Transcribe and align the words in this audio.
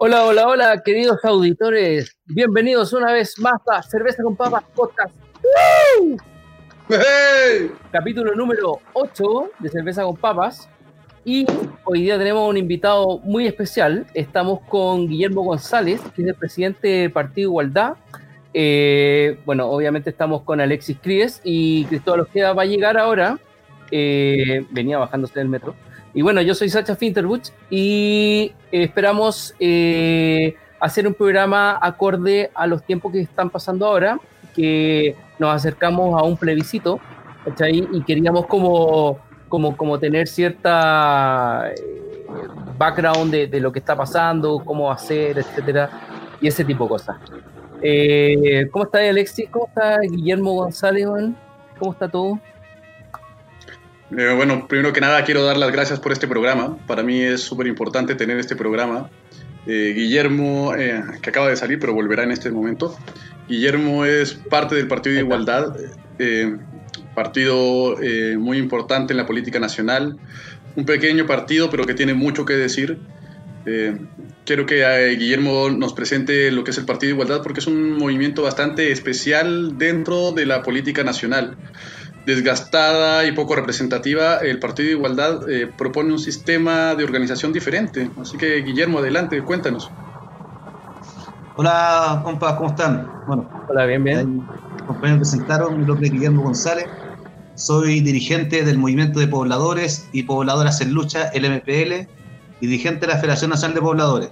Hola, 0.00 0.26
hola, 0.26 0.46
hola, 0.46 0.82
queridos 0.84 1.24
auditores. 1.24 2.16
Bienvenidos 2.26 2.92
una 2.92 3.12
vez 3.12 3.36
más 3.40 3.60
a 3.66 3.82
Cerveza 3.82 4.22
con 4.22 4.36
Papas 4.36 4.62
Podcast. 4.72 5.12
Capítulo 7.90 8.32
número 8.36 8.78
8 8.92 9.50
de 9.58 9.68
Cerveza 9.68 10.04
con 10.04 10.16
Papas. 10.16 10.70
Y 11.24 11.44
hoy 11.82 12.02
día 12.02 12.16
tenemos 12.16 12.48
un 12.48 12.56
invitado 12.56 13.18
muy 13.24 13.48
especial. 13.48 14.06
Estamos 14.14 14.60
con 14.68 15.08
Guillermo 15.08 15.42
González, 15.42 16.00
que 16.14 16.22
es 16.22 16.28
el 16.28 16.34
presidente 16.36 16.86
del 16.86 17.10
Partido 17.10 17.50
Igualdad. 17.50 17.96
Eh, 18.54 19.40
bueno, 19.44 19.68
obviamente 19.68 20.10
estamos 20.10 20.42
con 20.42 20.60
Alexis 20.60 20.96
Cries 21.02 21.40
y 21.42 21.86
Cristóbal 21.86 22.20
Ojeda 22.20 22.52
va 22.52 22.62
a 22.62 22.66
llegar 22.66 22.98
ahora. 22.98 23.40
Eh, 23.90 24.64
venía 24.70 24.96
bajándose 24.98 25.40
del 25.40 25.48
metro. 25.48 25.74
Y 26.18 26.22
bueno, 26.22 26.42
yo 26.42 26.52
soy 26.52 26.68
Sacha 26.68 26.96
Finterbuch 26.96 27.50
y 27.70 28.52
esperamos 28.72 29.54
eh, 29.60 30.56
hacer 30.80 31.06
un 31.06 31.14
programa 31.14 31.78
acorde 31.80 32.50
a 32.56 32.66
los 32.66 32.82
tiempos 32.82 33.12
que 33.12 33.20
están 33.20 33.50
pasando 33.50 33.86
ahora, 33.86 34.18
que 34.52 35.14
nos 35.38 35.54
acercamos 35.54 36.20
a 36.20 36.24
un 36.24 36.36
plebiscito, 36.36 36.98
Y 37.70 38.02
queríamos 38.02 38.46
como, 38.46 39.20
como, 39.48 39.76
como 39.76 39.96
tener 40.00 40.26
cierta 40.26 41.70
eh, 41.70 42.18
background 42.76 43.32
de, 43.32 43.60
lo 43.60 43.70
que 43.70 43.78
está 43.78 43.94
pasando, 43.94 44.60
cómo 44.64 44.90
hacer, 44.90 45.38
etcétera, 45.38 45.88
y 46.40 46.48
ese 46.48 46.64
tipo 46.64 46.82
de 46.82 46.90
cosas. 46.90 47.16
Eh, 47.80 48.68
¿Cómo 48.72 48.86
está 48.86 48.98
Alexis? 49.08 49.48
¿Cómo 49.52 49.68
está 49.68 50.00
Guillermo 50.00 50.54
González? 50.54 51.06
¿Cómo 51.78 51.92
está 51.92 52.08
todo? 52.08 52.40
Eh, 54.16 54.32
bueno, 54.34 54.66
primero 54.66 54.92
que 54.92 55.02
nada 55.02 55.22
quiero 55.24 55.44
dar 55.44 55.58
las 55.58 55.70
gracias 55.70 56.00
por 56.00 56.12
este 56.12 56.26
programa. 56.26 56.78
Para 56.86 57.02
mí 57.02 57.20
es 57.20 57.42
súper 57.42 57.66
importante 57.66 58.14
tener 58.14 58.38
este 58.38 58.56
programa. 58.56 59.10
Eh, 59.66 59.92
Guillermo, 59.94 60.74
eh, 60.74 61.02
que 61.20 61.30
acaba 61.30 61.48
de 61.50 61.56
salir, 61.56 61.78
pero 61.78 61.92
volverá 61.92 62.22
en 62.22 62.30
este 62.30 62.50
momento. 62.50 62.96
Guillermo 63.48 64.06
es 64.06 64.32
parte 64.34 64.74
del 64.74 64.88
Partido 64.88 65.14
de 65.14 65.22
Igualdad, 65.22 65.76
partido 67.14 67.96
muy 68.38 68.58
importante 68.58 69.12
en 69.12 69.16
la 69.16 69.26
política 69.26 69.58
nacional, 69.58 70.18
un 70.76 70.84
pequeño 70.84 71.26
partido, 71.26 71.70
pero 71.70 71.84
que 71.84 71.94
tiene 71.94 72.14
mucho 72.14 72.44
que 72.44 72.54
decir. 72.54 72.98
quiero 74.44 74.66
que 74.66 75.16
Guillermo 75.18 75.70
nos 75.70 75.94
presente 75.94 76.50
lo 76.50 76.62
que 76.62 76.72
es 76.72 76.78
el 76.78 76.84
Partido 76.84 77.08
de 77.08 77.14
Igualdad, 77.14 77.42
porque 77.42 77.60
es 77.60 77.66
un 77.66 77.92
movimiento 77.92 78.42
bastante 78.42 78.92
especial 78.92 79.78
dentro 79.78 80.32
de 80.32 80.44
la 80.44 80.62
política 80.62 81.02
nacional 81.02 81.56
desgastada 82.26 83.24
y 83.24 83.32
poco 83.32 83.56
representativa, 83.56 84.38
el 84.38 84.58
Partido 84.58 84.88
de 84.88 84.94
Igualdad 84.94 85.50
eh, 85.50 85.66
propone 85.66 86.12
un 86.12 86.18
sistema 86.18 86.94
de 86.94 87.04
organización 87.04 87.52
diferente. 87.52 88.10
Así 88.20 88.36
que, 88.36 88.62
Guillermo, 88.62 88.98
adelante, 88.98 89.42
cuéntanos. 89.42 89.90
Hola, 91.56 92.20
compas, 92.24 92.54
¿cómo 92.54 92.68
están? 92.68 93.10
Bueno, 93.26 93.48
hola, 93.68 93.86
bien, 93.86 94.04
bien. 94.04 94.46
Compañeros 94.86 95.28
presentaron, 95.28 95.80
mi 95.80 95.86
nombre 95.86 96.06
es 96.06 96.12
Guillermo 96.12 96.42
González, 96.42 96.86
soy 97.54 98.00
dirigente 98.00 98.64
del 98.64 98.78
Movimiento 98.78 99.18
de 99.20 99.26
Pobladores 99.26 100.08
y 100.12 100.22
Pobladoras 100.22 100.80
en 100.80 100.92
Lucha, 100.92 101.28
el 101.28 101.50
MPL, 101.50 102.08
y 102.60 102.66
dirigente 102.66 103.06
de 103.06 103.12
la 103.12 103.18
Federación 103.18 103.50
Nacional 103.50 103.74
de 103.74 103.80
Pobladores 103.80 104.30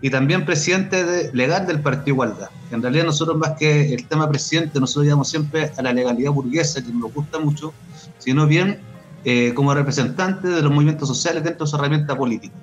y 0.00 0.10
también 0.10 0.44
presidente 0.44 1.30
legal 1.32 1.66
del 1.66 1.80
Partido 1.80 2.14
Igualdad. 2.14 2.50
En 2.70 2.82
realidad 2.82 3.04
nosotros 3.04 3.36
más 3.36 3.52
que 3.58 3.94
el 3.94 4.06
tema 4.06 4.28
presidente, 4.28 4.78
nosotros 4.78 5.06
llamamos 5.06 5.28
siempre 5.28 5.72
a 5.76 5.82
la 5.82 5.92
legalidad 5.92 6.32
burguesa, 6.32 6.82
que 6.82 6.92
nos 6.92 7.12
gusta 7.12 7.38
mucho, 7.38 7.72
sino 8.18 8.46
bien 8.46 8.80
eh, 9.24 9.52
como 9.54 9.74
representante 9.74 10.48
de 10.48 10.62
los 10.62 10.70
movimientos 10.70 11.08
sociales 11.08 11.42
dentro 11.44 11.64
de 11.64 11.70
su 11.70 11.76
herramienta 11.76 12.16
política. 12.16 12.54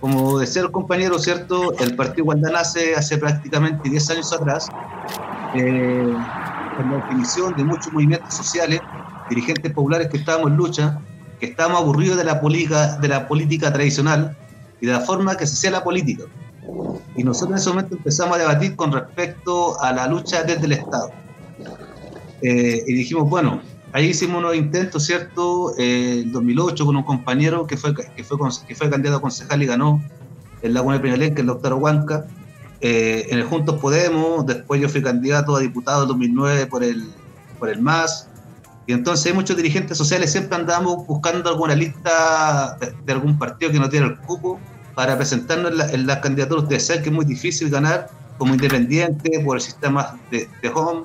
Como 0.00 0.38
decía 0.38 0.62
el 0.62 0.70
compañero, 0.70 1.18
¿cierto? 1.18 1.78
El 1.78 1.94
Partido 1.94 2.24
Igualdad 2.24 2.52
nace 2.52 2.94
hace 2.94 3.18
prácticamente 3.18 3.88
10 3.88 4.10
años 4.10 4.32
atrás, 4.32 4.68
eh, 5.54 6.14
la 6.78 6.96
definición 6.96 7.54
de 7.56 7.64
muchos 7.64 7.92
movimientos 7.92 8.34
sociales, 8.34 8.80
dirigentes 9.28 9.72
populares 9.72 10.08
que 10.08 10.16
estábamos 10.16 10.50
en 10.50 10.56
lucha, 10.56 11.00
que 11.38 11.46
estábamos 11.46 11.82
aburridos 11.82 12.16
de 12.16 12.24
la 12.24 12.40
política, 12.40 12.96
de 12.98 13.08
la 13.08 13.28
política 13.28 13.72
tradicional 13.72 14.36
y 14.80 14.86
de 14.86 14.92
la 14.92 15.00
forma 15.00 15.36
que 15.36 15.46
se 15.46 15.54
hacía 15.54 15.70
la 15.70 15.84
política. 15.84 16.24
Y 17.16 17.24
nosotros 17.24 17.50
en 17.50 17.56
ese 17.56 17.68
momento 17.70 17.96
empezamos 17.96 18.36
a 18.36 18.40
debatir 18.40 18.76
con 18.76 18.92
respecto 18.92 19.80
a 19.80 19.92
la 19.92 20.06
lucha 20.06 20.42
desde 20.42 20.66
el 20.66 20.72
Estado. 20.72 21.10
Eh, 22.42 22.82
y 22.86 22.94
dijimos, 22.94 23.28
bueno, 23.28 23.60
ahí 23.92 24.06
hicimos 24.06 24.38
unos 24.38 24.54
intentos, 24.54 25.04
¿cierto? 25.04 25.74
Eh, 25.78 26.22
en 26.24 26.32
2008 26.32 26.86
con 26.86 26.96
un 26.96 27.02
compañero 27.02 27.66
que 27.66 27.76
fue, 27.76 27.94
que 27.94 28.24
fue, 28.24 28.38
que 28.66 28.74
fue 28.74 28.90
candidato 28.90 29.18
a 29.18 29.20
concejal 29.20 29.62
y 29.62 29.66
ganó 29.66 30.02
en 30.62 30.74
la 30.74 30.82
de 30.82 31.34
el 31.36 31.46
doctor 31.46 31.74
Huanca. 31.74 32.26
Eh, 32.82 33.26
en 33.28 33.38
el 33.38 33.44
Juntos 33.44 33.78
Podemos, 33.78 34.46
después 34.46 34.80
yo 34.80 34.88
fui 34.88 35.02
candidato 35.02 35.56
a 35.56 35.60
diputado 35.60 36.02
en 36.02 36.08
2009 36.08 36.66
por 36.66 36.82
el, 36.82 37.10
por 37.58 37.68
el 37.68 37.80
MAS. 37.80 38.28
Y 38.86 38.92
entonces 38.92 39.34
muchos 39.34 39.56
dirigentes 39.56 39.98
sociales 39.98 40.32
siempre 40.32 40.56
andamos 40.56 41.06
buscando 41.06 41.50
alguna 41.50 41.74
lista 41.74 42.76
de, 42.80 42.94
de 43.04 43.12
algún 43.12 43.38
partido 43.38 43.70
que 43.70 43.78
no 43.78 43.88
tiene 43.88 44.06
el 44.06 44.18
cupo 44.18 44.58
para 44.94 45.16
presentarnos 45.16 45.72
en 45.92 46.06
la, 46.06 46.20
candidatura. 46.20 46.62
Ustedes 46.62 46.86
saben 46.86 47.02
que 47.02 47.08
es 47.08 47.14
muy 47.14 47.24
difícil 47.24 47.70
ganar 47.70 48.10
como 48.38 48.54
independiente 48.54 49.40
por 49.40 49.56
el 49.56 49.62
sistema 49.62 50.18
de, 50.30 50.48
home, 50.74 51.04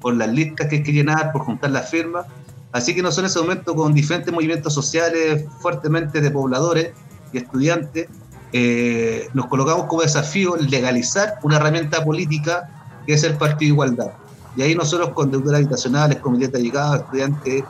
por 0.00 0.14
las 0.14 0.28
listas 0.28 0.68
que 0.68 0.76
hay 0.76 0.82
que 0.82 0.92
llenar, 0.92 1.32
por 1.32 1.42
juntar 1.42 1.70
las 1.70 1.90
firmas. 1.90 2.26
Así 2.72 2.94
que 2.94 3.02
nosotros 3.02 3.30
en 3.30 3.38
ese 3.38 3.46
momento 3.46 3.74
con 3.74 3.94
diferentes 3.94 4.32
movimientos 4.32 4.74
sociales 4.74 5.44
fuertemente 5.60 6.20
de 6.20 6.30
pobladores 6.30 6.90
y 7.32 7.38
estudiantes, 7.38 8.08
eh, 8.52 9.28
nos 9.34 9.46
colocamos 9.46 9.86
como 9.86 10.02
desafío 10.02 10.56
legalizar 10.56 11.34
una 11.42 11.56
herramienta 11.56 12.04
política 12.04 12.68
que 13.06 13.14
es 13.14 13.24
el 13.24 13.36
Partido 13.36 13.58
de 13.58 13.74
Igualdad. 13.74 14.10
Y 14.56 14.62
ahí 14.62 14.74
nosotros 14.74 15.10
con 15.10 15.30
deudas 15.30 15.54
habitacionales, 15.54 16.18
comités 16.18 16.52
de 16.52 16.62
llegada, 16.62 16.96
estudiantes 16.96 17.64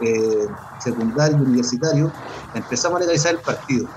eh, 0.00 0.46
secundarios, 0.80 1.40
universitarios, 1.40 2.10
empezamos 2.54 2.96
a 2.96 3.00
legalizar 3.00 3.34
el 3.34 3.38
partido 3.38 3.88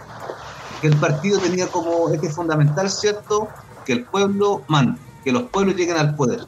que 0.82 0.88
el 0.88 0.98
partido 0.98 1.40
tenía 1.40 1.68
como 1.68 2.10
eje 2.12 2.30
fundamental, 2.30 2.90
¿cierto?, 2.90 3.48
que 3.86 3.94
el 3.94 4.04
pueblo 4.06 4.64
mande, 4.68 5.00
que 5.24 5.32
los 5.32 5.44
pueblos 5.44 5.76
lleguen 5.76 5.98
al 5.98 6.16
poder. 6.16 6.42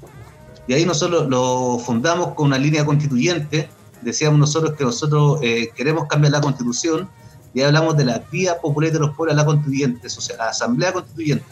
Y 0.67 0.73
ahí 0.73 0.85
nosotros 0.85 1.29
lo 1.29 1.79
fundamos 1.79 2.33
con 2.33 2.47
una 2.47 2.57
línea 2.57 2.85
constituyente, 2.85 3.69
decíamos 4.01 4.39
nosotros 4.39 4.73
que 4.77 4.83
nosotros 4.83 5.39
eh, 5.41 5.69
queremos 5.75 6.07
cambiar 6.07 6.33
la 6.33 6.41
constitución, 6.41 7.09
y 7.53 7.61
hablamos 7.61 7.97
de 7.97 8.05
la 8.05 8.23
vía 8.31 8.59
popular 8.59 8.91
de 8.91 8.99
los 8.99 9.15
pueblos 9.15 9.33
a 9.33 9.37
la 9.37 9.45
constituyente, 9.45 10.07
o 10.07 10.09
sea, 10.09 10.37
la 10.37 10.49
asamblea 10.49 10.93
constituyente. 10.93 11.45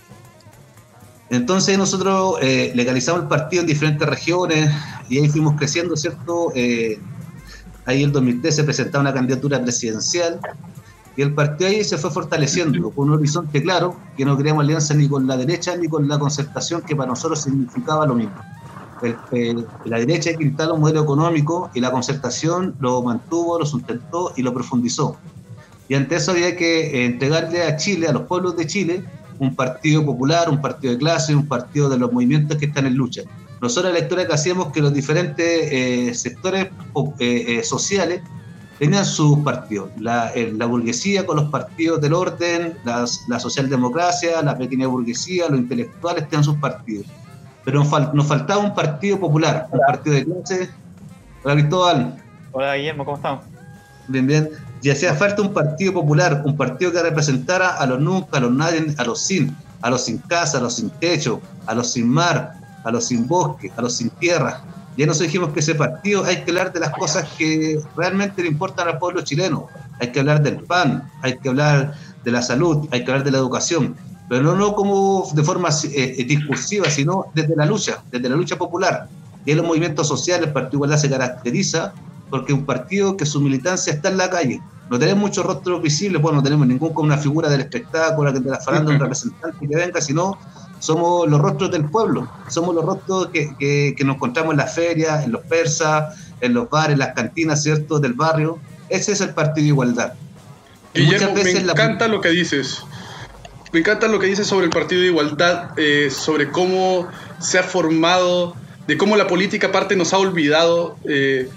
Entonces 1.29 1.77
nosotros 1.77 2.37
eh, 2.41 2.71
legalizamos 2.75 3.23
el 3.23 3.27
partido 3.27 3.61
en 3.61 3.67
diferentes 3.67 4.07
regiones 4.07 4.71
y 5.09 5.17
ahí 5.17 5.29
fuimos 5.29 5.55
creciendo, 5.55 5.97
¿cierto? 5.97 6.51
Eh, 6.53 6.99
ahí 7.85 8.03
en 8.03 8.11
2013 8.11 8.57
se 8.57 8.63
presentaba 8.63 9.01
una 9.01 9.13
candidatura 9.13 9.61
presidencial 9.61 10.39
y 11.17 11.21
el 11.21 11.33
partido 11.33 11.69
ahí 11.69 11.83
se 11.83 11.97
fue 11.97 12.11
fortaleciendo 12.11 12.91
con 12.91 13.09
un 13.09 13.15
horizonte 13.15 13.61
claro, 13.61 13.95
que 14.17 14.25
no 14.25 14.35
queríamos 14.35 14.63
alianza 14.63 14.93
ni 14.93 15.07
con 15.07 15.27
la 15.27 15.37
derecha 15.37 15.75
ni 15.77 15.87
con 15.87 16.07
la 16.07 16.19
concertación, 16.19 16.81
que 16.81 16.95
para 16.95 17.09
nosotros 17.09 17.41
significaba 17.41 18.05
lo 18.05 18.15
mismo. 18.15 18.35
la 19.85 19.99
derecha 19.99 20.31
instalar 20.39 20.73
un 20.73 20.81
modelo 20.81 21.03
económico 21.03 21.69
y 21.73 21.79
la 21.79 21.91
concertación 21.91 22.75
lo 22.79 23.01
mantuvo, 23.01 23.59
lo 23.59 23.65
sustentó 23.65 24.33
y 24.35 24.41
lo 24.41 24.53
profundizó. 24.53 25.17
Y 25.87 25.95
ante 25.95 26.15
eso 26.15 26.31
había 26.31 26.55
que 26.57 27.05
entregarle 27.05 27.63
a 27.63 27.77
Chile, 27.77 28.07
a 28.07 28.11
los 28.11 28.23
pueblos 28.23 28.57
de 28.57 28.65
Chile, 28.65 29.05
un 29.39 29.55
partido 29.55 30.05
popular, 30.05 30.49
un 30.49 30.61
partido 30.61 30.93
de 30.93 30.99
clase, 30.99 31.35
un 31.35 31.47
partido 31.47 31.89
de 31.89 31.97
los 31.97 32.11
movimientos 32.11 32.57
que 32.57 32.65
están 32.65 32.87
en 32.87 32.95
lucha. 32.95 33.21
Nosotros 33.61 33.93
la 33.93 33.99
lectura 33.99 34.27
que 34.27 34.33
hacíamos 34.33 34.71
que 34.71 34.81
los 34.81 34.93
diferentes 34.93 35.71
eh, 35.71 36.13
sectores 36.13 36.65
eh, 37.19 37.45
eh, 37.47 37.63
sociales 37.63 38.21
tenían 38.79 39.05
sus 39.05 39.39
partidos. 39.39 39.89
La, 39.97 40.31
la, 40.35 40.65
burguesía 40.65 41.25
con 41.25 41.37
los 41.37 41.49
partidos 41.49 42.01
del 42.01 42.13
orden, 42.13 42.77
la 42.83 43.39
socialdemocracia, 43.39 44.41
la 44.41 44.57
pequeña 44.57 44.87
burguesía, 44.87 45.49
los 45.49 45.59
intelectuales 45.59 46.27
tenían 46.29 46.43
sus 46.43 46.57
partidos. 46.57 47.05
Pero 47.63 47.83
nos, 47.83 48.27
faltaba 48.27 48.61
un 48.61 48.75
partido 48.75 49.19
popular, 49.19 49.67
un 49.71 49.79
partido 49.87 50.15
de 50.15 50.25
clase. 50.25 50.69
Hola 51.43 51.55
Cristóbal. 51.55 52.23
Hola 52.51 52.75
Guillermo, 52.75 53.05
¿cómo 53.05 53.17
estamos? 53.17 53.43
Bien, 54.07 54.27
bien. 54.27 54.49
Y 54.83 54.91
hacía 54.91 55.15
falta 55.15 55.41
un 55.41 55.51
partido 55.51 55.93
popular, 55.93 56.43
un 56.45 56.55
partido 56.55 56.91
que 56.91 57.01
representara 57.01 57.75
a 57.77 57.87
los 57.87 57.99
nunca, 57.99 58.37
a 58.37 58.41
los 58.41 58.51
nadie, 58.51 58.93
a 58.97 59.03
los 59.03 59.19
sin, 59.19 59.55
a 59.81 59.89
los 59.89 60.05
sin 60.05 60.19
casa, 60.19 60.59
a 60.59 60.61
los 60.61 60.75
sin 60.75 60.91
techo, 60.91 61.41
a 61.65 61.73
los 61.73 61.91
sin 61.91 62.07
mar, 62.07 62.53
a 62.83 62.91
los 62.91 63.05
sin 63.05 63.27
bosque, 63.27 63.71
a 63.75 63.81
los 63.81 63.95
sin 63.95 64.11
tierra. 64.11 64.61
Ya 64.97 65.05
nos 65.05 65.19
dijimos 65.19 65.49
que 65.49 65.59
ese 65.59 65.75
partido 65.75 66.23
hay 66.23 66.43
que 66.43 66.51
hablar 66.51 66.71
de 66.71 66.79
las 66.79 66.91
cosas 66.91 67.27
que 67.37 67.79
realmente 67.97 68.41
le 68.41 68.47
importan 68.47 68.87
al 68.87 68.97
pueblo 68.97 69.21
chileno. 69.21 69.67
Hay 69.99 70.11
que 70.11 70.19
hablar 70.21 70.41
del 70.41 70.57
pan, 70.63 71.11
hay 71.21 71.37
que 71.37 71.49
hablar 71.49 71.95
de 72.23 72.31
la 72.31 72.41
salud, 72.41 72.87
hay 72.91 73.03
que 73.03 73.11
hablar 73.11 73.25
de 73.25 73.31
la 73.31 73.37
educación, 73.37 73.95
pero 74.29 74.41
no, 74.41 74.55
no 74.55 74.73
como 74.73 75.29
de 75.33 75.43
forma 75.43 75.69
eh, 75.83 76.25
discursiva, 76.27 76.89
sino 76.89 77.25
desde 77.33 77.55
la 77.55 77.65
lucha, 77.65 78.03
desde 78.11 78.29
la 78.29 78.35
lucha 78.35 78.57
popular. 78.57 79.07
Y 79.45 79.51
en 79.51 79.57
los 79.57 79.67
movimientos 79.67 80.07
sociales, 80.07 80.47
el 80.47 80.53
Partido 80.53 80.77
Igualdad 80.77 80.97
se 80.97 81.09
caracteriza 81.09 81.93
porque 82.29 82.53
es 82.53 82.59
un 82.59 82.65
partido 82.65 83.15
que 83.15 83.25
su 83.25 83.39
militancia 83.39 83.93
está 83.93 84.09
en 84.09 84.17
la 84.17 84.29
calle. 84.29 84.61
No 84.89 84.97
tenemos 84.97 85.21
muchos 85.21 85.45
rostros 85.45 85.81
visibles, 85.81 86.21
bueno, 86.21 86.37
no 86.37 86.43
tenemos 86.43 86.67
ningún 86.67 86.91
una 86.95 87.17
figura 87.17 87.49
del 87.49 87.61
espectáculo, 87.61 88.31
de 88.31 88.39
la 88.39 88.59
farándula, 88.59 88.95
un 88.95 89.01
representante 89.01 89.67
que 89.67 89.75
venga, 89.75 90.01
sino 90.01 90.37
somos 90.79 91.27
los 91.29 91.39
rostros 91.39 91.71
del 91.71 91.85
pueblo, 91.85 92.29
somos 92.47 92.75
los 92.75 92.85
rostros 92.85 93.27
que, 93.27 93.55
que, 93.57 94.03
nos 94.03 94.15
encontramos 94.15 94.51
en 94.51 94.57
las 94.57 94.75
ferias, 94.75 95.23
en 95.23 95.31
los 95.31 95.41
persas, 95.41 96.15
en 96.41 96.53
los 96.53 96.69
bares, 96.69 96.93
en 96.93 96.99
las 96.99 97.13
cantinas, 97.13 97.63
¿cierto?, 97.63 97.99
del 97.99 98.13
barrio. 98.13 98.59
Ese 98.89 99.13
es 99.13 99.21
el 99.21 99.33
Partido 99.33 99.63
de 99.63 99.69
Igualdad. 99.69 100.13
Guillermo, 100.93 101.33
me 101.33 101.51
encanta 101.51 102.07
lo 102.07 102.21
que 102.21 102.29
dices. 102.29 102.83
Me 103.71 103.79
encanta 103.79 104.07
lo 104.07 104.19
que 104.19 104.27
dices 104.27 104.47
sobre 104.47 104.65
el 104.65 104.71
Partido 104.71 105.01
de 105.01 105.07
Igualdad, 105.07 105.71
eh, 105.77 106.09
sobre 106.09 106.49
cómo 106.49 107.07
se 107.39 107.59
ha 107.59 107.63
formado, 107.63 108.55
de 108.87 108.97
cómo 108.97 109.17
la 109.17 109.27
política 109.27 109.67
aparte 109.67 109.95
nos 109.95 110.13
ha 110.13 110.17
olvidado 110.17 110.97
eh, 111.03 111.49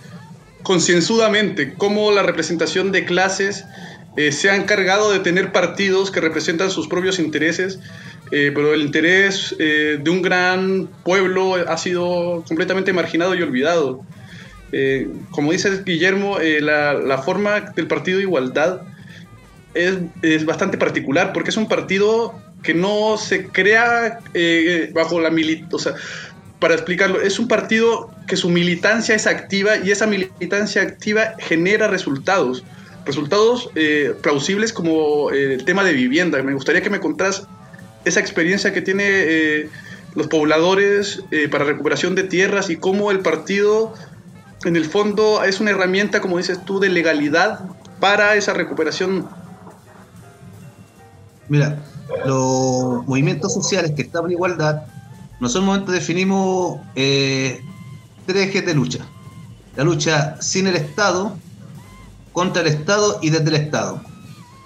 concienzudamente, 0.65 1.75
cómo 1.75 2.11
la 2.11 2.23
representación 2.23 2.91
de 2.91 3.05
clases 3.05 3.65
eh, 4.17 4.33
se 4.33 4.51
ha 4.51 4.57
encargado 4.57 5.13
de 5.13 5.21
tener 5.21 5.53
partidos 5.53 6.11
que 6.11 6.21
representan 6.21 6.73
sus 6.73 6.89
propios 6.89 7.21
intereses 7.21 7.79
eh, 8.31 8.53
pero 8.55 8.75
el 8.75 8.83
interés 8.83 9.57
eh, 9.59 9.99
de 10.03 10.11
un 10.11 10.21
gran 10.21 10.89
pueblo 11.05 11.55
ha 11.55 11.77
sido 11.79 12.45
completamente 12.47 12.93
marginado 12.93 13.35
y 13.35 13.43
olvidado. 13.43 14.05
Eh, 14.73 15.09
como 15.31 15.53
dice 15.53 15.83
Guillermo, 15.85 16.39
la, 16.61 16.93
la, 16.93 17.19
forma 17.19 17.61
del 17.61 17.87
Partido 17.87 18.19
de 18.19 18.25
Igualdad 18.25 18.83
es, 19.73 19.97
es, 20.21 20.45
bastante 20.45 20.77
particular 20.77 21.33
porque 21.33 21.49
es 21.51 21.57
un 21.57 21.69
partido 21.69 22.39
que 22.63 22.75
no 22.75 23.17
se 23.17 23.47
crea 23.47 24.21
bajo 24.93 25.21
la 25.21 25.31
militancia, 25.31 25.95
para 26.59 26.75
explicarlo, 26.75 27.23
es 27.23 27.39
un 27.39 27.49
partido 27.49 28.11
que 28.27 28.37
su 28.37 28.51
militancia 28.51 29.15
es 29.15 29.27
activa 29.27 29.77
y 29.79 29.91
esa 29.91 30.07
militancia 30.07 30.83
activa 30.83 31.35
genera 31.39 31.89
resultados. 31.89 32.65
Resultados 33.07 33.71
plausibles 34.21 34.75
como 34.75 35.31
el 35.31 35.65
tema 35.65 35.83
de 35.83 35.95
vivienda. 35.95 36.43
Me 36.43 36.53
gustaría 36.53 36.83
que 36.83 36.91
me 36.91 37.01
contaras 37.01 37.49
esa 38.09 38.21
experiencia 38.21 38.73
que 38.73 38.83
tiene 38.83 39.05
eh, 39.07 39.71
los 40.15 40.27
pobladores 40.27 41.23
eh, 41.31 41.49
para 41.49 41.65
recuperación 41.65 42.15
de 42.15 42.25
tierras 42.25 42.71
y 42.71 42.77
cómo 42.77 43.11
el 43.11 43.21
partido 43.21 43.95
en 44.65 44.77
el 44.77 44.85
fondo 44.85 45.45
es 45.45 45.61
una 45.61 45.71
herramienta, 45.71 46.21
como 46.21 46.39
dices 46.39 46.65
tú, 46.65 46.81
de 46.81 46.89
legalidad 46.89 47.61
para 48.01 48.35
esa 48.35 48.53
recuperación. 48.53 49.29
Mira, 51.49 51.79
los 52.27 53.07
movimientos 53.07 53.55
sociales 53.55 53.93
que 53.93 54.03
están 54.03 54.27
en 54.27 54.33
igualdad, 54.33 54.83
nosotros 55.41 55.63
en 55.63 55.67
momento 55.67 55.93
definimos 55.93 56.81
eh, 56.97 57.61
tres 58.27 58.49
ejes 58.49 58.67
de 58.67 58.75
lucha. 58.75 59.07
La 59.77 59.85
lucha 59.85 60.41
sin 60.41 60.67
el 60.67 60.77
Estado, 60.77 61.37
contra 62.33 62.63
el 62.63 62.69
Estado 62.69 63.21
y 63.23 63.31
desde 63.31 63.49
el 63.49 63.57
Estado. 63.57 64.03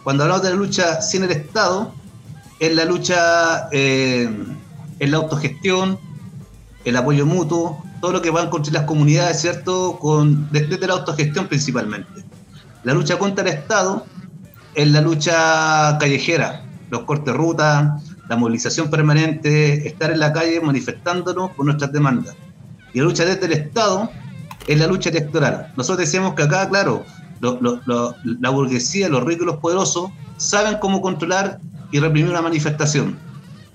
Cuando 0.03 0.25
hablamos 0.25 0.43
de 0.43 0.50
la 0.50 0.56
lucha 0.56 1.03
sin 1.03 1.25
el 1.25 1.33
Estado, 1.33 1.94
en 2.62 2.76
la 2.76 2.85
lucha, 2.85 3.69
eh, 3.73 4.31
en 5.00 5.11
la 5.11 5.17
autogestión, 5.17 5.99
el 6.85 6.97
apoyo 6.97 7.26
mutuo, 7.26 7.82
todo 8.00 8.12
lo 8.12 8.23
que 8.23 8.31
va 8.31 8.41
a 8.41 8.44
encontrar 8.44 8.75
las 8.75 8.85
comunidades, 8.85 9.41
¿cierto? 9.41 9.99
Con, 9.99 10.49
desde, 10.53 10.87
la 10.87 10.94
autogestión 10.94 11.49
principalmente. 11.49 12.23
La 12.85 12.94
lucha 12.94 13.19
contra 13.19 13.44
el 13.44 13.53
Estado 13.53 14.06
es 14.76 14.88
la 14.93 15.00
lucha 15.00 15.99
callejera, 15.99 16.64
los 16.88 17.03
cortes 17.03 17.26
de 17.26 17.32
ruta, 17.32 17.99
la 18.29 18.37
movilización 18.37 18.91
permanente, 18.91 19.88
estar 19.88 20.12
en 20.12 20.20
la 20.20 20.32
calle 20.32 20.61
manifestándonos 20.61 21.50
por 21.50 21.67
nuestras 21.67 21.91
demandas. 21.91 22.37
Y 22.94 23.00
la 23.00 23.06
lucha 23.06 23.25
desde 23.25 23.47
el 23.47 23.55
Estado 23.55 24.08
es 24.69 24.79
la 24.79 24.87
lucha 24.87 25.11
electoral. 25.11 25.73
Nosotros 25.76 26.06
decíamos 26.06 26.35
que 26.35 26.44
acá, 26.44 26.69
claro, 26.69 27.05
la 27.41 28.50
burguesía, 28.50 29.08
los 29.08 29.25
ricos 29.25 29.43
y 29.43 29.47
los 29.47 29.56
poderosos 29.56 30.12
saben 30.37 30.79
cómo 30.79 31.03
controlar 31.03 31.58
y 31.93 32.00
reprimir 32.00 32.31
una 32.31 32.43
manifestación. 32.43 33.17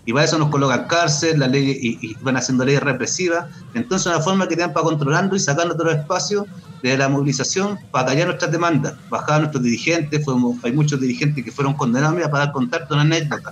Y 0.08 0.14
para 0.14 0.24
eso 0.24 0.38
nos 0.38 0.50
colocan 0.50 0.88
cárcel, 0.88 1.38
la 1.38 1.48
ley, 1.48 1.78
y, 1.82 2.16
van 2.22 2.38
haciendo 2.38 2.64
leyes 2.64 2.82
represivas. 2.82 3.46
Entonces, 3.74 4.08
una 4.08 4.22
forma 4.22 4.48
que 4.48 4.56
dan 4.56 4.72
para 4.72 4.86
controlando 4.86 5.36
y 5.36 5.40
sacando 5.40 5.76
el 5.84 5.98
espacio 5.98 6.48
de 6.82 6.98
la 6.98 7.10
movilización 7.10 7.78
para 7.92 8.08
callar 8.08 8.28
nuestras 8.28 8.50
demandas. 8.50 8.96
Bajar 9.10 9.36
a 9.36 9.40
nuestros 9.40 9.64
dirigentes, 9.64 10.24
fuimos, 10.24 10.64
hay 10.64 10.72
muchos 10.72 11.02
dirigentes 11.02 11.44
que 11.44 11.52
fueron 11.52 11.74
condenados 11.74 12.16
mira, 12.16 12.32
para 12.32 12.46
dar 12.46 12.54
contacto 12.54 12.94
una 12.94 13.04
anécdota. 13.04 13.52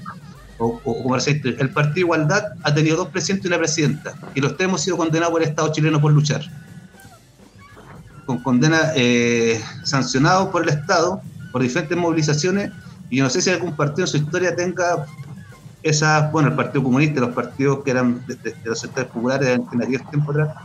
O, 0.57 0.79
como 0.79 1.17
el 1.17 1.69
Partido 1.71 1.99
Igualdad 2.05 2.53
ha 2.63 2.73
tenido 2.73 2.95
dos 2.95 3.09
presidentes 3.09 3.43
y 3.43 3.47
una 3.49 3.57
presidenta, 3.57 4.13
y 4.33 4.39
los 4.39 4.55
tres 4.55 4.69
hemos 4.69 4.79
sido 4.79 4.95
condenados 4.95 5.33
por 5.33 5.43
el 5.43 5.49
Estado 5.49 5.73
chileno 5.73 5.99
por 5.99 6.13
luchar. 6.13 6.41
Con 8.25 8.41
condena 8.41 8.93
eh, 8.95 9.61
sancionados 9.83 10.47
por 10.47 10.63
el 10.63 10.69
Estado, 10.69 11.21
por 11.51 11.61
diferentes 11.61 11.97
movilizaciones, 11.97 12.71
y 13.09 13.21
no 13.21 13.29
sé 13.29 13.41
si 13.41 13.49
algún 13.49 13.75
partido 13.75 14.05
en 14.05 14.07
su 14.07 14.17
historia 14.17 14.55
tenga 14.55 15.05
esas, 15.83 16.31
bueno, 16.31 16.49
el 16.49 16.55
Partido 16.55 16.83
Comunista, 16.83 17.21
los 17.21 17.35
partidos 17.35 17.83
que 17.83 17.91
eran 17.91 18.25
de, 18.25 18.55
los 18.63 18.79
sectores 18.79 19.11
populares 19.11 19.59
en, 19.71 19.81
aquellos 19.81 20.09
tiempos 20.09 20.35
atrás, 20.35 20.55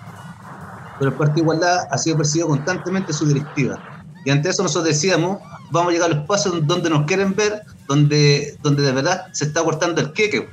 pero 0.98 1.10
el 1.10 1.16
Partido 1.16 1.44
Igualdad 1.44 1.80
ha 1.90 1.98
sido 1.98 2.16
perseguido 2.16 2.48
constantemente 2.48 3.12
su 3.12 3.26
directiva. 3.26 3.78
Y 4.24 4.30
ante 4.30 4.48
eso 4.48 4.62
nosotros 4.62 4.88
decíamos, 4.88 5.38
vamos 5.70 5.90
a 5.90 5.92
llegar 5.92 6.10
a 6.10 6.14
los 6.14 6.22
espacios 6.22 6.66
donde 6.66 6.88
nos 6.88 7.04
quieren 7.06 7.34
ver, 7.34 7.62
donde, 7.86 8.56
donde 8.62 8.82
de 8.82 8.92
verdad 8.92 9.26
se 9.32 9.44
está 9.44 9.62
cortando 9.62 10.00
el 10.00 10.12
queque. 10.12 10.48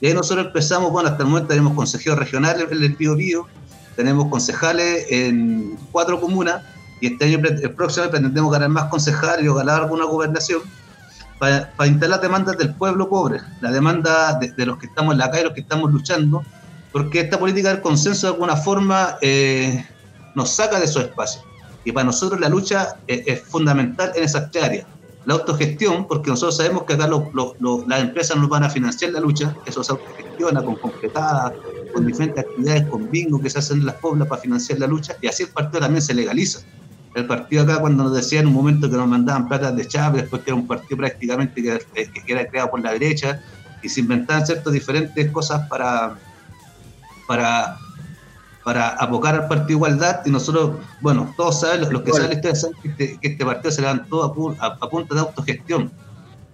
Y 0.00 0.06
ahí 0.06 0.14
nosotros 0.14 0.46
empezamos, 0.46 0.90
bueno, 0.90 1.08
hasta 1.08 1.22
el 1.22 1.28
momento 1.28 1.48
tenemos 1.48 1.74
consejeros 1.74 2.18
regionales 2.18 2.66
en 2.70 2.82
el 2.82 2.96
Pío 2.96 3.16
Pío, 3.16 3.46
tenemos 3.94 4.26
concejales 4.28 5.06
en 5.10 5.78
cuatro 5.92 6.20
comunas, 6.20 6.62
y 7.00 7.08
este 7.08 7.26
año, 7.26 7.38
el 7.38 7.74
próximo 7.74 8.08
pretendemos 8.10 8.52
ganar 8.52 8.68
más 8.68 8.84
concejales 8.84 9.48
o 9.48 9.54
ganar 9.54 9.82
alguna 9.82 10.04
gobernación 10.04 10.62
para, 11.40 11.86
instalar 11.86 12.20
demandas 12.20 12.58
del 12.58 12.74
pueblo 12.74 13.08
pobre, 13.08 13.40
la 13.62 13.72
demanda 13.72 14.38
de, 14.38 14.66
los 14.66 14.76
que 14.76 14.86
estamos 14.86 15.14
en 15.14 15.18
la 15.18 15.30
calle, 15.30 15.44
los 15.44 15.54
que 15.54 15.62
estamos 15.62 15.90
luchando, 15.90 16.44
porque 16.92 17.20
esta 17.20 17.38
política 17.38 17.70
del 17.70 17.80
consenso 17.80 18.26
de 18.26 18.34
alguna 18.34 18.56
forma 18.56 19.16
eh, 19.22 19.86
nos 20.34 20.50
saca 20.50 20.78
de 20.78 20.84
esos 20.84 21.02
espacios. 21.04 21.42
Y 21.82 21.92
para 21.92 22.04
nosotros 22.04 22.38
la 22.38 22.50
lucha 22.50 22.98
es, 23.06 23.40
fundamental 23.40 24.12
en 24.14 24.24
esas 24.24 24.54
áreas. 24.54 24.86
La 25.24 25.34
autogestión, 25.34 26.06
porque 26.06 26.28
nosotros 26.28 26.58
sabemos 26.58 26.84
que 26.84 26.92
acá 26.92 27.08
las 27.08 28.00
empresas 28.00 28.36
nos 28.36 28.48
van 28.50 28.64
a 28.64 28.68
financiar 28.68 29.12
la 29.12 29.20
lucha, 29.20 29.56
eso 29.64 29.82
se 29.82 29.92
autogestiona 29.92 30.62
con 30.62 30.76
completadas, 30.76 31.54
con 31.94 32.06
diferentes 32.06 32.44
actividades, 32.44 32.86
con 32.88 33.10
bingo 33.10 33.40
que 33.40 33.48
se 33.48 33.60
hacen 33.60 33.78
en 33.78 33.86
las 33.86 33.94
poblas 33.94 34.28
para 34.28 34.42
financiar 34.42 34.78
la 34.78 34.86
lucha, 34.86 35.16
y 35.22 35.26
así 35.26 35.44
el 35.44 35.48
partido 35.50 35.80
también 35.80 36.02
se 36.02 36.12
legaliza 36.12 36.60
el 37.14 37.26
partido 37.26 37.64
acá 37.64 37.80
cuando 37.80 38.04
nos 38.04 38.14
decían 38.14 38.42
en 38.42 38.48
un 38.48 38.54
momento 38.54 38.88
que 38.88 38.96
nos 38.96 39.08
mandaban 39.08 39.48
plata 39.48 39.72
de 39.72 39.86
Chávez, 39.86 40.22
después 40.22 40.42
que 40.42 40.50
era 40.50 40.56
un 40.56 40.66
partido 40.66 40.98
prácticamente 40.98 41.62
que, 41.62 41.80
que 41.94 42.32
era 42.32 42.46
creado 42.46 42.70
por 42.70 42.80
la 42.80 42.92
derecha, 42.92 43.40
y 43.82 43.88
se 43.88 44.00
inventaban 44.00 44.46
ciertas 44.46 44.72
diferentes 44.72 45.30
cosas 45.30 45.66
para, 45.68 46.16
para, 47.26 47.78
para 48.62 48.90
abocar 48.90 49.34
al 49.34 49.48
Partido 49.48 49.78
Igualdad, 49.78 50.20
y 50.24 50.30
nosotros, 50.30 50.78
bueno, 51.00 51.32
todos 51.36 51.60
saben, 51.60 51.92
los 51.92 52.02
que 52.02 52.12
saben 52.12 52.40
la 52.42 52.54
saben 52.54 52.76
este, 52.84 53.18
que 53.18 53.28
este, 53.28 53.44
partido 53.44 53.70
se 53.72 53.80
levantó 53.80 54.22
a, 54.60 54.66
a, 54.66 54.90
punta 54.90 55.14
de 55.14 55.20
autogestión, 55.20 55.90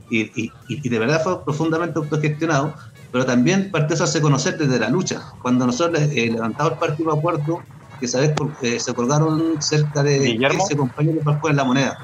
y, 0.08 0.52
y, 0.68 0.88
de 0.88 0.98
verdad 0.98 1.20
fue 1.22 1.44
profundamente 1.44 1.98
autogestionado, 1.98 2.74
pero 3.10 3.26
también 3.26 3.62
el 3.62 3.70
partido 3.70 3.96
se 3.96 4.04
hace 4.04 4.20
conocer 4.20 4.56
desde 4.56 4.78
la 4.78 4.88
lucha. 4.88 5.32
Cuando 5.42 5.66
nosotros 5.66 6.00
eh, 6.00 6.30
levantamos 6.30 6.74
el 6.74 6.78
Partido 6.78 7.12
Acuerdo, 7.12 7.62
que 7.98 8.08
sabes 8.08 8.30
porque 8.36 8.78
se 8.80 8.94
colgaron 8.94 9.60
cerca 9.60 10.02
de 10.02 10.18
Guillermo. 10.18 10.58
15 10.58 10.76
compañeros 10.76 11.24
para 11.24 11.38
jugar 11.38 11.54
la 11.54 11.64
moneda. 11.64 11.98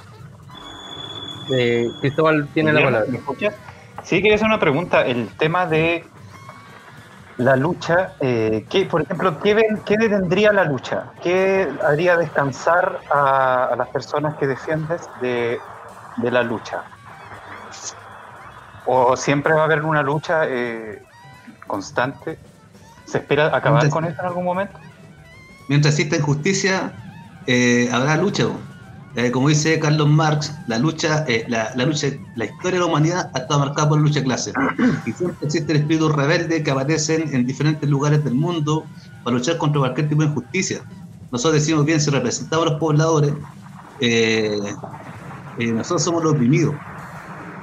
Eh, 1.51 1.87
Cristóbal 2.01 2.49
tiene 2.55 2.73
la 2.73 2.83
palabra. 2.83 3.07
¿Me 3.11 3.19
escucha? 3.19 3.53
Sí, 4.03 4.17
quería 4.17 4.35
hacer 4.35 4.47
una 4.47 4.59
pregunta. 4.59 5.05
El 5.05 5.29
tema 5.37 5.67
de 5.67 6.05
la 7.39 7.57
lucha, 7.57 8.15
eh, 8.21 8.67
¿qué, 8.69 8.87
por 8.87 9.03
ejemplo, 9.03 9.39
¿qué, 9.41 9.57
¿qué, 9.85 9.97
detendría 9.97 10.53
la 10.53 10.65
lucha? 10.65 11.13
¿Qué 11.23 11.69
haría 11.85 12.17
descansar 12.17 13.01
a, 13.11 13.75
las 13.77 13.89
personas 13.89 14.37
que 14.37 14.47
defiendes 14.47 15.09
de, 15.21 15.59
de, 16.17 16.31
la 16.31 16.43
lucha? 16.43 16.83
¿O 18.87 19.17
siempre 19.17 19.55
va 19.55 19.63
a 19.63 19.65
haber 19.65 19.83
una 19.83 20.03
lucha 20.03 20.43
eh, 20.47 21.03
constante? 21.67 22.39
¿Se 23.05 23.19
espera 23.19 23.55
acabar 23.55 23.89
con 23.89 24.05
eso 24.05 24.21
en 24.21 24.27
algún 24.27 24.45
momento? 24.45 24.79
Mientras 25.73 25.95
exista 25.95 26.17
injusticia, 26.17 26.93
eh, 27.47 27.88
habrá 27.91 28.19
lucha. 28.19 28.47
Eh, 29.14 29.31
como 29.31 29.49
dice 29.49 29.79
Carlos 29.79 30.07
Marx, 30.09 30.55
la 30.67 30.79
lucha, 30.79 31.25
eh, 31.29 31.45
la, 31.49 31.71
la, 31.75 31.87
lucha, 31.87 32.09
la 32.37 32.45
historia 32.45 32.73
de 32.73 32.79
la 32.81 32.87
humanidad 32.87 33.31
ha 33.35 33.38
estado 33.38 33.61
marcada 33.61 33.88
por 33.88 33.99
la 33.99 34.05
lucha 34.05 34.21
de 34.21 34.26
clases. 34.26 34.55
Y 35.07 35.12
siempre 35.12 35.47
existe 35.47 35.73
el 35.73 35.79
espíritu 35.79 36.11
rebelde 36.11 36.62
que 36.62 36.71
aparecen 36.71 37.35
en 37.35 37.47
diferentes 37.47 37.88
lugares 37.88 38.23
del 38.23 38.35
mundo 38.35 38.85
para 39.25 39.37
luchar 39.37 39.57
contra 39.57 39.81
cualquier 39.81 40.11
tipo 40.11 40.21
de 40.23 40.29
injusticia. 40.29 40.83
Nosotros 41.31 41.55
decimos 41.62 41.87
bien, 41.87 42.00
si 42.02 42.11
representamos 42.11 42.67
a 42.67 42.71
los 42.71 42.79
pobladores, 42.79 43.33
eh, 44.00 44.59
nosotros 45.59 46.02
somos 46.02 46.23
los 46.23 46.35
oprimidos. 46.35 46.75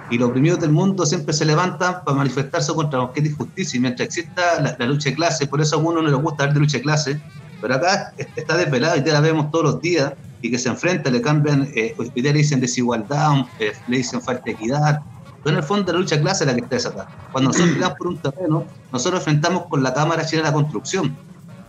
Y 0.09 0.17
los 0.17 0.29
oprimidos 0.29 0.59
del 0.59 0.71
mundo 0.71 1.05
siempre 1.05 1.33
se 1.33 1.45
levantan 1.45 2.03
para 2.03 2.17
manifestarse 2.17 2.73
contra 2.73 2.99
cualquier 2.99 3.27
injusticia. 3.27 3.77
Y 3.77 3.81
mientras 3.81 4.07
exista 4.07 4.75
la, 4.77 4.85
lucha 4.87 5.09
de 5.09 5.15
clases, 5.15 5.47
por 5.47 5.61
eso 5.61 5.75
a 5.75 5.79
uno 5.79 6.01
no 6.01 6.09
le 6.09 6.15
gusta 6.15 6.43
hablar 6.43 6.55
de 6.55 6.59
lucha 6.61 6.77
de 6.77 6.83
clases, 6.83 7.17
pero 7.61 7.75
acá 7.75 8.13
está 8.17 8.57
desvelado 8.57 8.97
y 8.97 9.03
ya 9.03 9.13
la 9.13 9.21
vemos 9.21 9.51
todos 9.51 9.65
los 9.65 9.81
días 9.81 10.13
y 10.41 10.49
que 10.49 10.57
se 10.57 10.69
enfrenta, 10.69 11.09
le 11.09 11.21
cambian, 11.21 11.69
eh, 11.75 11.93
hoy 11.97 12.11
día 12.15 12.31
le 12.31 12.39
dicen 12.39 12.59
desigualdad, 12.59 13.45
eh, 13.59 13.73
le 13.87 13.97
dicen 13.97 14.21
falta 14.21 14.43
de 14.45 14.51
equidad. 14.51 15.01
Pero 15.43 15.55
en 15.55 15.61
el 15.61 15.63
fondo 15.63 15.91
la 15.91 15.99
lucha 15.99 16.19
clase 16.19 16.43
es 16.43 16.47
la 16.47 16.55
que 16.55 16.61
está 16.61 16.75
desatada. 16.75 17.09
Cuando 17.31 17.49
nosotros 17.49 17.71
peleamos 17.73 17.97
por 17.97 18.07
un 18.07 18.17
terreno, 18.17 18.65
nosotros 18.91 19.19
nos 19.19 19.27
enfrentamos 19.27 19.65
con 19.67 19.83
la 19.83 19.93
Cámara 19.93 20.25
Chilena 20.25 20.49
de 20.49 20.51
la 20.51 20.61
Construcción 20.61 21.15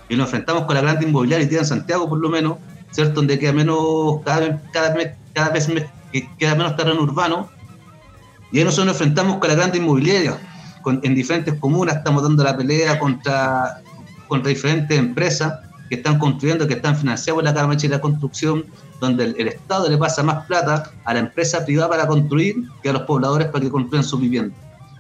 y 0.09 0.17
nos 0.17 0.27
enfrentamos 0.27 0.65
con 0.65 0.75
la 0.75 0.83
grande 0.83 1.07
inmobiliaria 1.07 1.59
en 1.59 1.65
Santiago, 1.65 2.09
por 2.09 2.19
lo 2.19 2.29
menos, 2.29 2.59
¿cierto? 2.91 3.15
Donde 3.15 3.39
queda 3.39 3.53
menos, 3.53 4.21
cada 4.25 4.61
cada 4.73 4.95
vez, 4.95 5.15
cada 5.33 5.51
vez 5.51 5.69
queda 6.39 6.55
menos 6.55 6.77
terreno 6.77 7.03
urbano. 7.03 7.49
Y 8.53 8.59
ahí 8.59 8.65
nosotros 8.65 8.87
nos 8.87 8.95
enfrentamos 8.97 9.39
con 9.39 9.49
la 9.49 9.55
grande 9.55 9.79
inmobiliaria. 9.79 10.39
en 10.85 11.15
diferentes 11.15 11.55
comunas 11.55 11.97
estamos 11.97 12.23
dando 12.23 12.43
la 12.43 12.57
pelea 12.57 12.99
contra, 12.99 13.83
contra 14.27 14.49
diferentes 14.49 14.99
empresas 14.99 15.53
que 15.91 15.97
están 15.97 16.21
construyendo, 16.21 16.69
que 16.69 16.75
están 16.75 16.97
financiados 16.97 17.39
por 17.39 17.45
la 17.45 17.53
Cámara 17.53 17.79
de 17.79 17.89
la 17.89 18.01
Construcción, 18.01 18.65
donde 19.01 19.25
el, 19.25 19.49
Estado 19.49 19.91
le 19.91 19.99
pasa 19.99 20.23
más 20.23 20.47
plata 20.47 20.93
a 21.05 21.13
la 21.13 21.19
empresa 21.19 21.65
privada 21.65 21.91
para 21.91 22.07
construir 22.07 22.63
que 22.81 22.91
a 22.91 22.93
los 22.93 23.03
pobladores 23.03 23.49
para 23.49 23.65
que 23.65 23.71
construyan 23.71 24.05
su 24.05 24.17
vivienda. 24.17 24.55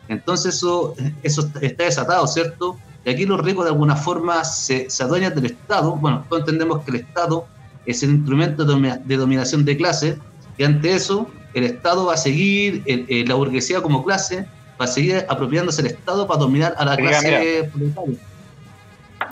Entonces 0.09 0.56
eso, 0.56 0.97
eso 1.23 1.49
está 1.62 1.85
desatado, 1.85 2.26
¿cierto? 2.26 2.76
Y 3.04 3.11
aquí 3.11 3.25
los 3.25 3.40
ricos 3.40 3.64
de 3.64 3.70
alguna 3.70 3.94
forma 3.94 4.42
se, 4.44 4.90
se 4.90 5.04
adueñan 5.04 5.32
del 5.32 5.47
Estado. 5.47 5.94
Bueno, 5.94 6.25
todos 6.28 6.40
entendemos 6.40 6.82
que 6.82 6.90
el 6.90 6.97
Estado 6.97 7.47
es 7.87 8.02
el 8.02 8.11
instrumento 8.11 8.64
de, 8.64 9.16
dominación 9.16 9.64
de 9.64 9.76
clase, 9.76 10.18
y 10.59 10.64
ante 10.64 10.92
eso 10.92 11.28
el 11.54 11.64
Estado 11.64 12.06
va 12.06 12.14
a 12.14 12.16
seguir, 12.16 12.82
la 13.28 13.37
burguesía 13.37 13.80
como 13.80 14.04
clase, 14.04 14.44
va 14.80 14.87
a 14.87 14.88
seguir 14.88 15.25
apropiándose 15.28 15.82
el 15.82 15.87
Estado 15.87 16.26
para 16.26 16.40
dominar 16.40 16.75
a 16.76 16.85
la 16.85 16.97
clase 16.97 17.70
proletaria. 17.73 18.18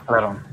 Claro. 0.06 0.47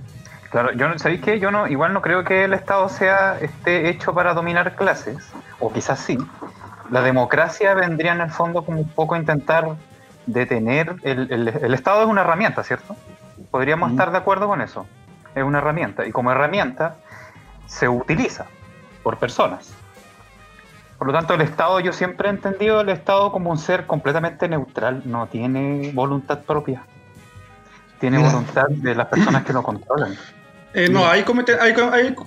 Claro, 0.56 0.72
yo 0.72 0.98
¿sabéis 1.00 1.20
qué? 1.20 1.38
Yo 1.38 1.52
no, 1.52 1.68
igual 1.68 1.92
no 1.92 2.02
creo 2.02 2.24
que 2.24 2.46
el 2.46 2.54
Estado 2.54 2.88
sea 2.88 3.38
esté 3.42 3.90
hecho 3.90 4.14
para 4.14 4.34
dominar 4.34 4.78
clases, 4.78 5.18
o 5.60 5.74
quizás 5.74 6.00
sí. 6.00 6.18
La 6.90 7.02
democracia 7.02 7.74
vendría 7.74 8.14
en 8.14 8.22
el 8.22 8.30
fondo 8.30 8.64
como 8.64 8.80
un 8.80 8.88
poco 8.88 9.16
a 9.16 9.18
intentar 9.18 9.76
detener. 10.26 10.96
El, 11.04 11.30
el, 11.30 11.74
Estado 11.74 12.04
es 12.04 12.08
una 12.08 12.22
herramienta, 12.22 12.64
¿cierto? 12.64 12.96
Podríamos 13.52 13.92
estar 13.92 14.14
de 14.14 14.18
acuerdo 14.18 14.48
con 14.48 14.62
eso. 14.62 14.88
Es 15.36 15.44
una 15.44 15.58
herramienta. 15.58 16.06
Y 16.06 16.14
como 16.14 16.32
herramienta 16.32 16.96
se 17.66 17.90
utiliza 17.90 18.46
por 19.04 19.18
personas. 19.18 19.74
Por 20.98 21.08
lo 21.08 21.12
tanto, 21.12 21.34
el 21.34 21.42
Estado, 21.42 21.82
yo 21.82 21.92
siempre 21.92 22.30
he 22.30 22.32
entendido 22.32 22.80
el 22.80 22.88
Estado 22.88 23.30
como 23.34 23.52
un 23.52 23.58
ser 23.58 23.86
completamente 23.88 24.48
neutral, 24.48 25.02
no 25.04 25.28
tiene 25.28 25.92
voluntad 25.94 26.44
propia. 26.44 26.84
Tiene 28.00 28.20
voluntad 28.20 28.70
de 28.70 28.96
las 28.96 29.08
personas 29.08 29.44
que 29.44 29.52
lo 29.52 29.62
controlan. 29.62 30.16
Eh, 30.76 30.90
no, 30.90 31.08
ahí 31.08 31.24
comete, 31.24 31.54
hay, 31.58 31.74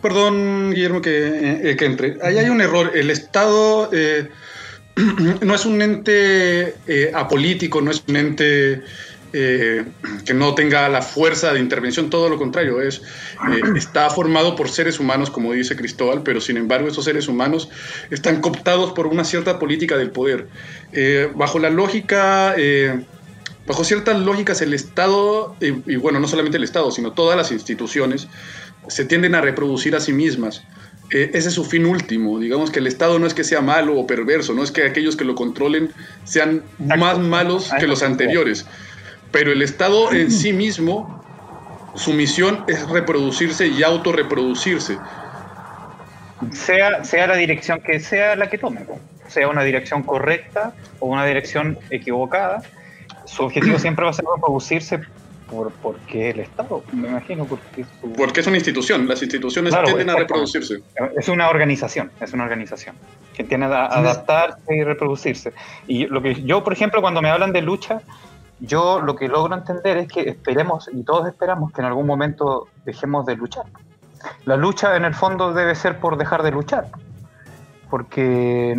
perdón, 0.00 0.73
Guillermo, 0.75 1.02
que, 1.02 1.71
eh, 1.71 1.76
que, 1.76 1.85
entre. 1.85 2.17
Ahí 2.23 2.38
hay 2.38 2.49
un 2.49 2.62
error. 2.62 2.93
El 2.95 3.11
Estado 3.11 3.90
eh, 3.93 4.31
no 5.43 5.55
es 5.55 5.67
un 5.67 5.83
ente 5.83 6.75
apolítico, 7.14 7.83
no 7.83 7.90
es 7.90 8.02
un 8.09 8.17
ente 8.17 8.83
que 9.31 10.33
no 10.35 10.55
tenga 10.55 10.88
la 10.88 11.02
fuerza 11.02 11.52
de 11.52 11.61
intervención, 11.61 12.09
todo 12.09 12.31
lo 12.31 12.38
contrario, 12.38 12.81
es, 12.81 13.02
está 13.76 14.09
formado 14.09 14.57
por 14.57 14.71
seres 14.71 14.99
humanos, 14.99 15.28
como 15.28 15.52
dice 15.52 15.76
Cristóbal, 15.76 16.23
pero 16.23 16.40
sin 16.40 16.57
embargo 16.57 16.88
esos 16.88 17.05
seres 17.05 17.28
humanos 17.28 17.69
están 18.11 18.40
cooptados 18.40 18.93
por 18.93 19.07
una 19.07 19.25
cierta 19.25 19.59
política 19.59 19.99
del 19.99 20.12
poder. 20.12 20.49
bajo 21.35 21.59
la 21.59 21.69
lógica 21.69 22.57
bajo 23.68 23.84
ciertas 23.84 24.18
lógicas 24.18 24.62
el 24.62 24.72
Estado, 24.72 25.54
y, 25.60 25.96
bueno, 25.96 26.18
no 26.18 26.26
solamente 26.26 26.56
el 26.56 26.64
Estado, 26.64 26.90
sino 26.90 27.12
todas 27.12 27.37
las 27.37 27.52
instituciones, 27.52 28.26
se 28.88 29.04
tienden 29.04 29.34
a 29.34 29.42
reproducir 29.42 29.94
a 29.94 30.00
sí 30.00 30.14
mismas. 30.14 30.64
Eh, 31.12 31.30
ese 31.34 31.48
es 31.48 31.54
su 31.54 31.64
fin 31.64 31.84
último. 31.84 32.38
Digamos 32.38 32.70
que 32.70 32.78
el 32.78 32.87
Estado 32.87 33.18
no 33.18 33.26
es 33.26 33.34
que 33.34 33.44
sea 33.44 33.60
malo 33.60 33.98
o 33.98 34.06
perverso, 34.06 34.54
no 34.54 34.62
es 34.62 34.72
que 34.72 34.84
aquellos 34.84 35.16
que 35.16 35.25
lo 35.25 35.34
controlen 35.34 35.90
sean 36.25 36.62
más 36.78 37.18
malos 37.18 37.70
que 37.78 37.87
los 37.87 38.02
anteriores. 38.02 38.66
Pero 39.30 39.52
el 39.52 39.60
Estado 39.60 40.12
en 40.12 40.30
sí 40.30 40.54
mismo, 40.54 41.22
su 41.94 42.14
misión 42.14 42.64
es 42.68 42.88
reproducirse 42.88 43.66
y 43.66 43.82
autorreproducirse. 43.82 44.96
Sea, 46.52 47.04
sea 47.04 47.26
la 47.26 47.37
dirección 47.37 47.82
que 47.82 48.00
sea 48.00 48.34
la 48.37 48.48
que 48.48 48.56
tome, 48.56 48.87
sea 49.26 49.48
una 49.48 49.62
dirección 49.62 50.04
correcta 50.04 50.72
o 51.00 51.06
una 51.06 51.26
dirección 51.26 51.78
equivocada, 51.90 52.62
su 53.28 53.44
objetivo 53.44 53.78
siempre 53.78 54.04
va 54.04 54.11
a 54.11 54.14
ser 54.14 54.25
reproducirse 54.35 55.00
por, 55.49 55.70
porque 55.73 56.30
el 56.30 56.40
Estado, 56.40 56.82
me 56.92 57.08
imagino. 57.08 57.44
Porque, 57.44 57.85
porque 58.16 58.40
es 58.40 58.47
una 58.47 58.56
institución, 58.56 59.06
las 59.08 59.23
instituciones 59.23 59.75
tienden 59.85 60.11
a 60.11 60.16
reproducirse. 60.16 60.82
Es 61.16 61.28
una 61.28 61.49
organización, 61.49 62.11
es 62.20 62.32
una 62.32 62.44
organización 62.44 62.97
que 63.35 63.44
tiene 63.44 63.66
a 63.66 63.87
adaptarse 63.87 64.75
y 64.75 64.82
reproducirse. 64.82 65.52
Y 65.87 66.06
lo 66.06 66.20
que 66.20 66.42
yo, 66.42 66.64
por 66.64 66.73
ejemplo, 66.73 67.00
cuando 67.00 67.23
me 67.23 67.30
hablan 67.30 67.52
de 67.52 67.62
lucha, 67.62 68.02
yo 68.61 69.00
lo 69.00 69.14
que 69.14 69.28
logro 69.28 69.54
entender 69.54 69.97
es 69.99 70.08
que 70.08 70.28
esperemos, 70.28 70.90
y 70.92 71.02
todos 71.04 71.28
esperamos, 71.28 71.73
que 71.73 71.80
en 71.80 71.87
algún 71.87 72.06
momento 72.06 72.68
dejemos 72.85 73.25
de 73.26 73.37
luchar. 73.37 73.64
La 74.44 74.56
lucha 74.56 74.97
en 74.97 75.04
el 75.04 75.14
fondo 75.14 75.52
debe 75.52 75.75
ser 75.75 76.00
por 76.00 76.18
dejar 76.18 76.42
de 76.42 76.50
luchar, 76.50 76.88
porque 77.88 78.76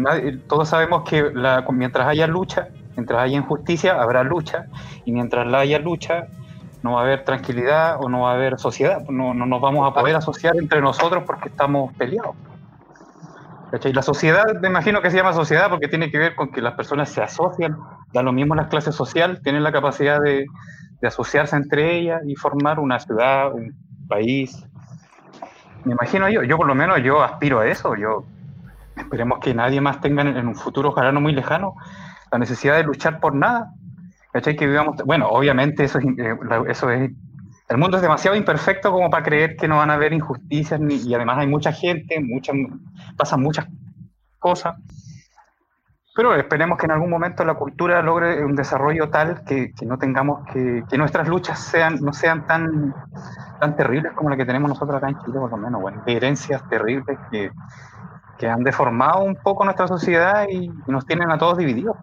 todos 0.48 0.70
sabemos 0.70 1.08
que 1.10 1.32
la, 1.34 1.66
mientras 1.72 2.08
haya 2.08 2.28
lucha, 2.28 2.68
Mientras 3.00 3.22
haya 3.22 3.38
injusticia, 3.38 4.02
habrá 4.02 4.26
lucha, 4.26 4.66
y 5.06 5.14
mientras 5.14 5.48
la 5.48 5.60
haya 5.60 5.80
lucha, 5.80 6.28
no 6.84 6.94
va 6.94 7.00
a 7.00 7.04
haber 7.04 7.24
tranquilidad 7.24 7.96
o 8.02 8.10
no 8.10 8.24
va 8.24 8.32
a 8.32 8.36
haber 8.36 8.60
sociedad. 8.60 9.02
No, 9.08 9.34
no 9.34 9.46
nos 9.46 9.62
vamos 9.62 9.90
a 9.90 9.94
poder 9.94 10.18
asociar 10.18 10.58
entre 10.58 10.82
nosotros 10.82 11.24
porque 11.26 11.48
estamos 11.48 11.94
peleados. 11.94 12.36
Y 13.86 13.94
la 13.94 14.02
sociedad, 14.02 14.44
me 14.62 14.68
imagino 14.68 15.02
que 15.02 15.12
se 15.12 15.16
llama 15.16 15.32
sociedad 15.32 15.70
porque 15.70 15.88
tiene 15.88 16.12
que 16.12 16.18
ver 16.18 16.36
con 16.36 16.52
que 16.52 16.62
las 16.62 16.74
personas 16.74 17.10
se 17.10 17.22
asocian, 17.22 17.78
da 18.12 18.22
lo 18.22 18.34
mismo 18.34 18.54
las 18.54 18.68
clases 18.68 18.96
sociales, 18.96 19.42
tienen 19.44 19.64
la 19.64 19.72
capacidad 19.72 20.20
de, 20.20 20.46
de 21.00 21.08
asociarse 21.08 21.56
entre 21.56 21.98
ellas 21.98 22.22
y 22.26 22.36
formar 22.36 22.80
una 22.80 23.00
ciudad, 23.00 23.54
un 23.54 23.74
país. 24.10 24.66
Me 25.86 25.94
imagino 25.94 26.28
yo, 26.28 26.44
yo 26.44 26.58
por 26.58 26.68
lo 26.68 26.76
menos 26.76 27.02
yo 27.02 27.24
aspiro 27.24 27.60
a 27.60 27.68
eso, 27.68 27.96
yo 27.96 28.26
esperemos 28.98 29.40
que 29.40 29.54
nadie 29.54 29.80
más 29.80 30.02
tenga 30.02 30.24
en 30.24 30.48
un 30.48 30.56
futuro, 30.56 30.90
ojalá 30.90 31.12
no 31.12 31.22
muy 31.22 31.32
lejano, 31.32 31.76
la 32.32 32.40
necesidad 32.40 32.78
de 32.78 32.84
luchar 32.84 33.20
por 33.20 33.36
nada. 33.36 33.72
¿Cachai? 34.32 34.56
Que 34.56 34.68
vivamos, 34.68 34.98
bueno, 35.06 35.28
obviamente 35.30 35.84
eso 35.84 35.98
es, 35.98 36.06
eh, 36.06 36.38
eso 36.68 36.90
es, 36.92 37.12
el 37.70 37.78
mundo 37.78 37.98
es 37.98 38.02
demasiado 38.02 38.36
imperfecto 38.36 38.92
como 38.92 39.10
para 39.10 39.24
creer 39.24 39.56
que 39.56 39.68
no 39.68 39.78
van 39.78 39.92
a 39.92 39.94
haber 39.94 40.12
injusticias 40.12 40.82
y 40.82 41.14
además 41.14 41.38
hay 41.38 41.48
mucha 41.48 41.72
gente, 41.72 42.20
muchas, 42.20 42.56
pasan 43.16 43.42
muchas 43.42 43.68
cosas. 44.40 44.76
Pero 46.16 46.34
esperemos 46.36 46.78
que 46.80 46.86
en 46.86 46.92
algún 46.92 47.12
momento 47.12 47.46
la 47.46 47.54
cultura 47.54 48.02
logre 48.02 48.44
un 48.44 48.56
desarrollo 48.56 49.10
tal 49.10 49.44
que, 49.46 49.72
que 49.72 49.86
no 49.86 49.98
tengamos 49.98 50.46
que, 50.52 50.84
que, 50.90 50.98
nuestras 50.98 51.28
luchas 51.28 51.60
sean, 51.60 52.00
no 52.02 52.12
sean 52.12 52.48
tan, 52.48 52.94
tan 53.60 53.76
terribles 53.76 54.14
como 54.14 54.32
la 54.32 54.36
que 54.36 54.46
tenemos 54.46 54.68
nosotros 54.68 54.98
acá 54.98 55.10
en 55.10 55.20
Chile, 55.20 55.40
por 55.40 55.52
lo 55.52 55.58
menos, 55.58 55.80
bueno, 55.80 56.02
herencias 56.08 56.68
terribles 56.70 57.18
que, 57.32 57.52
que 58.40 58.48
han 58.48 58.64
deformado 58.64 59.24
un 59.24 59.36
poco 59.36 59.66
nuestra 59.66 59.88
sociedad 59.88 60.48
y 60.50 60.70
nos 60.88 61.06
tienen 61.06 61.30
a 61.30 61.38
todos 61.38 61.58
divididos. 61.58 61.98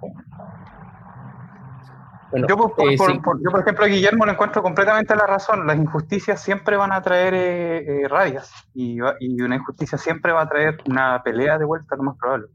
yo, 2.47 2.57
por, 2.57 2.73
eh, 2.87 2.97
yo, 2.99 3.51
por 3.51 3.61
ejemplo, 3.61 3.87
a 3.87 3.89
Guillermo 3.89 4.27
le 4.27 4.33
encuentro 4.33 4.63
completamente 4.63 5.17
la 5.17 5.27
razón. 5.27 5.67
Las 5.67 5.79
injusticias 5.79 6.43
siempre 6.43 6.77
van 6.77 6.93
a 6.93 7.01
traer 7.01 7.33
eh, 7.33 8.03
eh, 8.03 8.09
rabias 8.09 8.53
y, 8.75 8.99
y, 9.21 9.41
una 9.41 9.57
injusticia 9.57 9.97
siempre 9.97 10.33
va 10.33 10.43
a 10.43 10.49
traer 10.49 10.77
una 10.87 11.23
pelea 11.23 11.57
de 11.57 11.65
vuelta, 11.65 11.97
lo 11.97 12.03
más 12.03 12.19
probable. 12.19 12.49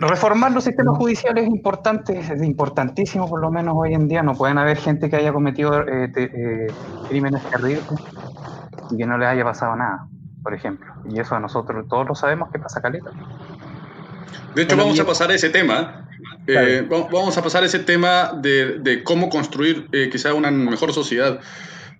Reformar 0.00 0.52
los 0.52 0.64
sistemas 0.64 0.98
judiciales 0.98 1.44
es 1.44 1.50
importante, 1.50 2.18
es 2.18 2.42
importantísimo 2.42 3.26
por 3.26 3.40
lo 3.40 3.50
menos 3.50 3.74
hoy 3.76 3.94
en 3.94 4.06
día. 4.06 4.22
No 4.22 4.34
pueden 4.34 4.58
haber 4.58 4.76
gente 4.76 5.08
que 5.08 5.16
haya 5.16 5.32
cometido 5.32 5.82
crímenes 7.08 7.42
terribles 7.50 7.88
y 8.90 8.96
que 8.98 9.06
no 9.06 9.16
les 9.16 9.28
haya 9.28 9.44
pasado 9.44 9.74
nada 9.74 10.08
por 10.42 10.54
ejemplo. 10.54 10.92
Y 11.10 11.20
eso 11.20 11.34
a 11.34 11.40
nosotros 11.40 11.86
todos 11.88 12.06
lo 12.06 12.14
sabemos 12.14 12.50
que 12.50 12.58
pasa 12.58 12.80
caleta. 12.80 13.10
De 14.54 14.62
hecho, 14.62 14.76
vamos 14.76 14.98
a 14.98 15.06
pasar 15.06 15.30
a 15.30 15.34
ese 15.34 15.50
tema. 15.50 16.08
Eh, 16.46 16.86
vamos 16.88 17.36
a 17.36 17.42
pasar 17.42 17.62
a 17.62 17.66
ese 17.66 17.78
tema 17.78 18.32
de, 18.34 19.02
cómo 19.04 19.28
construir 19.28 19.88
eh, 19.92 20.08
quizá 20.10 20.34
una 20.34 20.50
mejor 20.50 20.92
sociedad. 20.92 21.40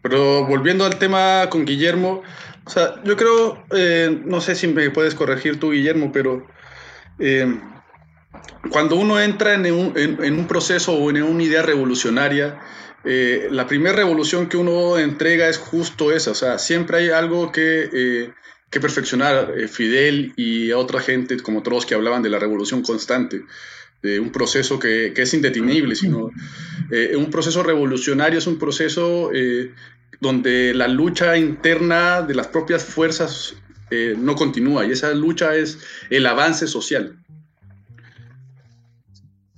Pero 0.03 0.47
volviendo 0.47 0.85
al 0.85 0.97
tema 0.99 1.49
con 1.51 1.65
Guillermo, 1.65 2.23
o 2.65 2.71
sea, 2.71 3.03
yo 3.03 3.17
creo, 3.17 3.65
eh, 3.75 4.21
no 4.27 4.41
sé 4.41 4.55
si 4.55 4.67
me 4.67 4.91
puedes 4.91 5.15
corregir 5.15 5.59
tú, 5.59 5.73
Guillermo, 5.73 6.13
pero 6.13 6.47
eh, 7.19 7.59
cuando 8.71 8.97
uno 8.97 9.19
entra 9.21 9.55
en 9.55 9.73
un, 9.73 9.93
en 9.97 10.39
un, 10.39 10.47
proceso 10.47 10.93
o 10.93 11.11
en 11.11 11.23
una 11.23 11.43
idea 11.43 11.63
revolucionaria, 11.63 12.59
eh, 13.11 13.49
la 13.51 13.67
primera 13.67 13.97
revolución 13.97 14.51
que 14.51 14.59
uno 14.59 14.99
entrega 14.99 15.49
es 15.49 15.57
justo 15.57 16.13
esa, 16.13 16.33
o 16.33 16.35
sea, 16.35 16.59
siempre 16.59 16.99
hay 16.99 17.09
algo 17.09 17.51
que, 17.51 17.89
eh, 17.91 18.33
que 18.69 18.81
perfeccionar. 18.81 19.55
Eh, 19.57 19.67
Fidel 19.67 20.35
y 20.37 20.73
otra 20.73 21.01
gente 21.01 21.39
como 21.39 21.63
que 21.63 21.95
hablaban 21.95 22.23
de 22.23 22.29
la 22.29 22.39
revolución 22.39 22.83
constante, 22.83 23.47
de 24.03 24.21
un 24.21 24.31
proceso 24.31 24.79
que, 24.79 25.15
que 25.15 25.23
es 25.23 25.33
indetenible, 25.33 25.97
sino 25.97 26.31
un 27.17 27.31
proceso 27.31 27.63
revolucionario 27.63 28.39
es 28.39 28.47
un 28.47 28.59
proceso 28.59 29.31
donde 30.21 30.73
la 30.73 30.87
lucha 30.87 31.37
interna 31.37 32.23
de 32.23 32.35
las 32.35 32.47
propias 32.47 32.85
fuerzas 32.85 33.57
no 34.19 34.37
continúa 34.37 34.87
y 34.87 34.93
esa 34.93 35.13
lucha 35.15 35.57
es 35.57 35.81
el 36.11 36.27
avance 36.27 36.69
social. 36.69 37.19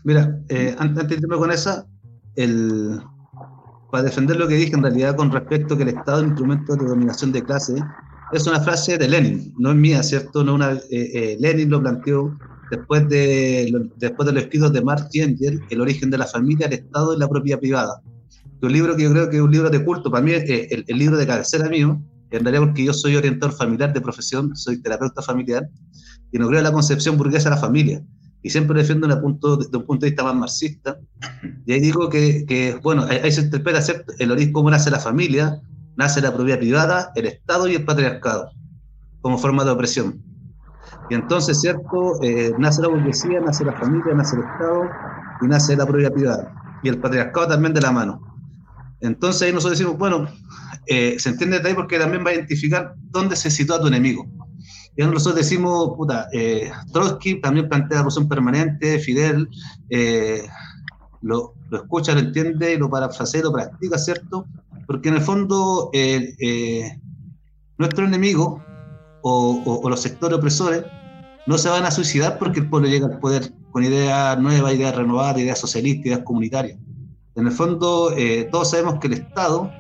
Mira, 0.05 0.39
antes 0.79 1.09
de 1.09 1.15
irme 1.17 1.37
con 1.37 1.51
esa, 1.51 1.87
el, 2.35 3.03
para 3.91 4.05
defender 4.05 4.37
lo 4.37 4.49
que 4.49 4.55
dije 4.55 4.75
en 4.75 4.83
realidad 4.83 5.17
con 5.17 5.31
respecto 5.31 5.75
a 5.75 5.77
que 5.77 5.83
el 5.83 5.91
Estado 5.91 6.19
es 6.19 6.23
un 6.25 6.29
instrumento 6.31 6.77
de 6.77 6.87
dominación 6.87 7.33
de 7.33 7.43
clase, 7.45 7.75
es 8.33 8.47
una 8.47 8.61
frase 8.61 8.97
de 8.97 9.09
Lenin, 9.09 9.55
no 9.59 9.71
es 9.71 9.77
mía, 9.77 10.03
¿cierto? 10.03 10.45
No 10.45 10.55
una, 10.55 10.73
eh, 10.73 10.81
eh, 10.91 11.37
Lenin 11.41 11.71
lo 11.71 11.81
planteó 11.81 12.37
después 12.71 13.09
de, 13.09 13.73
después 13.97 14.27
de 14.27 14.33
los 14.33 14.43
escritos 14.45 14.73
de 14.73 14.83
Marx 14.83 15.09
y 15.13 15.21
Engels, 15.21 15.61
El 15.71 15.81
origen 15.81 16.11
de 16.11 16.19
la 16.19 16.27
familia, 16.27 16.67
el 16.67 16.75
Estado 16.75 17.15
y 17.15 17.19
la 17.19 17.29
propiedad 17.29 17.59
privada. 17.59 18.01
Un 18.63 18.73
libro 18.73 18.95
que 18.95 19.05
yo 19.05 19.11
creo 19.11 19.29
que 19.29 19.37
es 19.37 19.43
un 19.43 19.51
libro 19.51 19.71
de 19.71 19.85
culto, 19.85 20.11
para 20.11 20.23
mí 20.23 20.33
es 20.33 20.49
eh, 20.49 20.69
el, 20.71 20.85
el 20.87 20.99
libro 20.99 21.17
de 21.17 21.27
cabecera 21.27 21.69
mío, 21.69 22.01
en 22.31 22.45
realidad 22.45 22.65
porque 22.67 22.85
yo 22.85 22.93
soy 22.93 23.17
orientador 23.17 23.57
familiar 23.57 23.93
de 23.93 24.01
profesión, 24.01 24.55
soy 24.55 24.81
terapeuta 24.81 25.23
familiar, 25.23 25.69
y 26.31 26.39
no 26.39 26.47
creo 26.47 26.59
en 26.59 26.65
la 26.65 26.73
concepción 26.73 27.17
burguesa 27.17 27.51
de 27.51 27.57
la 27.57 27.61
familia 27.61 28.03
y 28.43 28.51
siempre 28.51 28.79
defiendo 28.79 29.07
un 29.07 29.21
punto, 29.21 29.57
desde 29.57 29.77
un 29.77 29.85
punto 29.85 30.05
de 30.05 30.11
vista 30.11 30.25
más 30.25 30.35
marxista, 30.35 30.99
y 31.67 31.73
ahí 31.73 31.81
digo 31.81 32.09
que, 32.09 32.45
que 32.47 32.79
bueno, 32.83 33.05
ahí, 33.05 33.31
se 33.31 33.43
interpreta 33.43 33.83
¿cierto? 33.83 34.13
el 34.19 34.33
origen, 34.33 34.53
cómo 34.53 34.71
nace 34.71 34.91
la 34.91 34.99
familia, 34.99 35.61
nace 35.97 36.21
la 36.21 36.33
propiedad 36.33 36.59
privada, 36.59 37.13
el 37.15 37.27
Estado 37.27 37.69
y 37.69 37.75
el 37.75 37.85
patriarcado, 37.85 38.51
como 39.21 39.39
forma 39.39 39.65
de 39.65 39.71
opresión. 39.71 40.23
Y 41.11 41.15
entonces, 41.15 41.61
¿cierto? 41.61 42.23
Eh, 42.23 42.53
nace 42.59 42.81
la 42.83 42.89
burguesía, 42.89 43.41
nace 43.41 43.65
la 43.65 43.73
familia, 43.73 44.15
nace 44.15 44.37
el 44.37 44.43
Estado 44.43 44.85
y 45.43 45.47
nace 45.47 45.77
la 45.77 45.85
propiedad 45.85 46.13
privada. 46.13 46.55
Y 46.83 46.89
el 46.89 46.99
patriarcado 46.99 47.49
también 47.49 47.75
de 47.75 47.81
la 47.81 47.91
mano. 47.91 48.21
Entonces 49.01 49.43
ahí 49.43 49.53
nosotros 49.53 49.79
decimos, 49.79 49.99
bueno, 49.99 50.29
eh, 50.87 51.17
se 51.19 51.31
entiende 51.31 51.59
de 51.59 51.69
ahí 51.69 51.75
porque 51.75 51.99
también 51.99 52.25
va 52.25 52.31
a 52.31 52.35
identificar 52.35 52.95
dónde 53.11 53.35
se 53.35 53.51
sitúa 53.51 53.81
tu 53.81 53.89
enemigo. 53.89 54.27
Y 55.01 55.03
nosotros 55.03 55.37
decimos, 55.37 55.97
puta, 55.97 56.29
eh, 56.31 56.71
Trotsky 56.93 57.41
también 57.41 57.71
plantea 57.71 57.89
la 57.89 57.97
revolución 58.01 58.29
permanente, 58.29 58.99
Fidel 58.99 59.49
eh, 59.89 60.47
lo, 61.23 61.55
escucha, 61.73 62.13
lo 62.13 62.21
entiende, 62.21 62.77
lo 62.77 62.91
parafrasea, 62.91 63.45
lo 63.45 63.51
practica, 63.51 63.97
¿cierto? 63.97 64.45
Porque 64.87 65.09
en 65.09 65.15
el 65.15 65.23
fondo 65.23 65.89
eh, 65.95 66.99
nuestro 67.79 68.05
enemigo 68.05 68.63
o, 69.23 69.89
los 69.89 70.03
sectores 70.03 70.37
opresores 70.37 70.85
no 71.47 71.57
se 71.57 71.71
van 71.71 71.87
a 71.87 71.91
suicidar 71.91 72.39
porque 72.39 72.61
el 72.61 72.69
pueblo 72.69 72.87
llega 72.87 73.07
al 73.07 73.21
poder 73.21 73.55
con 73.73 73.83
ideas 73.83 74.39
nuevas, 74.39 74.75
ideas 74.75 74.95
renovadas, 74.95 75.39
ideas 75.39 75.59
socialistas, 75.59 76.05
ideas 76.09 76.21
comunitarias. 76.25 76.79
En 77.37 77.47
el 77.47 77.53
fondo, 77.53 78.13
todos 78.53 78.73
sabemos 78.73 79.01
que 79.01 79.07
el 79.07 79.15
Estado 79.15 79.73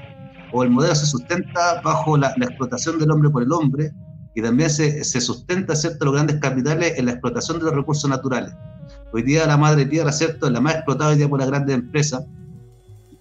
o 0.54 0.62
el 0.62 0.70
modelo 0.70 0.94
se 0.94 1.04
sustenta 1.04 1.82
bajo 1.82 2.16
la 2.16 2.32
explotación 2.38 2.98
del 2.98 3.10
hombre 3.10 3.28
por 3.28 3.42
el 3.42 3.52
hombre, 3.52 3.92
y 4.34 4.42
también 4.42 4.70
se, 4.70 5.02
se 5.04 5.20
sustenta 5.20 5.74
¿cierto? 5.74 6.04
los 6.04 6.14
grandes 6.14 6.38
capitales 6.40 6.94
en 6.98 7.06
la 7.06 7.12
explotación 7.12 7.58
de 7.58 7.64
los 7.64 7.74
recursos 7.74 8.08
naturales. 8.08 8.54
Hoy 9.12 9.22
día 9.22 9.46
la 9.46 9.56
madre 9.56 9.86
tierra 9.86 10.12
¿cierto? 10.12 10.46
es 10.46 10.52
la 10.52 10.60
más 10.60 10.74
explotada 10.76 11.10
hoy 11.10 11.16
día 11.16 11.28
por 11.28 11.40
las 11.40 11.48
grandes 11.48 11.74
empresas 11.74 12.24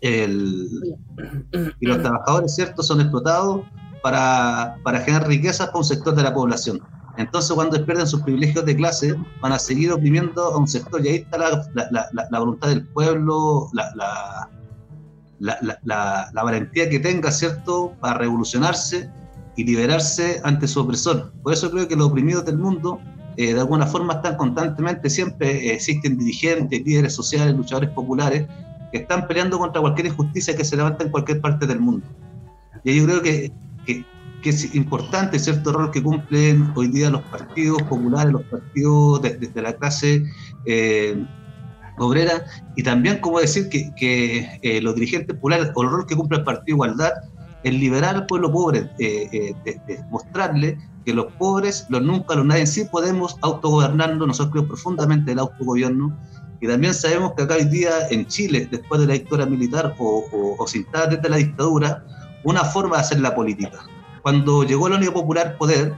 el, 0.01 0.69
y 1.79 1.85
los 1.85 2.01
trabajadores 2.01 2.55
¿cierto? 2.55 2.83
son 2.83 3.01
explotados 3.01 3.65
para, 4.01 4.77
para 4.83 4.99
generar 5.01 5.27
riquezas 5.27 5.67
para 5.67 5.79
un 5.79 5.83
sector 5.83 6.15
de 6.15 6.23
la 6.23 6.33
población. 6.33 6.79
Entonces, 7.17 7.51
cuando 7.51 7.85
pierden 7.85 8.07
sus 8.07 8.21
privilegios 8.21 8.65
de 8.65 8.77
clase, 8.77 9.13
van 9.41 9.51
a 9.51 9.59
seguir 9.59 9.91
oprimiendo 9.91 10.41
a 10.41 10.57
un 10.57 10.67
sector. 10.67 11.05
Y 11.05 11.09
ahí 11.09 11.15
está 11.15 11.37
la, 11.37 11.65
la, 11.73 12.09
la, 12.31 12.39
voluntad 12.39 12.69
del 12.69 12.87
pueblo, 12.87 13.69
la, 13.73 13.91
la, 15.83 16.43
valentía 16.43 16.89
que 16.89 16.99
tenga, 16.99 17.29
¿cierto?, 17.31 17.93
para 17.99 18.19
revolucionarse 18.19 19.11
y 19.59 19.65
liberarse 19.65 20.39
ante 20.45 20.69
su 20.69 20.79
opresor. 20.79 21.33
Por 21.43 21.51
eso 21.51 21.69
creo 21.69 21.85
que 21.85 21.97
los 21.97 22.07
oprimidos 22.07 22.45
del 22.45 22.57
mundo 22.57 23.01
eh, 23.35 23.53
de 23.53 23.59
alguna 23.59 23.85
forma 23.85 24.13
están 24.13 24.37
constantemente, 24.37 25.09
siempre 25.09 25.51
eh, 25.51 25.73
existen 25.73 26.17
dirigentes, 26.17 26.81
líderes 26.81 27.13
sociales, 27.13 27.53
luchadores 27.57 27.89
populares 27.89 28.47
que 28.93 28.99
están 28.99 29.27
peleando 29.27 29.59
contra 29.59 29.81
cualquier 29.81 30.07
injusticia 30.07 30.55
que 30.55 30.63
se 30.63 30.77
levanta 30.77 31.03
en 31.03 31.11
cualquier 31.11 31.41
parte 31.41 31.67
del 31.67 31.81
mundo. 31.81 32.07
Y 32.85 32.95
yo 32.95 33.05
creo 33.05 33.21
que, 33.21 33.51
que, 33.85 34.05
es 34.49 34.73
importante 34.73 35.37
cierto 35.37 35.73
rol 35.73 35.91
que 35.91 36.01
cumplen 36.01 36.71
hoy 36.75 36.87
día 36.87 37.09
los 37.09 37.23
partidos 37.23 37.81
populares, 37.83 38.31
los 38.31 38.43
partidos 38.43 39.21
desde 39.23 39.47
de, 39.47 39.61
la 39.61 39.73
clase 39.73 40.23
eh, 40.65 41.21
obrera, 41.97 42.45
y 42.77 42.83
también 42.83 43.19
como 43.19 43.41
decir 43.41 43.67
que, 43.67 43.93
que 43.97 44.79
los 44.81 44.95
dirigentes 44.95 45.35
populares 45.35 45.69
o 45.75 45.83
el 45.83 45.89
rol 45.89 46.05
que 46.07 46.15
cumple 46.15 46.37
el 46.37 46.45
Partido 46.45 46.75
Igualdad 46.77 47.11
el 47.63 47.79
liberar 47.79 48.15
al 48.15 48.25
pueblo 48.25 48.51
pobre, 48.51 48.89
eh, 48.99 49.53
eh, 49.65 50.03
mostrarle 50.09 50.77
que 51.05 51.13
los 51.13 51.31
pobres, 51.33 51.85
los 51.89 52.01
nunca, 52.01 52.35
los 52.35 52.45
nadie, 52.45 52.65
sí 52.67 52.85
podemos 52.85 53.37
autogobernarnos, 53.41 54.27
nosotros 54.27 54.51
creemos 54.51 54.69
profundamente 54.69 55.31
el 55.31 55.39
autogobierno, 55.39 56.15
y 56.61 56.67
también 56.67 56.93
sabemos 56.93 57.33
que 57.35 57.43
acá 57.43 57.55
hoy 57.55 57.65
día 57.65 58.07
en 58.09 58.25
Chile, 58.27 58.67
después 58.69 58.99
de 59.01 59.07
la 59.07 59.13
dictadura 59.13 59.45
militar 59.45 59.95
o, 59.97 60.25
o, 60.31 60.55
o 60.61 60.65
desde 60.65 61.29
la 61.29 61.37
dictadura, 61.37 62.03
una 62.43 62.63
forma 62.65 62.97
de 62.97 63.01
hacer 63.01 63.19
la 63.21 63.33
política. 63.33 63.79
Cuando 64.21 64.63
llegó 64.63 64.89
la 64.89 64.97
Unión 64.97 65.13
Popular 65.13 65.57
poder, 65.57 65.93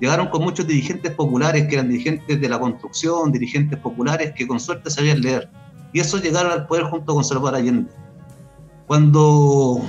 llegaron 0.00 0.28
con 0.28 0.42
muchos 0.42 0.66
dirigentes 0.66 1.12
populares 1.12 1.66
que 1.68 1.74
eran 1.74 1.88
dirigentes 1.88 2.40
de 2.40 2.48
la 2.48 2.58
construcción, 2.58 3.30
dirigentes 3.32 3.78
populares 3.78 4.32
que 4.34 4.46
con 4.46 4.58
suerte 4.58 4.90
sabían 4.90 5.20
leer. 5.20 5.50
Y 5.92 6.00
eso 6.00 6.18
llegaron 6.18 6.52
al 6.52 6.66
poder 6.66 6.84
junto 6.84 7.14
con 7.14 7.24
Salvador 7.24 7.56
Allende. 7.56 7.90
Cuando 8.86 9.82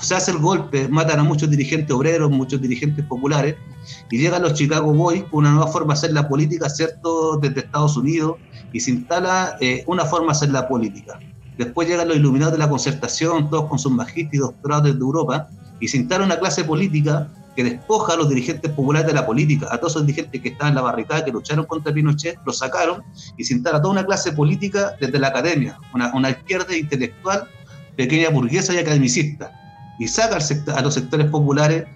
se 0.00 0.14
hace 0.14 0.30
el 0.30 0.38
golpe, 0.38 0.88
matan 0.88 1.20
a 1.20 1.24
muchos 1.24 1.50
dirigentes 1.50 1.90
obreros, 1.90 2.30
muchos 2.30 2.60
dirigentes 2.60 3.04
populares, 3.04 3.56
y 4.10 4.18
llegan 4.18 4.42
los 4.42 4.54
Chicago 4.54 4.92
Boys 4.92 5.24
con 5.24 5.40
una 5.40 5.52
nueva 5.52 5.70
forma 5.70 5.94
de 5.94 5.98
hacer 5.98 6.12
la 6.12 6.28
política, 6.28 6.68
¿cierto?, 6.68 7.38
desde 7.38 7.60
Estados 7.60 7.96
Unidos, 7.96 8.36
y 8.72 8.80
se 8.80 8.90
instala 8.90 9.56
eh, 9.60 9.84
una 9.86 10.04
forma 10.04 10.28
de 10.28 10.32
hacer 10.32 10.50
la 10.50 10.68
política. 10.68 11.18
Después 11.56 11.88
llegan 11.88 12.08
los 12.08 12.16
iluminados 12.16 12.52
de 12.52 12.58
la 12.58 12.68
concertación, 12.68 13.48
todos 13.48 13.68
con 13.68 13.78
sus 13.78 13.92
magísteres 13.92 14.34
y 14.34 14.38
doctorados 14.38 14.84
desde 14.84 15.00
Europa, 15.00 15.48
y 15.80 15.88
se 15.88 15.98
instala 15.98 16.24
una 16.24 16.38
clase 16.38 16.64
política 16.64 17.30
que 17.54 17.64
despoja 17.64 18.12
a 18.12 18.16
los 18.16 18.28
dirigentes 18.28 18.70
populares 18.72 19.06
de 19.06 19.14
la 19.14 19.24
política, 19.24 19.68
a 19.70 19.78
todos 19.78 19.94
esos 19.94 20.06
dirigentes 20.06 20.42
que 20.42 20.50
estaban 20.50 20.72
en 20.72 20.74
la 20.74 20.82
barricada, 20.82 21.24
que 21.24 21.32
lucharon 21.32 21.64
contra 21.64 21.92
Pinochet, 21.92 22.38
los 22.44 22.58
sacaron 22.58 23.02
y 23.38 23.44
se 23.44 23.54
instala 23.54 23.80
toda 23.80 23.92
una 23.92 24.04
clase 24.04 24.32
política 24.32 24.94
desde 25.00 25.18
la 25.18 25.28
academia, 25.28 25.78
una, 25.94 26.14
una 26.14 26.30
izquierda 26.30 26.76
intelectual, 26.76 27.48
pequeña 27.96 28.28
burguesa 28.28 28.74
y 28.74 28.78
academicista 28.78 29.65
y 29.98 30.08
saca 30.08 30.38
a 30.74 30.82
los 30.82 30.94
sectores 30.94 31.26
populares 31.30 31.86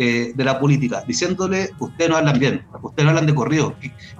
eh, 0.00 0.32
de 0.32 0.44
la 0.44 0.60
política, 0.60 1.02
diciéndole, 1.08 1.70
ustedes 1.80 2.08
no 2.08 2.16
hablan 2.16 2.38
bien, 2.38 2.64
ustedes 2.80 3.04
no 3.04 3.10
hablan 3.10 3.26
de 3.26 3.34
corrido, 3.34 3.74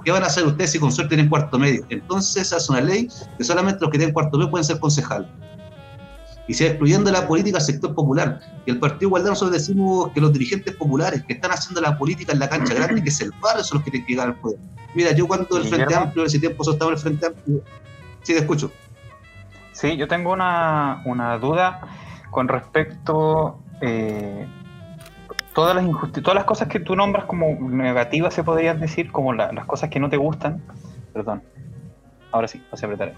¿Qué, 0.05 0.11
van 0.11 0.25
a 0.25 0.27
hacer 0.27 0.45
ustedes 0.45 0.73
si 0.73 0.81
con 0.81 0.91
suerte 0.91 1.15
tienen 1.15 1.29
cuarto 1.29 1.57
medio? 1.57 1.85
Entonces 1.89 2.53
hace 2.53 2.73
una 2.73 2.81
ley 2.81 3.09
que 3.37 3.45
solamente 3.45 3.79
los 3.83 3.91
que 3.93 3.99
tienen 3.99 4.13
cuarto 4.13 4.37
medio 4.39 4.51
pueden 4.51 4.65
ser 4.65 4.81
concejal. 4.81 5.33
Y 6.49 6.55
se 6.55 6.67
excluyendo 6.67 7.13
la 7.13 7.29
política 7.29 7.59
al 7.59 7.63
sector 7.63 7.95
popular. 7.95 8.41
Y 8.67 8.73
el 8.73 8.81
Partido 8.81 9.11
Igualdad 9.11 9.31
nosotros 9.31 9.53
decimos 9.53 10.11
que 10.13 10.21
los 10.21 10.33
dirigentes 10.33 10.75
populares 10.75 11.23
que 11.23 11.35
están 11.35 11.53
haciendo 11.53 11.81
la 11.81 11.97
política 11.97 12.33
en 12.33 12.41
la 12.41 12.49
cancha 12.49 12.75
grande, 12.75 13.01
que 13.01 13.11
es 13.11 13.21
el 13.21 13.31
barrio, 13.41 13.63
son 13.63 13.79
los 13.79 13.85
que 13.85 13.93
tienen 13.93 14.07
que 14.07 14.15
llegar 14.15 14.29
al 14.31 14.35
poder. 14.35 14.59
Mira, 14.97 15.13
yo 15.13 15.29
cuando 15.29 15.59
el 15.59 15.69
Frente 15.69 15.95
Amplio, 15.95 16.23
en 16.25 16.27
ese 16.27 16.41
tiempo 16.41 16.69
estaba 16.69 16.91
el 16.91 16.99
Frente 16.99 17.27
Amplio, 17.27 17.63
sí 18.23 18.33
te 18.33 18.39
escucho. 18.41 18.73
Sí, 19.71 19.97
yo 19.97 20.09
tengo 20.09 20.33
una, 20.33 21.03
una 21.05 21.39
duda 21.39 21.83
con 22.31 22.49
respecto 22.49 23.59
eh, 23.81 24.47
todas 25.55 25.75
las 25.75 26.13
todas 26.13 26.35
las 26.35 26.45
cosas 26.45 26.69
que 26.69 26.81
tú 26.81 26.95
nombras 26.95 27.25
como 27.25 27.49
negativas 27.61 28.35
se 28.35 28.45
podrían 28.45 28.81
decir, 28.81 29.11
como 29.11 29.33
las 29.33 29.67
cosas 29.67 29.91
que 29.91 30.01
no 30.01 30.09
te 30.09 30.17
gustan, 30.17 30.63
perdón, 31.13 31.43
ahora 32.31 32.49
sí, 32.49 32.63
vas 32.71 32.83
a 32.83 32.87
apretar, 32.87 33.15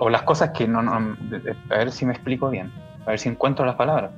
o 0.00 0.10
las 0.10 0.22
cosas 0.22 0.50
que 0.50 0.66
no, 0.66 0.80
a 0.80 1.76
ver 1.76 1.92
si 1.92 2.04
me 2.04 2.12
explico 2.12 2.50
bien, 2.50 2.70
a 3.06 3.10
ver 3.10 3.18
si 3.18 3.28
encuentro 3.28 3.64
las 3.64 3.76
palabras. 3.76 4.10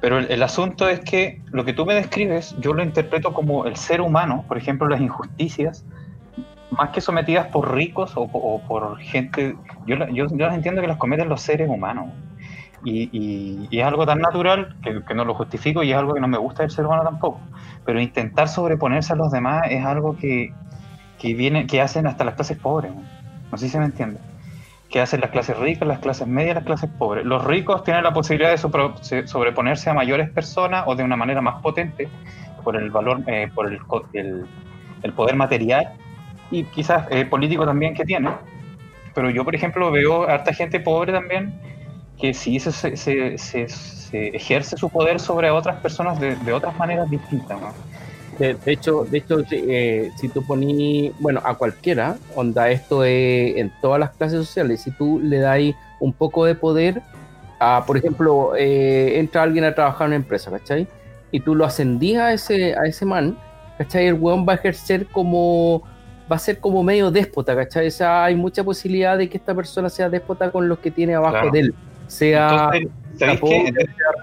Pero 0.00 0.18
el, 0.18 0.42
asunto 0.42 0.88
es 0.88 1.00
que 1.00 1.40
lo 1.50 1.64
que 1.64 1.72
tú 1.72 1.86
me 1.86 1.94
describes, 1.94 2.54
yo 2.60 2.74
lo 2.74 2.82
interpreto 2.82 3.32
como 3.32 3.64
el 3.64 3.76
ser 3.76 4.00
humano, 4.00 4.44
por 4.48 4.58
ejemplo, 4.58 4.86
las 4.88 5.00
injusticias, 5.00 5.84
más 6.70 6.90
que 6.90 7.00
sometidas 7.00 7.46
por 7.48 7.74
ricos 7.74 8.12
o, 8.14 8.60
por 8.66 8.98
gente, 8.98 9.56
yo, 9.86 9.96
yo, 10.08 10.26
yo 10.30 10.46
entiendo 10.48 10.82
que 10.82 10.88
las 10.88 10.98
cometen 10.98 11.28
los 11.28 11.40
seres 11.40 11.68
humanos 11.68 12.08
Y, 12.84 13.68
es 13.70 13.84
algo 13.84 14.04
tan 14.04 14.20
natural 14.20 14.76
que, 14.82 15.14
no 15.14 15.24
lo 15.24 15.34
justifico 15.34 15.82
y 15.82 15.92
es 15.92 15.96
algo 15.96 16.14
que 16.14 16.20
no 16.20 16.28
me 16.28 16.38
gusta 16.38 16.62
del 16.62 16.70
ser 16.70 16.86
humano 16.86 17.02
tampoco. 17.02 17.40
Pero 17.84 18.00
intentar 18.00 18.48
sobreponerse 18.48 19.12
a 19.14 19.16
los 19.16 19.30
demás 19.30 19.62
es 19.70 19.84
algo 19.84 20.16
que, 20.16 20.52
viene, 21.22 21.66
que 21.66 21.80
hacen 21.80 22.06
hasta 22.06 22.24
las 22.24 22.34
clases 22.34 22.58
pobres. 22.58 22.92
¿no? 22.94 23.58
sé 23.58 23.66
si 23.66 23.72
se 23.72 23.78
me 23.78 23.86
entiende. 23.86 24.20
Que 24.90 25.00
hacen 25.00 25.20
las 25.20 25.30
clases 25.30 25.58
ricas, 25.58 25.88
las 25.88 25.98
clases 25.98 26.28
medias, 26.28 26.56
las 26.56 26.64
clases 26.64 26.90
pobres. 26.98 27.24
Los 27.24 27.44
ricos 27.44 27.82
tienen 27.84 28.04
la 28.04 28.12
posibilidad 28.12 28.50
de 28.50 29.26
sobreponerse 29.26 29.90
a 29.90 29.94
mayores 29.94 30.28
personas 30.30 30.84
o 30.86 30.94
de 30.94 31.02
una 31.02 31.16
manera 31.16 31.40
más 31.40 31.62
potente 31.62 32.08
por 32.62 32.76
el 32.76 32.90
valor, 32.90 33.22
eh, 33.26 33.50
por 33.54 33.72
el, 33.72 33.80
poder 35.14 35.36
material 35.36 35.92
y 36.50 36.64
quizás 36.64 37.06
eh, 37.10 37.24
político 37.24 37.64
también 37.64 37.94
que 37.94 38.04
tiene. 38.04 38.30
Pero 39.14 39.30
yo, 39.30 39.44
por 39.44 39.54
ejemplo, 39.54 39.90
veo 39.90 40.28
a 40.28 40.34
harta 40.34 40.52
gente 40.52 40.80
pobre 40.80 41.12
también 41.12 41.60
que 42.20 42.34
sí 42.34 42.60
se, 42.60 42.72
se, 42.96 43.38
se, 43.38 43.68
ejerce 44.12 44.76
su 44.76 44.88
poder 44.88 45.18
sobre 45.18 45.50
otras 45.50 45.80
personas 45.80 46.20
de, 46.20 46.36
de 46.36 46.52
otras 46.52 46.76
maneras 46.78 47.10
distintas. 47.10 47.58
De, 48.38 48.56
hecho, 48.66 49.04
de 49.04 49.18
hecho 49.18 49.42
eh, 49.50 50.10
si 50.16 50.28
tú 50.28 50.44
poní, 50.44 51.12
bueno, 51.20 51.40
a 51.44 51.54
cualquiera, 51.54 52.16
onda, 52.34 52.68
esto 52.70 53.04
es 53.04 53.56
en 53.56 53.72
todas 53.80 54.00
las 54.00 54.10
clases 54.10 54.46
sociales, 54.46 54.82
si 54.82 54.90
tú 54.90 55.20
le 55.20 55.38
das 55.38 55.60
un 56.00 56.12
poco 56.12 56.44
de 56.44 56.54
poder, 56.54 57.02
a, 57.60 57.84
por 57.86 57.96
ejemplo, 57.96 58.54
eh, 58.56 59.18
entra 59.18 59.42
alguien 59.42 59.64
a 59.64 59.74
trabajar 59.74 60.06
en 60.06 60.08
una 60.08 60.16
empresa, 60.16 60.50
¿cachai? 60.50 60.88
Y 61.30 61.40
tú 61.40 61.54
lo 61.54 61.64
ascendías 61.64 62.22
a 62.22 62.32
ese, 62.32 62.74
a 62.74 62.86
ese 62.86 63.04
man, 63.04 63.38
¿cachai? 63.78 64.06
El 64.08 64.14
weón 64.14 64.46
va 64.48 64.54
a 64.54 64.56
ejercer 64.56 65.06
como, 65.06 65.82
va 66.30 66.36
a 66.36 66.40
ser 66.40 66.58
como 66.58 66.82
medio 66.82 67.12
déspota, 67.12 67.54
¿cachai? 67.54 67.86
O 67.86 67.92
sea, 67.92 68.24
hay 68.24 68.34
mucha 68.34 68.64
posibilidad 68.64 69.16
de 69.16 69.28
que 69.28 69.36
esta 69.36 69.54
persona 69.54 69.88
sea 69.88 70.08
déspota 70.08 70.50
con 70.50 70.68
los 70.68 70.80
que 70.80 70.90
tiene 70.90 71.14
abajo 71.14 71.50
de 71.50 71.60
él 71.60 71.74
sea... 72.06 72.70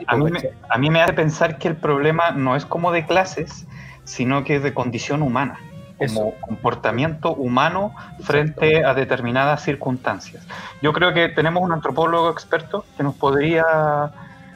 a, 0.08 0.78
mí 0.78 0.90
me, 0.90 1.02
hace 1.02 1.14
pensar 1.14 1.58
que 1.58 1.68
el 1.68 1.76
problema 1.76 2.32
no 2.32 2.56
es 2.56 2.66
como 2.66 2.92
de 2.92 3.06
clases, 3.06 3.66
sino 4.04 4.44
que 4.44 4.58
es 4.58 4.64
de 4.64 4.74
condición 4.74 5.22
humana, 5.22 5.60
como 5.98 6.34
comportamiento 6.42 7.34
humano 7.34 7.94
frente 8.22 8.84
a 8.84 8.94
determinadas 8.94 9.64
circunstancias. 9.64 10.46
Yo 10.82 10.94
creo 10.94 11.14
que 11.14 11.30
tenemos 11.30 11.64
un 11.64 11.72
antropólogo 11.72 12.30
experto 12.30 12.86
que 12.98 13.04
nos 13.04 13.16
podría 13.16 14.12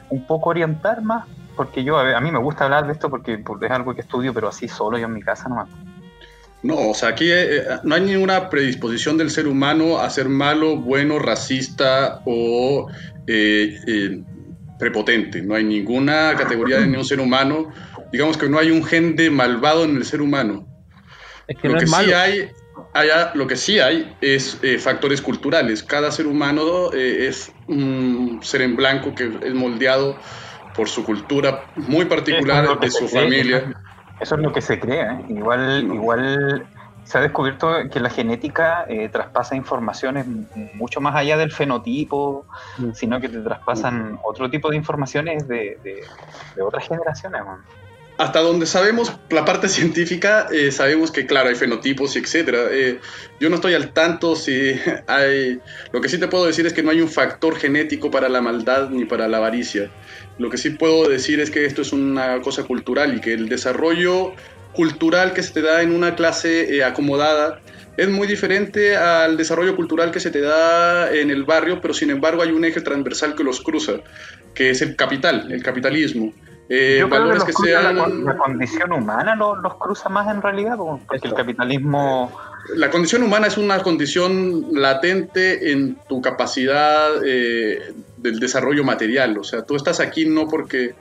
un 0.08 0.26
poco 0.26 0.50
orientar 0.50 1.02
más, 1.02 1.26
porque 1.56 1.82
yo 1.82 1.98
a, 1.98 2.20
mí 2.20 2.30
me 2.30 2.38
gusta 2.38 2.64
hablar 2.64 2.86
de 2.86 2.92
esto 2.92 3.08
porque, 3.08 3.38
porque, 3.38 3.66
es 3.66 3.72
algo 3.72 3.94
que 3.94 4.02
estudio, 4.02 4.34
pero 4.34 4.48
así 4.48 4.68
solo 4.68 4.98
yo 4.98 5.06
en 5.06 5.14
mi 5.14 5.22
casa 5.22 5.48
nomás. 5.48 5.68
No, 6.66 6.90
o 6.90 6.94
sea, 6.94 7.10
aquí 7.10 7.30
eh, 7.30 7.62
no 7.84 7.94
hay 7.94 8.00
ninguna 8.00 8.50
predisposición 8.50 9.16
del 9.16 9.30
ser 9.30 9.46
humano 9.46 10.00
a 10.00 10.10
ser 10.10 10.28
malo, 10.28 10.76
bueno, 10.76 11.20
racista 11.20 12.22
o 12.24 12.90
eh, 13.28 13.78
eh, 13.86 14.20
prepotente. 14.76 15.42
No 15.42 15.54
hay 15.54 15.62
ninguna 15.62 16.34
categoría 16.36 16.80
de 16.80 16.88
ningún 16.88 17.04
ser 17.04 17.20
humano. 17.20 17.70
Digamos 18.10 18.36
que 18.36 18.48
no 18.48 18.58
hay 18.58 18.72
un 18.72 18.82
gen 18.82 19.14
de 19.14 19.30
malvado 19.30 19.84
en 19.84 19.96
el 19.96 20.04
ser 20.04 20.20
humano. 20.20 20.66
lo, 21.62 21.78
que 21.78 21.86
sí 21.86 22.12
hay, 22.12 22.50
lo 23.34 23.46
que 23.46 23.56
sí 23.56 23.78
hay 23.78 24.12
es 24.20 24.58
factores 24.80 25.22
culturales. 25.22 25.84
Cada 25.84 26.10
ser 26.10 26.26
humano 26.26 26.92
es 26.92 27.52
un 27.68 28.40
ser 28.42 28.62
en 28.62 28.74
blanco 28.74 29.14
que 29.14 29.30
es 29.40 29.54
moldeado 29.54 30.18
por 30.74 30.88
su 30.88 31.04
cultura 31.04 31.70
muy 31.76 32.06
particular, 32.06 32.80
de 32.80 32.90
su 32.90 33.06
familia. 33.06 33.72
Eso 34.20 34.34
es 34.34 34.40
lo 34.40 34.52
que 34.52 34.60
se 34.60 34.80
cree. 34.80 35.02
¿eh? 35.02 35.24
Igual, 35.28 35.90
igual 35.92 36.66
se 37.06 37.18
ha 37.18 37.20
descubierto 37.20 37.72
que 37.90 38.00
la 38.00 38.10
genética 38.10 38.84
eh, 38.88 39.08
traspasa 39.08 39.54
informaciones 39.54 40.26
mucho 40.74 41.00
más 41.00 41.14
allá 41.14 41.36
del 41.36 41.52
fenotipo, 41.52 42.46
mm. 42.78 42.92
sino 42.94 43.20
que 43.20 43.28
te 43.28 43.40
traspasan 43.40 44.18
otro 44.24 44.50
tipo 44.50 44.70
de 44.70 44.76
informaciones 44.76 45.46
de, 45.46 45.78
de, 45.84 46.62
otras 46.62 46.88
generaciones. 46.88 47.42
Hasta 48.18 48.40
donde 48.40 48.66
sabemos 48.66 49.12
la 49.30 49.44
parte 49.44 49.68
científica, 49.70 50.48
eh, 50.52 50.70
sabemos 50.72 51.10
que, 51.10 51.26
claro, 51.26 51.48
hay 51.48 51.54
fenotipos 51.54 52.16
y 52.16 52.20
etcétera. 52.20 52.68
yo 53.40 53.50
no 53.50 53.56
estoy 53.56 53.74
al 53.74 53.92
tanto 53.92 54.36
si 54.36 54.74
hay. 55.06 55.60
Lo 55.92 56.00
que 56.00 56.08
sí 56.08 56.18
te 56.18 56.28
puedo 56.28 56.46
decir 56.46 56.66
es 56.66 56.72
que 56.72 56.82
no 56.82 56.90
hay 56.90 57.00
un 57.00 57.10
factor 57.10 57.56
genético 57.56 58.10
para 58.10 58.28
la 58.28 58.40
maldad 58.40 58.90
ni 58.90 59.04
para 59.04 59.28
la 59.28 59.36
avaricia. 59.38 59.90
Lo 60.38 60.50
que 60.50 60.58
sí 60.58 60.70
puedo 60.70 61.08
decir 61.08 61.40
es 61.40 61.50
que 61.50 61.64
esto 61.64 61.82
es 61.82 61.92
una 61.92 62.40
cosa 62.40 62.64
cultural 62.64 63.16
y 63.16 63.20
que 63.20 63.32
el 63.32 63.48
desarrollo 63.48 64.34
cultural 64.76 65.32
que 65.32 65.42
se 65.42 65.54
te 65.54 65.62
da 65.62 65.82
en 65.82 65.92
una 65.92 66.14
clase 66.14 66.76
eh, 66.76 66.84
acomodada 66.84 67.60
es 67.96 68.08
muy 68.10 68.26
diferente 68.26 68.94
al 68.94 69.38
desarrollo 69.38 69.74
cultural 69.74 70.10
que 70.10 70.20
se 70.20 70.30
te 70.30 70.42
da 70.42 71.10
en 71.10 71.30
el 71.30 71.44
barrio, 71.44 71.80
pero 71.80 71.94
sin 71.94 72.10
embargo 72.10 72.42
hay 72.42 72.50
un 72.50 72.64
eje 72.64 72.82
transversal 72.82 73.34
que 73.34 73.42
los 73.42 73.62
cruza, 73.62 73.94
que 74.54 74.68
es 74.70 74.82
el 74.82 74.94
capital, 74.96 75.50
el 75.50 75.62
capitalismo. 75.62 76.34
Eh, 76.68 77.04
valores 77.08 77.44
que, 77.44 77.52
sean... 77.52 78.24
la, 78.24 78.36
condición 78.36 78.92
humana 78.92 79.36
los, 79.36 79.58
los, 79.58 79.74
cruza 79.74 80.08
más 80.08 80.28
en 80.28 80.42
realidad, 80.42 80.76
porque 80.76 81.28
el 81.28 81.34
capitalismo... 81.34 82.32
La 82.74 82.90
condición 82.90 83.22
humana 83.22 83.46
es 83.46 83.56
una 83.56 83.80
condición 83.80 84.66
latente 84.72 85.70
en 85.70 85.96
tu 86.08 86.20
capacidad 86.20 87.10
eh, 87.24 87.94
del 88.16 88.40
desarrollo 88.40 88.82
material. 88.82 89.38
O 89.38 89.44
sea, 89.44 89.62
tú 89.62 89.76
estás 89.76 90.00
aquí 90.00 90.26
no 90.26 90.48
porque 90.48 90.96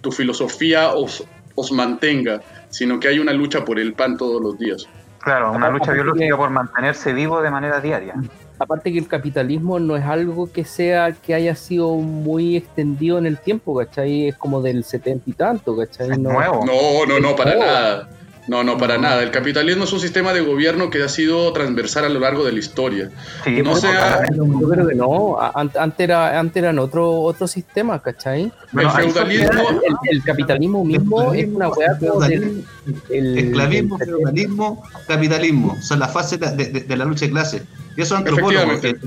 tu 0.00 0.10
filosofía 0.10 0.94
os, 0.94 1.22
os 1.54 1.72
mantenga, 1.72 2.40
sino 2.70 2.98
que 2.98 3.08
hay 3.08 3.18
una 3.18 3.34
lucha 3.34 3.62
por 3.62 3.78
el 3.78 3.92
pan 3.92 4.16
todos 4.16 4.40
los 4.40 4.58
días. 4.58 4.88
Claro, 5.18 5.52
una 5.52 5.68
lucha 5.68 5.92
biológica 5.92 6.36
por 6.36 6.48
mantenerse 6.48 7.12
vivo 7.12 7.42
de 7.42 7.50
manera 7.50 7.80
diaria. 7.80 8.14
Aparte 8.62 8.92
que 8.92 8.98
el 9.00 9.08
capitalismo 9.08 9.80
no 9.80 9.96
es 9.96 10.04
algo 10.04 10.52
que 10.52 10.64
sea 10.64 11.10
que 11.10 11.34
haya 11.34 11.56
sido 11.56 11.96
muy 11.96 12.56
extendido 12.56 13.18
en 13.18 13.26
el 13.26 13.38
tiempo, 13.38 13.74
¿cachai? 13.76 14.28
Es 14.28 14.36
como 14.36 14.62
del 14.62 14.84
setenta 14.84 15.28
y 15.28 15.32
tanto, 15.32 15.76
¿cachai? 15.76 16.10
no, 16.10 16.32
nuevo. 16.32 16.64
No, 16.64 17.04
no, 17.04 17.18
no, 17.18 17.34
para 17.34 17.56
nada. 17.56 18.08
No, 18.48 18.64
no, 18.64 18.76
para 18.76 18.98
nada. 18.98 19.22
El 19.22 19.30
capitalismo 19.30 19.84
es 19.84 19.92
un 19.92 20.00
sistema 20.00 20.32
de 20.32 20.40
gobierno 20.40 20.90
que 20.90 21.02
ha 21.02 21.08
sido 21.08 21.52
transversal 21.52 22.06
a 22.06 22.08
lo 22.08 22.18
largo 22.18 22.44
de 22.44 22.52
la 22.52 22.58
historia. 22.58 23.10
Sí, 23.44 23.62
no 23.62 23.76
sea... 23.76 24.24
Yo 24.34 24.68
creo 24.68 24.88
que 24.88 24.94
no. 24.94 25.38
Antes, 25.54 26.00
era, 26.00 26.38
antes 26.38 26.62
eran 26.62 26.78
otro, 26.78 27.20
otro 27.20 27.46
sistema, 27.46 28.00
¿cachai? 28.00 28.52
el 28.76 28.90
feudalismo. 28.90 29.62
El, 30.10 30.22
capitalismo 30.24 30.84
mismo 30.84 31.32
es 31.32 31.46
una 31.46 31.68
hueá 31.68 31.94
del. 31.94 32.64
El, 33.10 33.38
Esclavismo, 33.38 33.98
feudalismo, 33.98 34.82
capitalismo. 35.06 35.76
Son 35.80 36.00
las 36.00 36.12
fases 36.12 36.40
de, 36.40 36.50
de, 36.56 36.96
la 36.96 37.04
lucha 37.04 37.26
de 37.26 37.30
clases. 37.30 37.62
Y 37.96 38.02
eso 38.02 38.14
es 38.14 38.20
antropólogo. 38.20 38.72
El, 38.82 38.98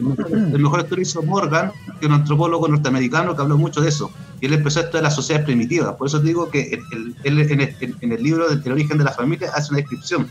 el, 0.54 0.60
mejor 0.60 0.82
estudio 0.82 1.02
hizo 1.02 1.24
Morgan, 1.24 1.72
que 2.00 2.06
es 2.06 2.08
un 2.08 2.14
antropólogo 2.14 2.68
norteamericano 2.68 3.36
que 3.36 3.42
habló 3.42 3.58
mucho 3.58 3.82
de 3.82 3.90
eso. 3.90 4.12
Y 4.42 4.48
él 4.48 4.54
empezó 4.54 4.82
esto 4.82 4.98
de 4.98 5.04
las 5.04 5.16
sociedades 5.16 5.46
primitivas. 5.46 5.96
Por 5.96 6.08
eso 6.08 6.20
digo 6.20 6.50
que 6.50 6.80
él, 7.24 7.40
en, 7.40 8.12
el 8.12 8.24
libro 8.24 8.50
del 8.50 8.72
origen 8.72 8.98
de 8.98 9.04
la 9.04 9.12
familia 9.12 9.50
hace 9.54 9.72
una 9.72 9.78
descripción. 9.78 10.30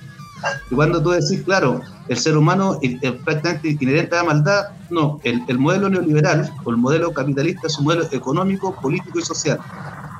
Y 0.71 0.75
cuando 0.75 1.03
tú 1.03 1.11
decís, 1.11 1.43
claro, 1.45 1.81
el 2.09 2.19
ser 2.19 2.37
humano 2.37 2.79
es 2.83 3.13
prácticamente 3.25 3.77
inherente 3.81 4.15
a 4.15 4.19
la 4.19 4.25
maldad, 4.25 4.65
no, 4.91 5.19
el, 5.25 5.59
modelo 5.59 5.89
neoliberal 5.89 6.53
o 6.65 6.71
el 6.71 6.77
modelo 6.77 7.13
capitalista 7.13 7.67
es 7.67 7.79
un 7.79 7.85
modelo 7.85 8.07
económico, 8.13 8.75
político 8.81 9.19
y 9.19 9.23
social. 9.23 9.59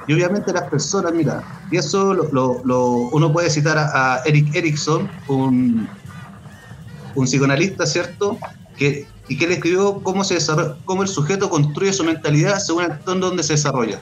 Y 0.07 0.15
obviamente 0.15 0.53
las 0.53 0.65
personas, 0.71 1.13
mira, 1.13 1.43
y 1.71 1.77
eso 1.77 2.15
lo, 2.15 2.89
uno 3.13 3.33
puede 3.33 3.51
citar 3.51 3.77
a, 3.79 4.21
Eric 4.25 4.55
Erickson, 4.55 5.11
un, 5.29 5.89
un 7.15 7.25
psicoanalista, 7.25 7.85
¿cierto? 7.85 8.39
Que, 8.77 9.07
y 9.29 9.39
que 9.39 9.47
él 9.47 9.53
escribió 9.53 10.01
cómo, 10.03 10.23
se 10.25 10.39
cómo 10.85 11.03
el 11.03 11.09
sujeto 11.09 11.49
construye 11.49 11.93
su 11.93 12.05
mentalidad 12.05 12.59
según 12.59 12.85
el 12.85 12.93
entorno 12.93 13.27
donde 13.27 13.43
se 13.43 13.55
desarrolla. 13.55 14.01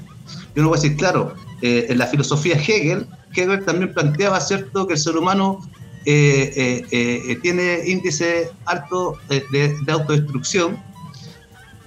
Y 0.54 0.60
uno 0.60 0.70
puede 0.70 0.82
decir, 0.82 0.96
claro, 0.96 1.34
eh, 1.62 1.86
en 1.88 1.98
la 1.98 2.06
filosofía 2.06 2.56
Hegel, 2.56 3.06
Hegel 3.34 3.64
también 3.64 3.94
planteaba, 3.94 4.40
¿cierto?, 4.40 4.86
que 4.86 4.94
el 4.94 4.98
ser 4.98 5.16
humano 5.16 5.60
eh, 6.04 6.84
eh, 6.90 7.38
tiene 7.42 7.82
índice 7.86 8.50
alto 8.64 9.16
de, 9.28 9.76
autodestrucción, 9.88 10.76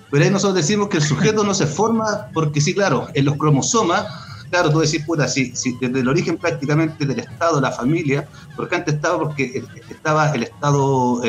pero 0.09 0.23
ahí 0.23 0.31
nosotros 0.31 0.55
decimos 0.55 0.87
que 0.87 0.97
el 0.97 1.03
sujeto 1.03 1.43
no 1.43 1.53
se 1.53 1.67
forma 1.67 2.27
porque 2.33 2.61
sí, 2.61 2.73
claro, 2.73 3.09
en 3.13 3.25
los 3.25 3.35
cromosomas, 3.35 4.05
claro, 4.49 4.71
tú 4.71 4.79
decís, 4.79 5.03
puta, 5.05 5.27
si, 5.27 5.51
desde 5.81 5.99
el 5.99 6.07
origen 6.07 6.37
prácticamente 6.37 7.05
del 7.05 7.19
Estado, 7.19 7.59
la 7.59 7.71
familia, 7.71 8.29
porque 8.55 8.75
antes 8.77 8.95
estaba 8.95 9.19
porque 9.19 9.61
estaba 9.89 10.33
el 10.33 10.43
Estado 10.43 11.21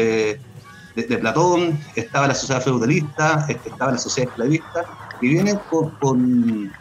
de, 0.97 1.19
Platón, 1.19 1.79
estaba 1.95 2.27
la 2.27 2.35
sociedad 2.35 2.63
feudalista, 2.63 3.47
estaba 3.49 3.93
la 3.93 3.99
sociedad 3.99 4.31
esclavista, 4.31 4.85
y 5.21 5.29
vienen 5.29 5.59
con 5.69 6.73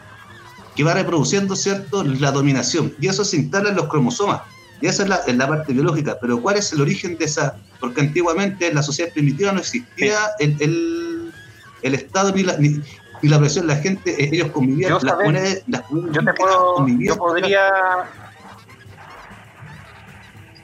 que 0.76 0.84
va 0.84 0.94
reproduciendo, 0.94 1.56
¿cierto?, 1.56 2.04
la 2.04 2.30
dominación. 2.30 2.94
Y 3.00 3.08
eso 3.08 3.24
se 3.24 3.38
instala 3.38 3.70
en 3.70 3.76
los 3.76 3.88
cromosomas. 3.88 4.42
Y 4.80 4.86
esa 4.86 5.04
es 5.04 5.08
la, 5.08 5.20
la, 5.26 5.48
parte 5.48 5.72
biológica. 5.72 6.18
Pero 6.20 6.40
¿cuál 6.40 6.58
es 6.58 6.70
el 6.72 6.82
origen 6.82 7.16
de 7.16 7.24
esa? 7.24 7.56
Porque 7.80 8.02
antiguamente 8.02 8.68
en 8.68 8.74
la 8.74 8.82
sociedad 8.82 9.10
primitiva 9.12 9.52
no 9.52 9.60
existía 9.60 10.18
el, 10.38 10.54
el, 10.60 11.32
el, 11.80 11.94
Estado 11.94 12.30
ni 12.32 12.42
la, 12.42 12.58
ni, 12.58 12.82
la 13.22 13.38
presión. 13.38 13.66
La 13.66 13.76
gente, 13.76 14.22
eh, 14.22 14.28
ellos 14.30 14.50
convivían. 14.50 14.90
Yo, 14.90 14.98
las 15.00 15.14
comunidades, 15.14 15.64
yo 15.66 16.24
te 16.24 16.32
puedo, 16.34 16.86
yo 16.86 17.16
podría... 17.16 17.70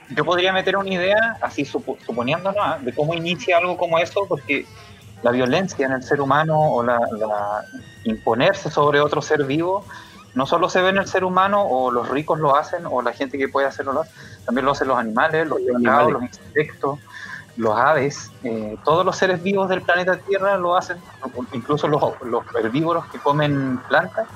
Yo 0.09 0.25
podría 0.25 0.53
meter 0.53 0.77
una 0.77 0.89
idea, 0.89 1.37
así 1.41 1.65
suponiéndonos, 1.65 2.83
de 2.83 2.93
cómo 2.93 3.13
inicia 3.13 3.57
algo 3.57 3.77
como 3.77 3.99
eso, 3.99 4.25
porque 4.27 4.65
la 5.23 5.31
violencia 5.31 5.85
en 5.85 5.93
el 5.93 6.03
ser 6.03 6.21
humano 6.21 6.59
o 6.59 6.83
la, 6.83 6.99
imponerse 8.03 8.69
sobre 8.69 8.99
otro 8.99 9.21
ser 9.21 9.45
vivo 9.45 9.85
no 10.35 10.45
solo 10.45 10.67
se 10.67 10.81
ve 10.81 10.89
en 10.89 10.97
el 10.97 11.07
ser 11.07 11.23
humano 11.23 11.63
o 11.63 11.91
los 11.91 12.09
ricos 12.09 12.39
lo 12.39 12.55
hacen 12.55 12.85
o 12.85 13.01
la 13.01 13.13
gente 13.13 13.37
que 13.37 13.47
puede 13.47 13.67
hacerlo 13.67 14.03
también 14.45 14.65
lo 14.65 14.71
hacen 14.71 14.89
los 14.89 14.97
animales, 14.97 15.47
los 15.47 15.59
pescados, 15.61 16.11
los 16.11 16.23
insectos, 16.23 16.99
los 17.55 17.77
aves, 17.77 18.31
eh, 18.43 18.75
todos 18.83 19.05
los 19.05 19.15
seres 19.15 19.41
vivos 19.41 19.69
del 19.69 19.81
planeta 19.81 20.17
Tierra 20.17 20.57
lo 20.57 20.75
hacen, 20.75 20.97
incluso 21.53 21.87
los, 21.87 22.01
los 22.23 22.43
herbívoros 22.59 23.05
que 23.05 23.19
comen 23.19 23.79
plantas 23.87 24.27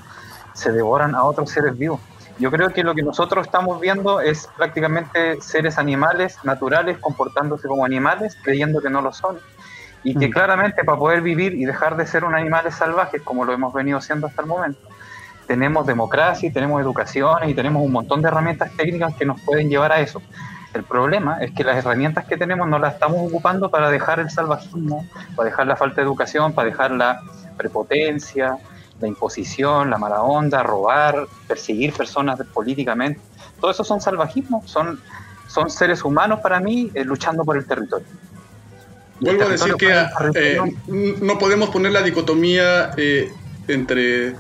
se 0.54 0.72
devoran 0.72 1.16
a 1.16 1.24
otros 1.24 1.50
seres 1.50 1.78
vivos. 1.78 2.00
Yo 2.40 2.52
creo 2.52 2.70
que 2.70 2.84
lo 2.84 2.94
que 2.94 3.02
nosotros 3.02 3.48
estamos 3.48 3.82
viendo 3.82 4.22
es 4.22 4.48
prácticamente 4.58 5.42
seres 5.42 5.78
animales 5.78 6.38
naturales 6.44 6.98
comportándose 7.00 7.68
como 7.68 7.84
animales, 7.84 8.38
creyendo 8.44 8.82
que 8.82 8.90
no 8.90 9.02
lo 9.02 9.12
son. 9.12 9.40
Y 10.04 10.16
que 10.16 10.28
mm. 10.28 10.32
claramente 10.32 10.84
para 10.84 11.00
poder 11.00 11.22
vivir 11.22 11.54
y 11.56 11.66
dejar 11.66 11.98
de 11.98 12.06
ser 12.06 12.24
un 12.24 12.36
animales 12.36 12.76
salvajes, 12.76 13.22
como 13.24 13.44
lo 13.44 13.54
hemos 13.54 13.74
venido 13.74 14.00
siendo 14.02 14.28
hasta 14.28 14.44
el 14.44 14.48
momento, 14.48 14.80
tenemos 15.48 15.88
democracia 15.88 16.48
y 16.48 16.52
tenemos 16.52 16.80
educación 16.82 17.50
y 17.50 17.56
tenemos 17.56 17.82
un 17.82 17.92
montón 17.92 18.22
de 18.22 18.28
herramientas 18.28 18.72
técnicas 18.78 19.16
que 19.16 19.26
nos 19.26 19.42
pueden 19.42 19.70
llevar 19.70 19.92
a 19.92 20.00
eso. 20.02 20.22
El 20.74 20.84
problema 20.84 21.40
es 21.42 21.52
que 21.52 21.64
las 21.64 21.78
herramientas 21.78 22.26
que 22.26 22.38
tenemos 22.38 22.68
no 22.68 22.78
las 22.78 22.94
estamos 22.94 23.20
ocupando 23.28 23.72
para 23.72 23.90
dejar 23.90 24.20
el 24.20 24.30
salvajismo, 24.30 25.08
para 25.36 25.50
dejar 25.50 25.66
la 25.66 25.76
falta 25.76 25.96
de 25.96 26.02
educación, 26.04 26.54
para 26.54 26.70
dejar 26.70 26.92
la 26.92 27.22
prepotencia, 27.58 28.58
la 29.00 29.08
imposición, 29.08 29.90
la 29.90 29.98
mala 29.98 30.22
onda, 30.22 30.64
robar, 30.64 31.28
perseguir 31.48 31.94
personas 31.94 32.40
políticamente. 32.54 33.20
Todo 33.60 33.72
eso 33.72 33.84
son 33.84 34.02
salvajismos, 34.02 34.70
son, 34.70 35.00
son 35.48 35.70
seres 35.70 36.04
humanos 36.04 36.40
para 36.42 36.60
mí 36.60 36.92
eh, 36.94 37.04
luchando 37.04 37.44
por 37.44 37.58
el 37.58 37.66
territorio. 37.66 38.08
Vuelvo 39.20 39.44
a 39.44 39.50
decir 39.50 39.74
que 39.76 39.92
eh, 40.36 40.60
no 40.88 41.40
podemos 41.40 41.70
poner 41.70 41.92
la 41.92 42.04
dicotomía 42.04 42.92
eh, 42.98 43.32
entre 43.68 44.36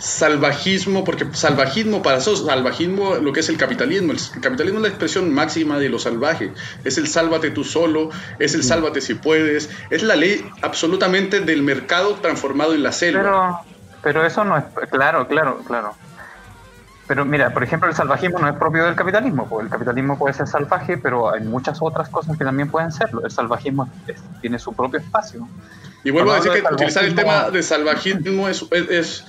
salvajismo, 0.00 1.04
porque 1.04 1.26
salvajismo, 1.32 2.02
para 2.02 2.18
eso 2.18 2.34
salvajismo, 2.34 3.16
lo 3.16 3.32
que 3.32 3.40
es 3.40 3.48
el 3.48 3.56
capitalismo. 3.56 4.12
El 4.12 4.40
capitalismo 4.40 4.78
es 4.78 4.82
la 4.82 4.88
expresión 4.88 5.32
máxima 5.32 5.78
de 5.78 5.88
lo 5.88 5.98
salvaje. 5.98 6.52
Es 6.84 6.98
el 6.98 7.06
sálvate 7.06 7.50
tú 7.50 7.64
solo, 7.64 8.10
es 8.38 8.54
el 8.54 8.60
mm. 8.60 8.64
sálvate 8.64 9.00
si 9.00 9.14
puedes, 9.14 9.70
es 9.90 10.02
la 10.02 10.16
ley 10.16 10.44
absolutamente 10.62 11.40
del 11.40 11.62
mercado 11.62 12.14
transformado 12.14 12.74
en 12.74 12.82
la 12.82 12.92
selva. 12.92 13.22
Pero 13.22 13.69
eso 14.04 14.44
no 14.44 14.56
es, 14.56 14.64
claro, 14.90 15.26
claro, 15.28 15.58
claro. 15.66 15.94
Pero 17.10 17.24
mira, 17.24 17.52
por 17.52 17.64
ejemplo, 17.64 17.88
el 17.88 17.94
salvajismo 17.96 18.38
no 18.38 18.48
es 18.48 18.54
propio 18.54 18.84
del 18.84 18.94
capitalismo, 18.94 19.48
porque 19.48 19.64
el 19.64 19.70
capitalismo 19.70 20.16
puede 20.16 20.32
ser 20.32 20.46
salvaje, 20.46 20.96
pero 20.96 21.34
hay 21.34 21.40
muchas 21.40 21.78
otras 21.80 22.08
cosas 22.08 22.38
que 22.38 22.44
también 22.44 22.70
pueden 22.70 22.92
serlo. 22.92 23.24
El 23.24 23.32
salvajismo 23.32 23.90
tiene 24.40 24.60
su 24.60 24.72
propio 24.72 25.00
espacio. 25.00 25.48
Y 26.04 26.10
vuelvo 26.10 26.30
a 26.30 26.36
decir 26.36 26.52
que 26.52 26.72
utilizar 26.72 27.04
el 27.04 27.16
tema 27.16 27.50
de 27.50 27.64
salvajismo 27.64 28.48
es, 28.48 28.64
es, 28.70 29.24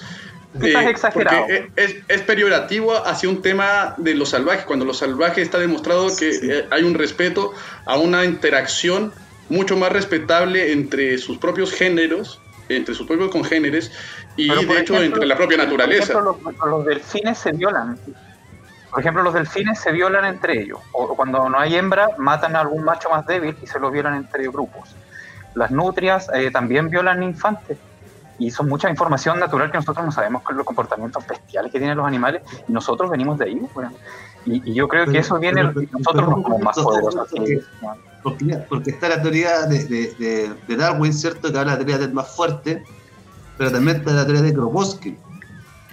eh, 0.61 0.89
exagerado. 0.89 1.47
Es, 1.75 1.95
es, 2.07 2.21
periorativo 2.21 2.95
hacia 3.03 3.27
un 3.27 3.41
tema 3.41 3.95
de 3.97 4.13
lo 4.13 4.27
salvaje, 4.27 4.63
cuando 4.65 4.85
lo 4.85 4.93
salvaje 4.93 5.41
está 5.41 5.57
demostrado 5.57 6.15
que 6.15 6.29
eh, 6.29 6.67
hay 6.69 6.83
un 6.83 6.93
respeto 6.93 7.53
a 7.87 7.97
una 7.97 8.25
interacción 8.25 9.11
mucho 9.49 9.75
más 9.75 9.91
respetable 9.91 10.71
entre 10.71 11.17
sus 11.17 11.39
propios 11.39 11.71
géneros, 11.71 12.39
entre 12.69 12.95
sus 12.95 13.07
propios 13.07 13.31
congéneres, 13.31 13.91
y 14.35 14.49
de 14.49 14.79
hecho 14.79 15.01
entre 15.01 15.25
la 15.25 15.35
propia 15.35 15.57
naturaleza. 15.57 16.13
Por 16.13 16.35
ejemplo, 16.39 16.67
los, 16.67 16.85
delfines 16.85 17.37
se 17.37 17.51
violan. 17.51 17.97
Por 18.89 18.99
ejemplo, 18.99 19.23
los 19.23 19.33
delfines 19.33 19.79
se 19.79 19.91
violan 19.91 20.25
entre 20.25 20.61
ellos. 20.61 20.79
O 20.93 21.15
cuando 21.15 21.49
no 21.49 21.59
hay 21.59 21.75
hembra, 21.75 22.09
matan 22.17 22.55
a 22.55 22.61
algún 22.61 22.83
macho 22.83 23.09
más 23.09 23.25
débil 23.25 23.55
y 23.61 23.67
se 23.67 23.79
lo 23.79 23.91
violan 23.91 24.15
entre 24.15 24.47
grupos. 24.47 24.95
Las 25.55 25.71
nutrias 25.71 26.29
eh, 26.33 26.51
también 26.51 26.89
violan 26.89 27.23
infantes. 27.23 27.77
Y 28.39 28.49
son 28.49 28.69
mucha 28.69 28.89
información 28.89 29.39
natural 29.39 29.69
que 29.69 29.77
nosotros 29.77 30.03
no 30.03 30.11
sabemos 30.11 30.41
con 30.41 30.57
los 30.57 30.65
comportamientos 30.65 31.25
bestiales 31.27 31.71
que 31.71 31.77
tienen 31.77 31.97
los 31.97 32.07
animales. 32.07 32.41
Y 32.67 32.71
nosotros 32.71 33.09
venimos 33.09 33.37
de 33.37 33.45
ahí. 33.45 33.61
Y, 34.45 34.73
yo 34.73 34.87
creo 34.87 35.05
que 35.05 35.19
eso 35.19 35.37
viene, 35.37 35.63
nosotros 35.63 36.29
no 36.29 36.41
somos 36.41 36.61
más 36.61 36.75
poderosos. 36.75 37.29
Porque, 38.23 38.91
está 38.91 39.09
la 39.09 39.21
teoría 39.21 39.67
de, 39.67 40.55
de, 40.67 40.75
Darwin, 40.75 41.13
¿cierto? 41.13 41.51
Que 41.51 41.59
habla 41.59 41.73
de 41.73 41.79
la 41.79 41.85
teoría 41.85 41.97
del 41.99 42.13
más 42.13 42.35
fuerte 42.35 42.83
pero 43.61 43.73
también 43.73 43.97
está 43.97 44.11
la 44.13 44.25
teoría 44.25 44.41
de 44.41 44.55
Kropotkin. 44.55 45.19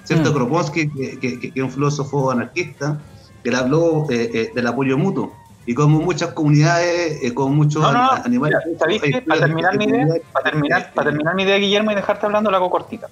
¿Cierto? 0.03 0.31
Mm. 0.31 0.35
Kropotkin, 0.35 0.91
que, 1.21 1.53
es 1.55 1.63
un 1.63 1.71
filósofo 1.71 2.31
anarquista, 2.31 2.99
que 3.45 3.55
habló 3.55 4.07
eh, 4.09 4.31
eh, 4.33 4.51
del 4.55 4.67
apoyo 4.69 4.97
mutuo. 4.97 5.35
Y 5.67 5.75
como 5.75 6.01
muchas 6.01 6.33
comunidades, 6.33 7.23
eh, 7.23 7.35
con 7.35 7.55
muchos 7.55 7.85
animales. 7.85 8.57
Para 9.27 9.41
terminar, 9.41 9.77
mi 9.77 9.85
idea, 9.85 10.07
para, 10.33 10.51
terminar, 10.51 10.93
para 10.95 11.11
terminar 11.11 11.35
mi 11.35 11.43
idea, 11.43 11.59
Guillermo, 11.59 11.93
y 11.93 11.95
dejarte 11.95 12.25
hablando, 12.25 12.51
la 12.51 12.57
hago 12.57 12.71
cortita. 12.71 13.09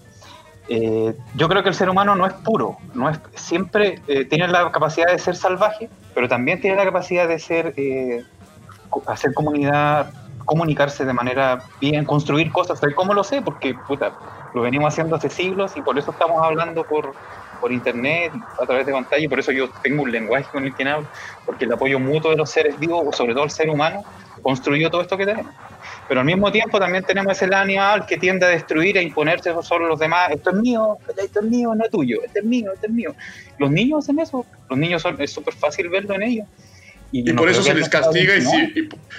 yo 0.71 1.49
creo 1.51 1.63
que 1.63 1.69
el 1.69 1.75
ser 1.75 1.91
humano 1.91 2.15
no 2.15 2.25
es 2.25 2.33
puro, 2.33 2.79
no 2.95 3.11
es 3.11 3.21
siempre 3.35 4.01
tiene 4.31 4.49
la 4.49 4.73
capacidad 4.73 5.09
de 5.13 5.19
ser 5.19 5.37
salvaje, 5.37 5.91
pero 6.15 6.31
también 6.31 6.63
tiene 6.63 6.79
la 6.79 6.85
capacidad 6.85 7.29
de 7.29 7.39
ser 7.39 7.75
hacer 9.07 9.35
comunidad, 9.35 10.15
comunicarse 10.47 11.05
de 11.05 11.13
manera 11.13 11.63
bien, 11.79 12.07
construir 12.07 12.51
cosas. 12.51 12.81
¿Cómo 12.95 13.13
lo 13.13 13.23
sé? 13.23 13.43
Porque 13.43 13.75
puta, 13.87 14.15
lo 14.55 14.63
venimos 14.63 14.93
haciendo 14.93 15.17
hace 15.17 15.31
siglos 15.31 15.77
y 15.77 15.83
por 15.83 15.99
eso 15.99 16.11
estamos 16.11 16.43
hablando 16.43 16.85
por, 16.85 17.15
por 17.61 17.73
internet, 17.73 18.33
a 18.61 18.67
través 18.67 18.87
de 18.87 18.93
pantalla, 18.93 19.25
y 19.25 19.29
por 19.29 19.41
eso 19.41 19.53
yo 19.53 19.69
tengo 19.83 20.03
un 20.03 20.13
lenguaje 20.13 20.49
con 20.51 20.65
el 20.65 20.75
que 20.75 20.85
hablo, 20.85 21.09
porque 21.45 21.65
el 21.65 21.73
apoyo 21.73 21.99
mutuo 21.99 22.31
de 22.31 22.37
los 22.37 22.51
seres 22.51 22.79
vivos, 22.79 23.17
sobre 23.17 23.35
todo 23.35 23.45
el 23.45 23.51
ser 23.51 23.71
humano, 23.71 24.05
construyó 24.43 24.91
todo 24.91 25.03
esto 25.03 25.17
que 25.17 25.27
tenemos. 25.27 25.53
Pero 26.09 26.21
al 26.21 26.27
mismo 26.27 26.51
tiempo 26.53 26.79
también 26.79 27.05
tenemos 27.05 27.41
ese 27.41 27.53
animal 27.55 28.07
que 28.07 28.17
tiende 28.17 28.47
a 28.47 28.51
destruir 28.51 28.97
e 28.97 29.03
imponerse 29.03 29.53
sobre 29.63 29.87
los 29.87 29.99
demás. 29.99 30.31
Esto 30.31 30.51
es 30.51 30.57
mío, 30.57 30.99
esto 31.17 31.41
es 31.41 31.47
mío, 31.47 31.75
no 31.75 31.85
es 31.85 31.91
tuyo, 31.91 32.21
este 32.25 32.41
es 32.41 32.45
mío, 32.45 32.73
este 32.73 32.87
es 32.87 32.93
mío. 32.93 33.15
Los 33.59 33.71
niños 33.71 34.05
hacen 34.05 34.19
eso, 34.21 34.47
los 34.69 34.79
niños 34.79 35.03
son, 35.03 35.21
es 35.21 35.33
súper 35.33 35.55
fácil 35.55 35.89
verlo 35.89 36.15
en 36.15 36.23
ellos. 36.23 36.47
Y, 37.13 37.33
por 37.33 37.49
eso 37.49 37.63
se 37.63 37.75
les 37.75 37.89
castiga 37.89 38.35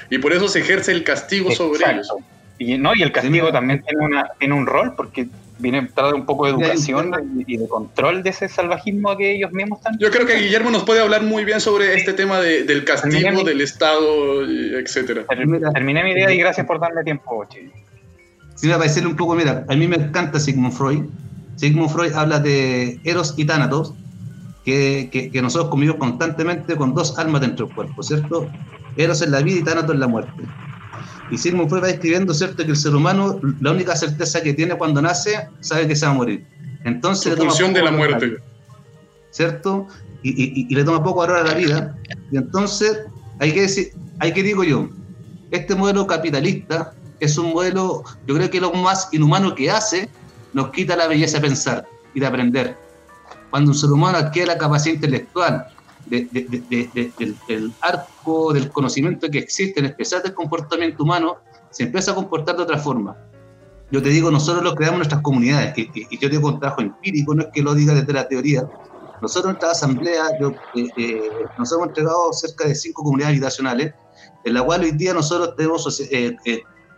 y, 0.10 0.18
por 0.18 0.34
eso 0.34 0.48
se 0.48 0.60
ejerce 0.60 0.92
el 0.92 1.04
castigo 1.04 1.52
sobre 1.52 1.92
ellos. 1.92 2.14
Y, 2.60 2.78
¿no? 2.78 2.96
y 2.96 3.04
el 3.04 3.12
castigo 3.12 3.52
también 3.52 3.84
tiene, 3.84 4.06
una, 4.06 4.30
tiene 4.40 4.56
un 4.56 4.66
rol 4.66 4.94
porque 4.96 5.28
viene 5.60 5.90
a 5.96 6.14
un 6.14 6.26
poco 6.26 6.46
de 6.46 6.52
educación 6.52 7.12
y 7.46 7.58
de 7.58 7.68
control 7.68 8.24
de 8.24 8.30
ese 8.30 8.48
salvajismo 8.48 9.16
que 9.18 9.36
ellos 9.36 9.52
mismos 9.52 9.80
están. 9.80 9.98
Yo 10.00 10.10
creo 10.12 10.26
que 10.26 10.36
Guillermo 10.36 10.70
nos 10.70 10.84
puede 10.84 11.02
hablar 11.02 11.24
muy 11.24 11.46
bien 11.46 11.60
sobre 11.60 11.96
este 11.96 12.14
tema 12.14 12.40
de, 12.40 12.64
del 12.64 12.84
castigo, 12.84 13.44
del 13.44 13.62
Estado, 13.62 14.44
etcétera. 14.44 15.26
Terminé 15.28 16.04
mi 16.04 16.12
idea 16.12 16.32
y 16.32 16.38
gracias 16.38 16.66
por 16.66 16.80
darme 16.80 17.04
tiempo, 17.04 17.46
Chile. 17.50 17.72
Sí, 18.56 18.72
a 18.72 18.78
parecer 18.78 19.06
un 19.06 19.16
poco, 19.16 19.36
mira, 19.36 19.66
a 19.68 19.76
mí 19.76 19.88
me 19.88 19.98
encanta 19.98 20.40
Sigmund 20.40 20.74
Freud. 20.74 21.06
Sigmund 21.58 21.90
Freud 21.90 22.14
habla 22.14 22.40
de 22.40 23.00
Eros 23.04 23.36
y 23.38 23.46
Thanatos, 23.46 23.94
que, 24.66 25.10
que, 25.12 25.32
que 25.32 25.42
nosotros 25.42 25.70
convivimos 25.70 26.00
constantemente 26.00 26.76
con 26.76 26.94
dos 26.94 27.18
almas 27.20 27.42
dentro 27.42 27.68
del 27.68 27.76
cuerpo, 27.76 28.02
¿cierto? 28.04 28.50
Eros 28.96 29.22
en 29.22 29.32
la 29.32 29.42
vida 29.42 29.60
y 29.60 29.64
Thanatos 29.64 29.94
en 29.94 30.00
la 30.00 30.08
muerte. 30.08 30.44
Freud 31.36 31.84
va 31.84 31.88
describiendo, 31.88 32.34
¿cierto?, 32.34 32.64
que 32.64 32.72
el 32.72 32.78
ser 32.78 32.96
humano, 32.96 33.40
la 33.60 33.72
única 33.72 33.96
certeza 33.96 34.42
que 34.42 34.54
tiene 34.54 34.76
cuando 34.76 35.02
nace, 35.02 35.48
sabe 35.60 35.88
que 35.88 35.96
se 35.96 36.06
va 36.06 36.12
a 36.12 36.16
morir. 36.16 36.46
Entonces, 36.86 37.34
Su 37.34 37.40
función 37.40 37.74
de 37.74 37.84
la 37.84 37.92
muerte. 37.92 38.38
¿Cierto? 39.32 39.88
Y, 40.24 40.68
y, 40.70 40.74
le 40.74 40.84
toma 40.84 41.04
poco 41.04 41.20
valor 41.20 41.38
a 41.38 41.44
la 41.44 41.54
vida. 41.54 41.96
Y 42.32 42.38
entonces, 42.38 43.00
hay 43.40 43.52
que 43.52 43.62
decir, 43.62 43.92
hay 44.20 44.34
que 44.34 44.42
digo 44.42 44.64
yo, 44.64 44.90
este 45.52 45.76
modelo 45.76 46.08
capitalista 46.08 46.94
es 47.20 47.38
un 47.38 47.54
modelo, 47.54 48.04
yo 48.26 48.36
creo 48.36 48.50
que 48.50 48.62
lo 48.62 48.72
más 48.74 49.10
inhumano 49.12 49.54
que 49.56 49.70
hace, 49.70 50.10
nos 50.54 50.72
quita 50.72 50.96
la 50.96 51.08
belleza 51.08 51.38
de 51.38 51.48
pensar 51.48 51.88
y 52.14 52.20
de 52.20 52.26
aprender. 52.26 52.78
Cuando 53.50 53.72
un 53.72 53.78
ser 53.78 53.92
humano 53.92 54.18
adquiere 54.18 54.48
la 54.48 54.58
capacidad 54.58 54.96
intelectual, 54.96 55.68
del, 56.10 57.74
arco 57.82 58.54
del 58.54 58.70
conocimiento 58.70 59.30
que 59.30 59.40
existe, 59.40 59.80
en 59.80 59.88
especial 59.88 60.24
del 60.24 60.34
comportamiento 60.34 61.04
humano, 61.04 61.38
se 61.70 61.84
empieza 61.84 62.12
a 62.12 62.16
comportar 62.16 62.56
de 62.56 62.64
otra 62.64 62.78
forma. 62.78 63.18
Yo 63.92 64.02
te 64.02 64.10
digo, 64.10 64.30
nosotros 64.32 64.64
lo 64.64 64.76
creamos 64.76 64.96
en 64.96 65.00
nuestras 65.00 65.22
comunidades, 65.22 65.78
y, 65.78 65.90
y 66.10 66.18
yo 66.18 66.30
tengo 66.30 66.50
un 66.50 66.60
trabajo 66.60 66.82
empírico, 66.82 67.34
no 67.34 67.44
es 67.44 67.50
que 67.54 67.62
lo 67.62 67.74
diga 67.74 67.94
desde 67.94 68.12
la 68.14 68.28
teoría. 68.28 68.70
Nosotros 69.22 69.46
en 69.46 69.52
nuestra 69.52 69.72
asamblea 69.72 70.40
yo, 70.40 70.52
eh, 70.76 70.88
eh, 70.98 71.30
nos 71.58 71.72
hemos 71.72 71.88
entregado 71.88 72.32
cerca 72.34 72.68
de 72.68 72.76
cinco 72.76 73.04
comunidades 73.04 73.34
habitacionales, 73.34 73.94
en 74.44 74.54
la 74.54 74.64
cual 74.64 74.82
hoy 74.82 74.92
día 74.92 75.14
nosotros 75.14 75.56
tenemos 75.56 76.00
eh, 76.12 76.36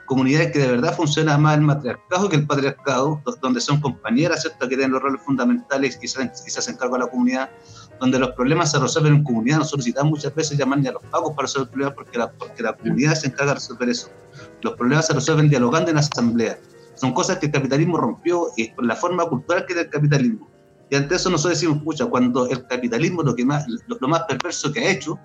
comunidades 0.06 0.52
que 0.52 0.60
de 0.60 0.68
verdad 0.68 0.96
funcionan 0.96 1.42
más 1.42 1.56
el 1.56 1.62
matriarcado 1.62 2.30
que 2.30 2.36
el 2.36 2.48
patriarcado, 2.48 3.22
donde 3.42 3.62
son 3.62 3.80
compañeras 3.80 4.42
¿cierto? 4.42 4.68
que 4.68 4.76
tienen 4.76 4.92
los 4.92 5.02
roles 5.02 5.22
fundamentales 5.22 6.00
y 6.02 6.08
se, 6.08 6.24
y 6.24 6.28
hacen 6.28 6.76
cargo 6.76 6.96
de 6.96 7.04
la 7.04 7.08
comunidad, 7.08 7.50
donde 8.00 8.20
los 8.20 8.32
problemas 8.32 8.72
se 8.72 8.80
resuelven 8.80 9.16
en 9.16 9.24
comunidad. 9.24 9.58
Nosotros 9.58 9.80
necesitamos 9.80 10.12
muchas 10.12 10.34
veces 10.34 10.58
llamar 10.58 10.80
a 10.80 10.92
los 10.92 11.04
pagos 11.04 11.32
para 11.32 11.44
resolver 11.44 11.70
problemas 11.70 11.96
porque 11.96 12.18
la, 12.18 12.32
porque 12.32 12.64
la 12.64 12.74
comunidad 12.74 13.16
se 13.16 13.28
encarga 13.28 13.52
de 13.52 13.56
resolver 13.56 13.90
eso. 13.90 14.10
Los 14.62 14.76
problemas 14.76 15.08
se 15.08 15.14
resuelven 15.14 15.50
dialogando 15.50 15.92
en 15.92 15.98
asamblea. 15.98 16.58
Son 16.96 17.14
cosas 17.14 17.38
que 17.38 17.48
el 17.48 17.52
capitalismo 17.52 17.98
rompió 17.98 18.48
y 18.58 18.72
por 18.72 18.86
la 18.86 18.96
forma 18.96 19.26
cultural 19.26 19.66
que 19.66 19.74
era 19.74 19.84
el 19.84 19.90
capitalismo. 19.90 20.50
Y 20.90 20.96
ante 20.96 21.16
eso 21.16 21.30
nosotros 21.30 21.60
decimos, 21.60 21.78
escucha, 21.78 22.06
cuando 22.08 22.50
el 22.50 22.66
capitalismo 22.68 23.22
lo, 23.22 23.36
que 23.36 23.46
más, 23.46 23.66
lo, 23.68 24.08
más 24.08 24.24
perverso 24.24 24.72
que 24.72 24.80
ha 24.80 24.92
hecho 24.92 25.20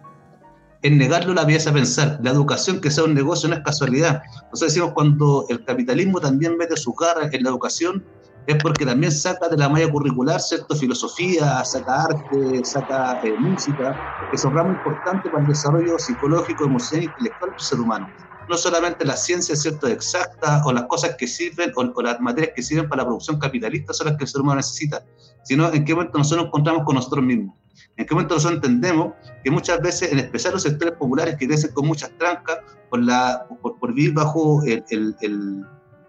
es 0.83 0.93
negarlo 0.93 1.33
la 1.33 1.47
pieza 1.47 1.71
a 1.71 1.73
pensar. 1.73 2.21
La 2.23 2.31
educación 2.31 2.81
que 2.81 2.91
sea 2.91 3.05
un 3.05 3.15
negocio 3.15 3.49
no 3.49 3.57
es 3.57 3.63
casualidad. 3.63 4.23
Nosotros 4.53 4.61
decimos 4.61 4.93
cuando 4.93 5.47
el 5.49 5.65
capitalismo 5.65 6.21
también 6.21 6.59
mete 6.59 6.77
su 6.77 6.95
cara 6.95 7.31
en 7.33 7.43
la 7.43 7.49
educación, 7.49 8.05
es 8.47 8.57
porque 8.63 8.85
también 8.85 9.11
saca 9.11 9.49
de 9.49 9.57
la 9.57 9.69
malla 9.69 9.91
curricular, 9.91 10.41
¿cierto? 10.41 10.75
Filosofía, 10.75 11.65
saca 11.65 12.05
arte, 12.05 12.65
saca 12.65 13.21
eh, 13.23 13.35
música, 13.39 13.99
que 14.31 14.37
son 14.37 14.55
ramos 14.55 14.77
importantes 14.77 15.31
para 15.31 15.43
el 15.43 15.49
desarrollo 15.49 15.99
psicológico, 15.99 16.65
emocional 16.65 17.07
e 17.07 17.07
intelectual 17.07 17.51
del 17.51 17.61
ser 17.61 17.81
humano. 17.81 18.11
No 18.49 18.59
solamente 18.59 19.07
las 19.07 19.25
ciencias, 19.25 19.63
¿cierto? 19.63 19.87
Exactas 19.87 20.63
o 20.67 20.73
las 20.73 20.85
cosas 20.85 21.17
que 21.17 21.27
sirven 21.27 21.73
o, 21.77 21.91
o, 21.95 22.03
las 22.03 22.21
materias 22.21 22.53
que 22.55 22.63
sirven 22.63 22.89
para 22.89 23.03
la 23.03 23.07
producción 23.07 23.39
capitalista 23.39 23.95
son 23.95 24.09
las 24.09 24.17
que 24.19 24.25
el 24.25 24.29
ser 24.29 24.43
humano 24.43 24.57
necesita, 24.57 25.03
sino 25.43 25.73
en 25.73 25.85
qué 25.85 25.95
momento 25.95 26.19
nosotros 26.19 26.45
nos 26.45 26.49
encontramos 26.49 26.85
con 26.85 26.97
nosotros 26.97 27.25
mismos. 27.25 27.57
En 27.97 28.07
qué 28.07 28.15
momento 28.15 28.35
nosotros 28.35 28.63
entendemos 28.63 29.15
que 29.43 29.51
muchas 29.51 29.81
veces, 29.81 30.13
en 30.13 30.19
especial 30.19 30.53
los 30.53 30.63
sectores 30.63 30.95
populares 30.99 31.37
que 31.39 31.47
crecen 31.47 31.73
con 31.73 31.87
muchas 31.87 32.11
trancas, 32.19 32.59
por, 32.91 33.03
la, 33.03 33.47
por, 33.63 33.79
por 33.79 33.95
vivir 33.95 34.13
bajo 34.13 34.63
el, 34.65 34.85
el, 34.91 35.17
el 35.21 35.65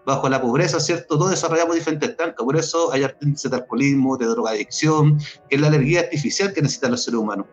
bajo 0.06 0.28
la 0.28 0.40
pobreza, 0.40 0.78
¿cierto? 0.78 1.18
Todos 1.18 1.30
desarrollamos 1.30 1.74
diferentes 1.74 2.16
trancas, 2.16 2.44
por 2.44 2.56
eso 2.56 2.92
hay 2.92 3.04
índice 3.20 3.48
de 3.48 3.56
alcoholismo, 3.56 4.16
de 4.16 4.26
drogadicción, 4.26 5.18
que 5.18 5.56
es 5.56 5.60
la 5.60 5.66
alergia 5.66 6.00
artificial 6.00 6.52
que 6.54 6.62
necesitan 6.62 6.92
los 6.92 7.02
seres 7.02 7.18
humanos. 7.18 7.46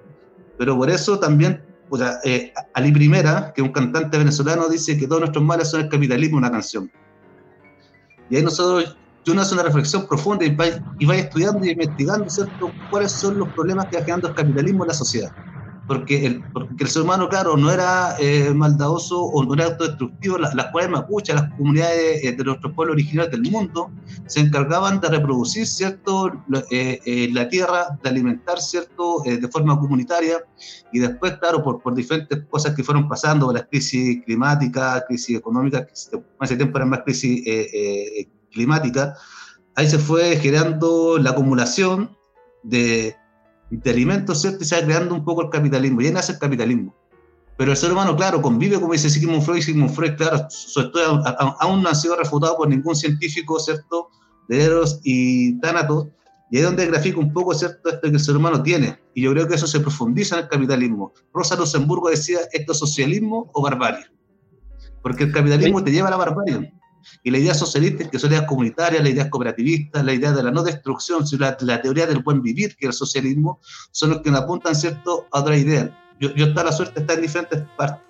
Pero 0.60 0.78
por 0.78 0.88
eso 0.92 1.18
también, 1.20 1.66
o 1.90 1.98
sea, 1.98 2.20
eh, 2.24 2.54
Ali 2.76 2.92
Primera, 2.92 3.52
que 3.54 3.62
es 3.62 3.68
un 3.68 3.74
cantante 3.74 4.20
venezolano, 4.20 4.70
dice 4.70 4.96
que 4.96 5.08
todos 5.08 5.22
nuestros 5.22 5.44
males 5.44 5.72
son 5.72 5.82
el 5.82 5.90
capitalismo, 5.90 6.38
una 6.38 6.52
canción. 6.52 6.92
Y 8.30 8.36
ahí 8.36 8.44
nosotros, 8.44 8.96
yo 9.26 9.42
hace 9.42 9.56
una 9.56 9.64
reflexión 9.64 10.08
profunda 10.08 10.46
y 10.46 10.56
va, 10.56 10.66
y 11.00 11.06
va 11.08 11.16
estudiando 11.16 11.66
y 11.66 11.72
investigando, 11.72 12.30
¿cierto?, 12.30 12.72
cuáles 12.92 13.12
son 13.12 13.40
los 13.40 13.50
problemas 13.50 13.88
que 13.88 13.98
va 13.98 14.04
generando 14.04 14.28
el 14.28 14.36
capitalismo 14.36 14.84
en 14.84 14.88
la 14.90 14.94
sociedad 14.94 15.34
porque 15.88 16.26
el, 16.26 16.44
porque 16.52 16.84
el 16.84 16.90
ser 16.90 17.02
humano, 17.02 17.28
claro, 17.28 17.58
no 17.58 17.72
era 17.72 18.16
eh, 18.20 18.54
maldadoso 18.54 19.22
o 19.22 19.44
no 19.44 19.54
era 19.54 19.66
autodestructivo, 19.66 20.38
las, 20.38 20.56
las 20.56 20.72
cuales 20.72 20.90
mapuches, 20.92 21.36
las 21.36 21.52
comunidades 21.52 22.24
eh, 22.24 22.32
de 22.32 22.44
nuestros 22.44 22.74
pueblos 22.74 22.96
originarios 22.96 23.32
del 23.32 23.52
mundo, 23.52 23.92
se 24.26 24.40
encargaban 24.40 25.00
de 25.02 25.10
reproducir, 25.10 25.68
¿cierto?, 25.68 26.32
eh, 26.72 27.00
eh, 27.06 27.30
la 27.34 27.50
tierra, 27.50 28.00
de 28.02 28.10
alimentar, 28.10 28.60
¿cierto?, 28.60 29.22
de 29.26 29.48
forma 29.50 29.78
comunitaria, 29.80 30.44
y 30.92 31.00
después, 31.00 31.34
claro, 31.38 31.64
por, 31.64 31.82
por 31.82 31.94
diferentes 31.94 32.44
cosas 32.50 32.76
que 32.76 32.84
fueron 32.84 33.10
pasando, 33.10 33.52
las 33.52 33.68
crisis 33.68 34.24
climáticas, 34.26 35.04
crisis 35.08 35.38
económicas, 35.38 36.10
que 36.10 36.20
hace 36.40 36.56
tiempo 36.56 36.78
eran 36.78 36.90
más 36.90 37.02
crisis 37.02 37.44
climáticas, 38.52 39.20
ahí 39.76 39.88
se 39.88 40.00
fue 40.00 40.38
generando 40.38 41.18
la 41.18 41.32
acumulación 41.32 42.16
de 42.64 43.16
de 43.70 43.90
alimentos, 43.90 44.42
¿cierto? 44.42 44.64
Y 44.64 44.66
se 44.66 44.80
va 44.80 44.86
creando 44.86 45.16
un 45.16 45.24
poco 45.24 45.44
el 45.44 45.50
capitalismo, 45.50 46.02
y 46.02 46.08
ahí 46.08 46.12
nace 46.12 46.34
el 46.34 46.40
capitalismo. 46.40 46.96
Pero 47.58 47.72
el 47.72 47.78
ser 47.78 47.92
humano, 47.92 48.16
claro, 48.16 48.42
convive, 48.42 48.80
como 48.80 48.94
dice 48.94 49.10
Sigmund 49.10 49.44
Freud, 49.44 49.62
Sigmund 49.62 49.92
Freud, 49.92 50.16
claro, 50.16 50.48
su 50.50 50.80
estudio 50.80 51.22
aún 51.60 51.84
no 51.84 51.90
ha 51.90 51.96
sido 51.96 52.16
refutado 52.16 52.58
por 52.58 52.68
ningún 52.68 52.96
científico, 52.96 53.60
¿cierto? 53.60 54.10
De 54.48 54.64
Eros 54.64 55.00
y 55.04 55.60
Tánatos, 55.60 56.08
y 56.54 56.58
ahí 56.58 56.62
es 56.62 56.68
donde 56.68 56.86
grafica 56.86 57.20
un 57.20 57.34
poco, 57.34 57.54
¿cierto?, 57.54 57.90
esto 57.90 58.02
que 58.02 58.10
el 58.10 58.20
ser 58.20 58.38
humano 58.38 58.62
tiene. 58.62 59.00
Y 59.16 59.24
yo 59.24 59.32
creo 59.32 59.48
que 59.48 59.56
eso 59.56 59.66
se 59.66 59.80
profundiza 59.80 60.38
en 60.38 60.44
el 60.44 60.50
capitalismo. 60.50 61.12
Rosa 61.34 61.56
Luxemburgo 61.56 62.10
decía, 62.10 62.40
¿esto 62.52 62.74
es 62.74 62.78
socialismo 62.78 63.50
o 63.54 63.62
barbarie? 63.64 64.06
Porque 65.02 65.24
el 65.24 65.32
capitalismo 65.32 65.80
¿Sí? 65.80 65.86
te 65.86 65.92
lleva 65.92 66.10
a 66.10 66.12
la 66.12 66.18
barbarie. 66.18 66.72
Y 67.24 67.32
la 67.32 67.38
idea 67.38 67.54
socialista, 67.54 68.10
que 68.10 68.20
son 68.20 68.32
ideas 68.32 68.46
comunitarias, 68.48 69.04
la 69.04 69.10
idea 69.10 69.30
cooperativista, 69.30 70.04
la 70.04 70.14
idea 70.14 70.32
de 70.32 70.44
la 70.44 70.52
no 70.52 70.64
destrucción, 70.64 71.24
la, 71.40 71.58
la, 71.62 71.82
teoría 71.82 72.06
del 72.06 72.20
buen 72.20 72.42
vivir, 72.42 72.76
que 72.76 72.88
es 72.88 72.90
el 72.90 72.94
socialismo, 72.94 73.60
son 73.92 74.12
los 74.12 74.22
que 74.22 74.32
nos 74.32 74.42
apuntan 74.42 74.76
¿cierto? 74.76 75.28
a 75.32 75.40
otra 75.40 75.58
idea. 75.58 75.98
Yo, 76.20 76.34
yo 76.36 76.46
está 76.48 76.64
la 76.64 76.72
suerte 76.72 77.02
estar 77.02 77.18
en 77.18 77.22
diferentes 77.24 77.60
eh, 77.60 77.66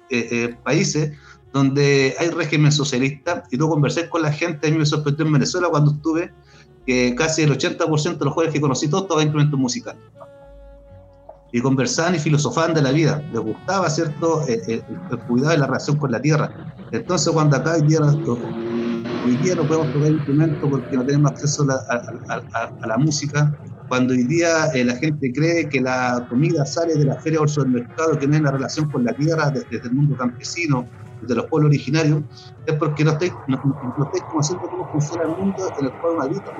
eh, 0.09 0.55
países 0.63 1.11
donde 1.53 2.15
hay 2.19 2.29
régimen 2.29 2.71
socialista, 2.71 3.43
y 3.51 3.57
tú 3.57 3.69
conversé 3.69 4.09
con 4.09 4.23
la 4.23 4.31
gente, 4.33 4.67
a 4.67 4.71
mí 4.71 4.77
me 4.77 4.85
sorprendió 4.85 5.25
en 5.25 5.33
Venezuela 5.33 5.69
cuando 5.69 5.91
estuve, 5.91 6.33
que 6.85 7.15
casi 7.15 7.43
el 7.43 7.57
80% 7.57 8.17
de 8.17 8.25
los 8.25 8.33
jóvenes 8.33 8.53
que 8.53 8.59
conocí 8.59 8.89
todos 8.89 9.03
tocaban 9.03 9.27
instrumentos 9.27 9.59
musicales. 9.59 10.01
Y 11.51 11.61
conversaban 11.61 12.15
y 12.15 12.19
filosofaban 12.19 12.73
de 12.73 12.81
la 12.81 12.91
vida, 12.91 13.23
les 13.31 13.39
gustaba, 13.39 13.87
¿cierto?, 13.91 14.45
el, 14.47 14.61
el, 14.67 14.83
el 15.11 15.19
cuidado 15.27 15.51
de 15.51 15.59
la 15.59 15.67
relación 15.67 15.97
con 15.97 16.11
la 16.11 16.19
tierra. 16.19 16.75
Entonces, 16.91 17.31
cuando 17.31 17.57
acá 17.57 17.75
hoy 17.75 17.83
día 17.83 17.99
hoy 19.23 19.37
día 19.37 19.55
no 19.55 19.67
podemos 19.67 19.93
tocar 19.93 20.11
instrumentos 20.11 20.69
porque 20.69 20.97
no 20.97 21.05
tenemos 21.05 21.31
acceso 21.31 21.65
a 21.69 21.75
a, 21.93 22.41
a, 22.53 22.71
a 22.81 22.87
la 22.87 22.97
música. 22.97 23.57
Cuando 23.87 24.13
hoy 24.13 24.23
día 24.23 24.67
eh, 24.73 24.83
la 24.83 24.95
gente 24.95 25.31
cree 25.33 25.69
que 25.69 25.81
la 25.81 26.25
comida 26.29 26.65
sale 26.65 26.95
de 26.95 27.05
la 27.05 27.19
feria 27.19 27.41
o 27.41 27.45
del 27.45 27.69
mercado, 27.69 28.17
que 28.17 28.27
no 28.27 28.33
hay 28.35 28.41
una 28.41 28.51
relación 28.51 28.89
con 28.89 29.03
la 29.03 29.13
tierra 29.13 29.51
desde, 29.51 29.67
desde 29.69 29.87
el 29.89 29.93
mundo 29.93 30.15
campesino, 30.17 30.87
desde 31.21 31.35
los 31.35 31.45
pueblos 31.47 31.69
originarios, 31.69 32.23
es 32.65 32.75
porque 32.75 33.03
no 33.03 33.11
estáis, 33.11 33.33
no, 33.47 33.61
no 33.97 34.05
estáis 34.05 34.23
conociendo 34.31 34.67
cómo 34.69 34.89
funciona 34.91 35.23
el 35.23 35.29
mundo 35.37 35.71
en 35.79 35.85
el 35.85 35.91
cual 35.93 36.13
uno 36.13 36.23
habita. 36.23 36.51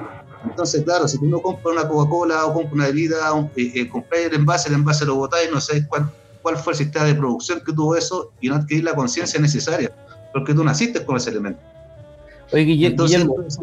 Entonces, 0.46 0.84
claro, 0.84 1.08
si 1.08 1.18
tú 1.18 1.26
no 1.26 1.42
compras 1.42 1.76
una 1.76 1.88
Coca-Cola 1.88 2.46
o 2.46 2.54
compras 2.54 2.74
una 2.74 2.86
bebida, 2.86 3.18
eh, 3.56 3.72
eh, 3.76 3.90
compráis 3.90 4.28
el 4.28 4.34
envase, 4.36 4.70
el 4.70 4.76
envase 4.76 5.06
lo 5.06 5.16
botáis, 5.16 5.50
no 5.52 5.60
sabéis 5.60 5.88
cuál, 5.88 6.12
cuál 6.42 6.58
fue 6.58 6.74
el 6.74 6.78
sistema 6.78 7.06
de 7.06 7.16
producción 7.16 7.62
que 7.66 7.74
tuvo 7.74 7.96
eso 7.96 8.32
y 8.42 8.50
no 8.50 8.56
adquirir 8.56 8.84
la 8.84 8.94
conciencia 8.94 9.40
necesaria, 9.40 9.92
porque 10.34 10.54
tú 10.54 10.64
naciste 10.64 11.04
con 11.06 11.16
ese 11.16 11.32
elemento. 11.32 11.62
Oye, 12.54 12.64
Guillermo, 12.64 13.04
Entonces, 13.04 13.60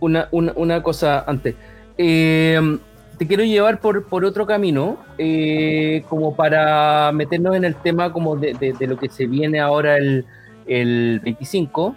una, 0.00 0.28
una, 0.30 0.52
una, 0.56 0.82
cosa 0.82 1.24
antes. 1.26 1.54
Eh, 1.96 2.78
te 3.16 3.26
quiero 3.26 3.44
llevar 3.44 3.80
por, 3.80 4.04
por 4.04 4.24
otro 4.24 4.46
camino, 4.46 4.98
eh, 5.16 6.04
como 6.08 6.34
para 6.34 7.12
meternos 7.12 7.56
en 7.56 7.64
el 7.64 7.74
tema 7.76 8.12
como 8.12 8.36
de, 8.36 8.52
de, 8.54 8.72
de 8.72 8.86
lo 8.86 8.98
que 8.98 9.08
se 9.08 9.26
viene 9.26 9.60
ahora 9.60 9.96
el, 9.96 10.26
el 10.66 11.20
25, 11.20 11.94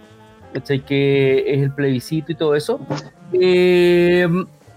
que 0.86 1.44
es 1.46 1.62
el 1.62 1.72
plebiscito 1.72 2.32
y 2.32 2.34
todo 2.34 2.54
eso. 2.54 2.80
Eh, 3.32 4.26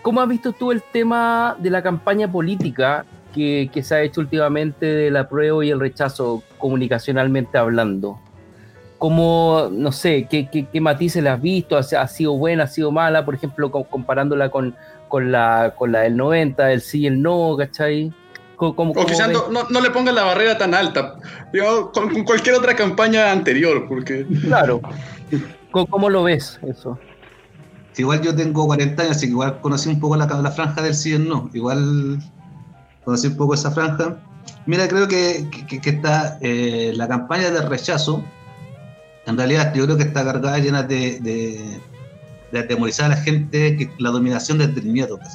¿Cómo 0.01 0.21
has 0.21 0.27
visto 0.27 0.51
tú 0.51 0.71
el 0.71 0.81
tema 0.91 1.55
de 1.59 1.69
la 1.69 1.81
campaña 1.81 2.29
política 2.29 3.05
que, 3.33 3.69
que 3.73 3.83
se 3.83 3.95
ha 3.95 4.01
hecho 4.01 4.19
últimamente 4.19 4.85
del 4.85 5.15
apruebo 5.15 5.63
y 5.63 5.69
el 5.69 5.79
rechazo 5.79 6.43
comunicacionalmente 6.57 7.57
hablando? 7.57 8.19
Cómo, 9.03 9.67
no 9.69 9.91
sé, 9.91 10.27
qué, 10.29 10.47
qué, 10.49 10.65
qué 10.71 10.79
matices 10.79 11.21
le 11.21 11.27
has 11.27 11.41
visto, 11.41 11.75
¿Ha, 11.75 11.81
¿Ha, 11.81 12.07
sido 12.07 12.37
buena, 12.37 12.63
ha 12.63 12.67
sido 12.67 12.89
mala, 12.89 13.25
por 13.25 13.35
ejemplo, 13.35 13.69
comparándola 13.69 14.49
con, 14.49 14.77
con, 15.09 15.29
la, 15.29 15.73
con 15.77 15.91
la 15.91 15.99
del 15.99 16.15
90, 16.15 16.71
el 16.71 16.79
sí 16.79 17.01
y 17.01 17.07
el 17.07 17.21
no, 17.21 17.57
¿cachai? 17.57 18.13
¿Cómo, 18.55 18.73
cómo 18.73 18.93
o 18.93 19.05
quizás 19.05 19.29
no, 19.29 19.49
no, 19.49 19.67
no, 19.69 19.81
le 19.81 19.89
pongas 19.89 20.15
la 20.15 20.23
barrera 20.23 20.57
tan 20.57 20.73
alta, 20.73 21.15
con, 21.93 22.13
con, 22.13 22.23
cualquier 22.23 22.55
otra 22.55 22.77
campaña 22.77 23.29
anterior, 23.29 23.87
porque... 23.89 24.25
Claro, 24.41 24.79
¿cómo 25.71 26.09
lo 26.09 26.23
ves 26.23 26.57
eso? 26.65 26.97
Igual 27.97 28.21
yo 28.21 28.33
tengo 28.33 28.65
40 28.67 29.03
años, 29.03 29.17
así 29.17 29.25
que 29.25 29.31
igual 29.31 29.59
conocí 29.59 29.89
un 29.89 29.99
poco 29.99 30.15
la, 30.15 30.27
la 30.27 30.51
franja 30.51 30.81
del 30.81 30.95
sí 30.95 31.09
y 31.09 31.15
el 31.15 31.27
no, 31.27 31.49
igual 31.53 32.19
conocí 33.03 33.27
un 33.27 33.35
poco 33.35 33.53
esa 33.53 33.69
franja. 33.69 34.15
Mira, 34.65 34.87
creo 34.87 35.09
que, 35.09 35.49
que, 35.67 35.81
que 35.81 35.89
está 35.89 36.37
eh, 36.39 36.93
la 36.95 37.09
campaña 37.09 37.51
de 37.51 37.63
rechazo, 37.63 38.23
en 39.25 39.37
realidad 39.37 39.73
yo 39.73 39.85
creo 39.85 39.97
que 39.97 40.03
está 40.03 40.23
cargada 40.23 40.57
llena 40.59 40.83
de, 40.83 41.19
de, 41.19 41.79
de 42.51 42.59
atemorizar 42.59 43.07
a 43.07 43.15
la 43.15 43.21
gente 43.21 43.77
que 43.77 43.89
la 43.97 44.11
dominación 44.11 44.57
desde 44.57 44.79
el 44.79 44.87
miedo. 44.87 45.17
Pues. 45.17 45.33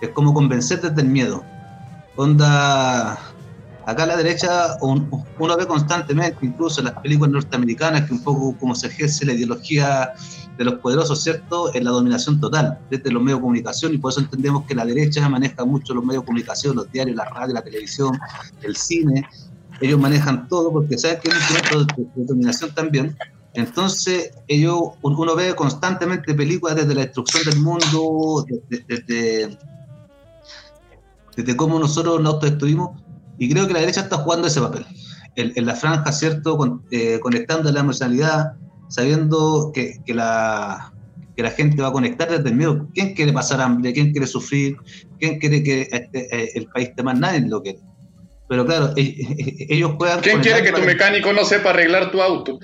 Es 0.00 0.10
como 0.10 0.32
convencer 0.32 0.80
desde 0.80 1.02
el 1.02 1.08
miedo. 1.08 1.44
Onda, 2.16 3.12
acá 3.86 4.02
a 4.02 4.06
la 4.06 4.16
derecha 4.16 4.76
uno 4.80 5.56
ve 5.56 5.66
constantemente, 5.66 6.38
incluso 6.42 6.80
en 6.80 6.86
las 6.86 6.94
películas 7.00 7.32
norteamericanas, 7.32 8.06
que 8.06 8.12
un 8.12 8.22
poco 8.22 8.56
como 8.58 8.74
se 8.74 8.88
ejerce 8.88 9.24
la 9.24 9.32
ideología 9.32 10.12
de 10.58 10.64
los 10.64 10.74
poderosos, 10.74 11.22
¿cierto?, 11.22 11.74
en 11.74 11.84
la 11.84 11.90
dominación 11.90 12.38
total 12.38 12.78
desde 12.90 13.10
los 13.10 13.22
medios 13.22 13.38
de 13.38 13.42
comunicación 13.42 13.94
y 13.94 13.98
por 13.98 14.12
eso 14.12 14.20
entendemos 14.20 14.66
que 14.66 14.74
la 14.74 14.84
derecha 14.84 15.26
maneja 15.28 15.64
mucho 15.64 15.94
los 15.94 16.04
medios 16.04 16.22
de 16.22 16.26
comunicación, 16.26 16.76
los 16.76 16.92
diarios, 16.92 17.16
la 17.16 17.24
radio, 17.24 17.54
la 17.54 17.62
televisión, 17.62 18.18
el 18.62 18.76
cine, 18.76 19.26
ellos 19.80 19.98
manejan 19.98 20.48
todo 20.48 20.72
porque 20.72 20.98
saben 20.98 21.20
que 21.20 21.28
es 21.28 21.34
un 21.34 21.40
instrumento 21.40 22.02
de, 22.14 22.24
dominación 22.24 22.74
también. 22.74 23.16
Entonces, 23.54 24.30
ellos, 24.46 24.80
uno 25.02 25.34
ve 25.34 25.54
constantemente 25.54 26.34
películas 26.34 26.76
desde 26.76 26.94
la 26.94 27.00
destrucción 27.02 27.44
del 27.44 27.60
mundo, 27.60 28.46
desde, 28.68 29.56
cómo 31.56 31.78
nosotros 31.78 32.20
nos 32.20 32.34
autodestruimos, 32.34 33.00
y 33.38 33.50
creo 33.50 33.66
que 33.66 33.72
la 33.72 33.80
derecha 33.80 34.02
está 34.02 34.18
jugando 34.18 34.46
ese 34.46 34.60
papel. 34.60 34.86
En, 35.36 35.64
la 35.64 35.74
franja, 35.74 36.12
¿cierto? 36.12 36.82
Eh, 36.90 37.18
conectando 37.20 37.72
la 37.72 37.80
emocionalidad, 37.80 38.52
sabiendo 38.88 39.72
que, 39.72 40.00
la, 40.08 40.92
gente 41.56 41.80
va 41.80 41.88
a 41.88 41.92
conectar 41.92 42.30
desde 42.30 42.50
el 42.50 42.56
miedo. 42.56 42.86
¿Quién 42.92 43.14
quiere 43.14 43.32
pasar 43.32 43.62
hambre? 43.62 43.94
¿Quién 43.94 44.12
quiere 44.12 44.26
sufrir? 44.26 44.76
¿Quién 45.18 45.38
quiere 45.38 45.62
que 45.62 45.88
este, 45.90 46.36
eh, 46.36 46.50
el 46.54 46.66
país 46.66 46.90
esté 46.90 47.02
más? 47.02 47.18
Nadie 47.18 47.40
lo 47.48 47.62
quiere. 47.62 47.80
Pero 48.50 48.66
claro, 48.66 48.92
ellos 48.96 49.92
juegan. 49.96 50.20
¿Quién 50.22 50.40
quiere 50.40 50.64
que 50.64 50.72
tu 50.72 50.82
mecánico 50.82 51.32
no 51.32 51.44
sepa 51.44 51.70
arreglar 51.70 52.10
tu 52.10 52.20
auto? 52.20 52.58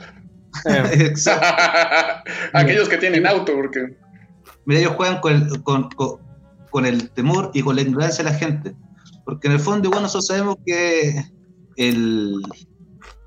Aquellos 2.53 2.89
que 2.89 2.99
tienen 2.99 3.25
auto, 3.25 3.55
porque. 3.55 3.97
Mira, 4.65 4.81
ellos 4.81 4.95
juegan 4.97 5.21
con 5.21 5.35
el, 5.35 5.63
con, 5.63 5.89
con, 5.91 6.19
con 6.71 6.87
el, 6.87 7.09
temor 7.11 7.53
y 7.55 7.63
con 7.63 7.77
la 7.77 7.83
ignorancia 7.83 8.25
de 8.25 8.31
la 8.33 8.37
gente. 8.37 8.75
Porque 9.25 9.47
en 9.47 9.53
el 9.53 9.61
fondo, 9.61 9.87
igual 9.87 10.03
nosotros 10.03 10.27
sabemos 10.27 10.57
que 10.67 11.23
el, 11.77 12.35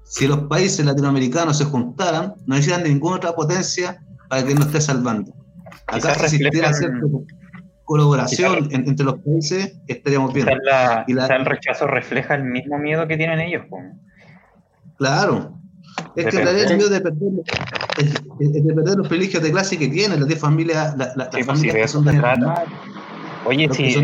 si 0.03 0.28
los 0.28 0.39
países 0.39 0.86
latinoamericanos 0.86 1.57
se 1.57 1.64
juntaran, 1.64 2.34
no 2.45 2.55
necesitan 2.55 2.84
ninguna 2.84 3.16
otra 3.16 3.36
potencia 3.36 4.03
para 4.28 4.45
que 4.45 4.53
nos 4.53 4.66
esté 4.66 4.82
salvando. 4.82 5.34
Acá 5.88 6.14
si 6.28 6.36
existiera 6.36 6.74
cierta 6.74 7.05
colaboración 7.90 8.70
entre 8.72 9.04
los 9.04 9.16
países, 9.16 9.82
estaríamos 9.88 10.32
bien. 10.32 10.48
el 10.48 11.46
rechazo 11.46 11.88
refleja 11.88 12.36
el 12.36 12.44
mismo 12.44 12.78
miedo 12.78 13.08
que 13.08 13.18
tienen 13.18 13.40
ellos. 13.40 13.66
Claro. 15.00 15.56
Es 16.16 16.28
que 16.28 16.38
en 16.38 16.44
realidad 16.44 16.72
el 16.72 16.78
miedo 16.78 16.90
de 16.90 17.02
perder, 17.02 17.32
de 18.38 18.74
perder 18.74 18.96
los 18.96 19.08
privilegios 19.08 19.42
de 19.42 19.52
clase 19.52 19.80
que 19.80 19.88
tienen, 19.88 20.20
las 20.20 20.30
de 20.30 20.36
familias, 20.36 20.96
la, 20.98 21.14
las 21.16 21.30
pues, 21.30 21.48
familias 21.48 21.76
que 21.76 21.88
son 21.88 22.06
de 22.06 22.22
Oye, 23.46 23.68
sí, 23.72 23.96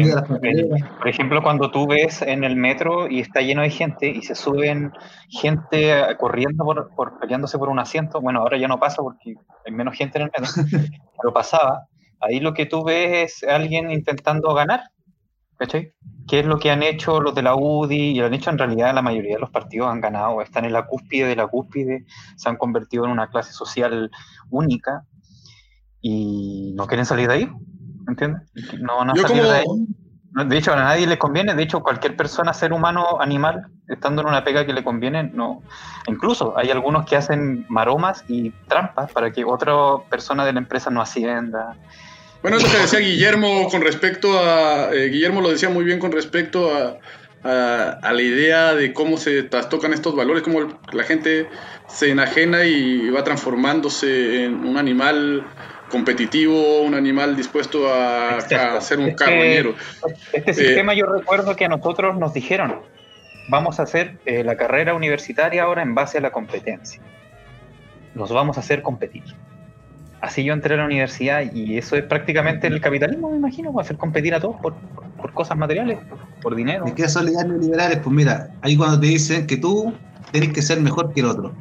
por 0.97 1.07
ejemplo, 1.07 1.43
cuando 1.43 1.69
tú 1.69 1.85
ves 1.85 2.23
en 2.23 2.43
el 2.43 2.55
metro 2.55 3.07
y 3.07 3.19
está 3.19 3.41
lleno 3.41 3.61
de 3.61 3.69
gente 3.69 4.07
y 4.07 4.23
se 4.23 4.33
suben 4.33 4.93
gente 5.29 5.93
corriendo 6.17 6.63
por, 6.63 6.89
por 6.95 7.19
peleándose 7.19 7.59
por 7.59 7.69
un 7.69 7.77
asiento, 7.77 8.19
bueno, 8.19 8.39
ahora 8.39 8.57
ya 8.57 8.67
no 8.67 8.79
pasa 8.79 9.03
porque 9.03 9.35
hay 9.65 9.71
menos 9.73 9.95
gente 9.95 10.17
en 10.17 10.23
el 10.23 10.31
metro, 10.35 10.53
pero 11.21 11.33
pasaba, 11.33 11.85
ahí 12.25 12.39
lo 12.39 12.53
que 12.53 12.65
tú 12.65 12.83
ves 12.83 13.41
es 13.43 13.49
alguien 13.49 13.91
intentando 13.91 14.53
ganar, 14.53 14.81
¿cachai? 15.57 15.93
¿Qué 16.27 16.39
es 16.39 16.45
lo 16.45 16.57
que 16.57 16.71
han 16.71 16.83
hecho 16.83 17.21
los 17.21 17.35
de 17.35 17.43
la 17.43 17.55
UDI? 17.55 18.11
Y 18.11 18.19
lo 18.19 18.25
han 18.25 18.33
hecho 18.33 18.49
en 18.49 18.57
realidad 18.57 18.93
la 18.93 19.01
mayoría 19.01 19.35
de 19.35 19.39
los 19.39 19.51
partidos 19.51 19.89
han 19.89 20.01
ganado, 20.01 20.41
están 20.41 20.65
en 20.65 20.73
la 20.73 20.87
cúspide 20.87 21.27
de 21.27 21.35
la 21.35 21.47
cúspide, 21.47 22.05
se 22.35 22.49
han 22.49 22.57
convertido 22.57 23.05
en 23.05 23.11
una 23.11 23.29
clase 23.29 23.53
social 23.53 24.09
única 24.49 25.05
y 26.01 26.73
no 26.75 26.87
quieren 26.87 27.05
salir 27.05 27.27
de 27.27 27.33
ahí. 27.33 27.49
¿entiendes? 28.07 28.41
No 28.79 28.97
van 28.97 29.11
a 29.11 29.15
salir 29.15 29.43
de 29.43 29.51
ahí. 29.51 29.65
De 30.47 30.57
hecho, 30.57 30.73
a 30.73 30.75
nadie 30.75 31.07
les 31.07 31.17
conviene. 31.17 31.55
De 31.55 31.63
hecho, 31.63 31.81
cualquier 31.81 32.17
persona, 32.17 32.53
ser 32.53 32.73
humano, 32.73 33.21
animal, 33.21 33.67
estando 33.87 34.21
en 34.21 34.27
una 34.27 34.43
pega 34.43 34.65
que 34.65 34.73
le 34.73 34.83
conviene, 34.83 35.23
no. 35.23 35.61
Incluso 36.07 36.57
hay 36.57 36.71
algunos 36.71 37.05
que 37.05 37.15
hacen 37.15 37.65
maromas 37.69 38.25
y 38.27 38.51
trampas 38.67 39.11
para 39.13 39.31
que 39.31 39.45
otra 39.45 39.73
persona 40.09 40.43
de 40.43 40.51
la 40.51 40.59
empresa 40.59 40.89
no 40.89 41.01
ascienda. 41.01 41.77
Bueno, 42.45 42.57
eso 42.57 42.71
que 42.71 42.77
decía 42.77 42.99
Guillermo 42.99 43.69
con 43.69 43.81
respecto 43.81 44.39
a. 44.39 44.93
Eh, 44.93 45.09
Guillermo 45.09 45.41
lo 45.41 45.49
decía 45.49 45.69
muy 45.69 45.83
bien 45.83 45.97
con 45.97 46.11
respecto 46.11 46.71
a, 46.75 46.99
a, 47.41 48.13
la 48.13 48.21
idea 48.21 48.75
de 48.75 48.93
cómo 48.93 49.17
se 49.17 49.41
trastocan 49.41 49.93
estos 49.93 50.15
valores, 50.15 50.43
cómo 50.43 50.79
la 50.93 51.03
gente 51.03 51.47
se 51.87 52.11
enajena 52.11 52.63
y 52.65 53.09
va 53.09 53.23
transformándose 53.23 54.43
en 54.43 54.63
un 54.63 54.77
animal 54.77 55.43
competitivo, 55.89 56.83
un 56.83 56.93
animal 56.93 57.35
dispuesto 57.35 57.91
a, 57.91 58.37
a 58.37 58.79
ser 58.79 58.99
un 58.99 59.15
carroñero. 59.15 59.73
Este, 60.31 60.53
sistema 60.53 60.93
yo 60.93 61.07
recuerdo 61.07 61.55
que 61.55 61.65
a 61.65 61.69
nosotros 61.69 62.15
nos 62.15 62.35
dijeron, 62.35 62.75
vamos 63.49 63.79
a 63.79 63.83
hacer 63.83 64.19
eh, 64.27 64.43
la 64.43 64.55
carrera 64.55 64.93
universitaria 64.93 65.63
ahora 65.63 65.81
en 65.81 65.95
base 65.95 66.19
a 66.19 66.21
la 66.21 66.29
competencia. 66.29 67.01
Nos 68.13 68.31
vamos 68.31 68.57
a 68.57 68.59
hacer 68.59 68.83
competir. 68.83 69.23
Así 70.21 70.43
yo 70.43 70.53
entré 70.53 70.73
a 70.73 70.77
la 70.77 70.85
universidad 70.85 71.43
y 71.53 71.77
eso 71.77 71.95
es 71.95 72.03
prácticamente 72.03 72.67
el 72.67 72.81
capitalismo, 72.81 73.29
me 73.29 73.37
imagino, 73.37 73.71
va 73.71 73.81
a 73.81 73.85
hacer 73.85 73.97
competir 73.97 74.33
a 74.33 74.39
todos 74.39 74.55
por, 74.61 74.73
por, 75.17 75.33
cosas 75.33 75.57
materiales, 75.57 75.99
por, 76.41 76.55
dinero. 76.55 76.85
¿Y 76.87 76.93
qué 76.93 77.07
son 77.07 77.25
liberales? 77.25 77.99
Pues 77.99 78.15
mira, 78.15 78.49
ahí 78.61 78.75
cuando 78.75 78.99
te 78.99 79.07
dicen 79.07 79.45
que 79.45 79.57
tú 79.57 79.93
tienes 80.31 80.51
que 80.53 80.61
ser 80.61 80.81
mejor 80.81 81.13
que 81.13 81.19
el 81.19 81.27
otro. 81.27 81.53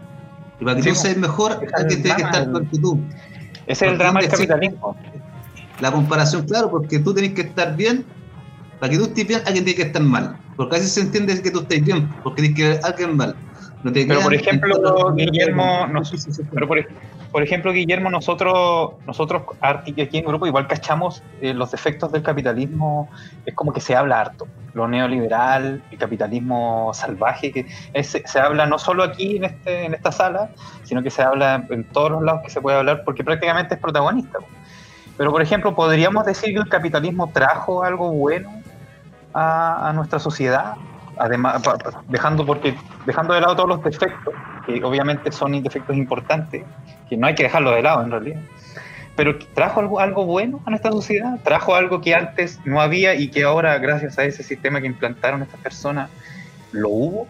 Y 0.60 0.64
para 0.64 0.80
que 0.80 0.88
tú 0.88 0.94
seas 0.94 1.16
mejor, 1.16 1.52
alguien 1.74 2.02
tiene 2.02 2.16
que 2.16 2.22
estar 2.22 2.50
con 2.50 2.66
que 2.66 2.78
tú. 2.78 3.00
Ese 3.66 3.86
es 3.86 3.92
el 3.92 3.98
drama 3.98 4.20
del 4.20 4.30
capitalismo. 4.30 4.96
La 5.80 5.90
comparación, 5.90 6.46
claro, 6.46 6.70
porque 6.70 6.98
tú 7.00 7.12
tienes 7.12 7.34
que 7.34 7.42
estar 7.42 7.76
bien, 7.76 8.04
para 8.78 8.90
que 8.90 8.98
tú 8.98 9.04
estés 9.04 9.26
bien, 9.26 9.40
alguien 9.44 9.64
tiene 9.64 9.76
que 9.76 9.86
estar 9.86 10.02
mal. 10.02 10.36
Porque 10.56 10.76
así 10.76 10.86
se 10.86 11.00
entiende 11.00 11.40
que 11.42 11.50
tú 11.50 11.60
estés 11.60 11.84
bien, 11.84 12.08
porque 12.22 12.42
tienes 12.42 12.56
que 12.56 12.86
alguien 12.86 13.16
mal. 13.16 13.34
Pero 13.92 14.20
por 14.22 14.34
ejemplo, 14.34 15.12
Guillermo, 15.14 15.86
pero 16.52 16.68
por, 17.30 17.42
ejemplo, 17.42 17.72
Guillermo, 17.72 18.08
nosotros, 18.08 18.92
nosotros 19.06 19.42
aquí 19.60 20.18
en 20.18 20.24
grupo 20.24 20.46
igual 20.46 20.66
cachamos 20.66 21.22
eh, 21.42 21.52
los 21.52 21.70
defectos 21.70 22.10
del 22.10 22.22
capitalismo, 22.22 23.10
es 23.44 23.54
como 23.54 23.74
que 23.74 23.80
se 23.80 23.94
habla 23.94 24.20
harto, 24.20 24.46
lo 24.72 24.88
neoliberal, 24.88 25.82
el 25.90 25.98
capitalismo 25.98 26.92
salvaje, 26.94 27.52
que 27.52 27.66
se 28.02 28.38
habla 28.38 28.64
no 28.66 28.78
solo 28.78 29.02
aquí 29.02 29.36
en, 29.36 29.44
este, 29.44 29.84
en 29.84 29.94
esta 29.94 30.12
sala, 30.12 30.50
sino 30.84 31.02
que 31.02 31.10
se 31.10 31.22
habla 31.22 31.66
en 31.68 31.84
todos 31.84 32.10
los 32.10 32.22
lados 32.22 32.40
que 32.42 32.50
se 32.50 32.62
puede 32.62 32.78
hablar, 32.78 33.02
porque 33.04 33.22
prácticamente 33.22 33.74
es 33.74 33.80
protagonista. 33.80 34.38
Pero, 35.18 35.30
por 35.30 35.42
ejemplo, 35.42 35.74
¿podríamos 35.74 36.24
decir 36.24 36.54
que 36.54 36.60
el 36.60 36.68
capitalismo 36.68 37.30
trajo 37.32 37.84
algo 37.84 38.10
bueno 38.12 38.50
a, 39.34 39.90
a 39.90 39.92
nuestra 39.92 40.18
sociedad? 40.18 40.74
Además 41.18 41.62
dejando 42.08 42.44
porque 42.46 42.74
dejando 43.06 43.34
de 43.34 43.40
lado 43.40 43.56
todos 43.56 43.68
los 43.68 43.84
defectos 43.84 44.34
que 44.66 44.82
obviamente 44.82 45.30
son 45.32 45.62
defectos 45.62 45.96
importantes 45.96 46.64
que 47.08 47.16
no 47.16 47.26
hay 47.26 47.34
que 47.34 47.42
dejarlo 47.44 47.70
de 47.72 47.82
lado 47.82 48.02
en 48.02 48.10
realidad. 48.10 48.40
Pero 49.16 49.38
trajo 49.54 49.80
algo, 49.80 50.00
algo 50.00 50.24
bueno 50.24 50.60
a 50.66 50.70
nuestra 50.70 50.90
sociedad 50.90 51.38
trajo 51.44 51.74
algo 51.74 52.00
que 52.00 52.14
antes 52.14 52.60
no 52.64 52.80
había 52.80 53.14
y 53.14 53.28
que 53.28 53.44
ahora 53.44 53.78
gracias 53.78 54.18
a 54.18 54.24
ese 54.24 54.42
sistema 54.42 54.80
que 54.80 54.86
implantaron 54.86 55.42
estas 55.42 55.60
personas 55.60 56.10
lo 56.72 56.88
hubo 56.88 57.28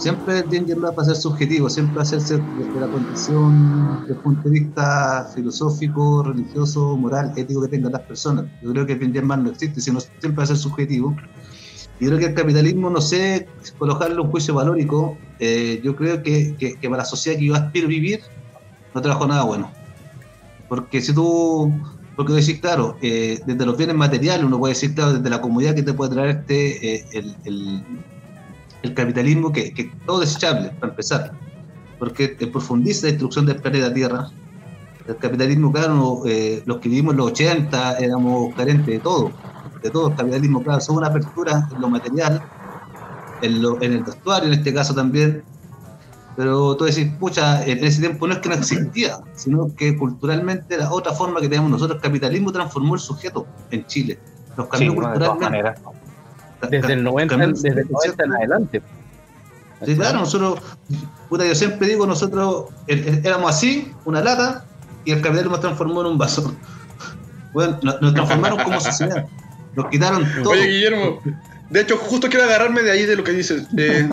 siempre 0.00 0.42
tiende 0.44 0.74
a 0.96 1.04
ser 1.04 1.14
subjetivo, 1.14 1.68
siempre 1.68 2.00
hacerse 2.00 2.38
desde 2.38 2.80
la 2.80 2.88
condición, 2.88 4.00
desde 4.00 4.14
el 4.14 4.20
punto 4.20 4.48
de 4.48 4.60
vista 4.60 5.30
filosófico, 5.34 6.22
religioso, 6.22 6.96
moral, 6.96 7.34
ético 7.36 7.60
que 7.60 7.68
tengan 7.68 7.92
las 7.92 8.02
personas. 8.02 8.46
Yo 8.62 8.72
creo 8.72 8.86
que 8.86 8.94
el 8.94 8.98
bien 8.98 9.26
mal 9.26 9.44
no 9.44 9.50
existe, 9.50 9.78
sino 9.82 10.00
siempre 10.00 10.32
va 10.32 10.44
a 10.44 10.46
ser 10.46 10.56
subjetivo. 10.56 11.14
Y 11.98 12.06
creo 12.06 12.18
que 12.18 12.26
el 12.26 12.34
capitalismo, 12.34 12.88
no 12.88 13.02
sé, 13.02 13.46
colocarle 13.76 14.18
un 14.18 14.30
juicio 14.30 14.54
valórico, 14.54 15.18
eh, 15.38 15.82
yo 15.84 15.94
creo 15.94 16.22
que, 16.22 16.56
que, 16.56 16.76
para 16.88 17.02
la 17.02 17.04
sociedad 17.04 17.38
que 17.38 17.44
yo 17.44 17.54
aspiro 17.54 17.86
a 17.86 17.90
vivir, 17.90 18.20
no 18.94 19.02
trajo 19.02 19.26
nada 19.26 19.44
bueno. 19.44 19.70
Porque 20.66 21.02
si 21.02 21.14
tú, 21.14 21.74
porque 22.16 22.32
decís, 22.32 22.58
claro, 22.58 22.96
eh, 23.02 23.38
desde 23.44 23.66
los 23.66 23.76
bienes 23.76 23.96
materiales, 23.96 24.46
uno 24.46 24.58
puede 24.58 24.72
decir, 24.72 24.94
claro, 24.94 25.12
desde 25.12 25.28
la 25.28 25.42
comunidad 25.42 25.74
que 25.74 25.82
te 25.82 25.92
puede 25.92 26.12
traer 26.12 26.30
este, 26.30 26.94
eh, 26.94 27.04
el 27.12 27.36
el 27.44 27.84
capitalismo 28.94 29.52
que, 29.52 29.72
que 29.72 29.92
todo 30.06 30.20
desechable, 30.20 30.70
para 30.80 30.90
empezar, 30.90 31.32
porque 31.98 32.28
profundiza 32.52 33.06
la 33.06 33.12
destrucción 33.12 33.46
del 33.46 33.56
planeta 33.56 33.92
Tierra. 33.92 34.30
El 35.06 35.16
capitalismo, 35.16 35.72
claro, 35.72 36.22
eh, 36.26 36.62
los 36.66 36.78
que 36.78 36.88
vivimos 36.88 37.12
en 37.12 37.18
los 37.18 37.26
80 37.28 37.98
éramos 37.98 38.54
carentes 38.54 38.86
de 38.86 38.98
todo, 39.00 39.32
de 39.82 39.90
todo. 39.90 40.08
El 40.08 40.16
capitalismo, 40.16 40.62
claro, 40.62 40.78
es 40.78 40.88
una 40.88 41.08
apertura 41.08 41.68
en 41.72 41.80
lo 41.80 41.88
material, 41.88 42.42
en, 43.42 43.62
lo, 43.62 43.80
en 43.82 43.92
el 43.92 44.04
vestuario 44.04 44.48
en 44.48 44.54
este 44.54 44.72
caso 44.72 44.94
también, 44.94 45.42
pero 46.36 46.76
tú 46.76 46.84
decís, 46.84 47.06
pucha, 47.18 47.64
en 47.66 47.84
ese 47.84 48.00
tiempo 48.00 48.26
no 48.26 48.34
es 48.34 48.38
que 48.38 48.48
no 48.48 48.54
existía, 48.54 49.18
sino 49.34 49.74
que 49.74 49.96
culturalmente 49.96 50.78
la 50.78 50.90
otra 50.90 51.12
forma 51.12 51.40
que 51.40 51.48
tenemos 51.48 51.70
nosotros. 51.70 51.96
El 51.96 52.02
capitalismo 52.02 52.52
transformó 52.52 52.94
el 52.94 53.00
sujeto 53.00 53.46
en 53.70 53.84
Chile. 53.86 54.18
Nos 54.56 54.68
cambió 54.68 54.94
culturalmente. 54.94 55.74
Desde 56.68 56.92
el 56.92 57.04
90, 57.04 57.36
desde 57.36 57.68
el 57.68 57.90
90 57.90 58.24
en 58.24 58.32
adelante. 58.32 58.82
Sí, 59.84 59.96
claro, 59.96 60.18
nosotros, 60.18 60.60
puta, 61.28 61.46
yo 61.46 61.54
siempre 61.54 61.88
digo, 61.88 62.06
nosotros 62.06 62.66
éramos 62.86 63.50
así, 63.50 63.92
una 64.04 64.20
lata, 64.20 64.64
y 65.04 65.12
el 65.12 65.22
capitalismo 65.22 65.52
nos 65.52 65.60
transformó 65.60 66.00
en 66.02 66.06
un 66.08 66.18
vaso. 66.18 66.54
Bueno, 67.52 67.80
nos, 67.82 68.14
transformaron 68.14 68.62
como 68.62 68.80
sociedad. 68.80 69.26
Nos 69.74 69.86
quitaron 69.88 70.24
todo. 70.44 70.52
Oye, 70.52 70.68
Guillermo, 70.68 71.20
de 71.68 71.80
hecho, 71.80 71.96
justo 71.96 72.28
quiero 72.28 72.44
agarrarme 72.44 72.82
de 72.82 72.92
ahí 72.92 73.06
de 73.06 73.16
lo 73.16 73.24
que 73.24 73.32
dices. 73.32 73.66
Eh, 73.76 74.08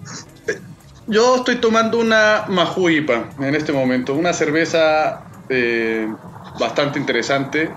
yo 1.06 1.36
estoy 1.36 1.56
tomando 1.56 2.00
una 2.00 2.46
Majuipa 2.48 3.30
en 3.38 3.54
este 3.54 3.72
momento, 3.72 4.14
una 4.14 4.32
cerveza 4.32 5.22
eh, 5.48 6.12
bastante 6.58 6.98
interesante. 6.98 7.70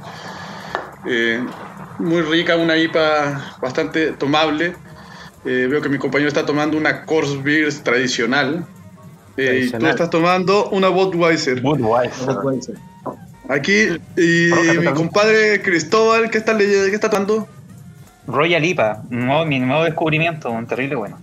Eh, 1.05 1.45
muy 1.99 2.21
rica, 2.21 2.55
una 2.55 2.77
IPA 2.77 3.57
bastante 3.61 4.11
tomable. 4.11 4.75
Eh, 5.45 5.67
veo 5.69 5.81
que 5.81 5.89
mi 5.89 5.97
compañero 5.97 6.27
está 6.27 6.45
tomando 6.45 6.77
una 6.77 7.05
Coors 7.05 7.41
Beer 7.43 7.71
tradicional. 7.83 8.65
Eh, 9.37 9.67
y 9.67 9.71
tú 9.71 9.85
estás 9.85 10.09
tomando 10.09 10.69
una 10.69 10.89
Budweiser. 10.89 11.61
Budweiser. 11.61 12.75
Aquí, 13.47 13.87
y 14.17 14.49
mi 14.79 14.93
compadre 14.93 15.61
Cristóbal, 15.61 16.31
¿qué 16.31 16.39
está, 16.39 16.57
qué 16.57 16.89
está 16.91 17.09
tomando? 17.09 17.47
Royal 18.27 18.65
IPA, 18.65 19.03
mi 19.09 19.59
nuevo 19.59 19.83
descubrimiento, 19.83 20.49
un 20.49 20.65
terrible 20.65 20.95
bueno. 20.95 21.19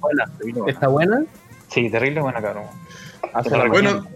¿Está 0.68 0.86
buena? 0.86 1.24
Sí, 1.68 1.90
terrible 1.90 2.20
buena, 2.20 2.40
cabrón. 2.40 2.64
Bueno, 3.70 4.06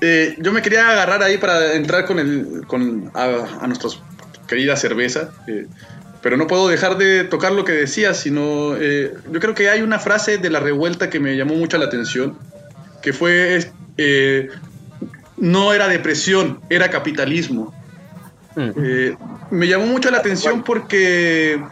eh, 0.00 0.36
yo 0.38 0.52
me 0.52 0.60
quería 0.60 0.90
agarrar 0.90 1.22
ahí 1.22 1.38
para 1.38 1.74
entrar 1.74 2.04
con 2.06 2.18
el 2.18 2.64
con 2.66 3.10
a 3.14 3.66
nuestros 3.66 4.02
querida 4.50 4.76
cerveza. 4.76 5.30
Eh, 5.46 5.66
pero 6.22 6.36
no 6.36 6.46
puedo 6.46 6.68
dejar 6.68 6.98
de 6.98 7.24
tocar 7.24 7.52
lo 7.52 7.64
que 7.64 7.72
decía, 7.72 8.12
sino 8.12 8.76
eh, 8.76 9.14
yo 9.30 9.40
creo 9.40 9.54
que 9.54 9.70
hay 9.70 9.80
una 9.80 9.98
frase 9.98 10.36
de 10.36 10.50
la 10.50 10.60
revuelta 10.60 11.08
que 11.08 11.20
me 11.20 11.34
llamó 11.36 11.54
mucho 11.54 11.78
la 11.78 11.86
atención, 11.86 12.36
que 13.00 13.14
fue, 13.14 13.72
eh, 13.96 14.48
no 15.38 15.72
era 15.72 15.88
depresión, 15.88 16.60
era 16.68 16.90
capitalismo. 16.90 17.72
Mm. 18.56 19.14
me 19.52 19.68
llamó 19.68 19.86
mucho 19.86 20.10
la 20.10 20.18
atención 20.18 20.64
porque 20.64 21.62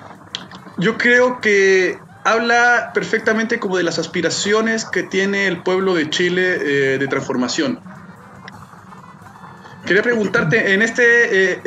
yo 0.79 0.97
creo 0.97 1.41
que 1.41 1.99
habla 2.25 2.93
perfectamente 2.95 3.59
como 3.59 3.77
de 3.77 3.83
las 3.83 3.99
aspiraciones 3.99 4.85
que 4.85 5.03
tiene 5.03 5.49
el 5.49 5.65
pueblo 5.65 5.97
de 5.97 6.09
Chile 6.09 6.59
de 6.99 7.09
transformación. 7.09 7.81
Quería 9.85 10.05
preguntarte, 10.05 10.73
en 10.73 10.83
este, 10.83 11.61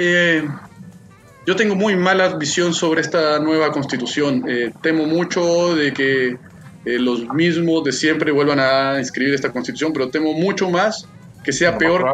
yo 1.46 1.56
tengo 1.56 1.76
muy 1.76 1.96
mala 1.96 2.36
visión 2.36 2.74
sobre 2.74 3.02
esta 3.02 3.40
nueva 3.40 3.72
constitución. 3.72 4.44
temo 4.82 5.06
mucho 5.06 5.76
de 5.76 5.94
que 5.94 6.38
los 6.86 7.28
mismos 7.34 7.84
de 7.84 7.92
siempre 7.92 8.32
vuelvan 8.32 8.60
a 8.60 9.00
inscribir 9.00 9.34
esta 9.34 9.52
constitución, 9.52 9.92
pero 9.94 10.10
temo 10.10 10.34
mucho 10.34 10.70
más 10.70 11.08
que 11.44 11.52
sea 11.52 11.78
peor 11.78 12.06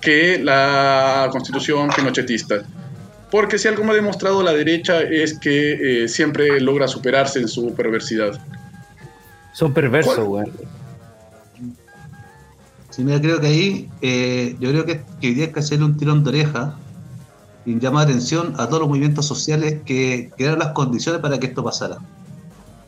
que 0.00 0.38
la 0.42 1.28
constitución 1.30 1.90
pinochetista. 1.94 2.62
Porque 3.30 3.58
si 3.58 3.68
algo 3.68 3.84
me 3.84 3.92
ha 3.92 3.94
demostrado 3.94 4.42
la 4.42 4.52
derecha 4.52 5.02
es 5.02 5.38
que 5.38 6.04
eh, 6.04 6.08
siempre 6.08 6.60
logra 6.60 6.88
superarse 6.88 7.40
en 7.40 7.48
su 7.48 7.74
perversidad. 7.74 8.40
Son 9.52 9.74
perversos, 9.74 10.18
güey. 10.18 10.46
Sí, 12.90 13.04
mira, 13.04 13.20
creo 13.20 13.40
que 13.40 13.46
ahí, 13.46 13.90
eh, 14.00 14.56
yo 14.60 14.70
creo 14.70 14.86
que, 14.86 15.02
que 15.20 15.28
hoy 15.28 15.34
día 15.34 15.46
hay 15.46 15.52
que 15.52 15.60
hacerle 15.60 15.84
un 15.84 15.96
tirón 15.96 16.24
de 16.24 16.30
oreja 16.30 16.74
y 17.68 17.78
llamar 17.78 18.04
atención 18.08 18.54
a 18.56 18.66
todos 18.66 18.80
los 18.80 18.88
movimientos 18.88 19.26
sociales 19.26 19.80
que 19.84 20.30
crearon 20.36 20.60
las 20.60 20.68
condiciones 20.68 21.20
para 21.20 21.38
que 21.38 21.48
esto 21.48 21.62
pasara. 21.62 21.98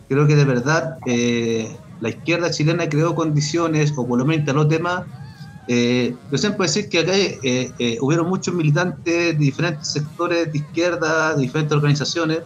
Creo 0.09 0.26
que 0.26 0.37
de 0.37 0.45
verdad 0.47 0.97
eh, 1.05 1.76
la 2.01 2.09
izquierda 2.09 2.51
chilena 2.51 2.89
creó 2.89 3.14
condiciones, 3.14 3.93
o 3.97 4.07
por 4.07 4.18
lo 4.18 4.24
menos 4.24 4.55
los 4.55 4.68
temas, 4.68 5.05
eh, 5.68 6.16
yo 6.33 6.39
siempre 6.39 6.66
decir 6.66 6.89
que 6.89 7.01
acá 7.01 7.12
eh, 7.14 7.70
eh, 7.78 7.99
hubieron 8.01 8.28
muchos 8.28 8.55
militantes 8.55 9.05
de 9.05 9.35
diferentes 9.35 9.89
sectores 9.89 10.51
de 10.51 10.59
izquierda, 10.59 11.35
de 11.35 11.43
diferentes 11.43 11.76
organizaciones, 11.76 12.39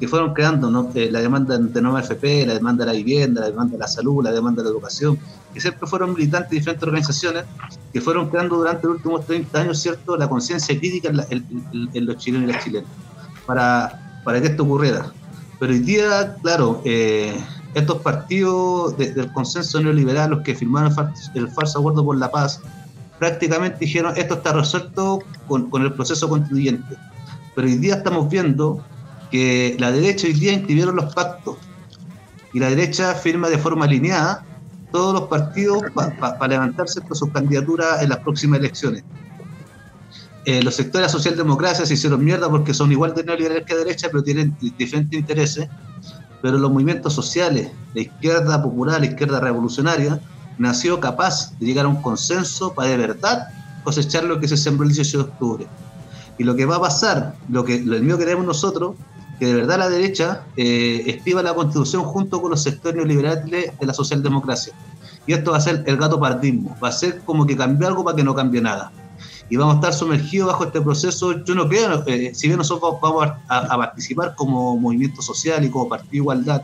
que 0.00 0.08
fueron 0.08 0.32
creando 0.32 0.70
la 0.94 1.20
demanda 1.20 1.58
de 1.58 1.82
nueva 1.82 2.00
FP, 2.00 2.46
la 2.46 2.54
demanda 2.54 2.84
de 2.86 2.92
la 2.92 2.96
vivienda, 2.96 3.42
la 3.42 3.48
demanda 3.48 3.72
de 3.74 3.78
la 3.78 3.86
salud, 3.86 4.24
la 4.24 4.32
demanda 4.32 4.62
de 4.62 4.68
la 4.68 4.72
educación, 4.72 5.18
que 5.52 5.60
siempre 5.60 5.86
fueron 5.86 6.14
militantes 6.14 6.50
de 6.50 6.56
diferentes 6.56 6.82
organizaciones 6.82 7.44
que 7.92 8.00
fueron 8.00 8.30
creando 8.30 8.56
durante 8.56 8.86
los 8.86 8.96
últimos 8.96 9.26
30 9.26 9.60
años, 9.60 9.78
¿cierto?, 9.78 10.16
la 10.16 10.28
conciencia 10.28 10.78
crítica 10.78 11.10
en, 11.28 12.06
los 12.06 12.16
chilenos 12.16 12.48
y 12.48 12.52
las 12.52 12.64
chilenas, 12.64 12.90
para, 13.46 14.22
para 14.24 14.40
que 14.40 14.48
esto 14.48 14.62
ocurriera. 14.62 15.12
Pero 15.58 15.72
hoy 15.72 15.80
día, 15.80 16.34
claro, 16.42 16.82
estos 17.74 17.98
partidos 18.02 18.96
del 18.96 19.30
consenso 19.32 19.80
neoliberal, 19.80 20.30
los 20.30 20.40
que 20.40 20.54
firmaron 20.54 20.94
el 21.34 21.48
falso 21.50 21.80
acuerdo 21.80 22.04
por 22.04 22.16
la 22.16 22.30
paz, 22.30 22.62
prácticamente 23.18 23.76
dijeron 23.80 24.14
esto 24.16 24.34
está 24.34 24.54
resuelto 24.54 25.20
con, 25.46 25.70
el 25.82 25.92
proceso 25.92 26.28
constituyente. 26.28 26.96
Pero 27.54 27.68
hoy 27.68 27.74
día 27.76 27.96
estamos 27.96 28.28
viendo 28.30 28.82
que 29.30 29.76
la 29.78 29.92
derecha 29.92 30.26
hoy 30.26 30.34
día 30.34 30.52
inscribieron 30.52 30.96
los 30.96 31.14
pactos 31.14 31.56
y 32.52 32.58
la 32.58 32.68
derecha 32.68 33.14
firma 33.14 33.48
de 33.48 33.58
forma 33.58 33.84
alineada 33.84 34.44
todos 34.90 35.14
los 35.14 35.28
partidos 35.28 35.82
para 35.94 36.48
levantarse 36.48 37.00
con 37.00 37.14
sus 37.14 37.30
candidaturas 37.30 38.02
en 38.02 38.08
las 38.08 38.18
próximas 38.18 38.58
elecciones. 38.58 39.04
Eh, 40.46 40.62
los 40.62 40.74
sectores 40.74 41.02
de 41.02 41.02
la 41.02 41.08
socialdemocracia 41.08 41.86
se 41.86 41.94
hicieron 41.94 42.24
mierda 42.24 42.48
porque 42.48 42.74
son 42.74 42.90
igual 42.90 43.14
de 43.14 43.22
neoliberales 43.22 43.64
que 43.66 43.74
de 43.74 43.84
derecha, 43.84 44.08
pero 44.10 44.22
tienen 44.24 44.56
diferentes 44.78 45.18
intereses 45.18 45.68
pero 46.42 46.58
los 46.58 46.70
movimientos 46.70 47.12
sociales, 47.12 47.70
la 47.94 48.00
izquierda 48.00 48.62
popular, 48.62 49.00
la 49.00 49.06
izquierda 49.06 49.40
revolucionaria, 49.40 50.20
nació 50.58 51.00
capaz 51.00 51.56
de 51.58 51.66
llegar 51.66 51.86
a 51.86 51.88
un 51.88 52.02
consenso 52.02 52.72
para 52.74 52.90
de 52.90 52.96
verdad 52.96 53.48
cosechar 53.84 54.24
lo 54.24 54.40
que 54.40 54.48
se 54.48 54.56
sembró 54.56 54.86
el 54.86 54.92
18 54.92 55.18
de 55.18 55.24
octubre. 55.24 55.66
Y 56.38 56.44
lo 56.44 56.56
que 56.56 56.64
va 56.64 56.76
a 56.76 56.80
pasar, 56.80 57.34
lo 57.48 57.64
que 57.64 57.80
lo 57.80 57.98
mismo 57.98 58.18
queremos 58.18 58.46
nosotros, 58.46 58.96
que 59.40 59.46
de 59.46 59.54
verdad 59.54 59.78
la 59.78 59.88
derecha 59.88 60.44
eh, 60.56 61.02
estiva 61.06 61.42
la 61.42 61.54
constitución 61.54 62.04
junto 62.04 62.40
con 62.40 62.52
los 62.52 62.62
sectores 62.62 62.96
neoliberales 62.96 63.78
de 63.78 63.86
la 63.86 63.94
socialdemocracia. 63.94 64.72
Y 65.26 65.32
esto 65.32 65.50
va 65.50 65.56
a 65.56 65.60
ser 65.60 65.82
el 65.86 65.96
gato 65.96 66.20
pardismo, 66.20 66.76
va 66.82 66.88
a 66.88 66.92
ser 66.92 67.20
como 67.24 67.46
que 67.46 67.56
cambió 67.56 67.88
algo 67.88 68.04
para 68.04 68.16
que 68.16 68.22
no 68.22 68.34
cambie 68.34 68.60
nada 68.60 68.92
y 69.50 69.56
vamos 69.56 69.74
a 69.74 69.76
estar 69.78 69.92
sumergidos 69.92 70.46
bajo 70.46 70.64
este 70.64 70.80
proceso. 70.80 71.44
Yo 71.44 71.54
no 71.56 71.68
creo, 71.68 72.04
eh, 72.06 72.30
si 72.34 72.46
bien 72.46 72.58
nosotros 72.58 72.94
vamos 73.02 73.28
a, 73.48 73.76
participar 73.76 74.34
como 74.36 74.76
movimiento 74.78 75.20
social 75.20 75.64
y 75.64 75.70
como 75.70 75.88
Partido 75.88 76.22
Igualdad 76.22 76.62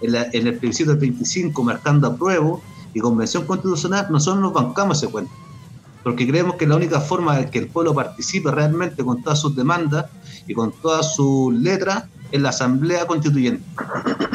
en, 0.00 0.46
el 0.46 0.56
plebiscito 0.56 0.90
del 0.90 1.00
25, 1.00 1.62
marcando 1.64 2.06
apruebo 2.06 2.62
y 2.94 3.00
convención 3.00 3.44
constitucional, 3.44 4.06
nosotros 4.10 4.40
nos 4.40 4.52
bancamos 4.52 5.02
ese 5.02 5.10
cuento. 5.10 5.32
Porque 6.04 6.26
creemos 6.26 6.54
que 6.54 6.66
la 6.66 6.76
única 6.76 7.00
forma 7.00 7.36
de 7.36 7.50
que 7.50 7.58
el 7.58 7.66
pueblo 7.66 7.94
participe 7.94 8.50
realmente 8.50 9.04
con 9.04 9.22
todas 9.22 9.40
sus 9.40 9.54
demandas 9.56 10.06
y 10.46 10.54
con 10.54 10.72
todas 10.72 11.14
sus 11.14 11.54
letras 11.54 12.04
es 12.32 12.40
la 12.40 12.50
Asamblea 12.50 13.06
Constituyente. 13.06 13.64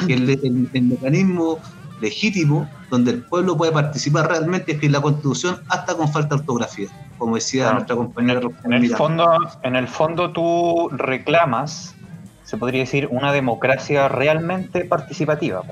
El, 0.07 0.29
el, 0.29 0.69
el 0.73 0.83
mecanismo 0.83 1.59
legítimo 2.01 2.69
donde 2.89 3.11
el 3.11 3.23
pueblo 3.23 3.57
puede 3.57 3.71
participar 3.71 4.27
realmente 4.29 4.73
es 4.73 4.79
que 4.79 4.89
la 4.89 5.01
constitución 5.01 5.57
hasta 5.69 5.95
con 5.95 6.11
falta 6.11 6.35
de 6.35 6.41
ortografía, 6.41 6.89
como 7.17 7.35
decía 7.35 7.73
nuestra 7.73 7.95
compañera. 7.95 8.41
En 8.63 8.73
el, 8.73 8.95
fondo, 8.95 9.25
en 9.63 9.75
el 9.75 9.87
fondo 9.87 10.31
tú 10.31 10.89
reclamas, 10.91 11.95
se 12.43 12.57
podría 12.57 12.81
decir, 12.81 13.07
una 13.11 13.31
democracia 13.31 14.07
realmente 14.07 14.85
participativa. 14.85 15.63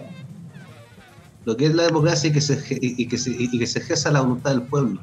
Lo 1.45 1.57
que 1.57 1.65
es 1.65 1.75
la 1.75 1.83
democracia 1.83 2.29
y 2.29 2.33
que 2.33 2.41
se, 2.41 2.63
y 2.81 3.07
que 3.07 3.17
se, 3.17 3.31
y 3.31 3.59
que 3.59 3.67
se 3.67 3.79
ejerza 3.79 4.11
la 4.11 4.21
voluntad 4.21 4.51
del 4.51 4.63
pueblo. 4.63 4.99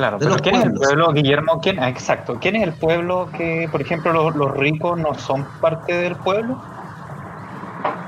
Claro, 0.00 0.16
pero 0.18 0.36
¿quién 0.36 0.54
es 0.54 0.64
el 0.64 0.72
pueblo, 0.72 1.12
Guillermo? 1.12 1.60
¿Quién, 1.60 1.78
ah, 1.78 1.90
exacto, 1.90 2.38
¿quién 2.40 2.56
es 2.56 2.62
el 2.62 2.72
pueblo 2.72 3.28
que, 3.36 3.68
por 3.70 3.82
ejemplo, 3.82 4.14
los, 4.14 4.34
los 4.34 4.56
ricos 4.56 4.98
no 4.98 5.12
son 5.14 5.46
parte 5.60 5.92
del 5.92 6.16
pueblo? 6.16 6.58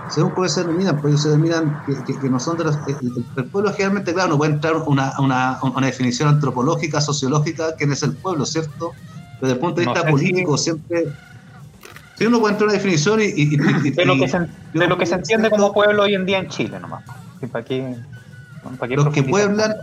según 0.08 0.30
cómo 0.30 0.48
se 0.48 0.62
denominan, 0.62 0.98
porque 1.02 1.18
se 1.18 1.28
denominan 1.28 1.82
que, 1.86 2.30
no 2.30 2.40
son 2.40 2.56
de 2.56 2.64
los. 2.64 2.78
El, 3.36 3.44
pueblo 3.44 3.70
generalmente, 3.72 4.14
claro, 4.14 4.30
no 4.30 4.38
puede 4.38 4.52
entrar 4.52 4.74
una, 4.86 5.12
una, 5.18 5.58
una, 5.62 5.86
definición 5.86 6.30
antropológica, 6.30 6.98
sociológica, 7.02 7.76
quién 7.76 7.92
es 7.92 8.02
el 8.02 8.14
pueblo, 8.14 8.46
¿cierto? 8.46 8.92
Pero 9.40 9.40
desde 9.40 9.52
el 9.52 9.58
punto 9.58 9.80
de 9.82 9.86
vista 9.86 10.06
político, 10.08 10.56
siempre. 10.56 11.08
Si 12.16 12.24
uno 12.24 12.40
puede 12.40 12.52
entrar 12.54 12.68
una 12.68 12.78
definición 12.78 13.20
y. 13.20 13.56
de 13.56 14.04
lo 14.06 14.16
que 14.16 14.28
se, 14.28 14.38
de 14.38 14.86
lo 14.86 14.96
que 14.96 15.04
se 15.04 15.14
entiende 15.14 15.50
como 15.50 15.74
pueblo 15.74 16.04
hoy 16.04 16.14
en 16.14 16.24
día 16.24 16.38
en 16.38 16.48
Chile, 16.48 16.80
nomás. 16.80 17.04
¿Para 17.50 17.64
qué, 17.66 17.96
los 18.88 19.12
que 19.12 19.22
pueblan. 19.22 19.74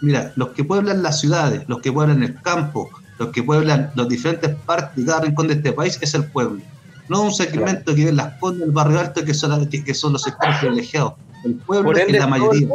Mira, 0.00 0.32
los 0.36 0.50
que 0.50 0.64
pueblan 0.64 1.02
las 1.02 1.20
ciudades, 1.20 1.62
los 1.68 1.80
que 1.80 1.92
pueblan 1.92 2.22
el 2.22 2.40
campo, 2.42 2.90
los 3.18 3.28
que 3.30 3.42
pueblan 3.42 3.90
los 3.94 4.08
diferentes 4.08 4.54
partes 4.66 5.02
y 5.02 5.06
cada 5.06 5.22
rincón 5.22 5.48
de 5.48 5.54
este 5.54 5.72
país 5.72 5.98
es 6.00 6.14
el 6.14 6.24
pueblo 6.24 6.60
no 7.08 7.22
un 7.22 7.32
segmento 7.32 7.94
que 7.94 8.04
ven 8.06 8.16
las 8.16 8.34
condes 8.38 8.60
del 8.60 8.70
barrio 8.72 9.00
alto 9.00 9.24
que 9.24 9.34
son, 9.34 9.68
que, 9.68 9.94
son 9.94 10.12
los 10.12 10.22
sectores 10.22 10.56
privilegiados. 10.58 11.14
El 11.44 11.54
pueblo 11.54 11.92
es 11.92 12.12
la 12.12 12.26
mayoría. 12.26 12.68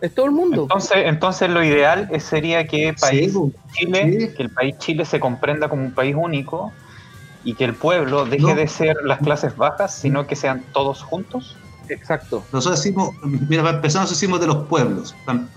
Es 0.00 0.14
todo 0.14 0.26
el 0.26 0.32
mundo. 0.32 0.62
Entonces, 0.62 0.96
entonces 1.04 1.50
lo 1.50 1.62
ideal 1.62 2.08
sería 2.20 2.66
que 2.66 2.94
país 2.98 3.34
Chile, 3.74 4.32
que 4.34 4.42
el 4.42 4.50
país 4.50 4.78
Chile 4.78 5.04
se 5.04 5.20
comprenda 5.20 5.68
como 5.68 5.84
un 5.84 5.92
país 5.92 6.16
único 6.18 6.72
y 7.44 7.54
que 7.54 7.64
el 7.64 7.74
pueblo 7.74 8.24
deje 8.24 8.54
de 8.54 8.66
ser 8.66 8.96
las 9.04 9.18
clases 9.18 9.56
bajas, 9.56 9.94
sino 9.94 10.26
que 10.26 10.36
sean 10.36 10.64
todos 10.72 11.02
juntos. 11.02 11.56
Exacto. 11.90 12.44
Nosotros 12.52 12.82
decimos, 12.82 13.14
mira, 13.48 13.62
para 13.62 13.76
empezar 13.76 14.02
nos 14.02 14.10
decimos 14.10 14.40
de 14.40 14.46
los 14.46 14.66
pueblos. 14.68 15.14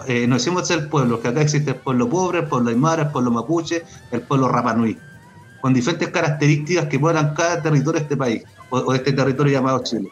Eh, 0.08 0.28
nos 0.28 0.44
decimos 0.44 0.68
ser 0.68 0.90
pueblos, 0.90 1.20
que 1.20 1.28
acá 1.30 1.42
existe 1.42 1.72
el 1.72 1.78
pueblo 1.78 2.10
pobre, 2.10 2.40
el 2.40 2.48
pueblo 2.48 2.70
aymara, 2.70 3.04
el 3.04 3.12
pueblo 3.12 3.32
mapuche, 3.32 3.84
el 4.12 4.22
pueblo 4.22 4.48
rapanui 4.50 4.98
con 5.64 5.74
diferentes 5.74 6.10
características 6.10 6.88
que 6.88 7.00
puedan 7.00 7.34
cada 7.36 7.62
territorio 7.62 7.94
de 7.94 8.04
este 8.04 8.18
país 8.18 8.44
o, 8.70 8.92
de 8.92 8.98
este 8.98 9.14
territorio 9.14 9.54
llamado 9.54 9.82
Chile. 9.82 10.10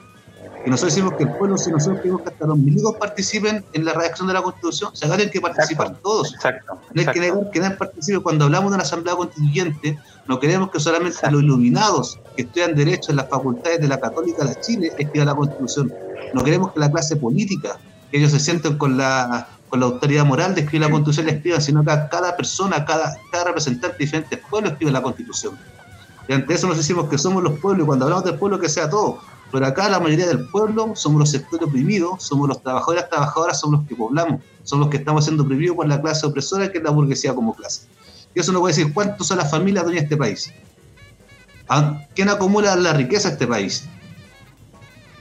Y 0.66 0.70
nosotros 0.70 0.94
decimos 0.94 1.16
que 1.18 1.24
el 1.24 1.32
pueblo, 1.32 1.58
si 1.58 1.72
nosotros 1.72 2.02
queremos 2.02 2.22
que 2.22 2.30
hasta 2.30 2.46
los 2.46 2.58
milicos 2.58 2.96
participen 2.98 3.66
en 3.74 3.86
la 3.86 3.94
redacción 3.94 4.28
de 4.28 4.34
la 4.34 4.42
Constitución, 4.42 4.96
se 4.96 5.08
tienen 5.08 5.30
que 5.30 5.42
participar 5.42 5.96
todos. 6.04 6.34
Exacto, 6.36 6.80
no 6.94 7.02
hay 7.02 7.08
que 7.08 7.20
negar 7.20 7.50
que 7.52 7.60
nadie 7.60 7.78
participe. 7.78 8.20
Cuando 8.20 8.46
hablamos 8.46 8.72
de 8.72 8.76
una 8.76 8.84
Asamblea 8.84 9.16
Constituyente, 9.16 9.98
no 10.28 10.40
queremos 10.40 10.70
que 10.70 10.80
solamente 10.80 11.32
los 11.32 11.42
iluminados 11.42 12.20
que 12.36 12.44
estudian 12.44 12.76
Derecho 12.76 13.12
en 13.12 13.18
las 13.18 13.30
facultades 13.30 13.82
de 13.82 13.88
la 13.88 14.00
Católica 14.00 14.46
de 14.46 14.60
Chile 14.62 14.92
escriban 14.98 15.28
la 15.28 15.36
Constitución. 15.36 15.92
No 16.34 16.44
queremos 16.44 16.74
que 16.74 16.80
la 16.80 16.92
clase 16.92 17.16
política, 17.16 17.78
que 18.12 18.18
ellos 18.18 18.32
se 18.32 18.40
sienten 18.40 18.78
con 18.78 18.98
la 18.98 19.48
con 19.72 19.80
la 19.80 19.86
autoridad 19.86 20.26
moral 20.26 20.54
de 20.54 20.62
escribir 20.62 20.86
la 20.86 20.92
constitución 20.92 21.28
la 21.28 21.32
escriba, 21.32 21.62
sino 21.62 21.80
que 21.80 21.92
cada 22.12 22.36
persona, 22.36 22.84
cada, 22.84 23.16
cada 23.32 23.46
representante 23.46 23.96
de 23.98 24.04
diferentes 24.04 24.38
pueblos 24.50 24.74
escribe 24.74 24.92
la 24.92 25.02
constitución. 25.02 25.58
Y 26.28 26.34
ante 26.34 26.54
eso 26.54 26.68
nos 26.68 26.76
decimos 26.76 27.08
que 27.08 27.18
somos 27.18 27.42
los 27.42 27.58
pueblos, 27.58 27.86
y 27.86 27.88
cuando 27.88 28.04
hablamos 28.04 28.26
del 28.26 28.36
pueblo 28.36 28.60
que 28.60 28.68
sea 28.68 28.90
todo, 28.90 29.22
pero 29.52 29.66
acá 29.66 29.90
la 29.90 30.00
mayoría 30.00 30.28
del 30.28 30.48
pueblo 30.48 30.94
somos 30.96 31.20
los 31.20 31.32
sectores 31.32 31.68
oprimidos, 31.68 32.24
somos 32.24 32.48
los 32.48 32.62
trabajadores 32.62 33.10
trabajadoras, 33.10 33.60
somos 33.60 33.80
los 33.80 33.90
que 33.90 33.96
poblamos, 33.96 34.42
somos 34.64 34.86
los 34.86 34.92
que 34.92 34.98
estamos 34.98 35.26
siendo 35.26 35.44
oprimidos 35.44 35.76
por 35.76 35.88
la 35.88 36.02
clase 36.02 36.26
opresora 36.26 36.72
que 36.72 36.78
es 36.78 36.84
la 36.84 36.92
burguesía 36.92 37.34
como 37.34 37.54
clase. 37.54 37.88
Y 38.34 38.40
eso 38.40 38.52
nos 38.52 38.62
puede 38.62 38.76
decir 38.76 38.94
cuántos 38.94 39.28
son 39.28 39.38
las 39.38 39.52
familias 39.52 39.86
de 39.86 39.98
este 39.98 40.16
país. 40.16 40.54
¿Ah? 41.68 42.00
¿Quién 42.16 42.30
acumula 42.30 42.76
la 42.76 42.94
riqueza 42.94 43.30
de 43.30 43.34
este 43.34 43.48
país? 43.48 43.88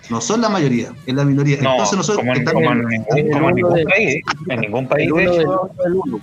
No 0.08 0.20
son 0.20 0.40
la 0.40 0.48
mayoría, 0.48 0.92
es 1.06 1.14
la 1.14 1.24
minoría. 1.24 1.56
Entonces 1.56 1.96
nosotros 1.96 2.24
como, 2.24 2.32
en, 2.32 2.84
ningún, 2.84 3.84
país, 3.84 4.22
en 4.48 4.60
ningún 4.60 4.88
país 4.88 5.12
de 5.14 5.24
hecho, 5.24 5.70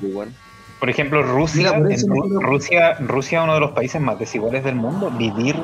pues, 0.01 0.29
por 0.79 0.89
ejemplo, 0.89 1.23
Rusia, 1.23 1.73
Rusia, 2.39 2.93
Rusia 2.99 3.39
es 3.39 3.43
uno 3.43 3.53
de 3.55 3.59
los 3.59 3.71
países 3.71 3.99
más 3.99 4.19
desiguales 4.19 4.63
del 4.63 4.75
mundo. 4.75 5.09
Vivir 5.09 5.55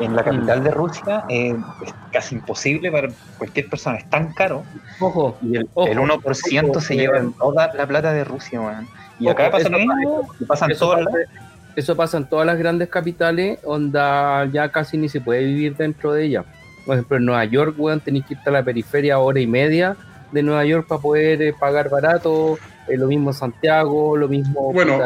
en 0.00 0.16
la 0.16 0.24
capital 0.24 0.62
de 0.64 0.70
Rusia 0.70 1.24
eh, 1.28 1.56
es 1.84 1.94
casi 2.12 2.34
imposible 2.34 2.90
para 2.90 3.08
cualquier 3.38 3.68
persona, 3.68 3.96
es 3.98 4.08
tan 4.10 4.32
caro. 4.32 4.64
Ojo, 5.00 5.36
Y 5.42 5.56
el, 5.56 5.68
Ojo, 5.74 5.88
el 5.88 5.98
1% 5.98 6.70
ojo, 6.70 6.80
se 6.80 6.96
lleva 6.96 7.22
toda 7.38 7.72
la 7.74 7.86
plata 7.86 8.12
de 8.12 8.24
Rusia, 8.24 8.60
weón. 8.60 8.88
Y 9.20 9.28
acá 9.28 9.44
Ojo, 9.44 9.52
pasa 9.52 9.68
lo 9.68 9.78
eso- 9.78 9.86
mismo, 9.86 10.28
y 10.40 10.44
pasa 10.44 10.64
en 10.66 10.70
eso 10.72 10.86
todas 10.86 11.04
pasa, 11.04 11.18
las... 11.18 11.28
eso 11.76 11.96
pasa 11.96 12.16
en 12.18 12.24
todas 12.26 12.46
las 12.46 12.58
grandes 12.58 12.88
capitales, 12.88 13.58
onda 13.64 14.44
ya 14.46 14.68
casi 14.70 14.96
ni 14.98 15.08
se 15.08 15.20
puede 15.20 15.44
vivir 15.44 15.76
dentro 15.76 16.12
de 16.12 16.24
ellas. 16.24 16.44
Por 16.84 16.94
ejemplo, 16.96 17.16
en 17.16 17.24
Nueva 17.24 17.44
York, 17.44 17.74
weón, 17.78 18.00
tenéis 18.00 18.26
que 18.26 18.34
irte 18.34 18.50
a 18.50 18.52
la 18.52 18.62
periferia 18.62 19.18
hora 19.18 19.40
y 19.40 19.46
media 19.46 19.96
de 20.32 20.42
Nueva 20.42 20.64
York 20.64 20.86
para 20.88 21.00
poder 21.00 21.40
eh, 21.40 21.54
pagar 21.58 21.88
barato. 21.88 22.58
eh, 22.88 22.96
lo 22.98 23.06
mismo 23.06 23.30
en 23.30 23.34
Santiago, 23.34 24.16
lo 24.16 24.28
mismo. 24.28 24.72
Bueno, 24.72 24.98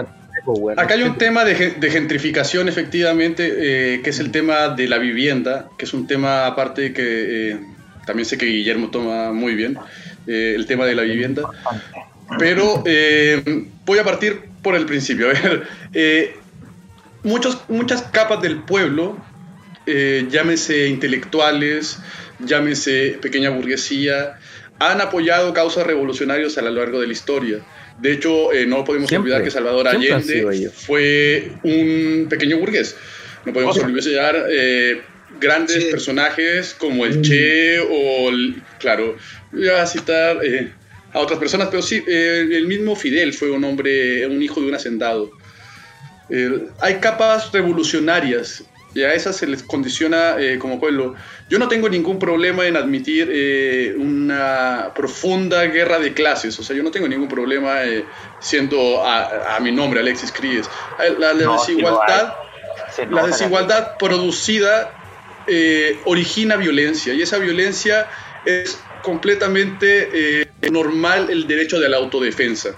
Acá 0.76 0.94
hay 0.94 1.02
un 1.02 1.18
tema 1.18 1.44
de, 1.44 1.72
de 1.72 1.90
gentrificación, 1.90 2.68
efectivamente, 2.68 3.94
eh, 3.96 4.02
que 4.02 4.10
es 4.10 4.18
el 4.18 4.30
tema 4.30 4.68
de 4.68 4.88
la 4.88 4.98
vivienda, 4.98 5.68
que 5.76 5.84
es 5.84 5.92
un 5.92 6.06
tema 6.06 6.46
aparte 6.46 6.92
que 6.92 7.50
eh, 7.50 7.60
también 8.06 8.24
sé 8.24 8.38
que 8.38 8.46
Guillermo 8.46 8.90
toma 8.90 9.32
muy 9.32 9.54
bien, 9.54 9.78
eh, 10.26 10.54
el 10.56 10.66
tema 10.66 10.86
de 10.86 10.94
la 10.94 11.02
vivienda. 11.02 11.42
Pero 12.38 12.82
eh, 12.86 13.66
voy 13.84 13.98
a 13.98 14.04
partir 14.04 14.42
por 14.62 14.74
el 14.74 14.86
principio. 14.86 15.28
A 15.28 15.32
ver, 15.32 15.66
muchos, 17.22 17.62
muchas 17.68 18.02
capas 18.02 18.40
del 18.40 18.62
pueblo, 18.62 19.18
llámese 19.86 20.88
intelectuales, 20.88 21.98
llámese 22.38 23.18
pequeña 23.20 23.50
burguesía, 23.50 24.38
han 24.78 25.00
apoyado 25.00 25.52
causas 25.52 25.86
revolucionarias 25.86 26.56
a 26.58 26.62
lo 26.62 26.70
largo 26.70 27.00
de 27.00 27.06
la 27.06 27.12
historia. 27.12 27.60
De 28.00 28.12
hecho, 28.12 28.52
eh, 28.52 28.64
no 28.66 28.84
podemos 28.84 29.08
Siempre, 29.08 29.30
olvidar 29.32 29.44
que 29.44 29.50
Salvador 29.50 29.88
Allende 29.88 30.70
fue 30.74 31.50
un 31.64 32.26
pequeño 32.30 32.58
burgués. 32.58 32.96
No 33.44 33.52
podemos 33.52 33.76
olvidar 33.78 34.46
eh, 34.50 35.00
grandes 35.40 35.84
personajes 35.86 36.74
como 36.78 37.04
el 37.06 37.18
Mm. 37.18 37.22
Che 37.22 37.78
o, 37.80 38.28
el- 38.30 38.62
claro, 38.78 39.16
voy 39.52 39.68
a 39.68 39.84
citar 39.86 40.38
eh, 40.44 40.70
a 41.12 41.18
otras 41.20 41.38
personas, 41.38 41.68
pero 41.70 41.82
sí, 41.82 42.02
eh, 42.06 42.46
el 42.52 42.66
mismo 42.66 42.94
Fidel 42.94 43.32
fue 43.32 43.50
un 43.50 43.64
hombre, 43.64 44.26
un 44.26 44.40
hijo 44.42 44.60
de 44.60 44.68
un 44.68 44.74
hacendado. 44.74 45.30
Eh, 46.30 46.66
hay 46.80 46.94
capas 46.96 47.50
revolucionarias 47.52 48.62
y 48.98 49.04
a 49.04 49.14
esas 49.14 49.36
se 49.36 49.46
les 49.46 49.62
condiciona 49.62 50.36
eh, 50.38 50.58
como 50.58 50.80
pueblo. 50.80 51.14
Yo 51.48 51.58
no 51.58 51.68
tengo 51.68 51.88
ningún 51.88 52.18
problema 52.18 52.66
en 52.66 52.76
admitir 52.76 53.28
eh, 53.30 53.94
una 53.96 54.92
profunda 54.94 55.62
guerra 55.66 55.98
de 55.98 56.12
clases, 56.12 56.58
o 56.58 56.62
sea, 56.64 56.74
yo 56.76 56.82
no 56.82 56.90
tengo 56.90 57.06
ningún 57.06 57.28
problema 57.28 57.84
eh, 57.84 58.04
siendo 58.40 59.04
a, 59.04 59.56
a 59.56 59.60
mi 59.60 59.70
nombre, 59.70 60.00
Alexis 60.00 60.32
Críes. 60.32 60.66
Eh, 60.98 61.14
La, 61.18 61.32
la 61.32 61.44
No, 61.44 61.58
sí 61.58 61.72
lo 61.72 61.78
desigualdad, 61.78 62.32
la 63.10 63.26
desigualdad 63.26 63.96
producida 63.98 64.94
origina 66.04 66.56
violencia 66.56 67.14
y 67.14 67.22
esa 67.22 67.38
violencia 67.38 68.06
es 68.44 68.78
completamente 69.02 70.50
normal 70.70 71.30
el 71.30 71.46
derecho 71.46 71.80
de 71.80 71.88
la 71.88 71.96
autodefensa 71.96 72.74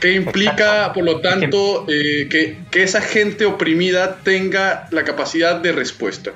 que 0.00 0.12
implica, 0.12 0.92
por 0.92 1.04
lo 1.04 1.20
tanto, 1.20 1.86
eh, 1.88 2.28
que, 2.30 2.58
que 2.70 2.82
esa 2.82 3.00
gente 3.00 3.46
oprimida 3.46 4.16
tenga 4.22 4.88
la 4.90 5.04
capacidad 5.04 5.56
de 5.56 5.72
respuesta. 5.72 6.32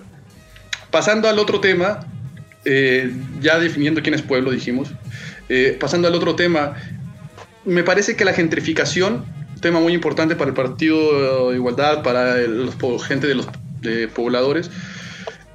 Pasando 0.91 1.29
al 1.29 1.39
otro 1.39 1.61
tema, 1.61 2.01
eh, 2.65 3.13
ya 3.41 3.59
definiendo 3.59 4.03
quién 4.03 4.15
es 4.15 4.23
pueblo, 4.23 4.51
dijimos, 4.51 4.89
eh, 5.49 5.77
pasando 5.79 6.09
al 6.09 6.15
otro 6.15 6.35
tema, 6.37 6.75
me 7.65 7.83
parece 7.83 8.17
que 8.17 8.25
la 8.25 8.33
gentrificación, 8.33 9.25
tema 9.61 9.79
muy 9.81 9.93
importante 9.93 10.37
para 10.37 10.49
el 10.49 10.55
Partido 10.55 11.51
de 11.51 11.57
Igualdad, 11.57 12.03
para 12.03 12.39
el- 12.39 12.65
los 12.67 13.03
gente 13.05 13.27
de 13.27 13.35
los 13.35 13.49
de 13.83 14.09
pobladores, 14.09 14.71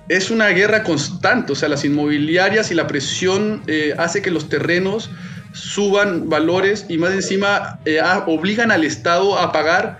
es 0.09 0.29
una 0.29 0.49
guerra 0.49 0.83
constante, 0.83 1.53
o 1.53 1.55
sea, 1.55 1.69
las 1.69 1.83
inmobiliarias 1.83 2.69
y 2.69 2.75
la 2.75 2.85
presión 2.85 3.63
eh, 3.65 3.95
hace 3.97 4.21
que 4.21 4.29
los 4.29 4.47
terrenos 4.49 5.09
suban 5.55 6.29
valores 6.29 6.85
y 6.89 6.97
más 6.97 7.13
encima 7.13 7.79
eh, 7.85 7.99
a- 7.99 8.25
obligan 8.27 8.71
al 8.71 8.83
Estado 8.83 9.39
a 9.39 9.51
pagar 9.51 9.97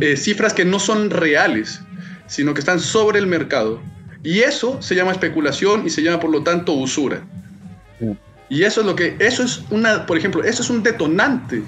eh, 0.00 0.16
cifras 0.16 0.52
que 0.52 0.64
no 0.64 0.78
son 0.78 1.10
reales, 1.10 1.80
sino 2.26 2.52
que 2.54 2.60
están 2.60 2.80
sobre 2.80 3.18
el 3.20 3.26
mercado. 3.26 3.80
Y 4.24 4.40
eso 4.40 4.82
se 4.82 4.94
llama 4.96 5.12
especulación 5.12 5.86
y 5.86 5.90
se 5.90 6.02
llama 6.02 6.18
por 6.18 6.30
lo 6.30 6.42
tanto 6.42 6.72
usura. 6.72 7.22
Y 8.48 8.64
eso 8.64 8.80
es 8.80 8.86
lo 8.86 8.94
que, 8.96 9.16
eso 9.20 9.42
es 9.42 9.62
una, 9.70 10.06
por 10.06 10.18
ejemplo, 10.18 10.42
eso 10.42 10.62
es 10.62 10.70
un 10.70 10.82
detonante 10.82 11.62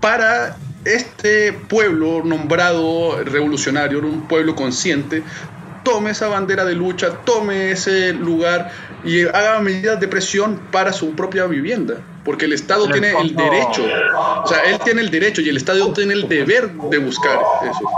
para 0.00 0.56
este 0.84 1.52
pueblo 1.52 2.22
nombrado 2.24 3.22
revolucionario, 3.24 3.98
un 4.00 4.28
pueblo 4.28 4.54
consciente, 4.54 5.22
tome 5.86 6.10
esa 6.10 6.26
bandera 6.26 6.64
de 6.64 6.74
lucha, 6.74 7.10
tome 7.24 7.70
ese 7.70 8.12
lugar 8.12 8.72
y 9.04 9.22
haga 9.22 9.60
medidas 9.60 10.00
de 10.00 10.08
presión 10.08 10.60
para 10.72 10.92
su 10.92 11.14
propia 11.14 11.46
vivienda, 11.46 12.00
porque 12.24 12.46
el 12.46 12.54
Estado 12.54 12.88
tiene 12.88 13.12
el 13.12 13.36
derecho, 13.36 13.84
o 14.42 14.46
sea, 14.48 14.64
él 14.64 14.80
tiene 14.82 15.02
el 15.02 15.10
derecho 15.10 15.42
y 15.42 15.48
el 15.48 15.56
Estado 15.56 15.92
tiene 15.92 16.14
el 16.14 16.28
deber 16.28 16.72
de 16.72 16.98
buscar 16.98 17.38
eso. 17.62 17.88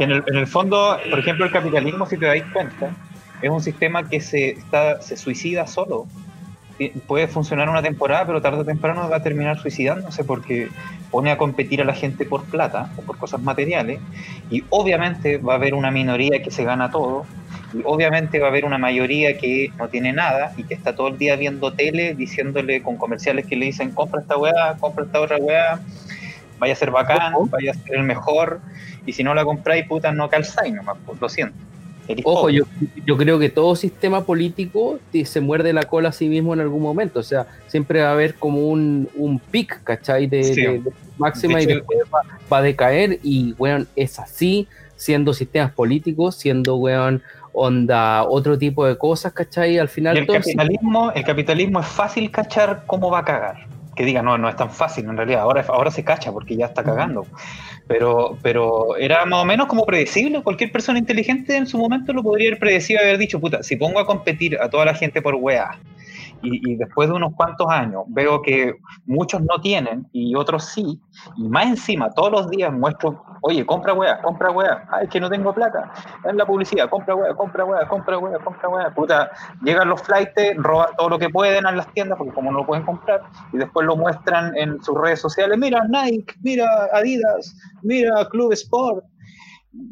En 0.00 0.12
el, 0.12 0.24
en 0.26 0.34
el 0.34 0.46
fondo, 0.46 0.98
por 1.10 1.18
ejemplo, 1.18 1.44
el 1.44 1.52
capitalismo, 1.52 2.06
si 2.06 2.16
te 2.16 2.24
dais 2.24 2.44
cuenta, 2.54 2.96
es 3.42 3.50
un 3.50 3.60
sistema 3.60 4.08
que 4.08 4.22
se, 4.22 4.52
está, 4.52 5.02
se 5.02 5.18
suicida 5.18 5.66
solo. 5.66 6.06
Y 6.78 6.88
Puede 6.88 7.28
funcionar 7.28 7.68
una 7.68 7.82
temporada, 7.82 8.26
pero 8.26 8.42
tarde 8.42 8.60
o 8.60 8.64
temprano 8.64 9.08
va 9.08 9.16
a 9.16 9.22
terminar 9.22 9.58
suicidándose 9.60 10.24
porque 10.24 10.68
pone 11.10 11.30
a 11.30 11.38
competir 11.38 11.80
a 11.80 11.84
la 11.84 11.94
gente 11.94 12.24
por 12.24 12.44
plata 12.44 12.90
o 12.96 13.02
por 13.02 13.16
cosas 13.16 13.40
materiales. 13.40 14.00
Y 14.50 14.64
obviamente 14.70 15.38
va 15.38 15.52
a 15.52 15.56
haber 15.56 15.74
una 15.74 15.90
minoría 15.90 16.42
que 16.42 16.50
se 16.50 16.64
gana 16.64 16.90
todo. 16.90 17.26
Y 17.72 17.82
obviamente 17.84 18.40
va 18.40 18.46
a 18.46 18.50
haber 18.50 18.64
una 18.64 18.78
mayoría 18.78 19.38
que 19.38 19.70
no 19.78 19.88
tiene 19.88 20.12
nada 20.12 20.52
y 20.56 20.64
que 20.64 20.74
está 20.74 20.94
todo 20.96 21.08
el 21.08 21.18
día 21.18 21.36
viendo 21.36 21.72
tele, 21.72 22.14
diciéndole 22.14 22.82
con 22.82 22.96
comerciales 22.96 23.46
que 23.46 23.56
le 23.56 23.66
dicen 23.66 23.92
compra 23.92 24.20
esta 24.20 24.36
weá, 24.36 24.76
compra 24.80 25.04
esta 25.04 25.20
otra 25.20 25.36
weá, 25.38 25.80
vaya 26.58 26.72
a 26.72 26.76
ser 26.76 26.90
bacán, 26.90 27.34
vaya 27.50 27.70
a 27.70 27.74
ser 27.74 27.96
el 27.96 28.02
mejor. 28.02 28.60
Y 29.06 29.12
si 29.12 29.22
no 29.22 29.34
la 29.34 29.44
compráis, 29.44 29.86
puta, 29.86 30.10
no 30.12 30.28
calzáis 30.28 30.74
nomás, 30.74 30.96
pues, 31.06 31.20
lo 31.20 31.28
siento. 31.28 31.56
Eres 32.06 32.24
Ojo, 32.26 32.50
yo, 32.50 32.64
yo 33.06 33.16
creo 33.16 33.38
que 33.38 33.48
todo 33.48 33.74
sistema 33.76 34.24
político 34.24 34.98
se 35.24 35.40
muerde 35.40 35.72
la 35.72 35.84
cola 35.84 36.10
a 36.10 36.12
sí 36.12 36.28
mismo 36.28 36.52
en 36.54 36.60
algún 36.60 36.82
momento. 36.82 37.20
O 37.20 37.22
sea, 37.22 37.46
siempre 37.66 38.02
va 38.02 38.08
a 38.08 38.12
haber 38.12 38.34
como 38.34 38.68
un, 38.68 39.08
un 39.14 39.38
pic, 39.38 39.82
¿cachai? 39.84 40.26
De, 40.26 40.44
Sí. 40.44 40.60
de- 40.62 40.78
de 40.80 40.92
máxima 41.18 41.58
De 41.58 41.62
y 41.64 41.66
después 41.66 41.98
va, 42.14 42.20
va 42.52 42.58
a 42.58 42.62
decaer. 42.62 43.18
Y, 43.22 43.54
weón, 43.58 43.88
es 43.96 44.18
así, 44.18 44.68
siendo 44.96 45.32
sistemas 45.32 45.72
políticos, 45.72 46.34
siendo, 46.36 46.76
weón, 46.76 47.22
onda, 47.52 48.24
otro 48.24 48.58
tipo 48.58 48.84
de 48.84 48.98
cosas, 48.98 49.32
¿cachai? 49.32 49.78
Al 49.78 49.88
final 49.88 50.16
Y 50.16 50.20
el 50.20 50.26
todo 50.26 50.36
capitalismo, 50.38 51.12
el 51.12 51.24
capitalismo 51.24 51.80
es 51.80 51.86
fácil 51.86 52.30
cachar 52.30 52.82
cómo 52.86 53.10
va 53.10 53.20
a 53.20 53.24
cagar. 53.24 53.66
Que 53.94 54.04
diga, 54.04 54.22
no, 54.22 54.38
no 54.38 54.48
es 54.48 54.56
tan 54.56 54.70
fácil 54.70 55.04
en 55.04 55.16
realidad. 55.16 55.42
Ahora, 55.42 55.64
ahora 55.68 55.90
se 55.90 56.04
cacha 56.04 56.32
porque 56.32 56.56
ya 56.56 56.66
está 56.66 56.82
cagando. 56.82 57.26
Pero, 57.86 58.38
pero 58.42 58.96
era 58.96 59.24
más 59.26 59.42
o 59.42 59.44
menos 59.44 59.66
como 59.66 59.84
predecible. 59.84 60.42
Cualquier 60.42 60.72
persona 60.72 60.98
inteligente 60.98 61.56
en 61.56 61.66
su 61.66 61.78
momento 61.78 62.12
lo 62.12 62.22
podría 62.22 62.48
haber 62.48 62.58
predecido 62.58 63.00
y 63.00 63.04
haber 63.04 63.18
dicho, 63.18 63.40
puta, 63.40 63.62
si 63.62 63.76
pongo 63.76 64.00
a 64.00 64.06
competir 64.06 64.58
a 64.60 64.68
toda 64.68 64.84
la 64.84 64.94
gente 64.94 65.22
por 65.22 65.34
weá 65.34 65.78
y, 66.44 66.76
después 66.76 67.08
de 67.08 67.14
unos 67.14 67.34
cuantos 67.34 67.68
años 67.68 68.04
veo 68.08 68.42
que 68.42 68.74
muchos 69.06 69.40
no 69.42 69.60
tienen 69.60 70.06
y 70.12 70.34
otros 70.34 70.66
sí, 70.66 71.00
y 71.36 71.48
más 71.48 71.66
encima 71.66 72.10
todos 72.10 72.30
los 72.30 72.50
días 72.50 72.72
muestro, 72.72 73.22
oye, 73.42 73.64
compra 73.64 73.94
weá, 73.94 74.20
compra 74.22 74.50
weá, 74.50 74.86
ay, 74.90 75.04
es 75.04 75.10
que 75.10 75.20
no 75.20 75.30
tengo 75.30 75.52
plata, 75.52 75.92
en 76.24 76.36
la 76.36 76.46
publicidad, 76.46 76.88
compra 76.88 77.14
weá, 77.14 77.34
compra 77.34 77.64
weá, 77.64 77.88
compra 77.88 78.18
weá, 78.18 78.38
compra 78.38 78.68
weá, 78.68 78.94
puta, 78.94 79.30
llegan 79.62 79.88
los 79.88 80.02
flights, 80.02 80.32
roban 80.56 80.88
todo 80.96 81.08
lo 81.08 81.18
que 81.18 81.28
pueden 81.30 81.66
a 81.66 81.72
las 81.72 81.92
tiendas 81.92 82.18
porque 82.18 82.32
como 82.34 82.50
no 82.52 82.58
lo 82.58 82.66
pueden 82.66 82.84
comprar, 82.84 83.22
y 83.52 83.58
después 83.58 83.86
lo 83.86 83.96
muestran 83.96 84.56
en 84.56 84.82
sus 84.82 84.98
redes 84.98 85.20
sociales, 85.20 85.58
mira 85.58 85.82
Nike, 85.88 86.34
mira 86.42 86.66
Adidas, 86.92 87.56
mira 87.82 88.28
Club 88.28 88.52
Sport, 88.52 89.04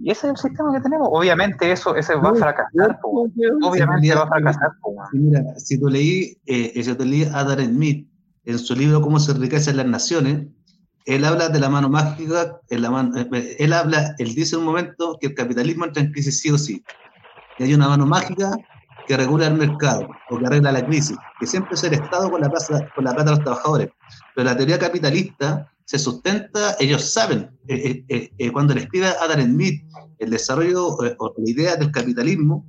y 0.02 0.10
ese 0.10 0.26
es 0.26 0.32
el 0.32 0.36
sistema 0.36 0.72
que 0.72 0.80
tenemos, 0.80 1.08
obviamente 1.10 1.70
eso 1.70 1.96
ese 1.96 2.14
va 2.14 2.30
a 2.30 2.34
fracasar, 2.34 3.00
po, 3.00 3.28
obviamente 3.62 4.14
va 4.14 4.22
a 4.22 4.28
fracasar, 4.28 4.70
po, 4.80 4.94
mira, 5.12 5.42
si 5.58 5.78
tú 5.78 5.88
leí, 5.88 6.38
eh, 6.46 6.82
si 6.82 6.94
tú 6.94 7.04
leí 7.04 7.24
a 7.24 7.40
Adam 7.40 7.64
Smith 7.66 8.08
en 8.44 8.58
su 8.58 8.74
libro 8.74 9.00
Cómo 9.00 9.18
se 9.18 9.32
enriquecen 9.32 9.76
las 9.76 9.86
naciones, 9.86 10.46
él 11.04 11.24
habla 11.24 11.48
de 11.48 11.58
la 11.58 11.68
mano 11.68 11.88
mágica, 11.88 12.60
en 12.68 12.82
la 12.82 12.90
mano, 12.90 13.18
eh, 13.18 13.56
él 13.58 13.72
habla, 13.72 14.14
él 14.18 14.34
dice 14.34 14.54
en 14.54 14.60
un 14.60 14.66
momento 14.66 15.18
que 15.20 15.28
el 15.28 15.34
capitalismo 15.34 15.84
entra 15.84 16.02
en 16.02 16.12
crisis 16.12 16.40
sí 16.40 16.50
o 16.50 16.58
sí. 16.58 16.84
Y 17.58 17.64
hay 17.64 17.74
una 17.74 17.88
mano 17.88 18.06
mágica 18.06 18.56
que 19.06 19.16
regula 19.16 19.48
el 19.48 19.54
mercado 19.54 20.08
o 20.30 20.38
que 20.38 20.46
arregla 20.46 20.72
la 20.72 20.86
crisis, 20.86 21.16
que 21.40 21.46
siempre 21.46 21.74
es 21.74 21.84
el 21.84 21.94
Estado 21.94 22.30
con 22.30 22.40
la, 22.40 22.48
plata, 22.48 22.88
con 22.94 23.04
la 23.04 23.12
plata 23.12 23.30
de 23.30 23.36
los 23.36 23.44
trabajadores. 23.44 23.88
Pero 24.34 24.44
la 24.44 24.56
teoría 24.56 24.78
capitalista 24.78 25.71
se 25.92 25.98
sustenta, 25.98 26.74
ellos 26.80 27.02
saben, 27.12 27.50
eh, 27.68 28.02
eh, 28.08 28.30
eh, 28.38 28.50
cuando 28.50 28.72
le 28.74 28.80
escribe 28.80 29.08
a 29.08 29.16
Adam 29.24 29.42
Smith 29.44 29.82
el 30.20 30.30
desarrollo 30.30 31.04
eh, 31.04 31.14
o 31.18 31.34
la 31.36 31.50
idea 31.50 31.76
del 31.76 31.90
capitalismo, 31.92 32.64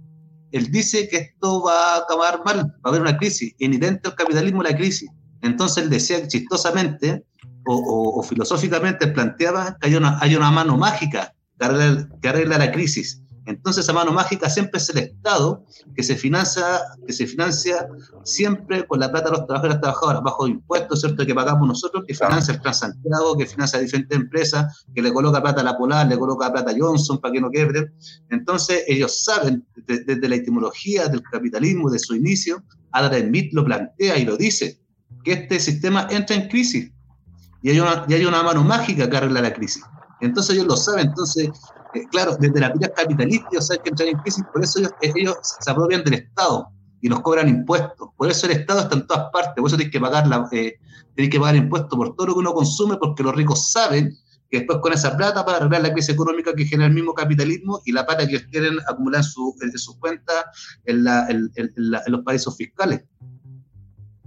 él 0.51 0.69
dice 0.69 1.07
que 1.07 1.17
esto 1.17 1.63
va 1.63 1.93
a 1.95 1.97
acabar 1.99 2.41
mal, 2.43 2.57
va 2.57 2.81
a 2.83 2.89
haber 2.89 3.01
una 3.01 3.15
crisis, 3.17 3.55
inherente 3.59 4.09
al 4.09 4.15
capitalismo 4.15 4.61
la 4.61 4.75
crisis. 4.75 5.09
Entonces 5.41 5.85
él 5.85 5.89
decía 5.89 6.27
chistosamente 6.27 7.23
o, 7.65 7.75
o- 7.75 8.19
o 8.19 8.23
filosóficamente 8.23 9.07
planteaba 9.07 9.77
que 9.79 9.87
hay 9.87 9.95
una, 9.95 10.19
hay 10.19 10.35
una 10.35 10.51
mano 10.51 10.75
mágica 10.77 11.33
que 11.57 11.65
arregla, 11.65 12.09
que 12.21 12.27
arregla 12.27 12.57
la 12.57 12.71
crisis. 12.73 13.22
Entonces 13.45 13.83
esa 13.83 13.93
mano 13.93 14.11
mágica 14.11 14.49
siempre 14.49 14.79
es 14.79 14.89
el 14.89 14.99
Estado 14.99 15.65
que 15.95 16.03
se 16.03 16.15
financia, 16.15 16.63
que 17.05 17.11
se 17.11 17.27
financia 17.27 17.87
siempre 18.23 18.87
con 18.87 18.99
la 18.99 19.11
plata 19.11 19.29
de 19.29 19.37
los 19.37 19.45
trabajadores 19.45 19.77
y 19.77 19.81
trabajadoras, 19.81 20.23
bajo 20.23 20.47
impuestos, 20.47 21.01
¿cierto? 21.01 21.25
Que 21.25 21.35
pagamos 21.35 21.67
nosotros, 21.67 22.05
que 22.07 22.13
financia 22.13 22.53
el 22.53 22.61
Transantiago, 22.61 23.37
que 23.37 23.45
financia 23.45 23.79
a 23.79 23.81
diferentes 23.81 24.17
empresas, 24.17 24.85
que 24.95 25.01
le 25.01 25.11
coloca 25.11 25.41
plata 25.41 25.61
a 25.61 25.63
la 25.63 25.77
Polar, 25.77 26.07
le 26.07 26.17
coloca 26.17 26.51
plata 26.51 26.71
a 26.71 26.75
Johnson 26.77 27.19
para 27.19 27.33
que 27.33 27.41
no 27.41 27.49
quiebre. 27.49 27.91
Entonces 28.29 28.83
ellos 28.87 29.23
saben, 29.23 29.65
desde, 29.87 30.27
la 30.27 30.35
etimología 30.35 31.07
del 31.07 31.21
capitalismo, 31.23 31.89
de 31.89 31.99
su 31.99 32.15
inicio, 32.15 32.63
Adam 32.91 33.27
Smith 33.27 33.51
lo 33.53 33.65
plantea 33.65 34.17
y 34.17 34.25
lo 34.25 34.37
dice, 34.37 34.79
que 35.23 35.33
este 35.33 35.59
sistema 35.59 36.07
entra 36.09 36.35
en 36.35 36.47
crisis 36.49 36.91
y 37.61 37.69
hay 37.69 37.79
una, 37.79 38.05
y 38.07 38.13
hay 38.13 38.25
una 38.25 38.43
mano 38.43 38.63
mágica 38.63 39.09
que 39.09 39.17
arregla 39.17 39.41
la 39.41 39.53
crisis. 39.53 39.83
Entonces 40.23 40.55
ellos 40.55 40.67
lo 40.67 40.77
saben, 40.77 41.07
entonces, 41.07 41.49
eh, 41.93 42.07
claro, 42.11 42.35
desde 42.39 42.59
la 42.59 42.69
vida 42.69 42.91
capitalista 42.93 43.47
ellos 43.51 43.67
saben 43.67 43.83
que 43.83 43.89
entran 43.89 44.09
en 44.09 44.17
crisis, 44.19 44.43
por 44.51 44.63
eso 44.63 44.79
ellos, 44.79 44.91
ellos, 45.01 45.37
se 45.41 45.71
apropian 45.71 46.03
del 46.03 46.15
Estado 46.15 46.69
y 47.01 47.09
nos 47.09 47.21
cobran 47.21 47.49
impuestos. 47.49 48.09
Por 48.17 48.29
eso 48.29 48.45
el 48.47 48.53
Estado 48.53 48.81
está 48.81 48.95
en 48.95 49.07
todas 49.07 49.29
partes, 49.31 49.53
por 49.57 49.67
eso 49.67 49.77
tienen 49.77 49.91
que 49.91 49.99
pagar, 49.99 50.25
eh, 50.51 50.79
que 51.15 51.39
pagar 51.39 51.55
impuestos 51.55 51.95
por 51.95 52.15
todo 52.15 52.27
lo 52.27 52.33
que 52.33 52.39
uno 52.39 52.53
consume, 52.53 52.97
porque 52.97 53.23
los 53.23 53.35
ricos 53.35 53.71
saben 53.71 54.17
que 54.49 54.59
después 54.59 54.79
con 54.79 54.93
esa 54.93 55.17
plata 55.17 55.43
para 55.43 55.57
arreglar 55.57 55.81
la 55.81 55.93
crisis 55.93 56.13
económica 56.13 56.53
que 56.53 56.65
genera 56.65 56.87
el 56.87 56.93
mismo 56.93 57.13
capitalismo 57.13 57.81
y 57.85 57.91
la 57.91 58.05
plata 58.05 58.25
que 58.25 58.35
ellos 58.35 58.47
tienen 58.51 58.77
acumulada 58.87 59.23
en, 59.23 59.29
su, 59.29 59.55
en 59.61 59.77
sus 59.77 59.97
cuentas 59.97 60.45
en, 60.85 61.03
la, 61.03 61.27
en, 61.27 61.51
los 62.07 62.21
países 62.21 62.55
fiscales. 62.55 63.03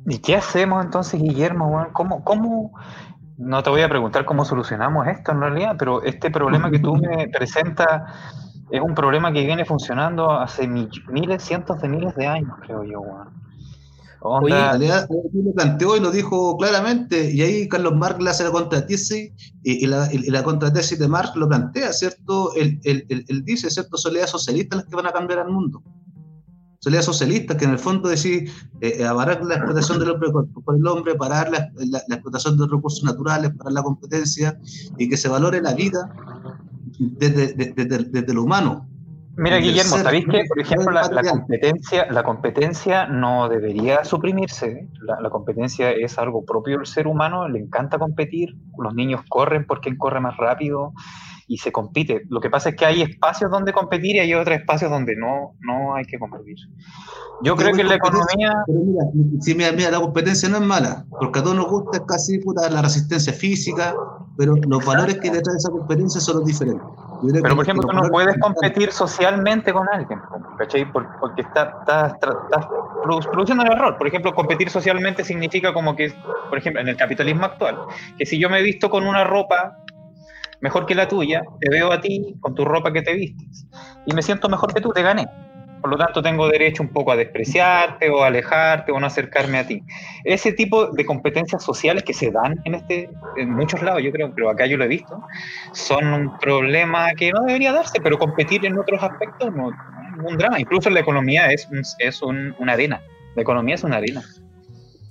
¿Y 0.09 0.19
qué 0.19 0.37
hacemos 0.37 0.85
entonces, 0.85 1.21
Guillermo? 1.21 1.89
¿Cómo, 1.93 2.23
cómo 2.25 2.73
no 3.39 3.63
te 3.63 3.71
voy 3.71 3.83
a 3.83 3.89
preguntar 3.89 4.25
cómo 4.25 4.45
solucionamos 4.45 5.07
esto 5.09 5.33
en 5.33 5.41
realidad, 5.41 5.77
pero 5.79 6.03
este 6.03 6.31
problema 6.31 6.71
que 6.71 6.79
tú 6.79 6.97
me 6.97 7.29
presentas 7.33 8.03
es 8.71 8.81
un 8.81 8.95
problema 8.95 9.33
que 9.33 9.45
viene 9.45 9.65
funcionando 9.65 10.31
hace 10.31 10.67
miles, 10.67 11.43
cientos 11.43 11.81
de 11.81 11.89
miles 11.89 12.15
de 12.17 12.27
años, 12.27 12.55
creo 12.63 12.83
yo, 12.85 13.01
Oye, 14.21 14.55
en 14.55 14.61
realidad 14.61 15.09
lo 15.09 15.53
planteó 15.53 15.97
y 15.97 16.01
lo 16.01 16.11
dijo 16.11 16.57
claramente, 16.57 17.31
y 17.31 17.43
ahí 17.43 17.69
Carlos 17.69 17.95
Marx 17.95 18.21
le 18.21 18.31
hace 18.31 18.45
la 18.45 18.51
contratesis, 18.51 19.31
y, 19.63 19.87
la, 19.87 20.09
y 20.13 20.31
la, 20.31 20.43
contratesis 20.43 20.99
de 20.99 21.07
Marx 21.07 21.37
lo 21.37 21.47
plantea, 21.47 21.93
¿cierto? 21.93 22.53
Él, 22.57 22.81
dice, 23.45 23.71
¿cierto? 23.71 23.97
Soledad 23.97 24.27
socialistas 24.27 24.79
las 24.79 24.87
que 24.89 24.97
van 24.97 25.07
a 25.07 25.13
cambiar 25.13 25.41
al 25.41 25.51
mundo 25.51 25.83
sociedad 26.87 27.03
socialista, 27.03 27.57
que 27.57 27.65
en 27.65 27.73
el 27.73 27.79
fondo 27.79 28.09
decir 28.09 28.51
eh, 28.81 28.99
eh 29.01 29.05
la 29.05 29.55
explotación 29.55 29.99
del 29.99 30.11
hombre 30.11 30.31
por, 30.31 30.77
el 30.77 30.87
hombre, 30.87 31.15
parar 31.15 31.51
la, 31.51 31.69
explotación 32.09 32.57
de 32.57 32.63
los 32.63 32.71
recursos 32.71 33.03
naturales, 33.03 33.53
parar 33.57 33.73
la 33.73 33.83
competencia 33.83 34.59
y 34.99 35.09
que 35.09 35.17
se 35.17 35.29
valore 35.29 35.61
la 35.61 35.75
vida 35.75 36.13
desde, 36.99 37.55
desde, 37.55 38.35
lo 38.35 38.45
humano. 38.45 38.89
Mira, 39.37 39.59
Guillermo, 39.59 39.99
¿sabéis 39.99 40.27
que, 40.27 40.45
por 40.49 40.61
ejemplo, 40.61 40.93
la, 40.93 41.23
competencia, 41.23 42.07
la 42.11 42.23
competencia 42.23 43.07
no 43.07 43.49
debería 43.49 44.05
suprimirse? 44.05 44.89
La, 45.03 45.21
la, 45.21 45.29
competencia 45.29 45.91
es 45.91 46.17
algo 46.19 46.45
propio 46.45 46.79
del 46.79 46.87
ser 46.87 47.07
humano, 47.07 47.49
le 47.49 47.59
encanta 47.59 47.99
competir, 47.99 48.57
los 48.79 48.95
niños 48.95 49.23
corren 49.29 49.67
porque 49.67 49.95
corre 49.99 50.21
más 50.21 50.37
rápido, 50.39 50.95
y 51.49 51.59
se 51.59 51.71
compite. 51.71 52.23
Lo 52.29 52.41
que 52.41 52.51
pasa 52.51 52.71
es 52.71 52.77
que 52.77 52.87
hay 52.87 53.03
espacios 53.03 53.51
donde 53.51 53.73
competir 53.73 54.17
y 54.17 54.19
hay 54.19 54.35
otros 54.35 54.57
espacios 54.57 54.91
donde 54.91 55.15
no, 55.17 55.55
no 55.61 55.95
hay 55.95 56.05
que 56.05 56.19
competir. 56.19 56.57
Yo 57.43 57.55
creo 57.55 57.75
que 57.75 57.85
la 57.85 57.95
economía... 57.95 58.53
mira, 58.67 59.73
mira, 59.73 59.91
la 59.91 60.01
competencia 60.01 60.49
no 60.49 60.57
es 60.57 60.63
mala, 60.63 61.05
porque 61.21 61.39
a 61.39 61.43
todos 61.43 61.57
nos 61.57 61.69
gusta 61.69 62.05
casi 62.05 62.39
puta, 62.39 62.69
la 62.71 62.83
resistencia 62.83 63.33
física, 63.33 63.95
pero 64.37 64.55
los 64.69 64.85
valores 64.85 65.19
que 65.19 65.31
detrás 65.31 65.55
de 65.55 65.59
esa 65.59 65.71
competencia 65.71 66.21
son 66.21 66.37
los 66.37 66.47
diferentes. 66.47 66.87
Pero, 67.43 67.55
por 67.55 67.65
ejemplo, 67.65 67.89
tú 67.89 67.97
no 67.97 68.09
puedes 68.09 68.39
competir 68.39 68.93
socialmente 68.93 69.73
con 69.73 69.89
alguien, 69.89 70.21
¿cachai? 70.59 70.91
Porque 70.93 71.43
estás 71.43 71.69
está, 71.81 72.07
está, 72.09 72.69
produciendo 73.31 73.65
el 73.65 73.73
error. 73.73 73.97
Por 73.97 74.07
ejemplo, 74.07 74.35
competir 74.35 74.69
socialmente 74.69 75.25
significa 75.25 75.73
como 75.73 75.97
que, 75.97 76.13
por 76.49 76.59
ejemplo, 76.59 76.83
en 76.83 76.89
el 76.89 76.97
capitalismo 76.97 77.47
actual, 77.47 77.79
que 78.19 78.27
si 78.27 78.39
yo 78.39 78.51
me 78.51 78.59
he 78.59 78.63
visto 78.63 78.91
con 78.91 79.07
una 79.07 79.25
ropa 79.25 79.79
mejor 80.61 80.87
que 80.87 80.95
la 80.95 81.09
tuya, 81.09 81.43
te 81.61 81.71
veo 81.71 81.93
a 81.93 82.01
ti 82.01 82.37
con 82.41 82.55
tu 82.55 82.65
ropa 82.65 82.93
que 82.93 83.03
te 83.03 83.15
vistes 83.15 83.67
y 84.07 84.15
me 84.15 84.23
siento 84.23 84.49
mejor 84.49 84.73
que 84.73 84.81
tú, 84.81 84.91
te 84.93 85.03
gané. 85.03 85.27
Por 85.81 85.91
lo 85.91 85.99
tanto, 85.99 86.23
tengo 86.23 86.49
derecho 86.49 86.83
un 86.83 86.89
poco 86.89 87.13
a 87.13 87.17
despreciarte 87.17 88.11
o 88.11 88.25
a 88.25 88.29
alejarte 88.29 88.91
o 88.91 88.99
no 88.99 89.07
acercarme 89.07 89.59
a 89.59 89.67
ti. 89.67 89.83
Ese 90.25 90.53
tipo 90.53 90.87
de 90.87 91.05
competencias 91.05 91.63
sociales 91.63 92.03
que 92.03 92.13
se 92.13 92.31
dan 92.31 92.61
en, 92.65 92.75
este, 92.75 93.11
en 93.37 93.51
muchos 93.51 93.83
lados, 93.83 94.03
yo 94.03 94.11
creo, 94.11 94.35
pero 94.35 94.51
acá 94.51 94.67
yo 94.67 94.79
lo 94.79 94.85
he 94.85 94.89
visto, 94.89 95.23
son 95.73 96.13
un 96.13 96.39
problema 96.39 97.13
que 97.15 97.31
no 97.31 97.43
debería 97.43 97.73
darse, 97.73 98.01
pero 98.01 98.19
competir 98.19 98.65
en 98.67 98.79
otros 98.79 99.03
aspectos 99.03 99.55
no, 99.55 99.71
es 99.71 99.77
un 100.25 100.37
drama. 100.37 100.59
Incluso 100.59 100.91
la 100.91 101.01
economía 101.01 101.53
es, 101.53 101.69
es 101.99 102.23
una 102.23 102.73
arena. 102.73 103.01
La 103.37 103.43
economía 103.43 103.75
es 103.75 103.85
una 103.85 103.99
arena. 103.99 104.23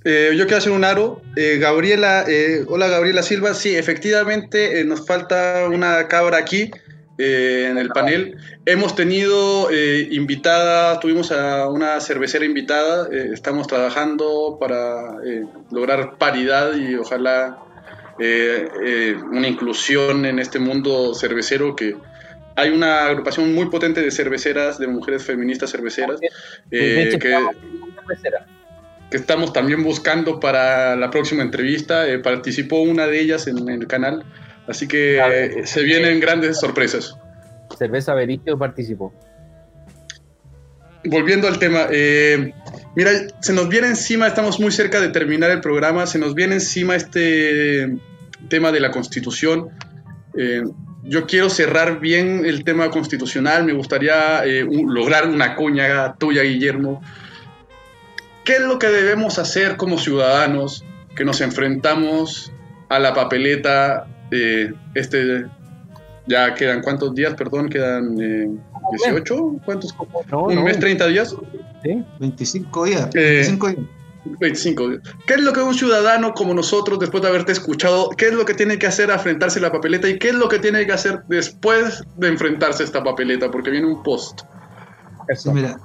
Eh, 0.08 0.36
yo 0.36 0.44
quiero 0.44 0.58
hacer 0.58 0.70
un 0.70 0.84
aro. 0.84 1.20
Eh, 1.34 1.58
Gabriela, 1.58 2.24
eh, 2.28 2.64
hola 2.68 2.86
Gabriela 2.86 3.24
Silva. 3.24 3.54
Sí, 3.54 3.74
efectivamente 3.74 4.84
nos 4.84 5.04
falta 5.04 5.68
una 5.68 6.06
cabra 6.06 6.38
aquí 6.38 6.70
en 7.18 7.76
el 7.76 7.88
panel. 7.88 8.36
Hemos 8.66 8.94
tenido 8.94 9.68
invitada, 9.72 11.00
tuvimos 11.00 11.32
a 11.32 11.68
una 11.68 11.98
cervecera 12.00 12.44
invitada. 12.44 13.08
estamos 13.10 13.66
trabajando 13.66 14.58
para 14.60 15.16
lograr 15.72 16.18
paridad 16.18 16.76
y 16.76 16.94
ojalá 16.94 17.58
una 18.18 19.48
inclusión 19.48 20.24
en 20.24 20.38
este 20.38 20.60
mundo 20.60 21.14
cervecero 21.14 21.74
que 21.74 21.96
hay 22.54 22.70
una 22.70 23.06
agrupación 23.06 23.52
muy 23.54 23.70
potente 23.70 24.02
de 24.02 24.10
cerveceras, 24.12 24.78
de 24.78 24.86
mujeres 24.86 25.24
feministas 25.24 25.70
cerveceras. 25.70 26.20
que, 26.70 27.34
que 29.10 29.16
estamos 29.16 29.52
también 29.52 29.82
buscando 29.82 30.40
para 30.40 30.96
la 30.96 31.10
próxima 31.10 31.42
entrevista. 31.42 32.08
Eh, 32.08 32.18
participó 32.18 32.80
una 32.82 33.06
de 33.06 33.20
ellas 33.20 33.46
en, 33.46 33.68
el 33.68 33.86
canal, 33.86 34.24
así 34.66 34.88
que 34.88 35.18
eh, 35.18 35.66
se 35.66 35.82
vienen 35.82 36.20
grandes 36.20 36.58
sorpresas. 36.58 37.16
Cerveza 37.78 38.14
Bericio 38.14 38.58
participó. 38.58 39.12
Volviendo 41.04 41.46
al 41.46 41.58
tema, 41.60 41.86
eh, 41.90 42.52
mira, 42.96 43.10
se 43.40 43.52
nos 43.52 43.68
viene 43.68 43.88
encima, 43.88 44.26
estamos 44.26 44.58
muy 44.58 44.72
cerca 44.72 45.00
de 45.00 45.08
terminar 45.08 45.50
el 45.50 45.60
programa, 45.60 46.06
se 46.06 46.18
nos 46.18 46.34
viene 46.34 46.54
encima 46.54 46.96
este 46.96 47.96
tema 48.48 48.72
de 48.72 48.80
la 48.80 48.90
constitución. 48.90 49.70
yo 51.04 51.26
quiero 51.26 51.48
cerrar 51.48 52.00
bien 52.00 52.44
el 52.44 52.64
tema 52.64 52.90
constitucional, 52.90 53.64
me 53.64 53.72
gustaría 53.72 54.42
lograr 54.44 55.28
una 55.28 55.54
cuña 55.54 56.16
tuya, 56.16 56.42
Guillermo, 56.42 57.00
¿Qué 58.46 58.52
es 58.52 58.60
lo 58.60 58.78
que 58.78 58.86
debemos 58.86 59.40
hacer 59.40 59.76
como 59.76 59.98
ciudadanos 59.98 60.84
que 61.16 61.24
nos 61.24 61.40
enfrentamos 61.40 62.52
a 62.88 63.00
la 63.00 63.12
papeleta? 63.12 64.06
Eh, 64.30 64.72
este, 64.94 65.46
ya 66.28 66.54
quedan 66.54 66.80
cuántos 66.80 67.12
días, 67.12 67.34
perdón, 67.34 67.68
quedan 67.68 68.14
18, 68.14 69.34
eh, 69.34 69.60
¿cuántos? 69.64 69.92
¿Un 70.30 70.62
mes, 70.62 70.78
30 70.78 71.08
días? 71.08 71.34
Sí, 71.82 72.04
25 72.20 72.84
días. 72.84 73.10
25 73.12 73.68
días. 73.68 73.80
25 74.38 74.88
días. 74.90 75.02
¿Qué 75.26 75.34
es 75.34 75.40
lo 75.40 75.52
que 75.52 75.60
un 75.62 75.74
ciudadano 75.74 76.32
como 76.32 76.54
nosotros, 76.54 77.00
después 77.00 77.24
de 77.24 77.28
haberte 77.28 77.50
escuchado, 77.50 78.10
qué 78.10 78.26
es 78.26 78.32
lo 78.32 78.44
que 78.44 78.54
tiene 78.54 78.78
que 78.78 78.86
hacer 78.86 79.10
a 79.10 79.14
enfrentarse 79.14 79.58
a 79.58 79.62
la 79.62 79.72
papeleta 79.72 80.08
y 80.08 80.20
qué 80.20 80.28
es 80.28 80.36
lo 80.36 80.48
que 80.48 80.60
tiene 80.60 80.86
que 80.86 80.92
hacer 80.92 81.24
después 81.26 82.04
de 82.16 82.28
enfrentarse 82.28 82.84
a 82.84 82.86
esta 82.86 83.02
papeleta? 83.02 83.50
Porque 83.50 83.70
viene 83.70 83.88
un 83.88 84.04
post. 84.04 84.42
Eso. 85.28 85.52
Mira, 85.52 85.76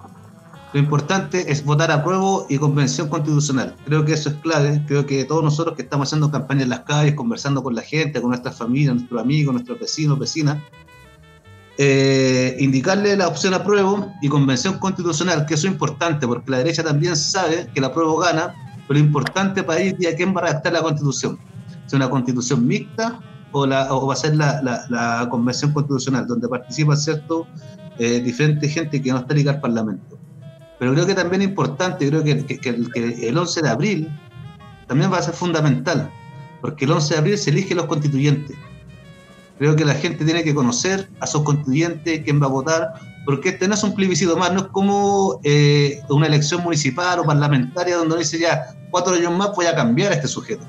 lo 0.74 0.80
importante 0.80 1.52
es 1.52 1.66
votar 1.66 1.92
a 1.92 2.04
prueba 2.04 2.46
y 2.48 2.58
convención 2.58 3.10
constitucional. 3.10 3.76
Creo 3.86 4.06
que 4.06 4.14
eso 4.14 4.30
es 4.30 4.36
clave. 4.36 4.82
Creo 4.88 5.06
que 5.06 5.26
todos 5.26 5.44
nosotros 5.44 5.76
que 5.76 5.82
estamos 5.82 6.08
haciendo 6.08 6.32
campaña 6.32 6.64
en 6.64 6.70
las 6.70 6.82
calles, 6.82 7.16
conversando 7.16 7.62
con 7.62 7.76
la 7.76 7.82
gente, 7.82 8.22
con 8.22 8.30
nuestras 8.30 8.56
familias, 8.56 8.96
nuestros 8.96 9.22
amigos, 9.22 9.54
nuestros 9.54 9.80
vecinos, 9.80 10.18
vecinas, 10.18 10.60
eh, 11.78 12.56
indicarle 12.60 13.18
la 13.18 13.28
opción 13.28 13.54
a 13.54 13.64
prueba 13.64 14.14
y 14.22 14.30
convención 14.30 14.78
constitucional, 14.80 15.46
que 15.46 15.56
eso 15.56 15.68
es 15.68 15.74
importante, 15.74 16.26
porque 16.26 16.52
la 16.52 16.58
derecha 16.60 16.84
también 16.84 17.18
sabe 17.18 17.70
que 17.74 17.82
la 17.82 17.94
prueba 17.94 18.28
gana, 18.28 18.56
pero 18.88 19.00
lo 19.00 19.06
importante 19.06 19.64
para 19.64 19.82
ir 19.82 19.96
a 20.08 20.16
quién 20.16 20.34
va 20.34 20.40
a 20.42 20.44
redactar 20.46 20.72
la 20.72 20.82
constitución. 20.82 21.38
Si 21.88 21.98
una 21.98 22.10
constitución 22.10 22.66
mixta 22.66 23.20
o, 23.52 23.68
va 23.68 24.14
a 24.14 24.16
ser 24.16 24.36
la, 24.36 24.62
la, 24.62 25.28
convención 25.30 25.74
constitucional, 25.74 26.28
donde 26.28 26.48
participa 26.48 26.96
cierto 26.96 27.46
eh, 27.98 28.22
diferente 28.22 28.70
gente 28.70 29.02
que 29.02 29.12
no 29.12 29.18
está 29.18 29.34
ligada 29.34 29.58
al 29.58 29.62
Parlamento. 29.62 30.21
Pero 30.82 30.94
creo 30.94 31.06
que 31.06 31.14
también 31.14 31.44
es 31.44 31.50
importante, 31.50 32.08
creo 32.08 32.24
que, 32.24 33.28
el 33.28 33.38
11 33.38 33.62
de 33.62 33.70
abril 33.70 34.20
también 34.88 35.14
va 35.14 35.20
a 35.20 35.22
ser 35.22 35.36
fundamental, 35.36 36.10
porque 36.60 36.86
el 36.86 36.92
11 36.94 37.14
de 37.14 37.20
abril 37.20 37.38
se 37.38 37.52
eligen 37.52 37.78
los 37.78 37.86
constituyentes. 37.86 38.58
Creo 39.60 39.76
que 39.76 39.86
la 39.86 39.94
gente 39.94 40.26
tiene 40.26 40.44
que 40.44 40.56
conocer 40.56 41.08
a 41.20 41.28
sus 41.28 41.44
constituyentes, 41.44 42.24
quién 42.24 42.42
va 42.42 42.48
a 42.48 42.50
votar, 42.50 42.94
porque 43.28 43.50
este 43.50 43.68
no 43.68 43.76
es 43.76 43.84
un 43.84 43.94
plebiscito 43.94 44.36
más, 44.36 44.54
no 44.54 44.62
es 44.62 44.68
como 44.70 45.40
eh, 45.44 46.02
una 46.10 46.26
elección 46.26 46.64
municipal 46.64 47.20
o 47.20 47.26
parlamentaria 47.26 47.98
donde 47.98 48.18
dice 48.18 48.40
ya, 48.40 48.76
cuatro 48.90 49.14
años 49.14 49.38
más 49.38 49.56
voy 49.56 49.68
a 49.68 49.76
cambiar 49.76 50.14
a 50.14 50.16
este 50.16 50.28
sujeto. 50.28 50.66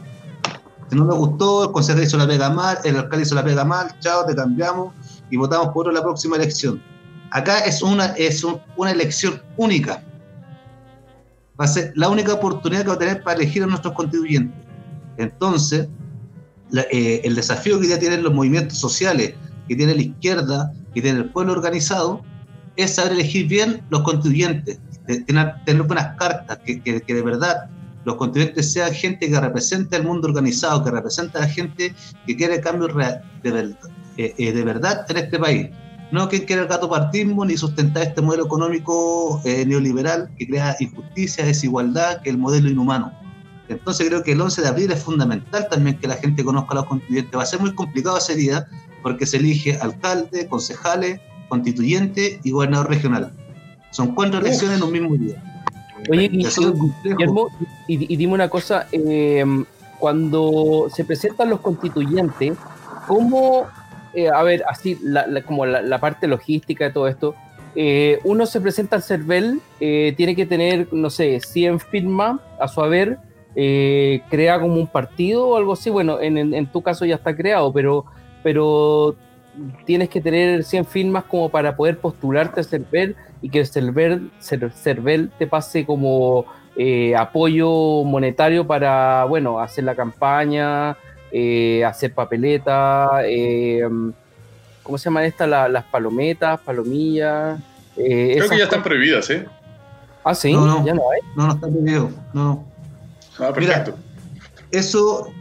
Si 0.91 0.95
no 0.95 1.07
me 1.07 1.15
gustó, 1.15 1.65
el 1.65 1.73
consejero 1.73 2.05
hizo 2.05 2.19
la 2.19 2.27
pega 2.27 2.51
mal, 2.51 2.77
el 2.85 2.97
alcalde 2.99 3.23
hizo 3.23 3.35
la 3.35 3.45
pega 3.45 3.65
mal, 3.65 3.99
chao, 4.01 4.27
te 4.27 4.35
cambiamos 4.35 4.93
y 5.31 5.39
votamos 5.39 5.69
por 5.73 5.91
la 5.91 6.03
próxima 6.03 6.37
elección 6.37 6.92
acá 7.33 7.61
es 7.61 7.83
una, 7.83 8.07
es 8.17 8.45
una 8.77 8.91
elección 8.91 9.43
única. 9.57 10.03
Va 11.59 11.65
a 11.65 11.69
ser 11.69 11.93
la 11.97 12.09
única 12.09 12.35
oportunidad 12.35 12.83
que 12.83 12.89
va 12.89 12.95
a 12.95 12.99
tener 12.99 13.23
para 13.23 13.37
elegir 13.37 13.63
a 13.63 13.67
nuestros 13.67 13.95
constituyentes. 13.95 14.65
Entonces, 15.17 15.89
eh, 16.91 17.21
el 17.25 17.35
desafío 17.35 17.81
que 17.81 17.89
ya 17.89 17.99
tienen 17.99 18.23
los 18.23 18.33
movimientos 18.33 18.79
sociales, 18.79 19.35
que 19.69 19.77
tiene 19.77 19.95
la 19.95 20.03
izquierda, 20.03 20.73
que 20.95 21.03
tiene 21.03 21.21
el 21.21 21.31
pueblo 21.31 21.53
organizado, 21.53 22.23
es 22.77 22.95
saber 22.95 23.13
elegir 23.13 23.49
bien 23.49 23.83
los 23.91 24.03
constituyentes, 24.03 24.79
tener, 25.27 25.83
buenas 25.83 26.17
cartas, 26.17 26.59
que, 26.65 26.81
que, 26.81 27.15
de 27.15 27.23
verdad 27.23 27.69
los 28.05 28.17
constituyentes 28.17 28.73
sean 28.73 28.93
gente 28.93 29.31
que 29.31 29.41
represente 29.41 29.97
al 29.97 30.05
mundo 30.05 30.27
organizado, 30.29 30.83
que 30.83 30.91
represente 30.91 31.39
a 31.39 31.43
la 31.43 31.49
gente 31.49 31.95
que 32.27 32.37
quiere 32.37 32.61
cambios 32.61 32.93
de, 33.43 33.77
eh, 34.17 34.35
eh, 34.37 34.53
de 34.53 34.65
verdad 34.65 35.05
en 35.09 35.17
este 35.19 35.39
país 35.39 35.69
no 36.13 36.29
que 36.29 36.45
quiera 36.45 36.63
el 36.63 36.69
gato 36.69 36.89
partismo 36.89 37.45
ni 37.45 37.57
sustentar 37.57 38.03
este 38.03 38.21
modelo 38.21 38.45
económico 38.45 39.41
eh, 39.45 39.65
neoliberal 39.67 40.31
que 40.39 40.47
crea 40.47 40.77
injusticia, 40.79 41.45
desigualdad, 41.45 42.21
que 42.21 42.29
es 42.29 42.35
el 42.35 42.41
modelo 42.41 42.69
inhumano. 42.69 43.13
Entonces 43.69 44.07
creo 44.09 44.23
que 44.23 44.33
el 44.33 44.41
11 44.41 44.61
de 44.61 44.69
abril 44.69 44.93
es 44.93 45.03
fundamental 45.03 45.67
también 45.71 45.99
que 45.99 46.07
la 46.07 46.17
gente 46.17 46.45
conozca 46.45 46.73
a 46.73 46.75
los 46.77 46.85
constituyentes. 46.85 47.37
Va 47.37 47.43
a 47.43 47.47
ser 47.47 47.61
muy 47.61 47.75
complicado 47.75 48.19
ese 48.19 48.35
día 48.35 48.67
porque 49.03 49.25
se 49.25 49.39
elige 49.39 49.79
alcalde, 49.79 50.47
concejales, 50.49 51.19
constituyente 51.49 52.41
y 52.45 52.51
gobernador 52.51 52.91
regional. 52.91 53.33
Son 53.91 54.15
cuatro 54.15 54.41
elecciones 54.41 54.79
en 54.79 54.85
un 54.85 54.93
mismo 54.93 55.17
día. 55.17 55.43
Oye, 56.11 56.29
Guillermo, 56.29 57.49
y, 57.89 58.17
dime 58.17 58.35
una 58.35 58.51
cosa, 58.51 58.87
eh, 58.93 59.45
cuando 59.99 60.89
se 60.95 61.05
presentan 61.05 61.49
los 61.49 61.61
constituyentes, 61.61 62.59
¿cómo 63.07 63.67
eh, 64.15 64.29
a 64.29 64.43
ver, 64.43 64.65
así, 64.69 64.99
como 65.47 65.67
la, 65.67 65.99
parte 65.99 66.27
logística 66.27 66.85
de 66.85 66.91
todo 66.91 67.09
esto, 67.09 67.35
eh, 67.75 68.19
uno 68.25 68.45
se 68.45 68.61
presenta 68.61 68.97
al 68.97 69.03
CERVEL, 69.03 69.61
eh, 69.81 70.13
tiene 70.17 70.37
que 70.37 70.45
tener, 70.45 70.93
no 70.93 71.09
sé, 71.09 71.41
100 71.41 71.81
firmas 71.81 72.41
a 72.61 72.69
su 72.69 72.83
haber, 72.83 73.19
crea 73.55 74.61
como 74.61 74.75
un 74.75 74.87
partido 74.87 75.49
o 75.49 75.57
algo 75.57 75.75
así, 75.75 75.91
bueno, 75.91 76.21
en, 76.21 76.67
tu 76.67 76.83
caso 76.83 77.05
ya 77.05 77.17
está 77.17 77.37
creado, 77.37 77.73
pero, 77.73 78.07
pero 78.43 79.15
tienes 79.85 80.09
que 80.09 80.23
tener 80.23 80.65
100 80.65 80.87
firmas 80.87 81.25
como 81.25 81.51
para 81.51 81.77
poder 81.77 81.99
postularte 81.99 82.61
al 82.61 82.67
CERVEL 82.67 83.17
y 83.43 83.51
que 83.51 83.61
el 83.61 83.67
CERVEL, 83.67 85.31
te 85.39 85.47
pase 85.47 85.85
como 85.85 86.47
apoyo 87.17 88.05
monetario 88.05 88.67
para, 88.67 89.25
bueno, 89.25 89.61
hacer 89.61 89.85
la 89.85 89.95
campaña, 89.95 90.97
eh, 91.35 91.83
hacer 91.83 92.13
papeleta, 92.13 93.23
eh, 93.25 93.83
¿cómo 94.83 94.99
se 94.99 95.05
llaman 95.05 95.25
estas? 95.25 95.49
las 95.49 95.85
palometas, 95.85 96.61
palomillas. 96.61 97.59
Eh, 97.97 98.35
Creo 98.37 98.51
que 98.51 98.59
ya 98.59 98.65
están 98.65 98.83
prohibidas, 98.83 99.31
¿eh? 99.31 99.47
Ah, 100.25 100.35
sí, 100.35 100.53
no, 100.53 100.67
no, 100.67 100.85
ya 100.85 100.93
no 100.93 101.11
hay. 101.11 101.21
No, 101.35 101.47
no 101.47 101.55
está 101.55 101.69
prohibido, 101.69 102.11
no. 102.35 102.65
Ah, 103.39 103.51
perfecto. 103.53 103.97
eso, 104.71 105.33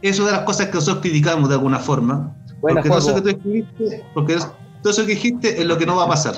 eso 0.00 0.24
de 0.24 0.32
las 0.32 0.40
cosas 0.40 0.68
que 0.68 0.74
nosotros 0.74 1.02
criticamos 1.02 1.50
de 1.50 1.56
alguna 1.56 1.78
forma. 1.78 2.34
porque 2.62 2.88
todo 2.88 2.98
eso 2.98 3.14
que 3.14 3.20
tú 3.20 3.28
escribiste, 3.28 4.04
porque 4.14 4.36
todo 4.82 4.92
eso 4.92 5.02
que 5.02 5.12
dijiste 5.12 5.60
es 5.60 5.66
lo 5.66 5.76
que 5.76 5.84
no 5.84 5.96
va 5.96 6.04
a 6.04 6.08
pasar. 6.08 6.36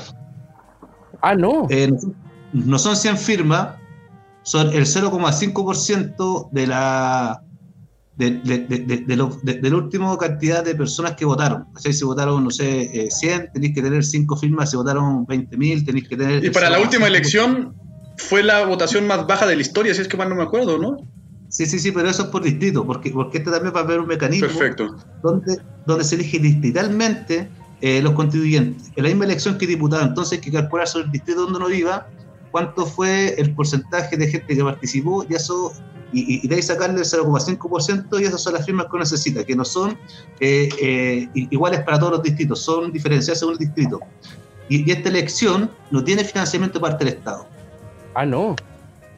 Ah, 1.23 1.37
no. 1.37 1.69
no 2.53 2.79
son 2.79 2.97
100 2.97 3.19
firmas, 3.19 3.77
son 4.43 4.73
el 4.73 4.85
0,5% 4.85 6.49
de 6.51 6.67
la 6.67 7.41
de, 8.17 8.31
de, 8.31 9.71
la 9.71 9.77
última 9.77 10.17
cantidad 10.17 10.65
de 10.65 10.75
personas 10.75 11.17
que 11.17 11.25
votaron. 11.25 11.67
O 11.75 11.79
sea, 11.79 11.93
si 11.93 12.05
votaron, 12.05 12.45
no 12.45 12.51
sé, 12.51 13.09
100, 13.11 13.41
eh, 13.41 13.51
tenéis 13.53 13.75
que 13.75 13.83
tener 13.83 14.05
5 14.05 14.37
firmas, 14.37 14.71
si 14.71 14.77
votaron 14.77 15.27
20.000, 15.27 15.85
tenéis 15.85 16.09
que 16.09 16.17
tener... 16.17 16.45
Y 16.45 16.51
para 16.51 16.71
la 16.71 16.81
última 16.81 17.09
elección 17.09 17.75
fue 18.17 18.43
la 18.43 18.65
votación 18.65 19.07
más 19.07 19.27
baja 19.27 19.47
de 19.47 19.57
la 19.57 19.63
historia, 19.63 19.95
si 19.95 20.03
es 20.03 20.09
que 20.09 20.17
mal 20.17 20.29
no 20.29 20.37
me 20.37 20.45
acuerdo, 20.45 20.79
¿no? 20.79 20.97
Sí, 21.49 21.67
sí, 21.67 21.79
sí, 21.79 21.93
pero 21.93 22.09
eso 22.09 22.23
es 22.25 22.29
por 22.29 22.43
distrito, 22.43 22.87
porque, 22.87 23.11
porque 23.11 23.39
este 23.39 23.51
también 23.51 23.75
va 23.75 23.81
a 23.81 23.85
haber 23.85 24.01
un 24.01 24.07
mecanismo 24.07 24.49
Perfecto. 24.49 24.97
Donde, 25.23 25.59
donde 25.87 26.05
se 26.05 26.17
elige 26.17 26.39
distritalmente 26.39 27.49
eh, 27.81 28.01
los 28.01 28.15
constituyentes. 28.15 28.93
En 28.97 29.03
la 29.03 29.09
misma 29.11 29.25
elección 29.25 29.59
que 29.59 29.67
diputado, 29.67 30.05
entonces 30.05 30.39
hay 30.39 30.45
que 30.45 30.53
calcular 30.53 30.87
sobre 30.87 31.07
el 31.07 31.13
distrito 31.13 31.43
donde 31.43 31.59
uno 31.59 31.69
viva 31.69 32.07
cuánto 32.51 32.87
fue 32.87 33.35
el 33.41 33.53
porcentaje 33.55 34.17
de 34.17 34.29
gente 34.29 34.55
que 34.55 34.63
participó 34.63 35.27
y 35.29 35.35
eso 35.35 35.73
y, 36.15 36.47
de 36.47 36.55
ahí 36.55 36.63
sacarle 36.63 37.01
el 37.01 37.05
0,5% 37.05 38.21
y 38.21 38.25
esas 38.25 38.41
son 38.43 38.55
las 38.55 38.65
firmas 38.65 38.87
que 38.87 38.93
uno 38.93 39.01
necesita, 39.01 39.45
que 39.45 39.57
no 39.57 39.65
son 39.65 39.99
eh, 40.41 40.69
eh, 40.81 41.29
iguales 41.35 41.81
para 41.81 41.99
todos 41.99 42.13
los 42.13 42.23
distritos, 42.23 42.61
son 42.61 42.93
diferenciadas 42.93 43.41
según 43.41 43.55
el 43.55 43.59
distrito. 43.59 44.01
Y, 44.69 44.91
esta 44.91 45.09
elección 45.09 45.71
no 45.91 46.05
tiene 46.05 46.25
financiamiento 46.25 46.79
de 46.79 46.83
parte 46.83 47.05
del 47.05 47.15
Estado. 47.15 47.47
Ah, 48.15 48.25
no. 48.25 48.55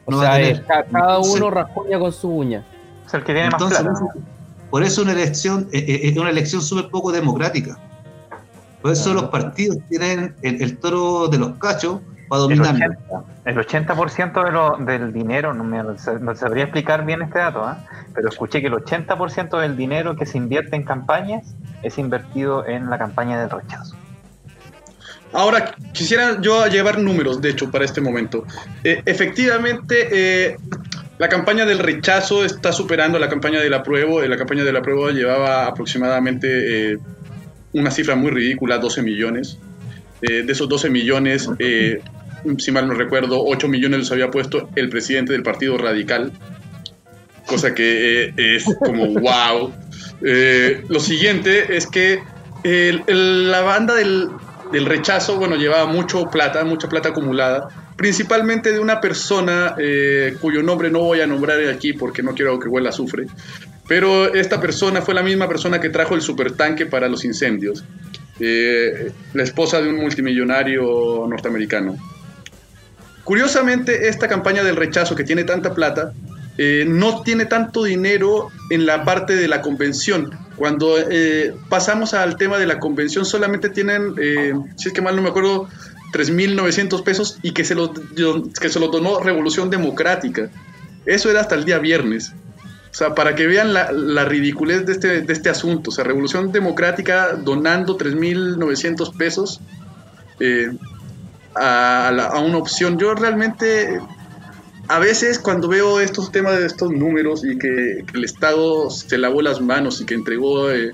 O 0.05 0.19
sea, 0.19 0.65
cada 0.65 1.19
uno 1.19 1.49
raspoña 1.49 1.99
con 1.99 2.11
su 2.11 2.29
uña. 2.29 2.65
O 3.05 3.09
sea, 3.09 3.19
el 3.19 3.25
que 3.25 3.33
tiene 3.33 3.49
más 3.49 3.63
plata. 3.63 3.93
Por 4.69 4.83
eso 4.83 5.01
una 5.01 5.13
elección 5.13 5.69
eh, 5.71 6.01
es 6.03 6.17
una 6.17 6.29
elección 6.29 6.61
súper 6.61 6.89
poco 6.89 7.11
democrática. 7.11 7.77
Por 8.81 8.91
eso 8.91 9.13
los 9.13 9.25
partidos 9.25 9.77
tienen 9.89 10.35
el 10.41 10.77
toro 10.77 11.27
de 11.27 11.37
los 11.37 11.57
cachos 11.57 12.01
el 12.29 13.55
80%, 13.57 14.85
del 14.85 15.13
dinero, 15.13 15.53
no 15.53 15.63
me 15.63 15.81
no 15.81 16.35
sabría 16.35 16.63
explicar 16.63 17.05
bien 17.05 17.21
este 17.21 17.39
dato, 17.39 17.63
¿ah? 17.63 17.85
pero 18.13 18.29
escuché 18.29 18.61
que 18.61 18.67
el 18.67 18.73
80% 18.73 19.59
del 19.59 19.77
dinero 19.77 20.15
que 20.15 20.25
se 20.25 20.37
invierte 20.37 20.75
en 20.75 20.83
campañas 20.83 21.55
es 21.83 21.97
invertido 21.97 22.65
en 22.65 22.89
la 22.89 22.97
campaña 22.97 23.39
del 23.39 23.49
rechazo. 23.49 23.95
Ahora, 25.33 25.75
quisiera 25.93 26.39
yo 26.41 26.65
llevar 26.67 26.99
números, 26.99 27.41
de 27.41 27.49
hecho, 27.49 27.69
para 27.69 27.85
este 27.85 28.01
momento. 28.01 28.45
Eh, 28.83 29.01
efectivamente, 29.05 30.07
eh, 30.11 30.57
la 31.17 31.27
campaña 31.27 31.65
del 31.65 31.79
rechazo 31.79 32.45
está 32.45 32.71
superando 32.71 33.19
la 33.19 33.27
campaña 33.27 33.59
del 33.59 33.73
apruebo. 33.73 34.21
Eh, 34.23 34.29
la 34.29 34.37
campaña 34.37 34.63
del 34.63 34.75
apruebo 34.77 35.09
llevaba 35.09 35.65
aproximadamente 35.65 36.97
una 37.73 37.91
cifra 37.91 38.15
muy 38.15 38.31
ridícula, 38.31 38.77
12 38.77 39.01
millones. 39.01 39.59
de 40.19 40.51
esos 40.51 40.67
12 40.67 40.89
millones, 40.89 41.47
si 42.57 42.71
mal 42.71 42.87
no 42.87 42.93
recuerdo, 42.93 43.43
8 43.43 43.67
millones 43.67 43.99
los 43.99 44.11
había 44.11 44.31
puesto 44.31 44.69
el 44.75 44.89
presidente 44.89 45.33
del 45.33 45.43
Partido 45.43 45.77
Radical, 45.77 46.31
cosa 47.47 47.73
que 47.73 48.25
eh, 48.25 48.33
es 48.37 48.65
como 48.79 49.07
wow. 49.19 49.73
Eh, 50.23 50.83
lo 50.87 50.99
siguiente 50.99 51.75
es 51.75 51.87
que 51.87 52.21
la 52.63 53.61
banda 53.61 53.95
del, 53.95 54.29
rechazo, 54.85 55.37
bueno, 55.37 55.55
llevaba 55.55 55.85
mucho 55.85 56.29
plata, 56.29 56.63
mucha 56.65 56.89
plata 56.89 57.09
acumulada, 57.09 57.69
principalmente 57.95 58.73
de 58.73 58.79
una 58.79 58.99
persona 58.99 59.75
eh, 59.79 60.35
cuyo 60.41 60.61
nombre 60.61 60.91
no 60.91 60.99
voy 60.99 61.21
a 61.21 61.27
nombrar 61.27 61.59
aquí 61.69 61.93
porque 61.93 62.21
no 62.21 62.33
quiero 62.33 62.59
que 62.59 62.67
huela 62.67 62.89
azufre, 62.89 63.27
pero 63.87 64.33
esta 64.33 64.59
persona 64.59 65.01
fue 65.01 65.13
la 65.13 65.23
misma 65.23 65.47
persona 65.47 65.79
que 65.79 65.89
trajo 65.89 66.13
el 66.15 66.21
supertanque 66.21 66.85
para 66.85 67.07
los 67.07 67.23
incendios, 67.23 67.85
la 68.39 69.43
esposa 69.43 69.81
de 69.81 69.89
un 69.89 69.95
multimillonario 69.95 71.25
norteamericano. 71.27 71.97
Curiosamente, 73.27 74.07
esta 74.07 74.29
campaña 74.29 74.63
del 74.63 74.77
rechazo 74.77 75.13
que 75.13 75.25
tiene 75.25 75.43
tanta 75.43 75.73
plata, 75.75 76.13
eh, 76.57 76.85
no 76.87 77.23
tiene 77.23 77.45
tanto 77.45 77.83
dinero 77.83 78.47
en 78.69 78.85
la 78.85 79.03
parte 79.03 79.35
de 79.35 79.49
la 79.49 79.61
convención. 79.61 80.31
Cuando 80.55 80.97
eh, 80.97 81.53
pasamos 81.67 82.13
al 82.13 82.37
tema 82.37 82.57
de 82.57 82.65
la 82.65 82.79
convención, 82.79 83.25
solamente 83.25 83.67
tienen, 83.67 84.13
eh, 84.17 84.53
si 84.77 84.87
es 84.87 84.93
que 84.93 85.01
mal 85.01 85.17
no 85.17 85.21
me 85.21 85.27
acuerdo, 85.27 85.67
3.900 86.13 87.03
pesos 87.03 87.37
y 87.41 87.51
que 87.51 87.65
se, 87.65 87.75
los, 87.75 87.91
que 88.61 88.69
se 88.69 88.79
donó 88.79 89.19
Revolución 89.19 89.69
Democrática. 89.69 90.49
Eso 91.05 91.29
era 91.29 91.41
hasta 91.41 91.55
el 91.55 91.65
día 91.65 91.79
viernes. 91.79 92.31
O 92.91 92.93
sea, 92.93 93.13
para 93.13 93.35
que 93.35 93.45
vean 93.45 93.73
la, 93.73 93.91
la 93.91 94.23
ridiculez 94.23 94.85
de 94.85 94.93
este, 94.93 95.21
de 95.23 95.33
este 95.33 95.49
asunto. 95.49 95.89
O 95.89 95.93
sea, 95.93 96.05
Revolución 96.05 96.53
Democrática 96.53 97.33
donando 97.33 97.97
3.900 97.97 99.17
pesos 99.17 99.59
a, 101.59 102.39
una 102.39 102.57
opción. 102.57 102.97
Yo 102.97 103.13
realmente, 103.13 103.99
a 104.87 104.99
veces 104.99 105.39
cuando 105.39 105.67
veo 105.67 105.99
estos 105.99 106.31
temas 106.31 106.59
de 106.59 106.65
estos 106.65 106.91
números 106.91 107.43
y 107.45 107.57
que, 107.57 108.03
el 108.13 108.23
Estado 108.23 108.89
se 108.89 109.17
lavó 109.17 109.41
las 109.41 109.61
manos 109.61 110.01
y 110.01 110.05
que 110.05 110.13
entregó 110.13 110.71
eh, 110.71 110.91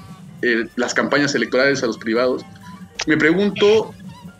las 0.76 0.94
campañas 0.94 1.36
electorales 1.36 1.84
a 1.84 1.88
los 1.88 1.98
privados, 1.98 2.44
me 3.08 3.18
pregunto 3.18 3.94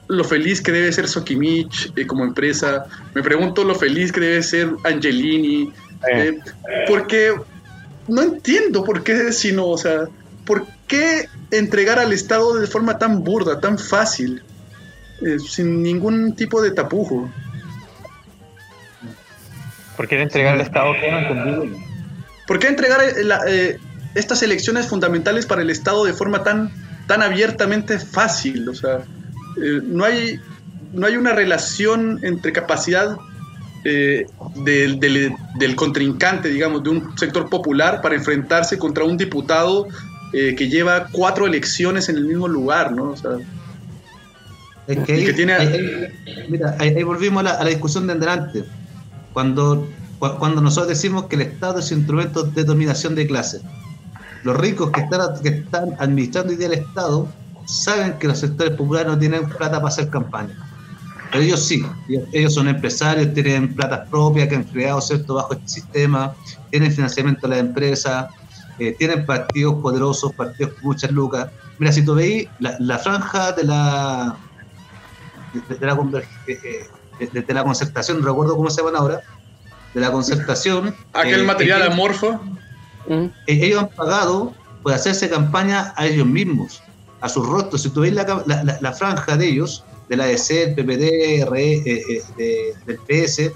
lo 0.08 0.24
feliz 0.24 0.62
que 0.62 0.72
debe 0.72 0.92
ser 0.92 1.08
Sokimich 1.08 1.92
eh, 1.96 2.06
como 2.06 2.24
empresa, 2.24 2.86
me 3.14 3.24
pregunto 3.24 3.64
lo 3.64 3.76
feliz 3.76 4.12
que 4.12 4.20
debe 4.20 4.44
ser 4.44 4.70
Angelini, 4.84 5.72
eh, 6.12 6.40
porque 6.88 7.34
no 8.08 8.22
entiendo 8.22 8.84
por 8.84 9.04
qué, 9.04 9.32
sino, 9.32 9.68
o 9.68 9.78
sea, 9.78 10.08
¿por 10.46 10.66
qué 10.88 11.28
entregar 11.52 12.00
al 12.00 12.14
Estado 12.14 12.60
de 12.60 12.68
forma 12.68 12.98
tan 12.98 13.24
burda, 13.24 13.60
tan 13.60 13.78
fácil? 13.78 14.44
Eh, 15.26 15.40
sin 15.40 15.82
ningún 15.82 16.36
tipo 16.36 16.62
de 16.62 16.72
tapujo. 16.72 17.30
¿Por 19.96 20.08
qué 20.08 20.22
entregar 20.22 20.56
al 20.56 20.62
Estado 20.62 20.94
que 21.00 21.12
no 21.12 21.20
entendí? 21.20 21.78
¿Por 22.48 22.60
qué 22.60 22.68
entregar 22.68 23.02
eh, 23.02 23.14
eh, 23.48 23.78
estas 24.16 24.44
elecciones 24.44 24.88
fundamentales 24.88 25.46
para 25.46 25.62
el 25.62 25.70
Estado 25.70 26.04
de 26.06 26.14
forma 26.14 26.44
tan, 26.44 26.72
tan 27.08 27.22
abiertamente 27.22 28.00
fácil? 28.00 28.68
O 28.70 28.76
sea, 28.76 29.04
eh, 29.58 29.82
no, 29.84 30.04
hay, 30.04 30.40
no 30.94 31.08
hay 31.08 31.16
una 31.16 31.34
relación 31.34 32.20
entre 32.24 32.52
capacidad 32.52 33.18
eh, 33.86 34.26
del, 34.56 35.00
del, 35.00 35.76
contrincante, 35.76 36.50
digamos, 36.50 36.84
de 36.84 36.90
un 36.90 37.18
sector 37.18 37.50
popular 37.50 38.02
para 38.02 38.16
enfrentarse 38.16 38.78
contra 38.78 39.04
un 39.04 39.18
diputado 39.18 39.88
eh, 40.32 40.56
que 40.56 40.70
lleva 40.70 41.08
cuatro 41.12 41.46
elecciones 41.46 42.08
en 42.10 42.18
el 42.18 42.26
mismo 42.26 42.48
lugar, 42.48 42.94
¿no? 42.94 43.12
O 43.12 43.18
sea, 43.18 43.32
es 44.88 45.00
que, 45.00 45.14
ahí, 45.14 45.34
tiene... 45.34 46.12
mira, 46.50 46.76
ahí, 46.80 47.04
volvimos 47.04 47.46
a 47.46 47.64
la, 47.64 47.70
discusión 47.70 48.08
de 48.08 48.14
adelante. 48.14 48.66
Cuando, 49.34 49.88
cuando 50.20 50.62
nosotros 50.62 50.90
decimos 50.90 51.26
que 51.26 51.36
el 51.36 51.42
Estado 51.44 51.80
es 51.80 51.92
instrumento 51.92 52.44
de 52.44 52.64
dominación 52.64 53.16
de 53.16 53.26
clase, 53.28 53.62
los 54.44 54.58
ricos 54.58 54.92
que 54.92 55.02
están, 55.02 55.42
que 55.42 55.50
están 55.50 55.96
administrando 56.00 56.52
hoy 56.52 56.58
día 56.58 56.68
el 56.68 56.74
Estado 56.74 57.28
saben 57.66 58.14
que 58.20 58.28
los 58.28 58.40
sectores 58.40 58.76
populares 58.76 59.08
no 59.08 59.18
tienen 59.18 59.48
plata 59.48 59.78
para 59.78 59.88
hacer 59.88 60.10
campaña. 60.10 60.54
Pero 61.32 61.46
ellos 61.46 61.66
sí, 61.66 61.84
ellos 62.32 62.54
son 62.54 62.68
empresarios, 62.68 63.34
tienen 63.34 63.74
plata 63.74 64.06
propia 64.06 64.48
que 64.48 64.56
han 64.56 64.64
creado 64.66 65.02
cierto 65.02 65.36
bajo 65.36 65.54
este 65.54 65.68
sistema, 65.68 66.36
tienen 66.70 66.92
financiamiento 66.92 67.48
de 67.48 67.56
las 67.56 67.60
empresas, 67.66 68.28
eh, 68.78 68.96
tienen 69.00 69.26
partidos 69.26 69.82
poderosos, 69.82 70.34
partidos 70.34 70.74
con 70.74 70.84
muchas 70.84 71.12
lucas. 71.12 71.50
Mira, 71.80 71.92
si 71.92 72.06
tú 72.06 72.14
veis 72.16 72.48
la, 72.60 73.00
franja 73.00 73.52
de 73.54 73.64
la 73.64 74.38
de, 75.54 75.86
la, 75.86 76.24
eh, 76.48 76.88
de, 77.32 77.54
la 77.54 77.64
concertación, 77.64 78.20
no 78.20 78.28
recuerdo 78.28 78.56
cómo 78.56 78.70
se 78.70 78.82
llaman 78.82 78.96
ahora, 78.96 79.22
de 79.94 80.02
la 80.02 80.12
concertación. 80.12 80.96
Aquel 81.14 81.42
eh, 81.42 81.44
material 81.44 81.84
amorfo. 81.84 82.40
Ellos 83.48 83.82
han 83.82 83.90
pagado 83.90 84.54
por 84.82 84.94
hacerse 84.94 85.30
campaña 85.30 85.94
a 85.98 86.06
ellos 86.06 86.26
mismos, 86.26 86.82
a 87.22 87.30
sus 87.30 87.48
rostros. 87.48 87.82
Si 87.82 87.90
tú 87.90 88.02
veis 88.02 88.14
la, 88.14 88.78
la 88.80 88.94
franja 88.94 89.36
de 89.36 89.48
ellos, 89.48 89.84
de 90.10 90.18
la 90.18 90.26
DC, 90.26 90.64
el 90.64 90.76
PPD, 90.76 91.50
RE, 91.50 92.24
del 92.86 93.00
PS, 93.08 93.52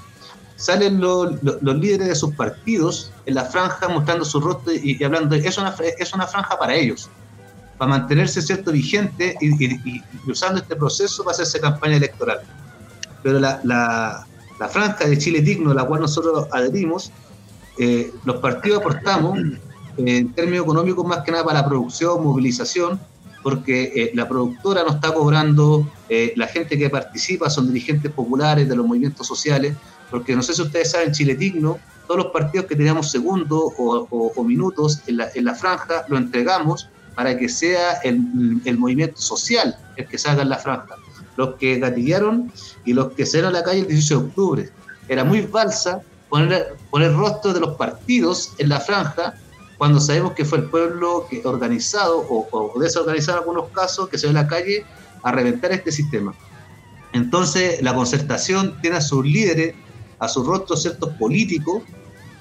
salen 0.58 1.00
los, 1.00 1.41
líderes 1.62 2.08
de 2.08 2.16
sus 2.16 2.34
partidos 2.36 3.12
en 3.26 3.36
la 3.36 3.45
franja 3.45 3.88
mostrando 3.88 4.26
su 4.26 4.41
rostro 4.41 4.74
y, 4.74 5.02
hablando, 5.04 5.36
es 5.36 5.58
una, 5.58 5.74
es 5.98 6.14
una 6.14 6.28
franja 6.28 6.58
para 6.58 6.76
ellos, 6.76 7.10
para 7.78 7.89
mantenerse 7.89 8.41
cierto 8.41 8.71
vigente 8.71 9.36
y, 9.39 10.01
usando 10.30 10.59
este 10.59 10.75
proceso 10.75 11.23
para 11.23 11.34
hacerse 11.34 11.59
campaña 11.59 11.97
electoral. 11.97 12.39
Pero 13.23 13.39
la, 13.39 13.59
la, 13.63 14.25
franja 14.69 15.05
de 15.05 15.17
Chile 15.17 15.41
Digno, 15.41 15.71
a 15.71 15.73
la 15.75 15.86
cual 15.86 16.01
nosotros 16.01 16.47
adherimos, 16.51 17.11
eh, 17.78 18.11
los 18.25 18.38
partidos 18.38 18.80
aportamos 18.80 19.39
en 19.97 20.34
términos 20.34 20.63
económicos 20.63 21.05
más 21.05 21.23
que 21.23 21.32
nada 21.32 21.43
para 21.43 21.61
la 21.61 21.67
producción, 21.67 22.23
movilización, 22.23 22.99
porque 23.43 23.93
eh, 23.95 24.11
la 24.13 24.28
productora 24.28 24.84
no 24.84 24.95
está 24.95 25.13
cobrando, 25.13 25.88
eh, 26.09 26.34
la 26.36 26.47
gente 26.47 26.78
que 26.78 26.89
participa 26.89 27.49
son 27.49 27.67
dirigentes 27.67 28.11
populares 28.11 28.67
de 28.67 28.75
los 28.75 28.86
movimientos 28.86 29.28
sociales, 29.28 29.75
porque 30.09 30.36
no 30.36 30.41
sé 30.41 30.53
si 30.53 30.61
ustedes 30.61 30.91
saben, 30.91 31.11
Chile 31.11 31.36
Digno, 31.36 31.78
todos 32.07 32.23
los 32.23 32.32
partidos 32.32 32.65
que 32.65 32.75
teníamos 32.75 33.11
segundos 33.11 33.73
o, 33.78 34.43
minutos 34.43 35.01
en 35.07 35.17
la, 35.17 35.30
en 35.36 35.45
la, 35.45 35.53
franja 35.53 36.05
lo 36.07 36.17
entregamos 36.17 36.89
para 37.18 37.36
que 37.36 37.49
sea 37.49 37.93
el, 38.03 38.78
movimiento 38.78 39.20
social 39.20 39.76
el 39.95 40.07
que 40.07 40.20
salga 40.20 40.43
en 40.43 40.49
la 40.49 40.59
franja. 40.59 40.95
Los 41.36 41.55
que 41.55 41.80
gatillaron 41.80 42.53
y 42.86 42.93
los 42.93 43.13
que 43.13 43.26
se 43.26 43.39
a 43.39 43.49
la 43.49 43.63
calle 43.63 43.80
el 43.80 43.88
18 43.88 44.20
de 44.20 44.28
octubre. 44.28 44.70
Era 45.09 45.24
muy 45.24 45.41
falsa 45.41 46.03
poner, 46.30 46.76
poner 46.91 47.11
rostros 47.13 47.55
de 47.55 47.59
los 47.59 47.76
partidos 47.76 48.53
en 48.59 48.70
la 48.70 48.80
franja 48.80 49.34
cuando 49.80 49.99
sabemos 49.99 50.34
que 50.34 50.45
fue 50.45 50.59
el 50.59 50.65
pueblo 50.65 51.26
que 51.28 51.41
organizado 51.43 52.20
o, 52.20 52.47
o 52.51 52.80
desorganizado 52.80 53.39
en 53.39 53.43
algunos 53.43 53.72
casos 53.72 54.09
que 54.09 54.20
se 54.20 54.28
en 54.28 54.36
la 54.36 54.45
calle 54.45 54.86
a 55.24 55.32
reventar 55.32 55.72
este 55.72 55.91
sistema. 55.91 56.36
Entonces 57.13 57.82
la 57.82 57.95
concertación 57.95 58.80
tiene 58.80 58.97
a 58.97 59.01
sus 59.01 59.26
líderes 59.26 59.74
a 60.20 60.28
su 60.28 60.43
rostro 60.43 60.78
ciertos 60.78 61.13
políticos 61.13 61.82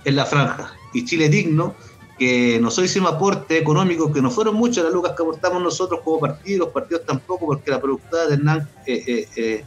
en 0.05 0.16
la 0.16 0.27
franja. 0.27 0.74
Y 0.93 1.07
Chile 1.07 1.31
Digno, 1.31 1.74
que 2.19 2.59
nosotros 2.61 2.91
hicimos 2.91 3.12
aporte 3.12 3.59
económico 3.59 4.12
que 4.12 4.23
no 4.23 4.31
fueron 4.31 4.57
muchos 4.57 4.85
las 4.85 4.93
lucas 4.93 5.12
que 5.17 5.23
aportamos 5.23 5.62
nosotros 5.62 6.01
como 6.03 6.21
partido, 6.21 6.64
los 6.64 6.69
partidos 6.73 7.05
tampoco, 7.07 7.47
porque 7.47 7.71
la 7.71 7.81
productora 7.81 8.27
de 8.27 8.35
Hernán, 8.35 8.69
eh, 8.87 9.05
eh, 9.07 9.29
eh, 9.37 9.64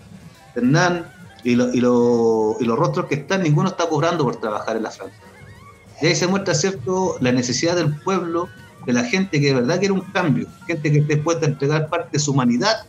Hernán 0.55 1.11
y, 1.43 1.51
y, 1.51 1.81
los 1.81 2.77
rostros 2.77 3.05
que 3.05 3.15
están, 3.15 3.43
ninguno 3.43 3.69
está 3.69 3.87
cobrando 3.87 4.23
por 4.23 4.37
trabajar 4.37 4.77
en 4.77 4.83
la 4.83 4.91
franja. 4.91 5.15
Y 6.01 6.07
ahí 6.07 6.15
se 6.15 6.27
muestra, 6.27 6.55
¿cierto?, 6.55 7.17
la 7.19 7.31
necesidad 7.31 7.75
del 7.75 7.95
pueblo, 8.01 8.47
de 8.85 8.93
la 8.93 9.03
gente 9.03 9.39
que 9.39 9.47
de 9.47 9.53
verdad 9.55 9.79
quiere 9.79 9.93
un 9.93 10.01
cambio, 10.01 10.47
gente 10.65 10.91
que 10.91 10.99
esté 10.99 11.15
dispuesta 11.15 11.45
a 11.45 11.49
entregar 11.49 11.89
parte 11.89 12.09
de 12.13 12.19
su 12.19 12.31
humanidad 12.31 12.85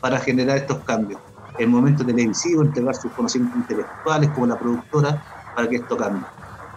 para 0.00 0.18
generar 0.20 0.58
estos 0.58 0.78
cambios 0.84 1.20
el 1.58 1.68
momento 1.68 2.04
televisivo, 2.04 2.62
entregar 2.62 2.94
sus 2.94 3.12
conocimientos 3.12 3.60
intelectuales 3.60 4.30
como 4.30 4.46
la 4.46 4.58
productora 4.58 5.22
para 5.54 5.68
que 5.68 5.76
esto 5.76 5.96
cambie. 5.96 6.24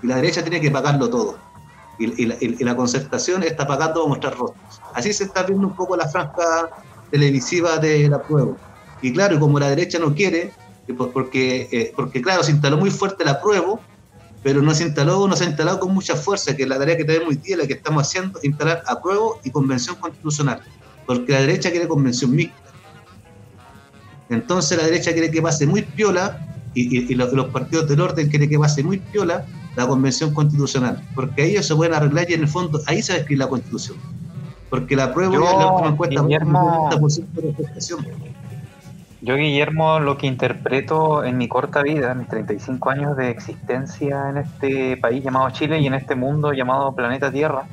Y 0.02 0.08
la 0.08 0.18
derecha 0.18 0.42
tiene 0.42 0.60
que 0.60 0.70
pagarlo 0.70 1.10
todo. 1.10 1.38
Y, 2.00 2.64
la, 2.64 2.76
concertación 2.76 3.44
está 3.44 3.68
pagando 3.68 4.04
a 4.04 4.08
mostrar 4.08 4.36
rostros. 4.36 4.82
Así 4.94 5.14
se 5.14 5.26
está 5.26 5.44
viendo 5.44 5.68
un 5.68 5.76
poco 5.76 5.96
la 5.96 6.08
franja 6.08 6.70
televisiva 7.12 7.78
de 7.78 8.10
la 8.10 8.22
prueba. 8.22 8.56
Y 9.02 9.14
claro, 9.14 9.40
como 9.40 9.60
la 9.60 9.70
derecha 9.70 10.00
no 10.00 10.16
quiere, 10.16 10.52
porque, 11.14 11.70
eh, 11.72 11.94
porque 11.96 12.22
claro, 12.22 12.44
se 12.44 12.52
instaló 12.52 12.78
muy 12.78 12.90
fuerte 12.90 13.24
la 13.24 13.40
prueba, 13.40 13.80
pero 14.42 14.62
no 14.62 14.74
se 14.74 14.84
instaló, 14.84 15.28
no 15.28 15.36
se 15.36 15.44
ha 15.44 15.48
instalado 15.48 15.80
con 15.80 15.94
mucha 15.94 16.16
fuerza, 16.16 16.56
que 16.56 16.64
es 16.64 16.70
la 16.70 16.80
tarea 16.80 16.98
que 16.98 17.06
tenemos 17.06 17.30
hoy 17.30 17.36
día, 17.36 17.58
la 17.58 17.68
que 17.68 17.74
estamos 17.74 18.08
haciendo, 18.08 18.40
instalar 18.44 18.84
apruebo 18.88 19.40
y 19.44 19.52
convención 19.52 19.96
constitucional. 19.98 20.62
Porque 21.06 21.32
la 21.32 21.42
derecha 21.42 21.70
quiere 21.70 21.88
convención 21.88 22.32
mixta 22.32 22.64
entonces 24.34 24.78
la 24.78 24.86
derecha 24.86 25.14
quiere 25.14 25.32
que 25.32 25.42
pase 25.42 25.68
muy 25.68 25.84
piola 25.84 26.40
y, 26.74 27.14
los, 27.14 27.30
partidos 27.50 27.88
del 27.88 28.02
orden 28.02 28.30
quieren 28.30 28.50
que 28.50 28.58
pase 28.58 28.84
muy 28.84 28.98
piola 28.98 29.46
la 29.76 29.88
convención 29.88 30.34
constitucional, 30.34 31.02
porque 31.16 31.46
ellos 31.46 31.66
se 31.66 31.76
pueden 31.76 31.94
arreglar 31.94 32.30
y 32.30 32.34
en 32.34 32.42
el 32.42 32.48
fondo 32.48 32.80
ahí 32.86 33.02
se 33.02 33.14
va 33.14 33.18
a 33.18 33.20
escribir 33.22 33.40
la 33.40 33.48
constitución. 33.48 33.98
Porque 34.70 34.96
la 34.96 35.14
prueba 35.14 35.34
Yo, 35.34 35.42
la 35.42 35.68
última 35.68 35.90
encuesta 35.90 36.22
Guillermo, 36.22 36.90
de 36.92 38.14
Yo, 39.22 39.36
Guillermo, 39.36 40.00
lo 40.00 40.18
que 40.18 40.28
interpreto 40.28 41.24
en 41.24 41.38
mi 41.38 41.48
corta 41.48 41.82
vida, 41.82 42.12
en 42.12 42.20
mis 42.20 42.28
35 42.28 42.90
años 42.90 43.18
de 43.18 43.30
existencia 43.30 44.30
en 44.30 44.38
este 44.38 44.98
país 44.98 45.24
llamado 45.24 45.50
Chile 45.52 45.80
y 45.80 45.88
en 45.88 45.94
este 45.94 46.16
mundo 46.16 46.54
llamado 46.54 46.94
planeta 46.94 47.32
Tierra, 47.32 47.66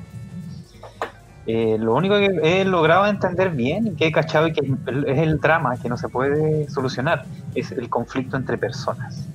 eh, 1.47 1.79
lo 1.81 1.95
único 1.95 2.17
que 2.17 2.39
he 2.43 2.65
logrado 2.65 3.07
entender 3.07 3.51
bien 3.51 3.89
y 3.89 3.91
que 3.93 4.07
he 4.07 4.13
cachado 4.13 4.47
y 4.47 4.53
que 4.53 4.61
es 4.61 5.19
el 5.19 5.41
drama 5.41 5.77
que 5.79 5.89
no 5.89 5.97
se 5.97 6.09
puede 6.09 6.69
solucionar 6.69 7.25
es 7.55 7.73
el 7.73 7.89
conflicto 7.89 8.37
entre 8.37 8.59
personas. 8.59 9.27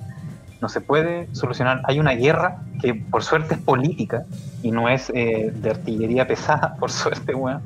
No 0.60 0.68
se 0.68 0.80
puede 0.80 1.28
solucionar. 1.34 1.82
Hay 1.84 1.98
una 1.98 2.12
guerra 2.12 2.62
que 2.80 2.94
por 2.94 3.22
suerte 3.22 3.54
es 3.54 3.60
política 3.60 4.24
y 4.62 4.70
no 4.70 4.88
es 4.88 5.10
eh, 5.14 5.52
de 5.54 5.70
artillería 5.70 6.26
pesada, 6.26 6.74
por 6.80 6.90
suerte, 6.90 7.34
bueno. 7.34 7.60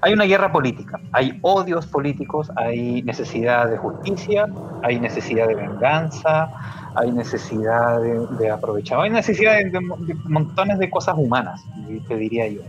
Hay 0.00 0.12
una 0.12 0.26
guerra 0.26 0.52
política, 0.52 1.00
hay 1.12 1.40
odios 1.42 1.86
políticos, 1.86 2.52
hay 2.54 3.02
necesidad 3.02 3.68
de 3.68 3.78
justicia, 3.78 4.46
hay 4.84 5.00
necesidad 5.00 5.48
de 5.48 5.56
venganza, 5.56 6.50
hay 6.94 7.10
necesidad 7.10 8.00
de, 8.00 8.50
aprovechar, 8.50 9.00
hay 9.00 9.10
necesidad 9.10 9.56
de, 9.56 9.80
montones 10.24 10.78
de 10.78 10.88
cosas 10.88 11.16
humanas, 11.18 11.62
te 12.06 12.16
diría 12.16 12.46
yo. 12.46 12.62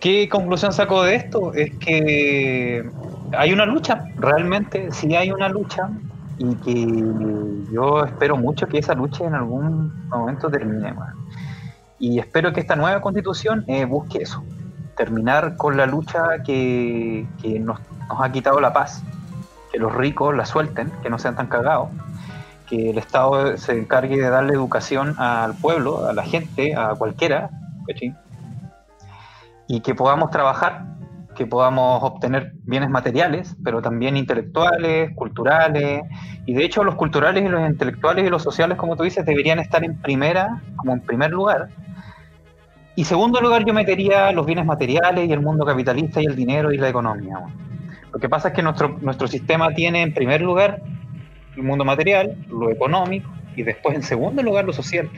¿Qué 0.00 0.28
conclusión 0.28 0.70
saco 0.70 1.02
de 1.02 1.14
esto? 1.14 1.54
Es 1.54 1.74
que 1.78 2.84
hay 3.36 3.52
una 3.54 3.64
lucha, 3.64 4.04
realmente 4.16 4.92
sí 4.92 5.16
hay 5.16 5.30
una 5.30 5.48
lucha 5.48 5.88
y 6.38 6.54
que 6.56 7.72
yo 7.72 8.04
espero 8.04 8.36
mucho 8.36 8.66
que 8.66 8.78
esa 8.78 8.94
lucha 8.94 9.24
en 9.24 9.34
algún 9.34 10.08
momento 10.08 10.50
termine. 10.50 10.94
Y 11.98 12.18
espero 12.18 12.52
que 12.52 12.60
esta 12.60 12.76
nueva 12.76 13.00
constitución 13.00 13.64
eh, 13.68 13.84
busque 13.84 14.18
eso, 14.22 14.42
terminar 14.96 15.56
con 15.56 15.76
la 15.76 15.86
lucha 15.86 16.42
que, 16.44 17.26
nos, 17.60 17.80
ha 18.08 18.32
quitado 18.32 18.60
la 18.60 18.72
paz, 18.72 19.02
que 19.72 19.78
los 19.78 19.94
ricos 19.94 20.34
la 20.36 20.44
suelten, 20.44 20.90
que 21.02 21.10
no 21.10 21.18
sean 21.18 21.36
tan 21.36 21.46
cagados, 21.46 21.88
que 22.68 22.90
el 22.90 22.98
Estado 22.98 23.56
se 23.56 23.78
encargue 23.78 24.16
de 24.16 24.28
darle 24.28 24.54
educación 24.54 25.14
al 25.18 25.54
pueblo, 25.54 26.06
a 26.06 26.12
la 26.12 26.24
gente, 26.24 26.74
a 26.74 26.94
cualquiera, 26.94 27.50
¿cachín? 27.86 28.16
y 29.66 29.80
que 29.80 29.94
podamos 29.94 30.30
trabajar, 30.30 30.84
que 31.34 31.46
podamos 31.46 32.02
obtener 32.02 32.52
bienes 32.62 32.90
materiales, 32.90 33.56
pero 33.62 33.82
también 33.82 34.16
intelectuales, 34.16 35.14
culturales, 35.14 36.02
y 36.46 36.54
de 36.54 36.64
hecho 36.64 36.84
los 36.84 36.94
culturales 36.94 37.44
y 37.44 37.48
los 37.48 37.68
intelectuales 37.68 38.26
y 38.26 38.30
los 38.30 38.42
sociales, 38.42 38.78
como 38.78 38.96
tú 38.96 39.02
dices, 39.02 39.26
deberían 39.26 39.58
estar 39.58 39.84
en 39.84 40.00
primera, 40.00 40.62
como 40.76 40.92
en 40.92 41.00
primer 41.00 41.30
lugar. 41.30 41.68
Y 42.96 43.04
segundo 43.04 43.40
lugar 43.40 43.64
yo 43.64 43.74
metería 43.74 44.30
los 44.32 44.46
bienes 44.46 44.64
materiales 44.64 45.28
y 45.28 45.32
el 45.32 45.40
mundo 45.40 45.64
capitalista 45.64 46.22
y 46.22 46.26
el 46.26 46.36
dinero 46.36 46.72
y 46.72 46.78
la 46.78 46.88
economía. 46.88 47.38
Lo 48.12 48.20
que 48.20 48.28
pasa 48.28 48.48
es 48.48 48.54
que 48.54 48.62
nuestro, 48.62 48.96
nuestro 49.00 49.26
sistema 49.26 49.70
tiene 49.74 50.02
en 50.02 50.14
primer 50.14 50.40
lugar 50.40 50.80
el 51.56 51.62
mundo 51.64 51.84
material, 51.84 52.36
lo 52.48 52.70
económico, 52.70 53.28
y 53.56 53.62
después 53.62 53.96
en 53.96 54.02
segundo 54.02 54.42
lugar 54.42 54.64
lo 54.64 54.72
social. 54.72 55.10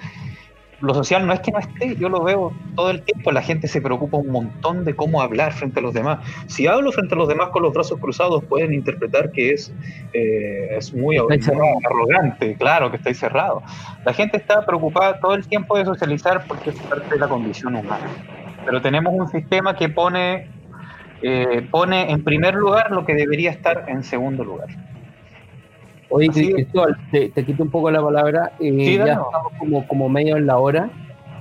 Lo 0.80 0.92
social 0.94 1.26
no 1.26 1.32
es 1.32 1.40
que 1.40 1.52
no 1.52 1.58
esté, 1.58 1.96
yo 1.96 2.08
lo 2.08 2.22
veo 2.22 2.52
todo 2.74 2.90
el 2.90 3.02
tiempo, 3.02 3.32
la 3.32 3.42
gente 3.42 3.66
se 3.66 3.80
preocupa 3.80 4.18
un 4.18 4.28
montón 4.28 4.84
de 4.84 4.94
cómo 4.94 5.22
hablar 5.22 5.52
frente 5.52 5.80
a 5.80 5.82
los 5.82 5.94
demás. 5.94 6.18
Si 6.48 6.66
hablo 6.66 6.92
frente 6.92 7.14
a 7.14 7.18
los 7.18 7.28
demás 7.28 7.48
con 7.48 7.62
los 7.62 7.72
brazos 7.72 7.98
cruzados, 7.98 8.44
pueden 8.44 8.74
interpretar 8.74 9.30
que 9.32 9.52
es, 9.52 9.72
eh, 10.12 10.76
es 10.76 10.92
muy 10.92 11.16
arrogante, 11.16 12.56
claro 12.56 12.90
que 12.90 12.98
estoy 12.98 13.14
cerrado. 13.14 13.62
La 14.04 14.12
gente 14.12 14.36
está 14.36 14.66
preocupada 14.66 15.18
todo 15.18 15.34
el 15.34 15.46
tiempo 15.46 15.78
de 15.78 15.84
socializar 15.84 16.44
porque 16.46 16.70
es 16.70 16.76
parte 16.80 17.08
de 17.08 17.18
la 17.18 17.28
condición 17.28 17.74
humana. 17.74 18.06
Pero 18.64 18.82
tenemos 18.82 19.14
un 19.14 19.28
sistema 19.28 19.76
que 19.76 19.88
pone, 19.88 20.50
eh, 21.22 21.66
pone 21.70 22.10
en 22.10 22.22
primer 22.22 22.54
lugar 22.54 22.90
lo 22.90 23.06
que 23.06 23.14
debería 23.14 23.50
estar 23.50 23.86
en 23.88 24.02
segundo 24.04 24.44
lugar. 24.44 24.68
Oye, 26.08 26.28
Cristóbal, 26.30 26.96
te, 27.10 27.30
quito 27.44 27.62
un 27.62 27.70
poco 27.70 27.90
la 27.90 28.02
palabra. 28.02 28.52
Eh, 28.60 28.96
ya 28.96 29.04
estamos 29.12 29.52
como, 29.58 29.86
como 29.86 30.08
medio 30.08 30.36
en 30.36 30.46
la 30.46 30.58
hora. 30.58 30.90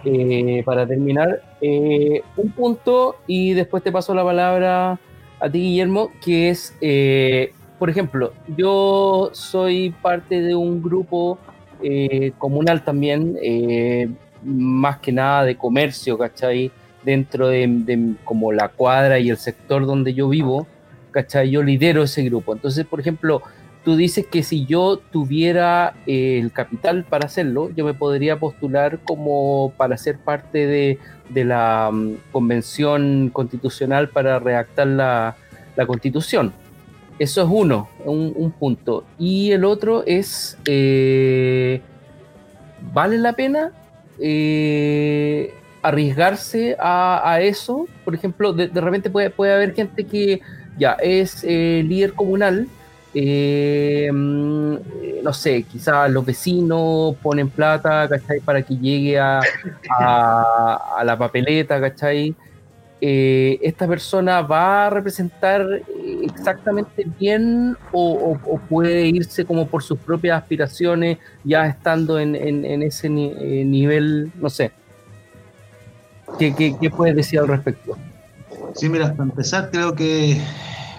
Eh, 0.04 0.62
para 0.64 0.86
terminar, 0.86 1.42
eh, 1.62 2.22
un 2.38 2.52
punto 2.52 3.16
y 3.26 3.54
después 3.54 3.82
te 3.82 3.92
paso 3.92 4.14
la 4.14 4.24
palabra 4.24 5.00
a 5.40 5.50
ti, 5.50 5.60
Guillermo, 5.60 6.12
que 6.24 6.50
es, 6.50 6.76
por 7.80 7.90
ejemplo, 7.90 8.32
yo 8.56 9.32
soy 9.34 9.96
parte 10.04 10.42
de 10.42 10.54
un 10.54 10.84
grupo 10.84 11.40
comunal 12.38 12.84
también, 12.84 13.36
más 14.44 15.00
que 15.00 15.12
nada 15.12 15.44
de 15.44 15.56
comercio, 15.58 16.20
¿cachai? 16.20 16.72
Dentro 17.04 17.48
de, 17.48 17.66
de, 17.68 18.14
como 18.24 18.52
la 18.52 18.68
cuadra 18.70 19.18
y 19.18 19.32
el 19.32 19.38
sector 19.38 19.88
donde 19.88 20.14
yo 20.14 20.30
vivo, 20.30 20.68
¿cachai? 21.10 21.50
Yo 21.50 21.64
lidero 21.64 22.04
ese 22.04 22.24
grupo. 22.24 22.54
Entonces, 22.54 22.86
por 22.86 23.00
ejemplo, 23.00 23.42
tú 23.86 23.96
dices 23.96 24.26
que 24.26 24.42
si 24.42 24.66
yo 24.66 24.98
tuviera 24.98 25.94
eh, 26.08 26.40
el 26.42 26.52
capital 26.52 27.06
para 27.06 27.28
hacerlo, 27.28 27.70
yo 27.76 27.86
me 27.86 27.94
podría 27.94 28.40
postular 28.40 29.00
como 29.06 29.74
para 29.78 29.96
ser 29.96 30.18
parte 30.18 30.66
de, 30.66 31.00
la 31.46 31.92
mm, 31.94 32.16
convención 32.32 33.30
constitucional 33.32 34.10
para 34.10 34.40
redactar 34.40 34.88
la, 34.88 35.36
constitución. 35.86 36.52
Eso 37.20 37.44
es 37.44 37.48
uno, 37.50 37.88
un, 38.04 38.52
punto. 38.52 39.06
Y 39.20 39.52
el 39.52 39.64
otro 39.64 40.04
es, 40.06 40.58
eh, 40.66 41.82
¿vale 42.92 43.18
la 43.20 43.34
pena 43.34 43.72
eh, 44.20 45.54
arriesgarse 45.84 46.76
a, 46.80 47.40
eso? 47.42 47.88
Por 48.04 48.16
ejemplo, 48.16 48.52
de, 48.52 48.68
repente 48.82 49.10
puede, 49.10 49.30
puede 49.30 49.54
haber 49.54 49.76
gente 49.76 50.06
que 50.06 50.42
ya 50.78 50.94
es 50.94 51.44
líder 51.44 52.14
comunal, 52.14 52.68
eh, 53.18 54.10
no 54.12 55.34
sé, 55.34 55.64
quizás 55.64 56.12
los 56.12 56.26
vecinos 56.26 57.16
ponen 57.24 57.50
plata, 57.50 58.10
¿cachai? 58.10 58.42
Para 58.42 58.62
que 58.62 58.76
llegue 58.76 59.18
a, 59.18 59.40
a, 59.98 61.02
la 61.06 61.18
papeleta, 61.18 61.80
¿cachai? 61.80 62.36
Eh, 63.00 63.58
¿Esta 63.62 63.88
persona 63.88 64.42
va 64.42 64.88
a 64.88 64.90
representar 64.90 65.66
exactamente 66.24 67.08
bien 67.18 67.78
o, 67.94 68.38
puede 68.68 69.08
irse 69.08 69.46
como 69.46 69.66
por 69.68 69.82
sus 69.82 69.98
propias 69.98 70.42
aspiraciones 70.42 71.18
ya 71.46 71.68
estando 71.68 72.20
en, 72.20 72.36
ese 72.84 73.08
eh, 73.08 73.64
nivel, 73.66 74.30
no 74.42 74.50
sé? 74.50 74.74
¿Qué, 76.38 76.54
qué, 76.54 76.76
qué 76.82 76.90
puedes 76.90 77.16
decir 77.16 77.40
al 77.40 77.48
respecto? 77.48 77.98
Sí, 78.74 78.90
mira, 78.90 79.14
para 79.14 79.30
empezar 79.30 79.72
creo 79.72 79.96
que 79.96 80.42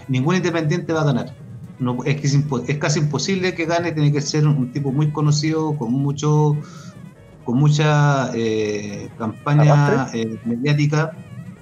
ningún 0.09 0.37
independiente 0.37 0.95
va 0.95 1.03
a 1.03 1.05
ganar 1.05 1.46
no, 1.79 1.99
es, 2.05 2.21
que 2.21 2.27
es, 2.73 2.79
casi 2.79 3.01
imposible 3.01 3.55
que 3.55 3.67
gane, 3.67 3.93
tiene 3.93 4.13
que 4.13 4.21
ser 4.21 4.47
un 4.47 4.73
tipo 4.73 4.93
muy 4.93 5.11
conocido, 5.11 5.77
con 5.77 5.93
mucho 5.93 6.57
con 7.45 7.59
mucha 7.59 8.33
eh, 8.35 9.09
campaña 9.19 10.09
eh, 10.13 10.37
mediática, 10.45 11.13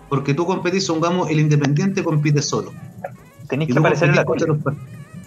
porque 0.08 0.32
tú 0.32 0.46
competís, 0.46 0.86
supongamos, 0.86 1.28
el 1.30 1.40
independiente 1.40 2.02
compite 2.02 2.40
solo. 2.40 2.72
Tenés 3.48 3.68
que 3.68 3.78
aparecer 3.78 4.08
en 4.08 4.16
la 4.16 4.24
contra 4.24 4.46
los, 4.46 4.58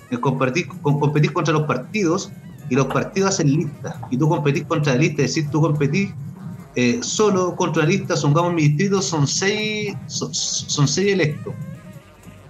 eh, 0.10 0.18
competís, 0.20 0.66
competís, 0.82 1.32
contra 1.32 1.54
los 1.54 1.68
partidos 1.68 2.32
y 2.70 2.76
los 2.76 2.88
partidos 2.88 3.30
hacen 3.36 3.56
listas, 3.56 3.98
y 4.10 4.18
tú 4.18 4.28
competís 4.28 4.66
contra 4.66 4.94
la 4.94 5.00
lista, 5.00 5.22
es 5.22 5.36
decir, 5.36 5.50
tú 5.52 5.62
competís 5.62 6.10
solo 7.02 7.56
contra 7.56 7.84
la 7.84 7.90
lista, 7.90 8.16
supongamos, 8.16 8.54
mi 8.54 8.64
distrito 8.64 9.02
son 9.02 9.28
seis, 9.28 9.96
son 10.08 10.88
seis 10.88 11.14
electos 11.14 11.54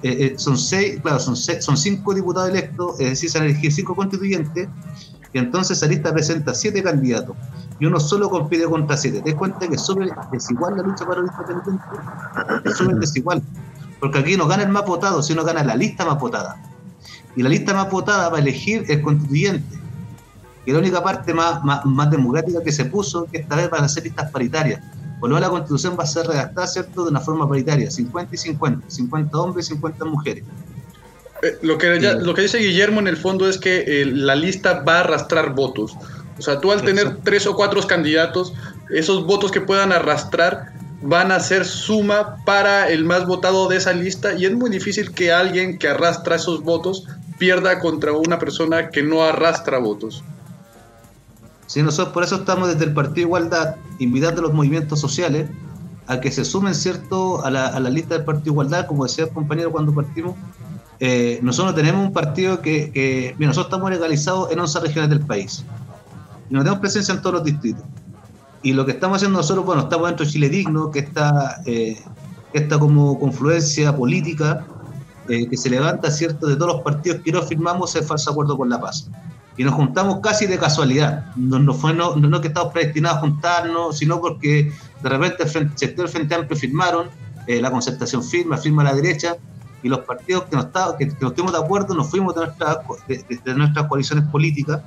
eh, 0.04 0.34
eh, 0.34 0.34
son 0.38 0.58
seis, 0.58 1.00
claro, 1.02 1.20
son, 1.20 1.36
son 1.36 1.76
cinco 1.76 2.14
diputados 2.14 2.50
electos, 2.50 3.00
es 3.00 3.10
decir, 3.10 3.30
se 3.30 3.38
han 3.40 3.46
elegido 3.46 3.72
cinco 3.72 3.96
constituyentes, 3.96 4.70
y 5.34 5.38
entonces 5.38 5.78
esa 5.78 5.88
lista 5.88 6.14
presenta 6.14 6.54
siete 6.54 6.84
candidatos, 6.84 7.36
y 7.80 7.86
uno 7.86 8.00
solo 8.00 8.30
compite 8.30 8.66
contra 8.66 8.96
siete. 8.96 9.22
Te 9.22 9.32
das 9.32 9.40
cuenta 9.40 9.68
que 9.68 9.76
es 9.76 9.82
súper 9.82 10.10
desigual 10.32 10.78
la 10.78 10.84
lucha 10.84 11.06
para 11.06 11.22
los 11.22 11.32
independientes, 11.32 12.00
es 12.64 12.78
súper 12.78 12.96
desigual, 13.00 13.42
porque 14.00 14.20
aquí 14.20 14.38
no 14.38 14.48
gana 14.48 14.64
el 14.64 14.70
más 14.70 14.86
votado, 14.86 15.24
sino 15.24 15.44
gana 15.44 15.64
la 15.64 15.76
lista 15.76 16.06
más 16.06 16.20
votada. 16.20 16.62
Y 17.36 17.42
la 17.42 17.50
lista 17.50 17.74
más 17.74 17.90
votada 17.90 18.30
va 18.30 18.38
a 18.38 18.42
elegir 18.42 18.86
el 18.90 19.02
constituyente, 19.02 19.78
que 20.64 20.72
es 20.72 20.74
la 20.74 20.80
única 20.80 21.04
parte 21.04 21.34
más, 21.34 21.64
más, 21.64 21.86
más 21.86 22.12
democrática 22.12 22.62
que 22.62 22.72
se 22.72 22.86
puso, 22.86 23.26
que 23.26 23.40
esta 23.40 23.56
vez 23.56 23.70
van 23.70 23.84
a 23.84 23.90
ser 23.90 24.04
listas 24.04 24.30
paritarias 24.32 24.82
por 25.20 25.30
lo 25.30 25.40
la 25.40 25.50
constitución 25.50 25.96
va 26.00 26.04
a 26.04 26.08
ser 26.08 26.28
redactada, 26.28 26.68
¿cierto?, 26.68 27.04
de 27.04 27.10
una 27.10 27.20
forma 27.20 27.48
paritaria, 27.48 27.90
50 27.90 28.36
y 28.36 28.38
50, 28.38 28.90
50 28.90 29.38
hombres 29.38 29.66
y 29.68 29.70
50 29.70 30.06
mujeres. 30.06 30.44
Eh, 31.42 31.58
lo, 31.62 31.78
que 31.78 32.00
lo 32.00 32.34
que 32.34 32.42
dice 32.42 32.58
Guillermo 32.58 33.00
en 33.00 33.08
el 33.08 33.18
fondo 33.18 33.48
es 33.48 33.58
que 33.58 33.84
eh, 34.02 34.06
la 34.06 34.36
lista 34.36 34.82
va 34.82 34.98
a 34.98 35.00
arrastrar 35.02 35.54
votos. 35.54 35.96
O 36.38 36.42
sea, 36.42 36.60
tú 36.60 36.72
al 36.72 36.84
tener 36.84 37.18
tres 37.24 37.48
o 37.48 37.56
cuatro 37.56 37.82
candidatos, 37.86 38.54
esos 38.90 39.26
votos 39.26 39.52
que 39.52 39.62
puedan 39.62 39.92
arrastrar 39.92 40.72
van 41.02 41.32
a 41.32 41.40
ser 41.40 41.66
suma 41.66 42.38
para 42.46 42.90
el 42.90 43.06
más 43.06 43.26
votado 43.26 43.68
de 43.68 43.78
esa 43.78 43.94
lista 43.94 44.34
y 44.34 44.46
es 44.46 44.54
muy 44.54 44.70
difícil 44.70 45.12
que 45.12 45.32
alguien 45.32 45.78
que 45.78 45.88
arrastra 45.88 46.36
esos 46.36 46.64
votos 46.64 47.06
pierda 47.38 47.80
contra 47.80 48.14
una 48.14 48.40
persona 48.40 48.90
que 48.90 49.04
no 49.04 49.24
arrastra 49.24 49.78
votos. 49.78 50.24
Sí, 51.68 51.84
nosotros 51.84 52.14
por 52.14 52.24
eso 52.24 52.36
estamos 52.38 52.70
desde 52.70 52.86
el 52.86 52.94
Partido 52.94 53.28
Igualdad 53.28 53.76
invitando 54.00 54.40
a 54.40 54.44
los 54.44 54.54
movimientos 54.54 55.00
sociales 55.02 55.50
a 56.08 56.22
que 56.22 56.32
se 56.32 56.46
sumen 56.46 56.74
cierto 56.74 57.44
a 57.44 57.52
la, 57.52 57.80
lista 57.90 58.16
del 58.16 58.24
Partido 58.24 58.54
Igualdad, 58.54 58.88
como 58.88 59.04
decía 59.04 59.26
el 59.26 59.32
compañero 59.32 59.72
cuando 59.72 59.94
partimos. 59.94 60.36
Eh, 61.02 61.40
nosotros 61.44 61.76
tenemos 61.76 62.06
un 62.06 62.14
partido 62.14 62.62
que, 62.62 63.36
nosotros 63.38 63.66
estamos 63.66 63.92
legalizados 63.92 64.50
en 64.52 64.60
11 64.60 64.80
regiones 64.80 65.10
del 65.10 65.20
país 65.20 65.64
y 66.50 66.54
no 66.54 66.62
tenemos 66.62 66.80
presencia 66.80 67.14
en 67.14 67.22
todos 67.22 67.36
los 67.36 67.44
distritos. 67.44 67.84
Y 68.64 68.72
lo 68.72 68.86
que 68.86 68.94
estamos 68.94 69.18
haciendo 69.18 69.38
nosotros, 69.38 69.66
bueno, 69.66 69.84
estamos 69.84 70.08
dentro 70.08 70.26
de 70.26 70.32
Chile 70.32 70.50
Digno, 70.50 70.90
que 70.90 71.00
está, 71.00 71.62
eh, 71.66 72.02
está 72.54 72.80
como 72.80 73.20
confluencia 73.20 73.94
política 73.96 74.66
eh, 75.28 75.48
que 75.50 75.58
se 75.58 75.70
levanta, 75.70 76.10
¿cierto?, 76.10 76.48
de 76.48 76.56
todos 76.56 76.76
los 76.76 76.82
partidos 76.82 77.22
que 77.24 77.32
no 77.34 77.42
firmamos 77.42 77.94
el 77.98 78.06
falso 78.06 78.32
acuerdo 78.32 78.58
con 78.58 78.70
la 78.70 78.80
paz 78.80 79.10
y 79.58 79.64
nos 79.64 79.74
juntamos 79.74 80.20
casi 80.22 80.46
de 80.46 80.58
casualidad. 80.58 81.26
No, 81.36 81.58
no 81.58 81.74
fue 81.74 81.94
no, 81.94 82.16
no, 82.16 82.42
que 82.42 82.50
estamos 82.50 82.72
predestinados 82.72 83.18
a 83.18 83.22
juntarnos, 83.22 83.98
sino 83.98 84.22
porque 84.22 84.72
de 85.02 85.10
repente 85.10 85.44
el, 85.44 85.50
frente, 85.50 85.78
sector 85.78 86.06
del 86.06 86.14
Frente 86.14 86.36
Amplio 86.36 86.58
firmaron, 86.58 87.08
eh, 87.48 87.60
la 87.60 87.72
concertación 87.72 88.24
firma, 88.24 88.58
firma 88.58 88.84
a 88.84 88.86
la 88.86 88.94
derecha, 88.94 89.36
y 89.82 89.90
los 89.90 90.00
partidos 90.00 90.44
que 90.46 90.56
no, 90.56 90.64
estaba, 90.64 90.98
que, 90.98 91.08
que 91.08 91.26
estuvimos 91.26 91.54
de 91.54 91.60
acuerdo 91.60 91.96
nos 91.96 92.10
fuimos 92.10 92.36
de, 92.36 92.42
nuestra, 92.46 92.82
de, 93.08 93.56
nuestras 93.56 93.88
coaliciones 93.88 94.26
políticas 94.30 94.82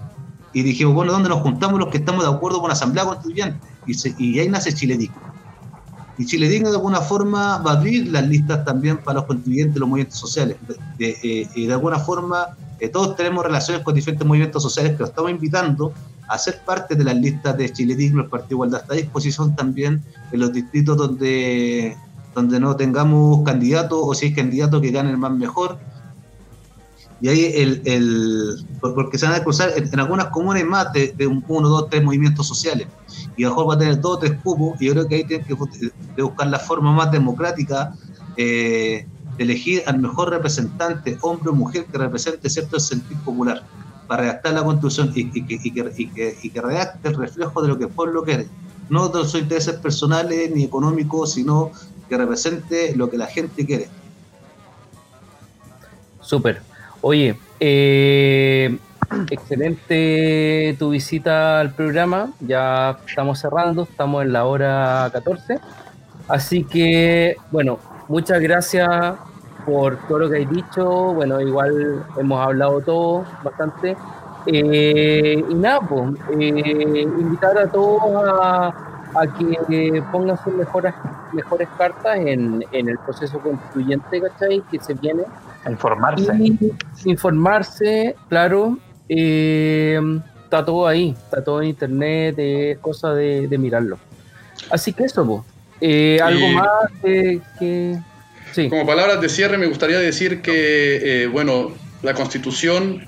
y 0.53 0.62
dijimos, 0.62 0.94
bueno, 0.94 1.12
¿dónde 1.12 1.28
nos 1.28 1.40
juntamos 1.43 1.78
los 1.78 1.89
que 1.89 1.99
estamos 1.99 2.24
de 2.24 2.31
acuerdo 2.31 2.61
con 2.61 2.69
la 2.69 2.74
Asamblea 2.74 3.05
Constituyente? 3.05 3.59
Y, 3.86 3.94
y 4.19 4.39
ahí 4.40 4.49
nace 4.49 4.73
Chile 4.73 4.97
Digno. 4.97 5.16
Y 6.19 6.27
Chile 6.27 6.49
Digno 6.49 6.70
de 6.70 6.77
alguna 6.77 7.01
forma 7.01 7.59
va 7.59 7.73
a 7.73 7.77
abrir 7.77 8.09
las 8.09 8.27
listas 8.27 8.65
también 8.65 8.99
para 8.99 9.20
los 9.20 9.24
constituyentes, 9.24 9.78
los 9.78 9.89
movimientos 9.89 10.19
sociales. 10.19 10.57
Eh, 10.99 11.49
y 11.55 11.66
de 11.66 11.73
alguna 11.73 11.99
forma 11.99 12.49
todos 12.89 13.16
tenemos 13.16 13.44
relaciones 13.44 13.82
con 13.82 13.94
diferentes 13.94 14.27
movimientos 14.27 14.62
sociales, 14.62 14.93
pero 14.93 15.05
estamos 15.07 15.31
invitando 15.31 15.93
a 16.31 16.39
ser 16.39 16.61
parte 16.65 16.94
de 16.94 17.05
las 17.05 17.16
listas 17.16 17.57
de 17.59 17.73
Chile 17.73 17.97
Digno, 17.97 18.23
el 18.23 18.28
Partido 18.28 18.57
Igualdad 18.57 18.82
está 18.82 18.94
a 18.94 18.97
disposición 18.97 19.57
también 19.57 20.02
en 20.31 20.40
los 20.40 20.52
distritos 20.52 20.97
donde, 20.97 21.97
donde 22.35 22.61
no 22.61 22.77
tengamos 22.77 23.43
candidatos 23.44 23.98
o 24.01 24.15
si 24.15 24.27
hay 24.27 24.35
candidatos 24.35 24.81
que 24.81 24.93
ganen 24.93 25.19
más 25.19 25.32
mejor. 25.32 25.78
Y 27.20 27.28
ahí, 27.28 27.52
el, 27.55 27.82
el, 27.85 28.66
porque 28.81 29.19
se 29.19 29.27
van 29.27 29.35
a 29.35 29.43
cruzar 29.43 29.73
en, 29.77 30.01
algunas 30.01 30.27
comunes 30.27 30.65
más 30.65 30.93
de, 30.93 31.12
uno, 31.27 31.69
dos, 31.69 31.90
tres 31.90 32.02
movimientos 32.02 32.47
sociales. 32.47 32.86
Y 33.36 33.44
mejor 33.44 33.69
va 33.69 33.74
a 33.74 33.78
tener 33.78 34.01
dos 34.01 34.16
o 34.16 34.19
tres 34.20 34.32
cupos, 34.43 34.81
y 34.81 34.86
yo 34.86 34.93
creo 34.93 35.09
que 35.09 35.16
ahí 35.16 35.24
tienen 35.24 35.47
que 35.47 35.55
buscar 36.23 36.47
la 36.47 36.59
forma 36.61 36.93
más 36.93 37.11
democrática. 37.11 37.93
Eh, 38.36 39.07
elegir 39.43 39.83
al 39.87 39.99
mejor 39.99 40.31
representante, 40.31 41.17
hombre 41.23 41.51
o 41.51 41.55
mujer, 41.55 41.87
que 41.87 41.97
represente 41.97 42.51
cierto 42.51 42.77
el 42.77 42.83
sentido 42.83 43.21
popular, 43.23 43.62
para 44.07 44.23
redactar 44.23 44.53
la 44.53 44.65
constitución 44.65 45.12
y, 45.15 45.31
que, 45.31 45.59
que, 45.59 46.61
redacte 46.61 47.09
el 47.09 47.15
reflejo 47.17 47.62
de 47.62 47.69
lo 47.69 47.79
que 47.79 47.85
el 47.85 47.91
pueblo 47.91 48.23
quiere. 48.23 48.49
No 48.91 49.09
de 49.09 49.25
sus 49.25 49.41
intereses 49.41 49.75
personales 49.77 50.51
ni 50.55 50.65
económicos, 50.65 51.35
sino 51.35 51.71
que 52.09 52.19
represente 52.19 52.95
lo 52.97 53.09
que 53.09 53.17
la 53.17 53.27
gente 53.27 53.65
quiere. 53.65 53.89
Súper. 56.21 56.61
Oye, 57.01 57.39
eh, 57.61 58.79
excelente 59.31 60.77
tu 60.79 60.91
visita 60.91 61.61
al 61.61 61.73
programa. 61.73 62.33
Ya 62.41 62.99
estamos 63.07 63.39
cerrando, 63.39 63.85
estamos 63.85 64.23
en 64.23 64.33
la 64.33 64.45
hora 64.45 65.09
14. 65.12 65.61
Así 66.29 66.65
que, 66.65 67.37
bueno, 67.51 67.79
muchas 68.09 68.41
gracias 68.41 68.89
por 69.70 69.97
todo 70.09 70.20
lo 70.20 70.30
que 70.30 70.36
hay 70.36 70.47
dicho. 70.47 70.84
Bueno, 71.14 71.40
igual 71.40 72.05
hemos 72.16 72.40
hablado 72.40 72.80
todo 72.80 73.24
bastante. 73.42 73.97
Eh, 74.47 75.44
y 75.48 75.55
nada, 75.55 75.80
pues, 75.80 76.14
eh, 76.38 77.02
invitar 77.02 77.59
a 77.59 77.68
todos 77.68 78.01
a 78.42 78.90
a 79.14 79.26
que 79.26 80.02
pongan 80.12 80.38
sus 80.42 80.55
mejores, 80.55 80.94
mejores 81.32 81.68
cartas 81.76 82.16
en, 82.16 82.64
el 82.70 82.98
proceso 82.98 83.40
constituyente, 83.40 84.20
¿cachai? 84.20 84.62
Que 84.70 84.78
se 84.78 84.94
viene. 84.94 85.24
Informarse. 85.68 86.32
informarse, 87.05 88.14
claro. 88.28 88.78
Eh, 89.09 90.01
está 90.44 90.64
todo 90.64 90.86
ahí, 90.86 91.10
está 91.24 91.42
todo 91.42 91.60
en 91.60 91.70
internet, 91.70 92.36
es 92.38 92.78
cosa 92.78 93.12
de, 93.12 93.48
mirarlo. 93.59 93.98
Así 94.70 94.92
que 94.92 95.05
eso, 95.05 95.26
pues. 95.26 96.22
algo 96.22 96.48
más 96.51 96.68
que, 97.02 98.01
Como 98.68 98.86
palabras 98.86 99.20
de 99.20 99.28
cierre, 99.28 99.59
me 99.59 99.66
gustaría 99.66 99.98
decir 99.98 100.40
que, 100.43 101.22
eh, 101.22 101.27
bueno, 101.27 101.74
la 102.02 102.14
constitución 102.14 103.06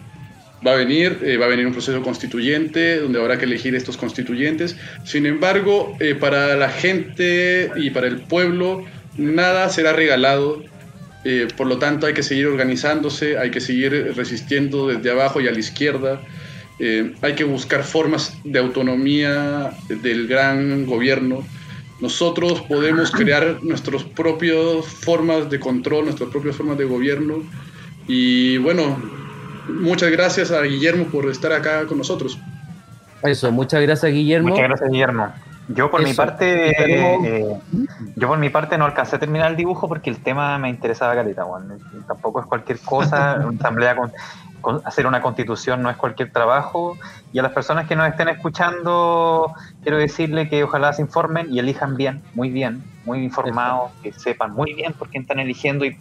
va 0.66 0.72
a 0.72 0.76
venir, 0.76 1.18
eh, 1.22 1.36
va 1.36 1.46
a 1.46 1.48
venir 1.48 1.66
un 1.66 1.72
proceso 1.72 2.02
constituyente 2.02 3.00
donde 3.00 3.20
habrá 3.20 3.38
que 3.38 3.44
elegir 3.44 3.74
estos 3.74 3.96
constituyentes. 3.96 4.76
Sin 5.04 5.26
embargo, 5.26 5.96
eh, 6.00 6.14
para 6.14 6.56
la 6.56 6.68
gente 6.68 7.70
y 7.76 7.90
para 7.90 8.06
el 8.06 8.20
pueblo, 8.20 8.84
nada 9.16 9.68
será 9.68 9.92
regalado. 9.92 10.62
Eh, 11.24 11.48
por 11.56 11.66
lo 11.66 11.78
tanto, 11.78 12.06
hay 12.06 12.14
que 12.14 12.22
seguir 12.22 12.46
organizándose, 12.46 13.38
hay 13.38 13.50
que 13.50 13.60
seguir 13.60 14.12
resistiendo 14.16 14.88
desde 14.88 15.10
abajo 15.10 15.40
y 15.40 15.48
a 15.48 15.52
la 15.52 15.58
izquierda. 15.58 16.20
hay 17.20 17.34
que 17.34 17.44
buscar 17.44 17.84
formas 17.84 18.32
de 18.42 18.58
autonomía 18.58 19.70
del 19.88 20.26
gran 20.26 20.84
gobierno. 20.84 21.46
Nosotros 22.02 22.60
podemos 22.62 23.12
crear 23.12 23.58
nuestras 23.62 24.02
propias 24.02 24.84
formas 24.84 25.48
de 25.48 25.60
control, 25.60 26.06
nuestras 26.06 26.30
propias 26.30 26.56
formas 26.56 26.76
de 26.76 26.84
gobierno. 26.84 27.44
Y 28.08 28.58
bueno, 28.58 29.00
muchas 29.68 30.10
gracias 30.10 30.50
a 30.50 30.62
Guillermo 30.62 31.04
por 31.04 31.30
estar 31.30 31.52
acá 31.52 31.86
con 31.86 31.98
nosotros. 31.98 32.36
Eso, 33.22 33.52
muchas 33.52 33.80
gracias 33.82 34.12
Guillermo. 34.12 34.48
Muchas 34.48 34.64
gracias 34.64 34.90
Guillermo. 34.90 35.32
Yo 35.68 35.92
por 35.92 36.02
mi 36.02 36.12
parte, 36.12 36.70
eh, 36.70 37.56
yo 38.16 38.26
por 38.26 38.38
mi 38.38 38.50
parte 38.50 38.76
no 38.76 38.84
alcancé 38.84 39.14
a 39.14 39.18
terminar 39.20 39.52
el 39.52 39.56
dibujo 39.56 39.86
porque 39.86 40.10
el 40.10 40.18
tema 40.18 40.58
me 40.58 40.68
interesaba 40.68 41.14
caleta, 41.14 41.44
bueno. 41.44 41.76
tampoco 42.08 42.40
es 42.40 42.46
cualquier 42.46 42.80
cosa, 42.80 43.36
una 43.46 43.56
asamblea 43.58 43.94
con, 43.94 44.12
hacer 44.84 45.06
una 45.06 45.20
constitución 45.20 45.82
no 45.82 45.90
es 45.90 45.96
cualquier 45.96 46.32
trabajo 46.32 46.96
y 47.32 47.38
a 47.38 47.42
las 47.42 47.52
personas 47.52 47.86
que 47.86 47.96
nos 47.96 48.08
estén 48.08 48.28
escuchando 48.28 49.52
quiero 49.82 49.98
decirle 49.98 50.48
que 50.48 50.64
ojalá 50.64 50.92
se 50.92 51.02
informen 51.02 51.52
y 51.52 51.58
elijan 51.58 51.96
bien, 51.96 52.22
muy 52.34 52.50
bien, 52.50 52.82
muy 53.04 53.22
informados, 53.22 53.90
que 54.02 54.12
sepan 54.12 54.52
muy 54.52 54.74
bien 54.74 54.92
por 54.92 55.08
quién 55.08 55.22
están 55.22 55.40
eligiendo 55.40 55.84
y 55.84 55.96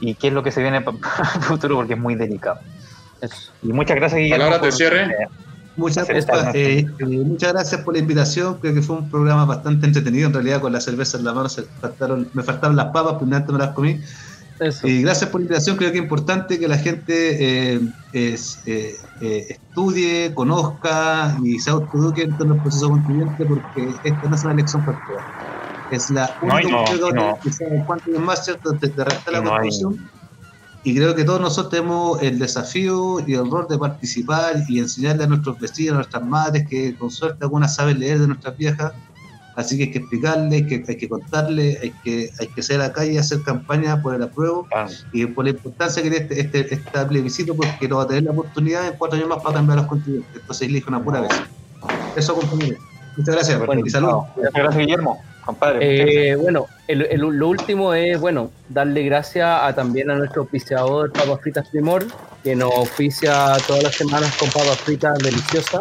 y 0.00 0.14
qué 0.14 0.28
es 0.28 0.32
lo 0.32 0.42
que 0.42 0.52
se 0.52 0.62
viene 0.62 0.80
para 0.82 0.96
el 1.34 1.42
futuro, 1.42 1.76
porque 1.76 1.94
es 1.94 1.98
muy 1.98 2.14
delicado. 2.14 2.60
Y 3.62 3.72
muchas 3.72 3.96
gracias, 3.96 4.20
Guillermo. 4.20 4.44
Palabras 4.44 4.62
de 4.62 4.72
cierre. 4.72 5.04
Eh, 5.04 5.28
muchas, 5.76 6.08
eh, 6.08 6.24
eh, 6.54 6.86
muchas 7.06 7.52
gracias 7.52 7.80
por 7.80 7.94
la 7.94 8.00
invitación. 8.00 8.58
Creo 8.60 8.74
que 8.74 8.82
fue 8.82 8.96
un 8.96 9.10
programa 9.10 9.44
bastante 9.44 9.86
entretenido. 9.86 10.28
En 10.28 10.34
realidad, 10.34 10.60
con 10.60 10.72
la 10.72 10.80
cerveza 10.80 11.18
en 11.18 11.24
la 11.24 11.32
mano 11.32 11.48
se 11.48 11.62
faltaron, 11.62 12.28
me 12.34 12.42
faltaron 12.42 12.76
las 12.76 12.86
papas, 12.86 13.16
pero 13.18 13.36
antes 13.36 13.52
me 13.52 13.58
las 13.58 13.70
comí. 13.70 14.00
Y 14.84 15.02
gracias 15.02 15.30
por 15.30 15.40
la 15.40 15.44
invitación. 15.44 15.76
Creo 15.76 15.92
que 15.92 15.98
es 15.98 16.02
importante 16.02 16.58
que 16.58 16.68
la 16.68 16.78
gente 16.78 17.80
estudie, 18.12 20.32
conozca 20.34 21.36
y 21.44 21.58
se 21.58 21.70
autoeduque 21.70 22.22
en 22.22 22.36
todo 22.36 22.54
el 22.54 22.60
proceso 22.60 22.88
constituyente 22.88 23.44
porque 23.44 24.00
esta 24.02 24.28
no 24.28 24.36
es 24.36 24.44
una 24.44 24.54
elección 24.54 24.82
cualquiera 24.82 25.22
es 25.90 26.10
la 26.10 26.36
única 26.40 26.68
no, 27.00 27.10
no, 27.12 27.38
que 27.42 27.52
sabe 27.52 27.82
cuánto 27.86 28.12
es 28.12 28.18
más 28.18 28.44
cierto 28.44 28.72
de, 28.72 28.88
de 28.88 29.32
la 29.32 29.42
Constitución. 29.42 30.10
Y 30.82 30.94
creo 30.94 31.14
que 31.14 31.24
todos 31.24 31.40
nosotros 31.40 31.70
tenemos 31.70 32.22
el 32.22 32.38
desafío 32.38 33.18
y 33.26 33.34
el 33.34 33.50
rol 33.50 33.66
de 33.68 33.78
participar 33.78 34.62
y 34.68 34.78
enseñarle 34.78 35.24
a 35.24 35.26
nuestros 35.26 35.58
vecinos, 35.58 35.94
a 35.94 35.96
nuestras 35.96 36.24
madres, 36.24 36.66
que 36.68 36.96
con 36.96 37.10
suerte 37.10 37.44
algunas 37.44 37.74
saben 37.74 37.98
leer 37.98 38.20
de 38.20 38.28
nuestras 38.28 38.56
viejas. 38.56 38.92
Así 39.56 39.76
que 39.76 39.84
hay 39.84 39.90
que 39.90 39.98
explicarle, 39.98 40.56
hay 40.56 40.66
que, 40.66 40.84
hay 40.86 40.96
que 40.96 41.08
contarle, 41.08 41.78
hay 41.82 41.90
que, 42.04 42.30
hay 42.38 42.46
que 42.48 42.62
salir 42.62 42.82
a 42.82 42.88
la 42.88 42.92
calle 42.92 43.14
y 43.14 43.18
hacer 43.18 43.42
campaña 43.42 44.02
por 44.02 44.14
el 44.14 44.22
apruebo 44.22 44.68
y 45.12 45.24
por 45.26 45.44
la 45.44 45.50
importancia 45.50 46.02
que 46.02 46.10
tiene 46.10 46.24
este, 46.24 46.40
este, 46.40 46.74
este 46.74 47.06
plebiscito, 47.06 47.56
porque 47.56 47.88
no 47.88 47.96
va 47.96 48.02
a 48.02 48.06
tener 48.06 48.24
la 48.24 48.32
oportunidad 48.32 48.86
en 48.86 48.94
cuatro 48.98 49.16
años 49.16 49.30
más 49.30 49.42
para 49.42 49.54
cambiar 49.56 49.78
los 49.78 49.86
constituyentes. 49.86 50.40
Entonces 50.40 50.68
elige 50.68 50.88
una 50.88 51.02
pura 51.02 51.22
vez. 51.22 51.32
Eso, 52.16 52.34
compañeros. 52.34 52.78
Muchas 53.16 53.34
gracias. 53.34 53.62
y 53.84 53.90
salud. 53.90 54.24
Gracias, 54.36 54.76
Guillermo. 54.76 55.20
Eh, 55.80 56.36
bueno, 56.40 56.66
lo 56.88 57.48
último 57.48 57.94
es, 57.94 58.20
bueno, 58.20 58.50
darle 58.68 59.04
gracias 59.04 59.46
a, 59.46 59.72
también 59.74 60.10
a 60.10 60.16
nuestro 60.16 60.42
oficiador 60.42 61.12
Papas 61.12 61.40
Fritas 61.40 61.68
Primor, 61.68 62.04
que 62.42 62.56
nos 62.56 62.72
oficia 62.74 63.56
todas 63.66 63.84
las 63.84 63.94
semanas 63.94 64.34
con 64.36 64.48
papas 64.50 64.78
fritas 64.78 65.18
deliciosas. 65.20 65.80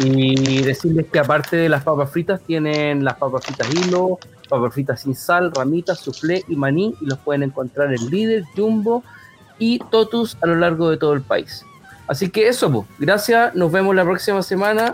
Y 0.00 0.62
decirles 0.62 1.06
que 1.12 1.18
aparte 1.18 1.56
de 1.56 1.68
las 1.68 1.84
papas 1.84 2.10
fritas, 2.10 2.40
tienen 2.40 3.04
las 3.04 3.14
papas 3.14 3.44
fritas 3.44 3.68
hilo, 3.74 4.18
papas 4.48 4.74
fritas 4.74 5.00
sin 5.00 5.14
sal, 5.14 5.52
ramitas, 5.54 6.00
soufflé 6.00 6.44
y 6.48 6.56
maní, 6.56 6.94
y 7.00 7.06
los 7.06 7.18
pueden 7.18 7.44
encontrar 7.44 7.92
en 7.92 8.10
Líder, 8.10 8.44
Jumbo 8.56 9.04
y 9.58 9.78
Totus 9.90 10.36
a 10.42 10.46
lo 10.46 10.56
largo 10.56 10.90
de 10.90 10.96
todo 10.96 11.12
el 11.12 11.22
país. 11.22 11.64
Así 12.08 12.28
que 12.28 12.48
eso, 12.48 12.70
pues, 12.70 12.86
gracias, 12.98 13.54
nos 13.54 13.70
vemos 13.70 13.94
la 13.94 14.04
próxima 14.04 14.42
semana 14.42 14.92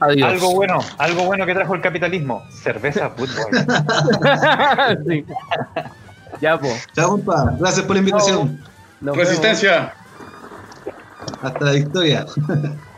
algo 0.00 0.54
bueno, 0.54 0.78
algo 0.96 1.24
bueno 1.24 1.44
que 1.44 1.54
trajo 1.54 1.74
el 1.74 1.82
capitalismo. 1.82 2.42
Cerveza 2.50 3.10
fútbol. 3.10 3.50
Ya, 6.40 6.58
pues. 6.58 6.86
Chao, 6.94 7.10
compa. 7.10 7.54
Gracias 7.58 7.84
por 7.84 7.96
la 7.96 7.98
invitación. 7.98 8.64
Resistencia. 9.02 9.92
Hasta 11.42 11.64
la 11.64 11.72
victoria. 11.72 12.24